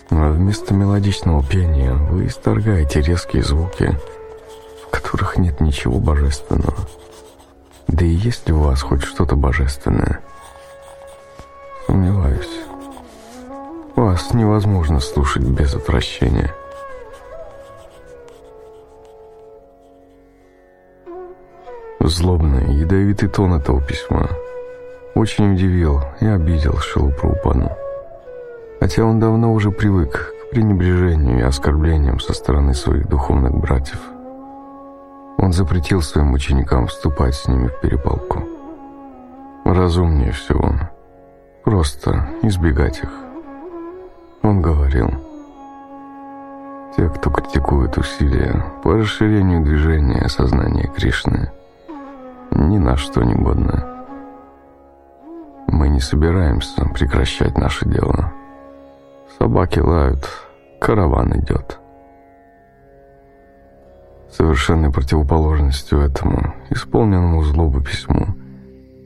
Но 0.09 0.31
вместо 0.31 0.73
мелодичного 0.73 1.43
пения 1.43 1.93
вы 1.93 2.27
исторгаете 2.27 3.01
резкие 3.01 3.43
звуки, 3.43 3.97
в 4.83 4.89
которых 4.89 5.37
нет 5.37 5.59
ничего 5.59 5.99
божественного. 5.99 6.77
Да 7.87 8.05
и 8.05 8.09
есть 8.09 8.47
ли 8.47 8.53
у 8.53 8.59
вас 8.59 8.81
хоть 8.81 9.03
что-то 9.03 9.35
божественное? 9.35 10.19
Сомневаюсь. 11.87 12.61
Вас 13.95 14.33
невозможно 14.33 14.99
слушать 14.99 15.43
без 15.43 15.73
отвращения. 15.73 16.53
Злобный, 21.99 22.73
ядовитый 22.75 23.27
тон 23.27 23.55
этого 23.55 23.81
письма 23.81 24.29
очень 25.17 25.53
удивил 25.53 26.01
и 26.19 26.27
обидел 26.27 26.77
Шилу 26.77 27.11
Прабхупаду. 27.11 27.71
Хотя 28.79 29.03
он 29.03 29.19
давно 29.19 29.51
уже 29.51 29.71
привык 29.71 30.33
к 30.33 30.51
пренебрежению 30.51 31.39
и 31.39 31.41
оскорблениям 31.41 32.19
со 32.19 32.33
стороны 32.33 32.73
своих 32.73 33.07
духовных 33.07 33.53
братьев. 33.53 33.99
Он 35.37 35.51
запретил 35.51 36.01
своим 36.01 36.33
ученикам 36.33 36.87
вступать 36.87 37.35
с 37.35 37.47
ними 37.47 37.67
в 37.67 37.81
перепалку. 37.81 38.43
Разумнее 39.65 40.31
всего 40.31 40.73
просто 41.63 42.29
избегать 42.43 42.99
их. 42.99 43.09
Он 44.43 44.61
говорил, 44.61 45.09
те, 46.95 47.09
кто 47.09 47.29
критикует 47.29 47.97
усилия 47.97 48.65
по 48.83 48.93
расширению 48.93 49.63
движения 49.63 50.27
сознания 50.29 50.89
Кришны– 50.95 51.51
ни 52.51 52.77
на 52.77 52.97
что 52.97 53.23
не 53.23 53.35
годная. 53.35 53.96
Мы 55.67 55.89
не 55.89 55.99
собираемся 55.99 56.85
прекращать 56.85 57.57
наше 57.57 57.87
дело. 57.87 58.31
Собаки 59.37 59.79
лают, 59.79 60.27
караван 60.79 61.39
идет. 61.39 61.79
Совершенной 64.31 64.91
противоположностью 64.91 65.99
этому, 65.99 66.53
исполненному 66.69 67.43
злобу 67.43 67.81
письму, 67.81 68.27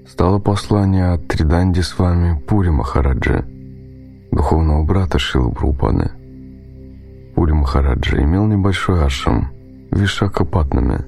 стало 0.08 0.40
послание 0.40 1.14
от 1.14 1.28
Триданди 1.28 1.82
с 1.82 1.98
вами 1.98 2.40
Пури 2.48 2.70
Махараджи, 2.70 3.46
духовного 4.32 4.84
брата 4.84 5.20
Шилы 5.20 5.52
Прупаны. 5.52 6.12
Пури 7.36 7.54
Махараджи 7.54 8.22
имел 8.22 8.46
небольшой 8.46 9.04
ашрам 9.04 9.52
в 9.90 9.98
Вишакапатнаме 9.98 11.06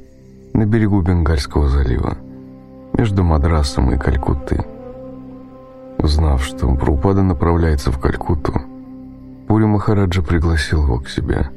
на 0.53 0.65
берегу 0.65 1.01
Бенгальского 1.01 1.67
залива 1.69 2.17
между 2.97 3.23
Мадрасом 3.23 3.91
и 3.91 3.97
Калькуттой. 3.97 4.72
Узнав, 6.03 6.43
что 6.43 6.67
Прупада 6.75 7.21
направляется 7.21 7.89
в 7.89 7.97
Калькутту, 7.97 8.51
Пури 9.47 9.63
Махараджа 9.63 10.21
пригласил 10.21 10.83
его 10.83 10.99
к 10.99 11.07
себе. 11.07 11.49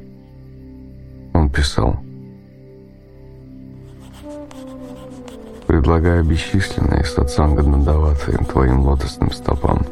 Он 1.33 1.49
писал 1.49 1.97
«Предлагая 5.67 6.23
бесчисленные 6.23 7.03
сатсанга 7.03 7.61
Нандаваты 7.61 8.37
твоим 8.45 8.79
лотосным 8.83 9.33
стопам, 9.33 9.85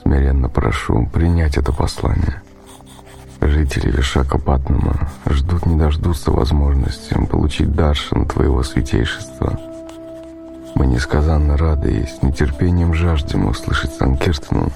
смиренно 0.00 0.48
прошу 0.48 1.06
принять 1.12 1.58
это 1.58 1.70
послание». 1.70 2.42
Жители 3.42 3.90
Вишакапатнама 3.90 5.10
ждут 5.26 5.66
не 5.66 5.78
дождутся 5.78 6.30
возможности 6.30 7.14
получить 7.26 7.74
даршан 7.74 8.24
твоего 8.24 8.62
святейшества– 8.62 9.60
мы 10.76 10.86
несказанно 10.86 11.56
рады 11.56 11.90
и 11.90 12.06
с 12.06 12.22
нетерпением 12.22 12.92
жаждем 12.92 13.48
услышать 13.48 13.94
Санкиртану 13.94 14.70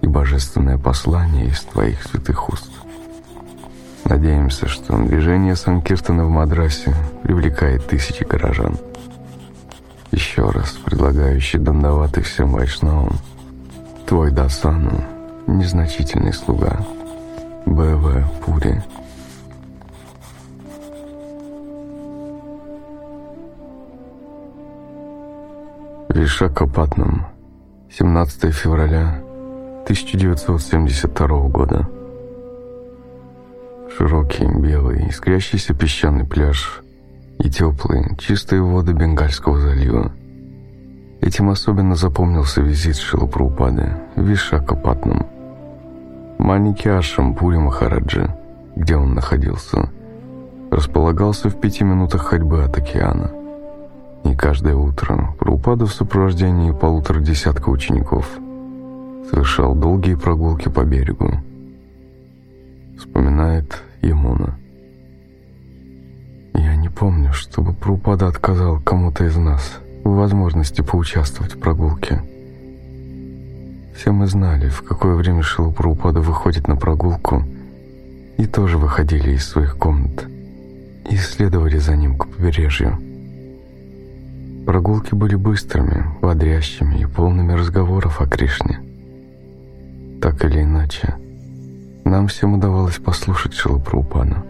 и 0.00 0.06
божественное 0.06 0.78
послание 0.78 1.48
из 1.48 1.62
Твоих 1.62 2.00
святых 2.04 2.48
уст. 2.48 2.70
Надеемся, 4.04 4.68
что 4.68 4.96
движение 4.96 5.56
Санкиртана 5.56 6.26
в 6.26 6.30
Мадрасе 6.30 6.94
привлекает 7.24 7.88
тысячи 7.88 8.22
горожан. 8.22 8.76
Еще 10.12 10.48
раз 10.48 10.70
предлагающий 10.84 11.58
дандаваты 11.58 12.22
всем 12.22 12.52
вайшнавам, 12.52 13.18
Твой 14.06 14.30
Дасану, 14.30 15.04
незначительный 15.48 16.32
слуга, 16.32 16.86
Б.В. 17.66 18.24
Пури, 18.44 18.80
Вишакапатнам, 26.16 27.26
17 27.90 28.50
февраля 28.50 29.20
1972 29.84 31.48
года. 31.48 31.86
Широкий, 33.94 34.46
белый, 34.46 35.10
искрящийся 35.10 35.74
песчаный 35.74 36.24
пляж 36.24 36.80
и 37.38 37.50
теплые, 37.50 38.16
чистые 38.18 38.62
воды 38.62 38.94
Бенгальского 38.94 39.58
залива. 39.58 40.10
Этим 41.20 41.50
особенно 41.50 41.94
запомнился 41.94 42.62
визит 42.62 42.96
Шилапрупады 42.96 43.98
в 44.16 44.22
Вишакапатнам. 44.22 45.26
Маленький 46.38 46.88
ашрам 46.88 47.34
Пури 47.34 47.58
Махараджи, 47.58 48.34
где 48.74 48.96
он 48.96 49.12
находился, 49.12 49.90
располагался 50.70 51.50
в 51.50 51.60
пяти 51.60 51.84
минутах 51.84 52.22
ходьбы 52.22 52.64
от 52.64 52.78
океана– 52.78 53.32
и 54.32 54.34
каждое 54.34 54.74
утро 54.74 55.34
Прупада 55.38 55.86
в 55.86 55.92
сопровождении 55.92 56.72
полутора 56.72 57.20
десятка 57.20 57.68
учеников 57.68 58.28
совершал 59.30 59.74
долгие 59.74 60.14
прогулки 60.14 60.68
по 60.68 60.84
берегу. 60.84 61.30
Вспоминает 62.98 63.82
Емуна. 64.02 64.58
Я 66.54 66.76
не 66.76 66.88
помню, 66.88 67.32
чтобы 67.32 67.72
Прупада 67.72 68.28
отказал 68.28 68.80
кому-то 68.80 69.24
из 69.24 69.36
нас 69.36 69.78
в 70.04 70.10
возможности 70.10 70.80
поучаствовать 70.80 71.54
в 71.54 71.58
прогулке. 71.58 72.22
Все 73.96 74.12
мы 74.12 74.26
знали, 74.26 74.68
в 74.68 74.82
какое 74.82 75.14
время 75.14 75.42
Шила 75.42 75.70
Прупада 75.70 76.20
выходит 76.20 76.68
на 76.68 76.76
прогулку, 76.76 77.44
и 78.36 78.46
тоже 78.46 78.78
выходили 78.78 79.30
из 79.30 79.46
своих 79.46 79.76
комнат 79.76 80.26
и 81.08 81.16
следовали 81.16 81.78
за 81.78 81.96
ним 81.96 82.16
к 82.16 82.26
побережью. 82.26 82.98
Прогулки 84.66 85.14
были 85.14 85.36
быстрыми, 85.36 86.04
бодрящими 86.20 86.96
и 86.96 87.06
полными 87.06 87.52
разговоров 87.52 88.20
о 88.20 88.26
Кришне. 88.26 88.80
Так 90.20 90.44
или 90.44 90.64
иначе, 90.64 91.14
нам 92.04 92.26
всем 92.26 92.54
удавалось 92.54 92.96
послушать 92.96 93.54
Шилапраупана. 93.54 94.44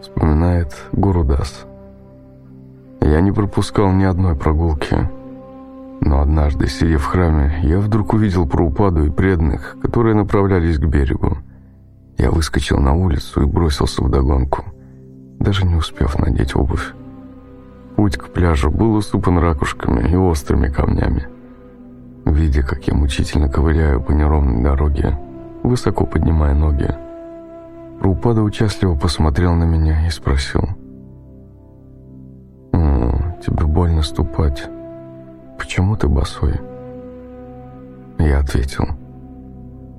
Вспоминает 0.00 0.72
Гурудас. 0.92 1.66
Я 3.00 3.20
не 3.20 3.32
пропускал 3.32 3.90
ни 3.90 4.04
одной 4.04 4.36
прогулки, 4.36 4.96
но 6.00 6.20
однажды, 6.20 6.68
сидя 6.68 6.98
в 6.98 7.04
храме, 7.06 7.58
я 7.64 7.80
вдруг 7.80 8.12
увидел 8.12 8.46
Праупаду 8.46 9.04
и 9.04 9.10
преданных, 9.10 9.76
которые 9.82 10.14
направлялись 10.14 10.78
к 10.78 10.86
берегу. 10.86 11.36
Я 12.16 12.30
выскочил 12.30 12.78
на 12.78 12.94
улицу 12.94 13.42
и 13.42 13.46
бросился 13.46 14.04
в 14.04 14.08
догонку, 14.08 14.64
даже 15.40 15.66
не 15.66 15.74
успев 15.74 16.16
надеть 16.20 16.54
обувь. 16.54 16.94
Путь 17.98 18.16
к 18.16 18.28
пляжу 18.28 18.70
был 18.70 18.94
усыпан 18.94 19.38
ракушками 19.38 20.08
и 20.08 20.14
острыми 20.14 20.68
камнями. 20.68 21.26
Видя, 22.24 22.62
как 22.62 22.86
я 22.86 22.94
мучительно 22.94 23.48
ковыляю 23.48 24.00
по 24.00 24.12
неровной 24.12 24.62
дороге, 24.62 25.18
высоко 25.64 26.06
поднимая 26.06 26.54
ноги, 26.54 26.88
Рупада 28.00 28.42
участливо 28.42 28.94
посмотрел 28.94 29.54
на 29.54 29.64
меня 29.64 30.06
и 30.06 30.10
спросил. 30.10 30.60
«Тебе 32.70 33.66
больно 33.66 34.02
ступать. 34.02 34.64
Почему 35.58 35.96
ты 35.96 36.06
босой?» 36.06 36.54
Я 38.20 38.38
ответил. 38.38 38.84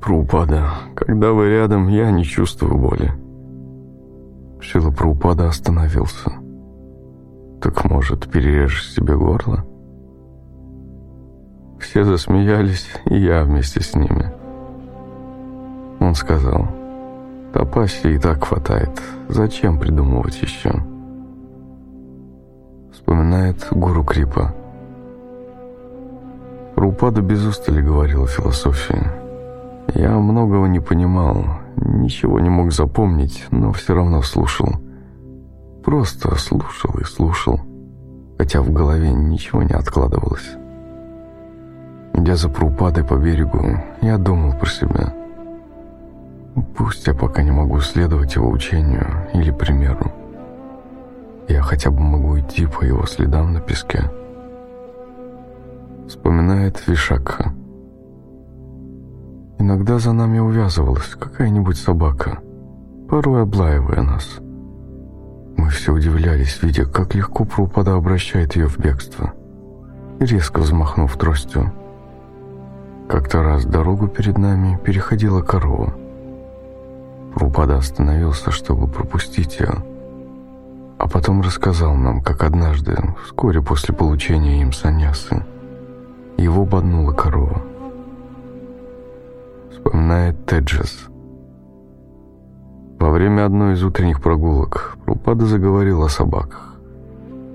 «Прупада, 0.02 0.70
когда 0.96 1.34
вы 1.34 1.50
рядом, 1.50 1.90
я 1.90 2.12
не 2.12 2.24
чувствую 2.24 2.78
боли». 2.78 3.12
Шила 4.62 4.90
Прупада 4.90 5.50
остановился. 5.50 6.32
Так, 7.61 7.84
может, 7.84 8.30
перережешь 8.31 8.94
себе 8.94 9.18
горло? 9.18 9.65
Все 11.80 12.03
засмеялись, 12.03 12.88
и 13.06 13.18
я 13.18 13.44
вместе 13.44 13.81
с 13.81 13.95
ними. 13.95 14.31
Он 15.99 16.15
сказал, 16.15 16.68
Топаси 17.53 18.14
и 18.14 18.18
так 18.18 18.45
хватает, 18.45 19.02
зачем 19.27 19.77
придумывать 19.80 20.41
еще? 20.41 20.72
Вспоминает 22.94 23.68
гуру 23.72 24.03
Крипа. 24.03 24.53
Рупада 26.76 27.22
без 27.22 27.45
устали 27.45 27.81
говорил 27.81 28.23
о 28.23 28.27
философии. 28.27 29.02
Я 29.95 30.11
многого 30.11 30.68
не 30.68 30.80
понимал, 30.80 31.44
ничего 31.76 32.40
не 32.40 32.49
мог 32.49 32.72
запомнить, 32.72 33.45
но 33.52 33.73
все 33.73 33.95
равно 33.95 34.22
слушал. 34.22 34.76
Просто 35.84 36.36
слушал 36.36 36.94
и 37.00 37.06
слушал, 37.06 37.60
хотя 38.38 38.62
в 38.62 38.72
голове 38.72 39.14
ничего 39.14 39.64
не 39.64 39.74
откладывалось. 39.74 40.56
Идя 42.14 42.36
за 42.36 42.50
Прупадой 42.50 43.06
по 43.06 43.16
берегу, 43.16 43.80
я 44.02 44.18
думал 44.18 44.54
про 44.54 44.70
себя. 44.70 45.14
Пусть 46.76 47.08
я 47.08 47.14
пока 47.14 47.44
не 47.44 47.52
могу 47.52 47.80
следовать 47.80 48.36
его 48.36 48.50
учению 48.50 49.30
или 49.34 49.52
примеру. 49.52 50.12
Я 51.48 51.62
хотя 51.62 51.92
бы 51.92 52.02
могу 52.02 52.38
идти 52.40 52.66
по 52.66 52.84
его 52.84 53.06
следам 53.06 53.54
на 53.54 53.62
песке. 53.62 54.12
Вспоминает 56.08 56.86
Вишакха. 56.88 57.54
Иногда 59.60 59.98
за 59.98 60.12
нами 60.12 60.40
увязывалась 60.40 61.16
какая-нибудь 61.16 61.78
собака, 61.78 62.40
порой 63.08 63.44
облаивая 63.44 64.02
нас– 64.02 64.40
мы 65.60 65.69
все 65.69 65.94
удивлялись, 65.94 66.64
видя, 66.64 66.86
как 66.86 67.15
легко 67.15 67.44
Прупада 67.44 67.95
обращает 67.95 68.56
ее 68.56 68.68
в 68.68 68.80
бегство, 68.80 69.34
резко 70.19 70.60
взмахнув 70.60 71.18
тростью. 71.18 71.73
Как-то 73.10 73.44
раз 73.44 73.65
дорогу 73.65 74.07
перед 74.07 74.38
нами 74.38 74.80
переходила 74.84 75.41
корова. 75.41 75.94
Прупада 77.36 77.77
остановился, 77.77 78.52
чтобы 78.52 78.88
пропустить 78.88 79.60
ее, 79.60 79.84
а 80.98 81.10
потом 81.10 81.41
рассказал 81.41 81.94
нам, 81.95 82.22
как 82.22 82.44
однажды, 82.44 82.95
вскоре 83.26 83.61
после 83.61 83.94
получения 83.94 84.61
им 84.61 84.72
саньясы, 84.72 85.44
его 86.38 86.64
боднула 86.64 87.11
корова. 87.11 87.61
Вспоминает 89.72 90.45
Теджес– 90.45 91.07
во 93.00 93.12
время 93.12 93.46
одной 93.46 93.74
из 93.76 93.84
утренних 93.84 94.22
прогулок 94.22 94.98
Прупада 95.06 95.46
заговорил 95.46 96.04
о 96.04 96.10
собаках. 96.10 96.76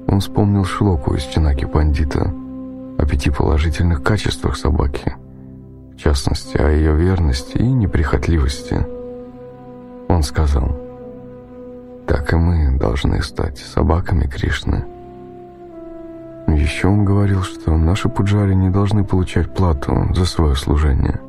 Он 0.09 0.21
вспомнил 0.21 0.65
шлоку 0.65 1.15
из 1.15 1.23
Чинаки 1.23 1.67
Пандита 1.67 2.33
о 2.99 3.07
пяти 3.07 3.31
положительных 3.31 4.03
качествах 4.03 4.57
собаки, 4.57 5.15
в 5.93 5.97
частности, 5.97 6.57
о 6.57 6.71
ее 6.71 6.95
верности 6.95 7.59
и 7.59 7.67
неприхотливости. 7.67 8.87
Он 10.09 10.23
сказал, 10.23 10.77
«Так 12.07 12.33
и 12.33 12.37
мы 12.37 12.79
должны 12.79 13.23
стать 13.23 13.59
собаками 13.59 14.27
Кришны». 14.27 14.85
Еще 16.49 16.89
он 16.89 17.05
говорил, 17.05 17.43
что 17.43 17.77
наши 17.77 18.09
пуджари 18.09 18.55
не 18.55 18.71
должны 18.71 19.05
получать 19.05 19.53
плату 19.53 20.09
за 20.15 20.25
свое 20.25 20.55
служение. 20.55 21.21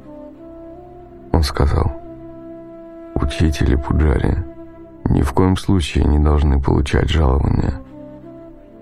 Он 1.32 1.42
сказал, 1.44 2.05
Учители 3.22 3.76
Пуджари 3.76 4.44
ни 5.06 5.22
в 5.22 5.32
коем 5.32 5.56
случае 5.56 6.04
не 6.04 6.20
должны 6.20 6.62
получать 6.62 7.10
жалования. 7.10 7.82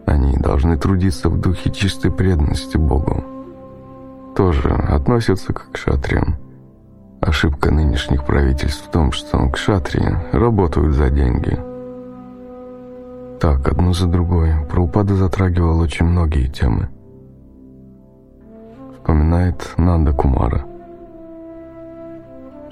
Они 0.06 0.36
должны 0.38 0.76
трудиться 0.78 1.30
в 1.30 1.40
духе 1.40 1.70
чистой 1.70 2.12
преданности 2.12 2.78
Богу. 2.78 3.24
Тоже 4.36 4.70
относятся 4.70 5.54
к 5.54 5.72
кшатриям. 5.72 6.38
Ошибка 7.22 7.72
нынешних 7.72 8.26
правительств 8.26 8.88
в 8.88 8.92
том, 8.92 9.12
что 9.12 9.48
кшатрии 9.50 10.18
работают 10.32 10.96
за 10.96 11.10
деньги. 11.10 11.58
Так, 13.40 13.68
одну 13.68 13.94
за 13.94 14.08
другой, 14.08 14.52
Праупада 14.70 15.16
затрагивал 15.16 15.80
очень 15.80 16.06
многие 16.06 16.48
темы. 16.48 16.90
Вспоминает 18.96 19.74
Нанда 19.78 20.12
Кумара– 20.12 20.66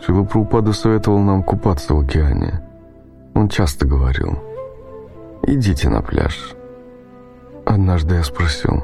Шила 0.03 0.23
Прабхупада 0.23 0.73
советовал 0.73 1.19
нам 1.19 1.43
купаться 1.43 1.93
в 1.93 1.99
океане. 1.99 2.61
Он 3.35 3.47
часто 3.49 3.85
говорил, 3.85 4.39
«Идите 5.43 5.89
на 5.89 6.01
пляж». 6.01 6.55
Однажды 7.65 8.15
я 8.15 8.23
спросил, 8.23 8.83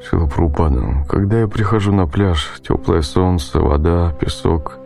Шила 0.00 0.26
Прабхупада, 0.26 1.04
когда 1.08 1.40
я 1.40 1.48
прихожу 1.48 1.92
на 1.92 2.06
пляж, 2.06 2.60
теплое 2.62 3.02
солнце, 3.02 3.58
вода, 3.58 4.12
песок, 4.12 4.78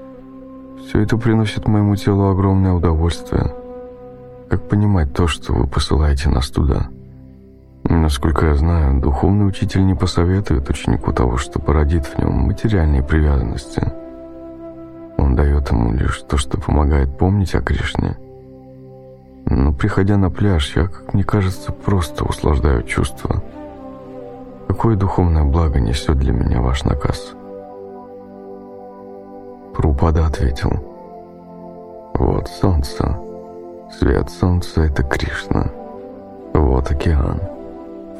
все 0.80 1.02
это 1.02 1.18
приносит 1.18 1.68
моему 1.68 1.94
телу 1.96 2.30
огромное 2.30 2.72
удовольствие. 2.72 3.54
Как 4.48 4.66
понимать 4.68 5.12
то, 5.12 5.26
что 5.26 5.52
вы 5.52 5.66
посылаете 5.66 6.30
нас 6.30 6.48
туда?» 6.48 6.88
Насколько 7.84 8.46
я 8.46 8.54
знаю, 8.54 9.00
духовный 9.00 9.46
учитель 9.46 9.84
не 9.84 9.94
посоветует 9.94 10.68
ученику 10.68 11.12
того, 11.12 11.36
что 11.36 11.58
породит 11.58 12.06
в 12.06 12.18
нем 12.18 12.32
материальные 12.32 13.02
привязанности– 13.02 13.92
он 15.18 15.34
дает 15.34 15.70
ему 15.70 15.92
лишь 15.92 16.22
то, 16.22 16.38
что 16.38 16.58
помогает 16.58 17.18
помнить 17.18 17.54
о 17.54 17.60
Кришне. 17.60 18.16
Но 19.44 19.72
приходя 19.72 20.16
на 20.16 20.30
пляж, 20.30 20.74
я, 20.76 20.86
как 20.86 21.12
мне 21.12 21.24
кажется, 21.24 21.72
просто 21.72 22.24
услаждаю 22.24 22.82
чувства. 22.84 23.42
Какое 24.68 24.96
духовное 24.96 25.44
благо 25.44 25.80
несет 25.80 26.18
для 26.18 26.32
меня 26.32 26.60
ваш 26.60 26.84
наказ?» 26.84 27.34
Прупада 29.74 30.26
ответил. 30.26 30.70
«Вот 32.14 32.48
солнце. 32.48 33.18
Свет 33.98 34.30
солнца— 34.30 34.82
это 34.82 35.02
Кришна. 35.02 35.70
Вот 36.52 36.90
океан. 36.90 37.40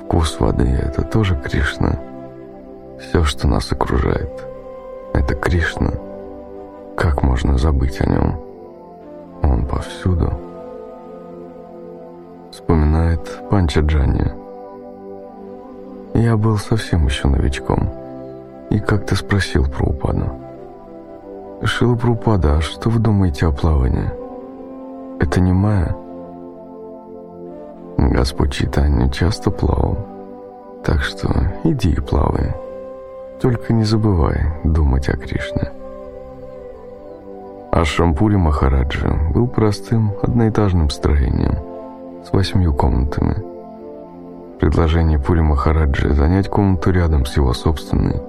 Вкус 0.03 0.41
воды— 0.41 0.65
это 0.83 1.03
тоже 1.03 1.37
Кришна. 1.37 1.99
Все, 2.99 3.23
что 3.25 3.47
нас 3.47 3.71
окружает,— 3.71 4.45
это 5.13 5.35
Кришна. 5.35 5.93
Как 6.99 7.23
можно 7.23 7.57
забыть 7.57 8.01
о 8.01 8.11
нем? 8.11 8.41
Он 9.45 9.65
повсюду. 9.65 10.33
Вспоминает 12.51 13.21
Панча 13.49 13.83
Джанни. 13.83 14.33
Я 16.15 16.37
был 16.37 16.59
совсем 16.59 17.07
еще 17.07 17.29
новичком 17.29 17.89
и 18.71 18.81
как-то 18.81 19.15
спросил 19.15 19.67
про 19.67 19.91
Упаду. 19.91 20.27
Шила 21.63 21.95
Прупада, 21.95 22.57
а 22.57 22.61
что 22.61 22.91
вы 22.91 22.99
думаете 22.99 23.47
о 23.47 23.53
плавании? 23.53 24.11
Это 25.21 25.41
не 25.41 25.53
Майя? 25.53 25.95
Господь 27.97 28.53
Читания 28.53 29.09
часто 29.09 29.53
плавал. 29.53 29.99
Так 30.83 31.03
что 31.03 31.29
иди 31.63 31.93
и 31.93 32.01
плавай. 32.01 32.57
Только 33.41 33.73
не 33.73 33.85
забывай 33.85 34.41
думать 34.65 35.09
о 35.09 35.17
Кришне. 35.17 35.78
А 37.71 37.85
Шампури 37.85 38.37
Махараджи 38.37 39.09
был 39.33 39.47
простым 39.47 40.13
одноэтажным 40.23 40.91
строением 40.91 41.59
с 42.25 42.33
восьмью 42.33 42.73
комнатами. 42.75 43.37
Предложение 44.59 45.19
Пури 45.19 45.41
Махараджи 45.41 46.13
занять 46.15 46.49
комнату 46.49 46.91
рядом 46.91 47.25
с 47.25 47.37
его 47.37 47.53
собственной 47.53 48.21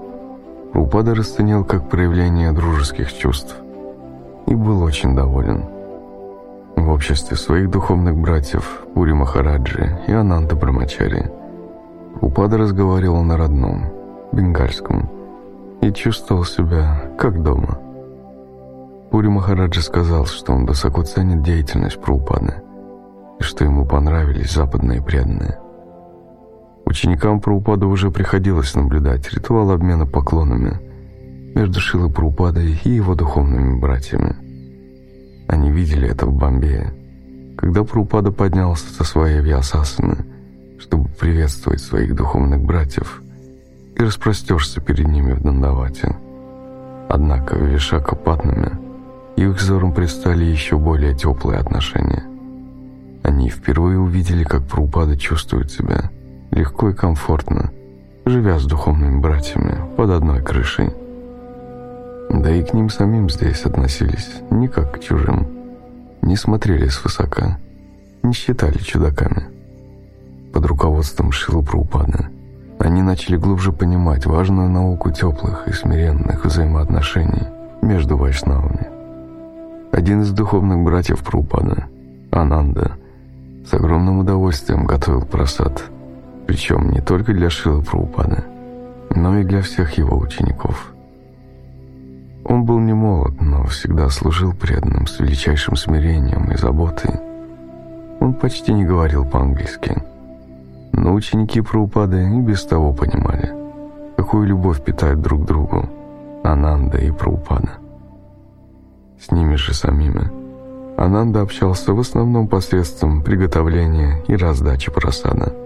Рупада 0.73 1.15
расценил 1.15 1.63
как 1.65 1.89
проявление 1.89 2.51
дружеских 2.51 3.11
чувств 3.11 3.55
и 4.45 4.53
был 4.53 4.83
очень 4.83 5.15
доволен. 5.15 5.63
В 6.75 6.89
обществе 6.89 7.35
своих 7.35 7.71
духовных 7.71 8.15
братьев 8.15 8.83
Пури 8.93 9.13
Махараджи 9.13 9.99
и 10.07 10.11
Ананда 10.11 10.55
Брамачари 10.55 11.31
Упада 12.21 12.57
разговаривал 12.57 13.23
на 13.23 13.37
родном, 13.37 13.85
бенгальском, 14.31 15.09
и 15.81 15.91
чувствовал 15.91 16.43
себя 16.43 17.01
как 17.17 17.41
дома. 17.41 17.79
Пури 19.11 19.27
Махараджи 19.27 19.81
сказал, 19.81 20.25
что 20.27 20.53
он 20.53 20.65
высоко 20.65 21.01
ценит 21.01 21.41
деятельность 21.41 21.99
Прабхупады 21.99 22.61
и 23.39 23.43
что 23.43 23.63
ему 23.63 23.85
понравились 23.85 24.53
западные 24.53 25.01
преданные. 25.01 25.59
Ученикам 26.85 27.41
Прабхупада 27.41 27.87
уже 27.87 28.11
приходилось 28.11 28.75
наблюдать 28.75 29.31
ритуал 29.33 29.71
обмена 29.71 30.05
поклонами 30.05 30.79
между 31.55 31.79
Шилой 31.79 32.11
Прабхупадой 32.11 32.79
и 32.83 32.89
его 32.89 33.15
духовными 33.15 33.79
братьями. 33.79 34.35
Они 35.47 35.71
видели 35.71 36.07
это 36.07 36.27
в 36.27 36.33
Бомбее, 36.33 36.93
когда 37.57 37.83
Прабхупада 37.83 38.31
поднялся 38.31 38.93
со 38.93 39.03
своей 39.03 39.41
вьясасаны, 39.41 40.25
чтобы 40.77 41.09
приветствовать 41.09 41.81
своих 41.81 42.15
духовных 42.15 42.61
братьев, 42.61 43.23
и 43.95 44.03
распростерся 44.03 44.81
перед 44.81 45.07
ними 45.07 45.33
в 45.33 45.41
Дандавате. 45.41 46.15
Однако 47.09 47.55
в 47.55 47.63
Вишакапатнаме 47.63 48.88
их 49.39 49.55
взором 49.55 49.93
предстали 49.93 50.43
еще 50.43 50.77
более 50.77 51.15
теплые 51.15 51.59
отношения. 51.59 52.23
Они 53.23 53.49
впервые 53.49 53.99
увидели, 53.99 54.43
как 54.43 54.65
Прабхупада 54.65 55.17
чувствует 55.17 55.71
себя 55.71 56.09
легко 56.51 56.89
и 56.89 56.93
комфортно, 56.93 57.71
живя 58.25 58.59
с 58.59 58.65
духовными 58.65 59.19
братьями 59.19 59.77
под 59.95 60.09
одной 60.09 60.41
крышей. 60.41 60.89
Да 62.29 62.51
и 62.51 62.63
к 62.63 62.73
ним 62.73 62.89
самим 62.89 63.29
здесь 63.29 63.63
относились 63.63 64.29
не 64.49 64.67
как 64.67 64.93
к 64.95 64.99
чужим, 64.99 65.47
не 66.21 66.35
смотрели 66.35 66.87
свысока, 66.87 67.59
не 68.23 68.33
считали 68.33 68.77
чудаками. 68.77 69.45
Под 70.53 70.65
руководством 70.65 71.31
Шилы 71.31 71.63
Прабхупады 71.63 72.27
они 72.79 73.01
начали 73.01 73.37
глубже 73.37 73.71
понимать 73.71 74.25
важную 74.25 74.69
науку 74.69 75.11
теплых 75.11 75.67
и 75.67 75.73
смиренных 75.73 76.45
взаимоотношений 76.45 77.47
между 77.81 78.17
вайшнавами. 78.17 78.98
Один 79.91 80.21
из 80.21 80.31
духовных 80.31 80.79
братьев 80.83 81.23
Прабхупады, 81.23 81.85
Ананда, 82.31 82.93
с 83.65 83.73
огромным 83.73 84.19
удовольствием 84.19 84.85
готовил 84.85 85.21
просад– 85.21 85.83
причем 86.49 86.89
не 86.89 86.99
только 86.99 87.31
для 87.31 87.51
Шилы 87.51 87.83
Прабхупады, 87.83 88.43
но 89.13 89.37
и 89.37 89.43
для 89.43 89.61
всех 89.61 89.99
его 89.99 90.17
учеников. 90.17 90.93
Он 92.43 92.65
был 92.65 92.79
не 92.79 92.93
молод, 92.93 93.39
но 93.39 93.65
всегда 93.65 94.09
служил 94.09 94.53
преданным 94.53 95.05
с 95.05 95.19
величайшим 95.19 95.75
смирением 95.75 96.51
и 96.51 96.57
заботой. 96.57 97.19
Он 98.19 98.33
почти 98.33 98.73
не 98.73 98.83
говорил 98.83 99.25
по-английски, 99.25 99.95
но 100.91 101.13
ученики 101.13 101.61
Прабхупады 101.61 102.17
и 102.17 102.41
без 102.41 102.65
того 102.65 102.93
понимали, 102.93 103.53
какую 104.17 104.47
любовь 104.47 104.83
питают 104.83 105.21
друг 105.21 105.45
другу 105.45 105.87
Ананда 106.43 106.97
и 106.97 107.11
Прабхупада. 107.11 107.73
С 109.19 109.31
ними 109.31 109.55
же 109.55 109.73
самими 109.73 110.31
Ананда 110.97 111.41
общался 111.41 111.93
в 111.93 111.99
основном 111.99 112.47
посредством 112.47 113.21
приготовления 113.21 114.23
и 114.27 114.35
раздачи 114.35 114.91
просада– 114.91 115.53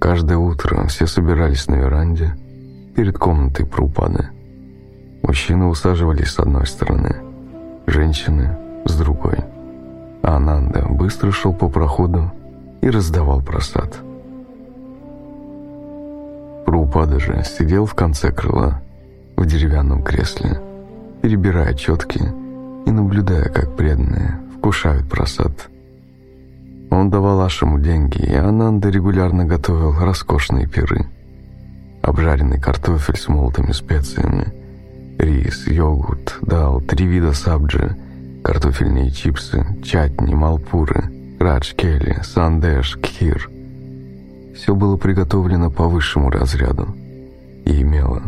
Каждое 0.00 0.38
утро 0.38 0.86
все 0.86 1.06
собирались 1.06 1.68
на 1.68 1.74
веранде 1.74 2.34
перед 2.96 3.18
комнатой 3.18 3.66
Прупаны. 3.66 4.30
Мужчины 5.22 5.66
усаживались 5.66 6.30
с 6.30 6.38
одной 6.38 6.66
стороны, 6.66 7.16
женщины– 7.86 8.56
с 8.86 8.96
другой. 8.96 9.36
А 10.22 10.36
Ананда 10.36 10.86
быстро 10.88 11.30
шел 11.32 11.52
по 11.52 11.68
проходу 11.68 12.32
и 12.80 12.88
раздавал 12.88 13.42
просад. 13.42 13.98
Прупада 16.64 17.20
же 17.20 17.44
сидел 17.44 17.84
в 17.84 17.94
конце 17.94 18.32
крыла, 18.32 18.80
в 19.36 19.44
деревянном 19.44 20.02
кресле, 20.02 20.62
перебирая 21.22 21.74
четки 21.74 22.20
и 22.86 22.90
наблюдая, 22.90 23.48
как 23.48 23.76
преданные 23.76 24.40
вкушают 24.56 25.08
просад– 25.08 25.52
он 26.90 27.08
давал 27.08 27.40
Ашему 27.40 27.78
деньги, 27.78 28.18
и 28.18 28.34
Ананда 28.34 28.90
регулярно 28.90 29.44
готовил 29.44 29.94
роскошные 29.96 30.66
пиры. 30.66 31.06
Обжаренный 32.02 32.60
картофель 32.60 33.16
с 33.16 33.28
молотыми 33.28 33.72
специями, 33.72 34.52
рис, 35.18 35.66
йогурт, 35.68 36.38
дал, 36.42 36.80
три 36.80 37.06
вида 37.06 37.32
сабджи, 37.32 37.96
картофельные 38.42 39.10
чипсы, 39.10 39.64
чатни, 39.84 40.34
малпуры, 40.34 41.36
раджкели, 41.38 42.20
сандеш, 42.22 42.96
кхир. 42.96 43.48
Все 44.56 44.74
было 44.74 44.96
приготовлено 44.96 45.70
по 45.70 45.86
высшему 45.86 46.28
разряду 46.30 46.88
и 47.64 47.82
имело 47.82 48.22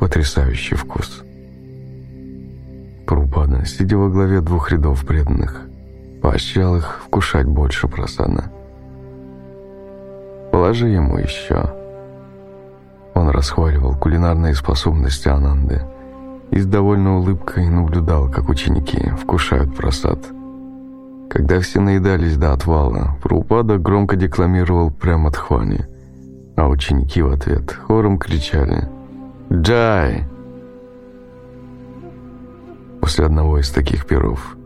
потрясающий 0.00 0.74
вкус. 0.74 1.22
Прупада, 3.10 3.64
сидя 3.64 3.98
во 3.98 4.08
главе 4.08 4.40
двух 4.40 4.70
рядов 4.70 5.04
преданных, 5.04 5.62
поощрял 6.22 6.76
их 6.76 7.00
вкушать 7.04 7.44
больше 7.44 7.88
просана. 7.88 8.52
«Положи 10.52 10.86
ему 10.86 11.18
еще». 11.18 11.74
Он 13.14 13.30
расхваливал 13.30 13.96
кулинарные 13.96 14.54
способности 14.54 15.26
Ананды 15.26 15.82
и 16.52 16.60
с 16.60 16.66
довольной 16.66 17.16
улыбкой 17.16 17.68
наблюдал, 17.68 18.30
как 18.30 18.48
ученики 18.48 19.10
вкушают 19.20 19.74
просад. 19.76 20.20
Когда 21.30 21.58
все 21.58 21.80
наедались 21.80 22.36
до 22.36 22.52
отвала, 22.52 23.16
Прупада 23.20 23.78
громко 23.78 24.14
декламировал 24.14 24.92
прямо 24.92 25.32
Тхвани, 25.32 25.80
а 26.54 26.68
ученики 26.68 27.22
в 27.22 27.32
ответ 27.32 27.72
хором 27.72 28.20
кричали 28.20 28.88
«Джай!». 29.52 30.29
После 33.00 33.24
одного 33.24 33.58
из 33.58 33.70
таких 33.70 34.06
перов 34.06 34.56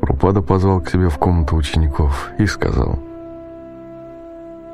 Рупада 0.00 0.42
позвал 0.42 0.80
к 0.80 0.90
себе 0.90 1.08
в 1.08 1.18
комнату 1.18 1.56
учеников 1.56 2.30
и 2.38 2.46
сказал, 2.46 2.98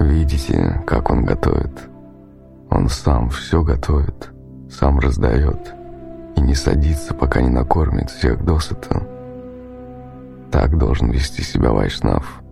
«Видите, 0.01 0.83
как 0.87 1.11
он 1.11 1.25
готовит? 1.25 1.89
Он 2.71 2.89
сам 2.89 3.31
все 3.31 3.63
готовит, 3.63 4.31
сам 4.71 4.99
раздает 4.99 5.75
и 6.37 6.41
не 6.41 6.55
садится, 6.55 7.15
пока 7.15 7.41
не 7.41 7.49
накормит 7.49 8.11
всех 8.11 8.45
досыта. 8.45 9.03
Так 10.51 10.77
должен 10.79 11.11
вести 11.11 11.43
себя 11.43 11.73
Вайшнав. 11.73 12.43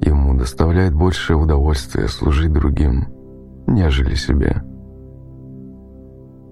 Ему 0.00 0.36
доставляет 0.36 0.94
большее 0.94 1.36
удовольствие 1.36 2.08
служить 2.08 2.52
другим, 2.52 3.08
нежели 3.66 4.14
себе». 4.14 4.62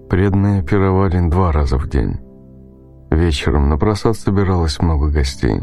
Преданные 0.09 0.61
пировали 0.63 1.29
два 1.29 1.51
раза 1.51 1.77
в 1.77 1.89
день. 1.89 2.24
Вечером 3.09 3.69
на 3.69 3.77
просад 3.77 4.17
собиралось 4.17 4.79
много 4.79 5.09
гостей, 5.09 5.61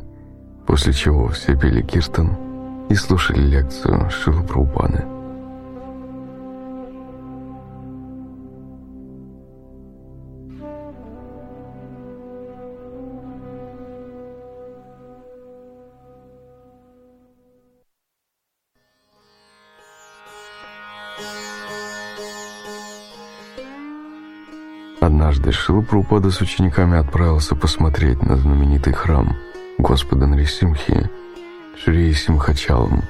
после 0.66 0.92
чего 0.92 1.28
все 1.28 1.56
пели 1.56 1.82
киртан 1.82 2.36
и 2.88 2.94
слушали 2.94 3.40
лекцию 3.40 4.10
Шилы 4.10 4.42
Однажды 25.32 25.52
Шила 25.52 25.80
Прабхупада 25.80 26.30
с 26.30 26.42
учениками 26.42 26.98
отправился 26.98 27.56
посмотреть 27.56 28.22
на 28.22 28.36
знаменитый 28.36 28.92
храм 28.92 29.34
Господа 29.78 30.26
Нарисимхи 30.26 31.08
Шри 31.82 32.12
Симхачалам, 32.12 33.02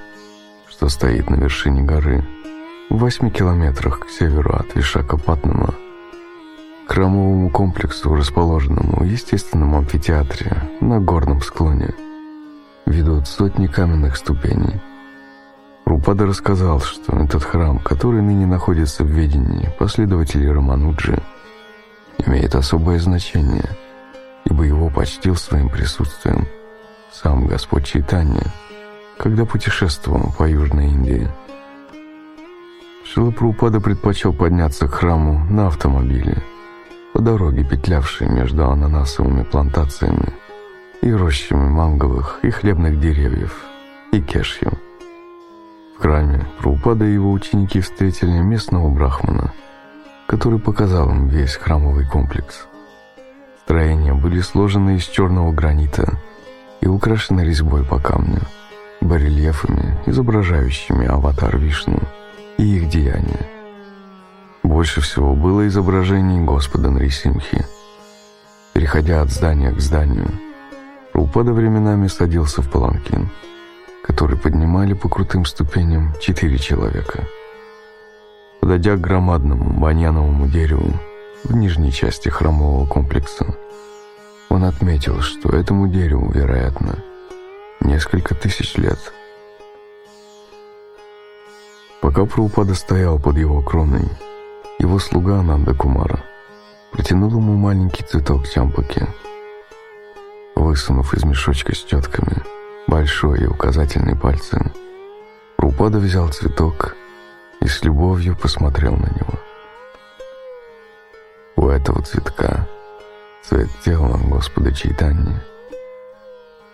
что 0.68 0.88
стоит 0.88 1.28
на 1.28 1.34
вершине 1.34 1.82
горы, 1.82 2.24
в 2.90 2.98
восьми 2.98 3.28
километрах 3.28 3.98
к 3.98 4.08
северу 4.08 4.54
от 4.54 4.72
Вишакапатнама. 4.76 5.74
К 6.86 6.92
храмовому 6.92 7.50
комплексу, 7.50 8.14
расположенному 8.14 9.00
в 9.00 9.04
естественном 9.04 9.74
амфитеатре 9.74 10.62
на 10.80 11.00
горном 11.00 11.40
склоне, 11.40 11.92
ведут 12.86 13.26
сотни 13.26 13.66
каменных 13.66 14.16
ступеней. 14.16 14.80
Рупада 15.84 16.26
рассказал, 16.26 16.78
что 16.82 17.16
этот 17.16 17.42
храм, 17.42 17.80
который 17.80 18.22
ныне 18.22 18.46
находится 18.46 19.02
в 19.02 19.08
ведении 19.08 19.74
последователей 19.76 20.52
Рамануджи, 20.52 21.20
имеет 22.26 22.54
особое 22.54 22.98
значение, 22.98 23.68
ибо 24.44 24.64
его 24.64 24.88
почтил 24.88 25.36
своим 25.36 25.68
присутствием 25.68 26.46
сам 27.10 27.46
Господь 27.46 27.86
Чайтанья, 27.86 28.46
когда 29.18 29.44
путешествовал 29.44 30.32
по 30.36 30.44
Южной 30.44 30.86
Индии. 30.88 31.28
Шилапрупада 33.04 33.80
предпочел 33.80 34.32
подняться 34.32 34.88
к 34.88 34.94
храму 34.94 35.44
на 35.50 35.66
автомобиле, 35.66 36.42
по 37.12 37.20
дороге, 37.20 37.64
петлявшей 37.64 38.28
между 38.28 38.66
ананасовыми 38.66 39.42
плантациями 39.42 40.32
и 41.02 41.12
рощами 41.12 41.68
манговых 41.68 42.40
и 42.42 42.50
хлебных 42.50 42.98
деревьев, 42.98 43.54
и 44.12 44.20
кешью. 44.22 44.72
В 45.96 46.02
храме 46.02 46.46
Прупада 46.58 47.04
и 47.04 47.12
его 47.12 47.30
ученики 47.30 47.80
встретили 47.80 48.38
местного 48.38 48.88
брахмана– 48.88 49.52
который 50.32 50.58
показал 50.58 51.10
им 51.10 51.28
весь 51.28 51.56
храмовый 51.56 52.06
комплекс. 52.06 52.66
Строения 53.64 54.14
были 54.14 54.40
сложены 54.40 54.96
из 54.96 55.02
черного 55.02 55.52
гранита 55.52 56.18
и 56.80 56.86
украшены 56.86 57.42
резьбой 57.42 57.84
по 57.84 57.98
камню, 57.98 58.40
барельефами, 59.02 59.98
изображающими 60.06 61.06
аватар 61.06 61.58
Вишну 61.58 62.00
и 62.56 62.62
их 62.62 62.88
деяния. 62.88 63.46
Больше 64.62 65.02
всего 65.02 65.34
было 65.34 65.66
изображений 65.68 66.40
Господа 66.40 66.90
Нрисимхи. 66.90 67.66
Переходя 68.72 69.20
от 69.20 69.30
здания 69.30 69.70
к 69.70 69.80
зданию, 69.80 70.30
Рупада 71.12 71.52
временами 71.52 72.06
садился 72.06 72.62
в 72.62 72.70
паланкин, 72.70 73.28
который 74.02 74.38
поднимали 74.38 74.94
по 74.94 75.10
крутым 75.10 75.44
ступеням 75.44 76.14
четыре 76.22 76.56
человека– 76.56 77.28
Подойдя 78.62 78.94
к 78.94 79.00
громадному 79.00 79.80
баньяновому 79.80 80.46
дереву 80.46 80.92
в 81.42 81.52
нижней 81.52 81.90
части 81.90 82.28
храмового 82.28 82.86
комплекса, 82.86 83.56
он 84.48 84.62
отметил, 84.62 85.20
что 85.20 85.48
этому 85.48 85.88
дереву, 85.88 86.30
вероятно, 86.30 87.02
несколько 87.80 88.36
тысяч 88.36 88.76
лет. 88.76 89.00
Пока 92.00 92.24
Прабхупада 92.24 92.76
стоял 92.76 93.18
под 93.18 93.36
его 93.36 93.62
кроной, 93.62 94.08
его 94.78 95.00
слуга 95.00 95.40
Ананда 95.40 95.74
Кумара 95.74 96.22
протянул 96.92 97.30
ему 97.32 97.56
маленький 97.56 98.04
цветок 98.04 98.48
чампаки. 98.48 99.08
Высунув 100.54 101.14
из 101.14 101.24
мешочка 101.24 101.74
с 101.74 101.82
тетками 101.82 102.36
большой 102.86 103.40
и 103.40 103.46
указательный 103.46 104.14
пальцы, 104.14 104.70
Прабхупада 105.56 105.98
взял 105.98 106.28
цветок 106.28 106.94
и 107.62 107.68
с 107.68 107.82
любовью 107.84 108.36
посмотрел 108.36 108.92
на 108.96 109.06
него. 109.06 109.34
У 111.56 111.68
этого 111.68 112.02
цветка 112.02 112.66
цвет 113.44 113.68
тела 113.84 114.18
Господа 114.18 114.72
Чайтаньи. 114.72 115.36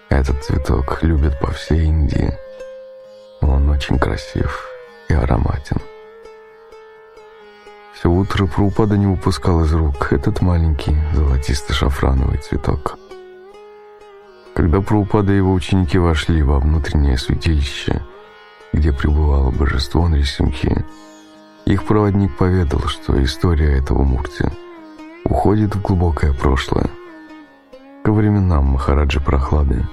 Этот 0.09 0.43
цветок 0.43 1.03
любят 1.03 1.39
по 1.41 1.51
всей 1.53 1.85
Индии. 1.85 2.33
Он 3.43 3.69
очень 3.69 3.99
красив 3.99 4.67
и 5.09 5.15
ароматен. 5.15 5.77
Все 7.95 8.09
утро 8.09 8.47
Прупада 8.47 8.97
не 8.97 9.07
выпускал 9.07 9.65
из 9.65 9.73
рук 9.75 10.13
этот 10.13 10.41
маленький 10.41 10.97
золотисто-шафрановый 11.13 12.39
цветок. 12.39 12.97
Когда 14.55 14.81
Прупада 14.81 15.33
и 15.33 15.37
его 15.37 15.53
ученики 15.53 15.99
вошли 15.99 16.43
во 16.43 16.59
внутреннее 16.59 17.19
святилище– 17.19 18.01
где 18.73 18.93
пребывало 18.93 19.51
божество 19.51 20.09
Нрисимхи, 20.09 20.85
их 21.65 21.85
проводник 21.85 22.37
поведал, 22.37 22.81
что 22.89 23.23
история 23.23 23.79
этого 23.79 24.03
Мурти 24.03 24.45
уходит 25.25 25.75
в 25.75 25.83
глубокое 25.83 26.33
прошлое, 26.33 26.89
ко 28.05 28.13
временам 28.13 28.67
Махараджи 28.67 29.21
Прохлады. 29.21 29.85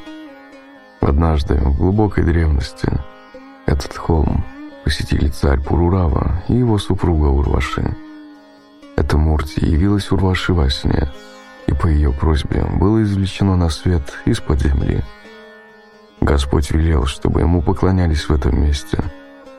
Однажды, 1.02 1.56
в 1.56 1.78
глубокой 1.78 2.24
древности, 2.24 2.90
этот 3.66 3.96
холм 3.98 4.46
посетили 4.84 5.28
царь 5.28 5.60
Пурурава 5.60 6.42
и 6.48 6.54
его 6.54 6.78
супруга 6.78 7.28
Урваши. 7.28 7.96
Эта 8.96 9.18
Мурти 9.18 9.66
явилась 9.66 10.12
Урваши 10.12 10.54
во 10.54 10.70
сне, 10.70 11.10
и 11.68 11.74
по 11.74 11.88
ее 11.88 12.14
просьбе 12.14 12.64
было 12.64 13.04
извлечено 13.04 13.58
на 13.58 13.70
свет 13.70 14.14
из-под 14.26 14.62
земли– 14.62 15.04
Господь 16.22 16.72
велел, 16.72 17.06
чтобы 17.06 17.42
ему 17.42 17.62
поклонялись 17.62 18.28
в 18.28 18.34
этом 18.34 18.62
месте. 18.62 19.04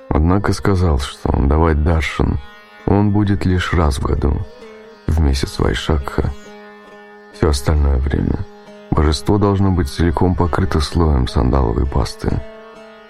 Однако 0.08 0.52
сказал, 0.52 0.98
что 0.98 1.30
он 1.32 1.48
давать 1.48 1.82
даршан 1.82 2.38
он 2.86 3.10
будет 3.10 3.44
лишь 3.44 3.72
раз 3.72 3.98
в 3.98 4.04
году, 4.04 4.46
в 5.06 5.20
месяц 5.20 5.58
Вайшакха. 5.58 6.32
Все 7.34 7.48
остальное 7.50 7.98
время 7.98 8.38
божество 8.90 9.38
должно 9.38 9.72
быть 9.72 9.88
целиком 9.88 10.34
покрыто 10.34 10.80
слоем 10.80 11.26
сандаловой 11.26 11.86
пасты, 11.86 12.40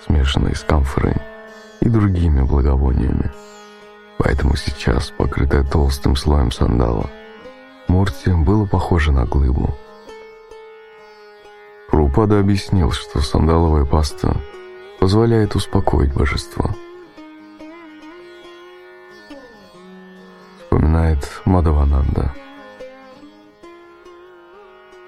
смешанной 0.06 0.56
с 0.56 0.60
камфорой 0.60 1.16
и 1.81 1.89
другими 1.89 2.40
благовониями. 2.40 3.31
Поэтому 4.18 4.56
сейчас, 4.56 5.10
покрытое 5.10 5.62
толстым 5.62 6.16
слоем 6.16 6.51
сандала, 6.51 7.10
Мурти 7.86 8.31
было 8.31 8.64
похоже 8.66 9.12
на 9.12 9.27
глыбу– 9.27 9.77
Прупада 11.97 12.40
объяснил, 12.40 12.93
что 12.93 13.23
сандаловая 13.23 13.86
паста 13.86 14.36
позволяет 15.01 15.56
успокоить 15.56 16.12
божество. 16.12 16.68
Вспоминает 20.59 21.27
Мадавананда. 21.47 22.35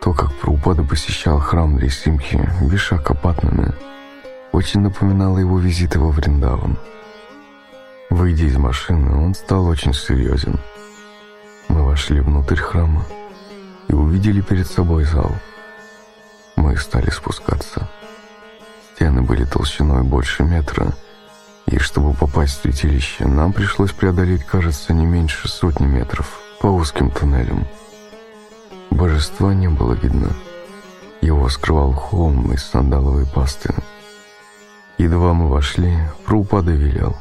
То, 0.01 0.15
как 0.15 0.33
Прупада 0.37 0.83
посещал 0.83 1.39
храм 1.41 1.77
Дрисимхи 1.77 2.49
Вишакапатнами, 2.63 3.75
очень 4.53 4.81
напоминало 4.81 5.37
его 5.37 5.59
визиты 5.59 5.99
во 5.99 6.11
Вриндаван. 6.11 6.79
Выйдя 8.09 8.47
из 8.47 8.57
машины, 8.57 9.15
он 9.15 9.35
стал 9.35 9.67
очень 9.67 9.93
серьезен. 9.93 10.59
Мы 11.69 11.85
вошли 11.85 12.21
внутрь 12.21 12.57
храма 12.57 13.05
и 13.89 13.93
увидели 13.93 14.41
перед 14.41 14.67
собой 14.67 15.05
зал– 15.05 15.31
мы 16.59 16.77
стали 16.77 17.09
спускаться. 17.11 17.89
Стены 18.95 19.23
были 19.23 19.45
толщиной 19.45 20.03
больше 20.03 20.43
метра, 20.43 20.93
и 21.67 21.79
чтобы 21.79 22.15
попасть 22.15 22.59
в 22.59 22.63
святилище, 22.63 23.27
нам 23.27 23.53
пришлось 23.53 23.93
преодолеть, 23.93 24.45
кажется, 24.45 24.93
не 24.93 25.07
меньше 25.07 25.49
сотни 25.49 25.87
метров 25.87 26.41
по 26.61 26.67
узким 26.67 27.11
туннелям. 27.11 27.67
Божества 28.91 29.55
не 29.55 29.69
было 29.69 29.93
видно. 29.93 30.33
Его 31.21 31.49
скрывал 31.49 31.93
холм 31.93 32.53
из 32.53 32.65
сандаловой 32.65 33.27
пасты. 33.27 33.73
Едва 34.99 35.33
мы 35.35 35.49
вошли, 35.49 35.97
Прупада 36.27 36.73
велел. 36.73 37.17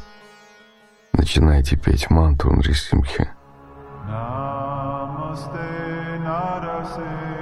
Начинайте 1.12 1.76
петь 1.76 2.10
мантру 2.10 2.52
Нрисимхи. 2.56 3.30
Намасте 4.06 5.58
Мы 6.18 7.37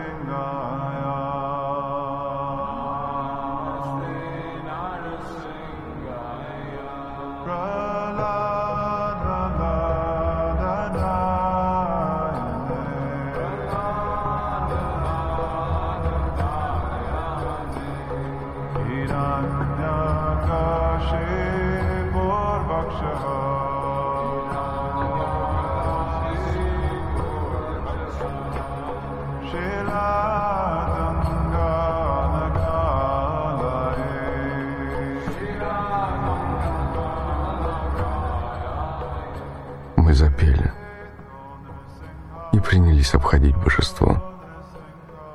обходить 43.16 43.56
божество. 43.56 44.22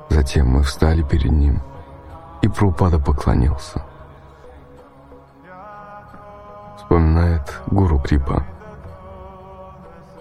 Затем 0.08 0.48
мы 0.48 0.62
встали 0.62 1.02
перед 1.02 1.30
ним, 1.30 1.60
и 2.40 2.48
Прупада 2.48 2.98
поклонился. 2.98 3.82
Вспоминает 6.76 7.60
гуру 7.66 7.98
Крипа. 7.98 8.44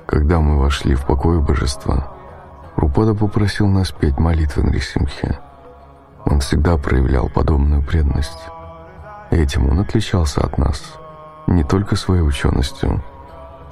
Когда 0.05 0.39
мы 0.39 0.59
вошли 0.59 0.95
в 0.95 1.05
покой 1.05 1.39
божества, 1.39 2.11
Прупада 2.75 3.13
попросил 3.13 3.67
нас 3.67 3.91
петь 3.91 4.17
молитвы 4.17 4.63
Нрисимхи. 4.63 5.37
Он 6.25 6.39
всегда 6.39 6.77
проявлял 6.77 7.29
подобную 7.29 7.81
преданность. 7.83 8.49
Этим 9.29 9.69
он 9.69 9.79
отличался 9.79 10.41
от 10.41 10.57
нас 10.57 10.81
не 11.47 11.63
только 11.63 11.95
своей 11.95 12.21
ученостью, 12.21 13.03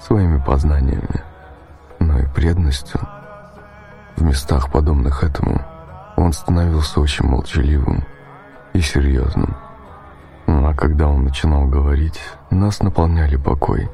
своими 0.02 0.42
познаниями, 0.42 1.24
но 2.00 2.20
и 2.20 2.26
преданностью. 2.26 3.00
В 4.20 4.22
местах, 4.22 4.70
подобных 4.70 5.24
этому, 5.24 5.62
он 6.18 6.34
становился 6.34 7.00
очень 7.00 7.26
молчаливым 7.26 8.04
и 8.74 8.82
серьезным. 8.82 9.56
А 10.46 10.74
когда 10.74 11.08
он 11.08 11.24
начинал 11.24 11.68
говорить, 11.68 12.20
нас 12.50 12.82
наполняли 12.82 13.38
покой 13.38 13.90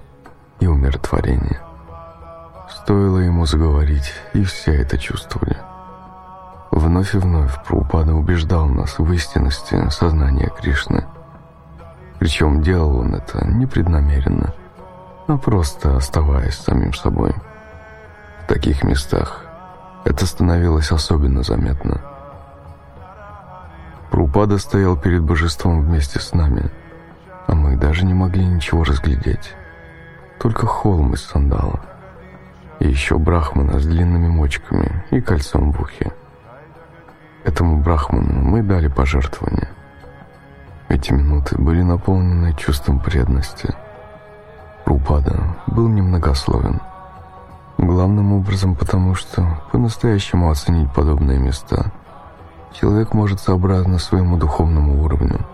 и 0.59 0.65
умиротворение. 0.65 1.61
Стоило 2.67 3.19
ему 3.19 3.45
заговорить, 3.45 4.13
и 4.33 4.43
все 4.43 4.73
это 4.81 4.97
чувствовали. 4.97 5.57
Вновь 6.71 7.13
и 7.13 7.19
вновь 7.19 7.53
Прабхупада 7.63 8.15
убеждал 8.15 8.65
нас 8.65 8.97
в 8.97 9.13
истинности 9.13 9.89
сознания 9.91 10.51
Кришны. 10.59 11.05
Причем 12.17 12.63
делал 12.63 12.97
он 12.97 13.13
это 13.13 13.45
непреднамеренно, 13.45 14.55
а 15.27 15.37
просто 15.37 15.95
оставаясь 15.95 16.55
самим 16.55 16.95
собой. 16.95 17.35
В 18.43 18.47
таких 18.47 18.83
местах 18.83 19.44
это 20.05 20.25
становилось 20.27 20.91
особенно 20.91 21.43
заметно. 21.43 21.99
Прупада 24.11 24.59
стоял 24.59 24.95
перед 24.95 25.23
божеством 25.23 25.81
вместе 25.81 26.19
с 26.19 26.33
нами, 26.33 26.71
а 27.47 27.55
мы 27.55 27.75
даже 27.75 28.05
не 28.05 28.13
могли 28.13 28.45
ничего 28.45 28.83
разглядеть. 28.83 29.53
Только 30.39 30.67
холм 30.67 31.13
из 31.13 31.23
сандала. 31.23 31.81
И 32.79 32.87
еще 32.87 33.17
брахмана 33.17 33.79
с 33.79 33.85
длинными 33.85 34.27
мочками 34.27 35.03
и 35.09 35.19
кольцом 35.19 35.71
в 35.71 35.81
ухе. 35.81 36.13
Этому 37.43 37.81
брахману 37.81 38.41
мы 38.41 38.61
дали 38.61 38.87
пожертвование. 38.87 39.69
Эти 40.87 41.11
минуты 41.13 41.57
были 41.57 41.81
наполнены 41.81 42.53
чувством 42.53 42.99
преданности. 42.99 43.73
Прупада 44.83 45.55
был 45.67 45.87
немногословен. 45.87 46.79
Главным 47.77 48.33
образом 48.33 48.75
потому, 48.75 49.15
что 49.15 49.61
по-настоящему 49.71 50.49
оценить 50.49 50.93
подобные 50.93 51.39
места 51.39 51.91
человек 52.73 53.13
может 53.13 53.39
сообразно 53.41 53.99
своему 53.99 54.37
духовному 54.37 55.03
уровню. 55.03 55.45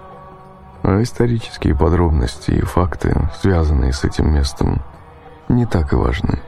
А 0.84 1.02
исторические 1.02 1.76
подробности 1.76 2.52
и 2.52 2.62
факты, 2.62 3.16
связанные 3.42 3.92
с 3.92 4.04
этим 4.04 4.34
местом, 4.34 4.82
не 5.50 5.66
так 5.66 5.94
и 5.94 5.96
важны. 5.96 6.42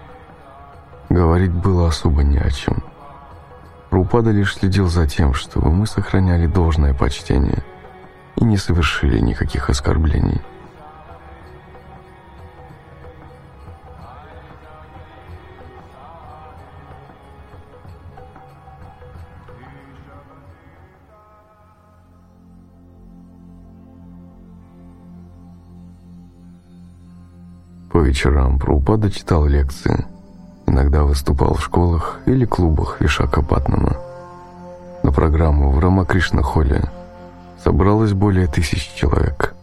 Говорить 1.09 1.51
было 1.51 1.87
особо 1.87 2.23
не 2.23 2.37
о 2.37 2.49
чем. 2.49 2.83
Рупада 3.91 4.31
лишь 4.31 4.55
следил 4.55 4.87
за 4.87 5.07
тем, 5.07 5.33
чтобы 5.33 5.71
мы 5.71 5.85
сохраняли 5.85 6.47
должное 6.47 6.93
почтение 6.93 7.63
и 8.35 8.43
не 8.43 8.57
совершили 8.57 9.19
никаких 9.19 9.69
оскорблений. 9.69 10.41
По 27.93 27.99
вечерам 27.99 28.57
Прабхупада 28.57 29.11
читал 29.11 29.45
лекции, 29.45 30.07
иногда 30.65 31.03
выступал 31.03 31.53
в 31.53 31.63
школах 31.63 32.21
или 32.25 32.43
клубах 32.43 32.99
Вишакапатнама. 32.99 33.97
На 35.03 35.11
программу 35.11 35.69
в 35.69 35.77
Рамакришна-холле 35.77 36.89
собралось 37.63 38.13
более 38.13 38.47
тысячи 38.47 38.97
человек, 38.97 39.53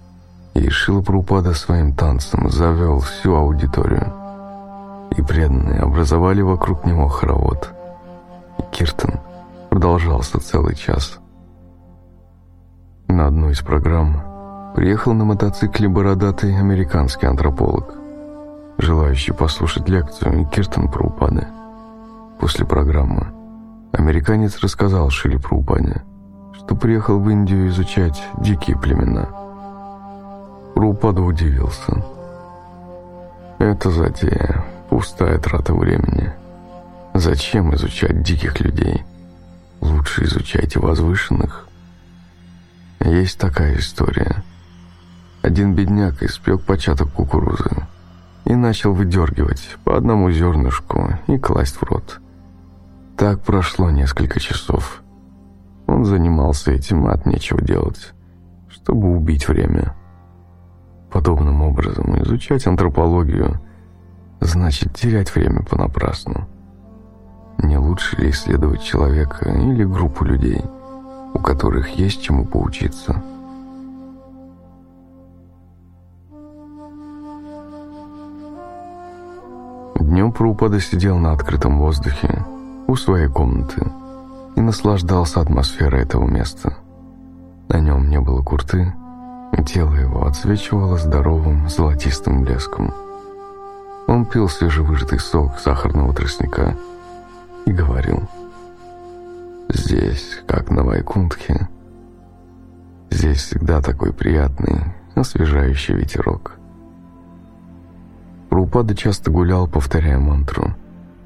и 0.55 0.69
Шила 0.71 1.03
Прабхупада 1.03 1.55
своим 1.55 1.93
танцем 1.93 2.49
завел 2.51 3.01
всю 3.01 3.35
аудиторию. 3.35 4.13
И 5.17 5.23
преданные 5.23 5.81
образовали 5.81 6.41
вокруг 6.41 6.85
него 6.85 7.09
хоровод. 7.09 7.73
И 8.59 8.63
Киртан 8.71 9.19
продолжался 9.71 10.39
целый 10.39 10.77
час. 10.77 11.19
На 13.09 13.27
одну 13.27 13.51
из 13.51 13.59
программ 13.61 14.73
приехал 14.77 15.15
на 15.15 15.25
мотоцикле 15.25 15.89
бородатый 15.89 16.57
американский 16.57 17.27
антрополог 17.27 18.00
желающий 18.81 19.33
послушать 19.33 19.89
лекцию 19.89 20.47
Киртан 20.47 20.89
Праупады. 20.89 21.47
После 22.39 22.65
программы 22.65 23.33
американец 23.93 24.59
рассказал 24.61 25.11
Шили 25.11 25.37
Праупаде, 25.37 26.03
что 26.55 26.75
приехал 26.75 27.19
в 27.19 27.29
Индию 27.29 27.69
изучать 27.69 28.23
дикие 28.39 28.79
племена. 28.79 29.29
Праупада 30.75 31.23
удивился. 31.23 32.03
Это 33.59 33.91
затея, 33.91 34.65
пустая 34.89 35.39
трата 35.39 35.75
времени. 35.75 36.33
Зачем 37.13 37.75
изучать 37.75 38.23
диких 38.23 38.61
людей? 38.61 39.05
Лучше 39.81 40.25
изучайте 40.25 40.79
возвышенных. 40.81 41.67
Есть 43.01 43.39
такая 43.39 43.77
история. 43.77 44.43
Один 45.43 45.75
бедняк 45.75 46.23
испек 46.23 46.63
початок 46.63 47.11
кукурузы, 47.13 47.71
и 48.45 48.55
начал 48.55 48.93
выдергивать 48.93 49.77
по 49.85 49.97
одному 49.97 50.31
зернышку 50.31 51.11
и 51.27 51.39
класть 51.39 51.77
в 51.77 51.83
рот. 51.83 52.21
Так 53.17 53.43
прошло 53.43 53.91
несколько 53.91 54.41
часов. 54.41 55.03
Он 55.87 56.05
занимался 56.05 56.73
этим 56.73 57.07
от 57.07 57.27
нечего 57.27 57.61
делать, 57.61 58.13
чтобы 58.69 59.11
убить 59.15 59.49
время. 59.49 59.95
Подобным 61.11 61.63
образом 61.63 62.23
изучать 62.23 62.67
антропологию 62.67 63.61
значит 64.41 64.95
терять 64.95 65.35
время 65.35 65.63
понапрасну. 65.63 66.49
Не 67.59 67.77
лучше 67.77 68.17
ли 68.17 68.31
исследовать 68.31 68.83
человека 68.83 69.51
или 69.51 69.85
группу 69.85 70.25
людей, 70.25 70.65
у 71.35 71.39
которых 71.39 71.91
есть 71.91 72.23
чему 72.23 72.47
поучиться– 72.47 73.23
Днем 80.11 80.33
Прабхупада 80.33 80.81
сидел 80.81 81.19
на 81.19 81.31
открытом 81.31 81.79
воздухе 81.79 82.45
у 82.89 82.97
своей 82.97 83.29
комнаты 83.29 83.93
и 84.57 84.61
наслаждался 84.61 85.41
атмосферой 85.41 86.03
этого 86.03 86.27
места. 86.27 86.77
На 87.69 87.79
нем 87.79 88.11
не 88.11 88.19
было 88.19 88.43
курты, 88.43 88.93
и 89.57 89.63
тело 89.63 89.95
его 89.95 90.27
отсвечивало 90.27 90.99
здоровым 90.99 91.69
золотистым 91.69 92.43
блеском. 92.43 92.93
Он 94.09 94.25
пил 94.25 94.49
свежевыжатый 94.49 95.21
сок 95.21 95.61
сахарного 95.61 96.13
тростника 96.13 96.75
и 97.65 97.71
говорил 97.71 98.29
«Здесь, 99.69 100.43
как 100.49 100.73
на 100.73 100.83
Вайкунтхе, 100.83 101.69
здесь 103.11 103.45
всегда 103.45 103.81
такой 103.81 104.13
приятный, 104.13 104.93
освежающий 105.15 105.95
ветерок». 105.95 106.60
Прупада 108.51 108.97
часто 108.97 109.31
гулял, 109.31 109.69
повторяя 109.69 110.19
мантру, 110.19 110.75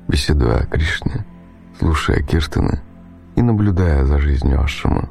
беседуя 0.08 0.58
о 0.58 0.66
Кришне, 0.66 1.24
слушая 1.78 2.20
Киртаны 2.20 2.82
и 3.34 3.40
наблюдая 3.40 4.04
за 4.04 4.18
жизнью 4.18 4.62
Ашрама. 4.62 5.08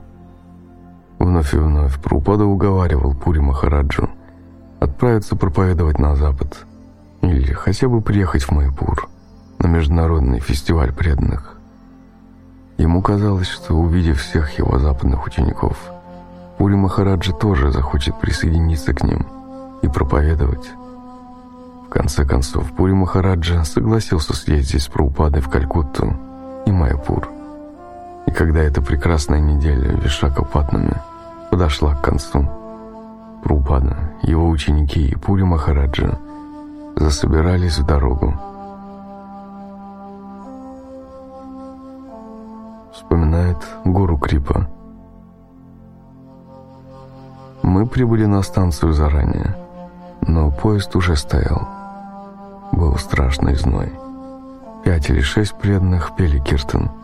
Вновь 1.18 1.56
и 1.56 1.58
вновь 1.58 2.00
Прупада 2.00 2.46
уговаривал 2.46 3.16
Пури 3.16 3.40
Махараджу 3.40 4.12
отправиться 4.80 5.36
проповедовать 5.36 5.98
на 5.98 6.16
запад 6.16 6.68
или 7.22 7.52
хотя 7.52 7.88
бы 7.88 8.00
приехать 8.02 8.44
в 8.44 8.52
Майпур 8.52 9.10
на 9.58 9.66
международный 9.66 10.40
фестиваль 10.40 10.94
преданных. 10.94 11.58
Ему 12.78 13.02
казалось, 13.02 13.48
что 13.48 13.74
увидев 13.74 14.22
всех 14.22 14.60
его 14.60 14.78
западных 14.78 15.26
учеников, 15.26 15.80
Пури 16.60 16.76
Махараджа 16.76 17.34
тоже 17.34 17.72
захочет 17.72 18.20
присоединиться 18.20 18.94
к 18.94 19.04
ним 19.04 19.26
и 19.82 19.88
проповедовать. 19.88 20.74
Конце 21.94 22.26
концов, 22.26 22.74
Пури 22.74 22.92
Махараджа 22.92 23.64
согласился 23.64 24.34
съездить 24.34 24.82
с 24.82 24.88
Прабхупадой 24.88 25.44
в 25.44 25.50
Калькутту 25.50 26.12
и 26.66 26.72
Майяпур. 26.72 27.30
И 28.26 28.32
когда 28.32 28.62
эта 28.62 28.82
прекрасная 28.82 29.40
неделя 29.40 29.96
в 29.96 30.04
Вишакапатнаме 30.04 31.04
подошла 31.52 31.94
к 31.94 32.02
концу, 32.02 32.50
Прабхупада, 33.44 33.96
его 34.24 34.50
ученики 34.50 35.06
и 35.06 35.16
Пури 35.16 35.44
Махараджа 35.44 36.18
засобирались 36.96 37.78
в 37.78 37.86
дорогу. 37.86 38.34
Вспоминает 42.92 43.58
Гуру 43.86 44.18
Крипа. 44.18 44.68
Мы 47.62 47.86
прибыли 47.86 48.26
на 48.26 48.42
станцию 48.42 48.94
заранее, 48.94 49.56
но 50.22 50.50
поезд 50.50 50.96
уже 50.96 51.16
стоял. 51.16 51.83
Был 52.74 52.98
страшный 52.98 53.56
зной. 53.56 53.92
Пять 54.84 55.10
или 55.10 55.22
шесть 55.22 55.54
преданных 55.54 56.16
пели 56.18 56.40
киртан– 56.40 56.92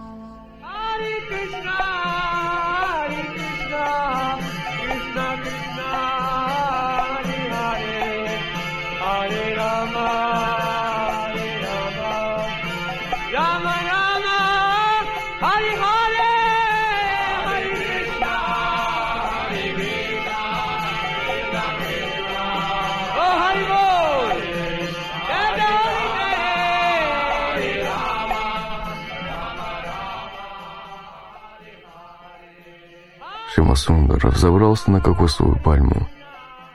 Шимасундара 34.19 34.29
взобрался 34.29 34.91
на 34.91 35.01
кокосовую 35.01 35.59
пальму 35.59 36.07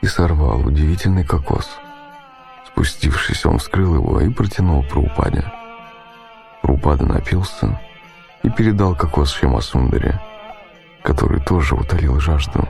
и 0.00 0.06
сорвал 0.06 0.66
удивительный 0.66 1.24
кокос. 1.24 1.78
Спустившись, 2.66 3.44
он 3.46 3.58
вскрыл 3.58 3.94
его 3.94 4.20
и 4.20 4.30
протянул 4.30 4.82
Праупаде. 4.82 5.44
Праупада 6.62 7.04
напился 7.04 7.78
и 8.42 8.50
передал 8.50 8.94
кокос 8.96 9.32
Шимасундаре, 9.32 10.20
который 11.02 11.40
тоже 11.40 11.74
утолил 11.74 12.18
жажду. 12.18 12.66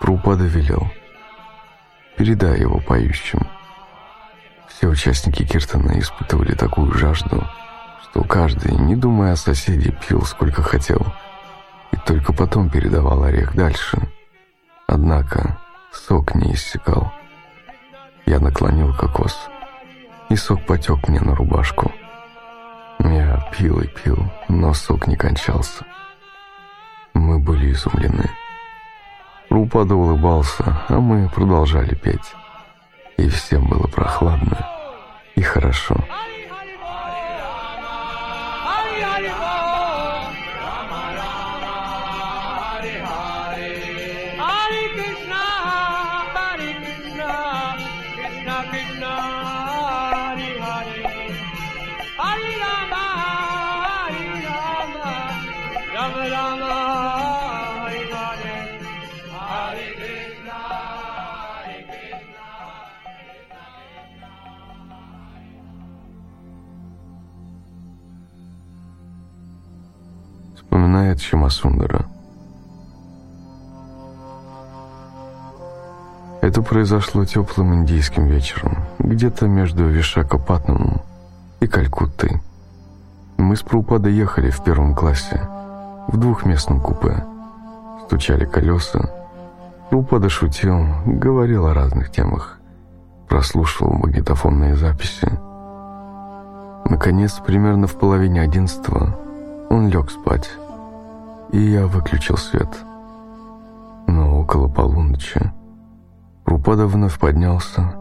Праупада 0.00 0.44
велел 0.44 0.90
«Передай 2.16 2.60
его 2.60 2.80
поющим». 2.80 3.40
Все 4.68 4.86
участники 4.86 5.44
Киртана 5.44 5.98
испытывали 5.98 6.54
такую 6.54 6.92
жажду, 6.92 7.44
что 8.02 8.22
каждый, 8.22 8.76
не 8.76 8.94
думая 8.94 9.32
о 9.32 9.36
соседе, 9.36 9.92
пил 10.06 10.22
сколько 10.22 10.62
хотел– 10.62 11.12
и 11.92 11.96
только 11.96 12.32
потом 12.32 12.68
передавал 12.70 13.22
орех 13.24 13.54
дальше. 13.54 13.98
Однако 14.86 15.58
сок 15.92 16.34
не 16.34 16.54
иссякал. 16.54 17.12
Я 18.26 18.40
наклонил 18.40 18.94
кокос, 18.94 19.48
и 20.28 20.36
сок 20.36 20.64
потек 20.66 21.08
мне 21.08 21.20
на 21.20 21.34
рубашку. 21.34 21.92
Я 23.00 23.48
пил 23.52 23.80
и 23.80 23.86
пил, 23.86 24.18
но 24.48 24.74
сок 24.74 25.06
не 25.06 25.16
кончался. 25.16 25.84
Мы 27.14 27.38
были 27.38 27.72
изумлены. 27.72 28.30
Рупада 29.50 29.94
улыбался, 29.94 30.84
а 30.88 30.98
мы 30.98 31.28
продолжали 31.28 31.94
петь. 31.94 32.34
И 33.16 33.28
всем 33.28 33.66
было 33.66 33.86
прохладно 33.86 34.58
и 35.34 35.42
хорошо. 35.42 35.96
Вспоминает 70.88 71.20
Шимасундара. 71.20 72.06
Это 76.40 76.62
произошло 76.62 77.26
теплым 77.26 77.74
индийским 77.74 78.26
вечером, 78.26 78.78
где-то 78.98 79.48
между 79.48 79.84
Вишакапатнамом 79.86 81.02
и 81.60 81.66
Калькуттой. 81.66 82.40
Мы 83.36 83.56
с 83.56 83.60
Прупадой 83.60 84.14
ехали 84.14 84.48
в 84.48 84.64
первом 84.64 84.94
классе, 84.94 85.42
в 86.08 86.16
двухместном 86.16 86.80
купе. 86.80 87.22
Стучали 88.06 88.46
колеса. 88.46 89.10
Прупада 89.90 90.30
шутил, 90.30 90.86
говорил 91.04 91.66
о 91.66 91.74
разных 91.74 92.10
темах, 92.10 92.58
прослушивал 93.28 93.92
магнитофонные 93.92 94.74
записи. 94.74 95.28
Наконец, 96.88 97.32
примерно 97.44 97.86
в 97.86 97.94
половине 97.98 98.40
одиннадцатого, 98.40 99.18
он 99.68 99.88
лег 99.90 100.10
спать 100.10 100.48
и 101.52 101.58
я 101.58 101.86
выключил 101.86 102.36
свет. 102.36 102.68
Но 104.06 104.40
около 104.40 104.68
полуночи 104.68 105.52
Рупада 106.44 106.86
вновь 106.86 107.18
поднялся 107.18 107.94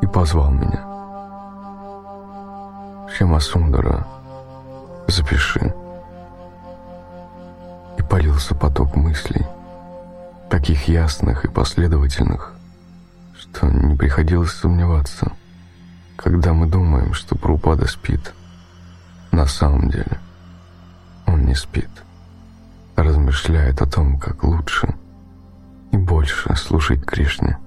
и 0.00 0.06
позвал 0.06 0.50
меня. 0.50 0.86
Шемасундара, 3.08 4.06
запиши. 5.08 5.74
И 7.98 8.02
полился 8.02 8.54
поток 8.54 8.94
мыслей, 8.96 9.44
таких 10.48 10.88
ясных 10.88 11.44
и 11.44 11.48
последовательных, 11.48 12.54
что 13.36 13.66
не 13.66 13.96
приходилось 13.96 14.52
сомневаться, 14.52 15.32
когда 16.16 16.52
мы 16.52 16.66
думаем, 16.66 17.12
что 17.12 17.36
Прупада 17.36 17.86
спит. 17.86 18.32
На 19.32 19.46
самом 19.46 19.90
деле 19.90 20.18
он 21.26 21.44
не 21.44 21.54
спит 21.54 21.90
размышляет 23.02 23.82
о 23.82 23.86
том, 23.86 24.18
как 24.18 24.42
лучше 24.44 24.94
и 25.92 25.96
больше 25.96 26.54
служить 26.56 27.04
Кришне. 27.04 27.58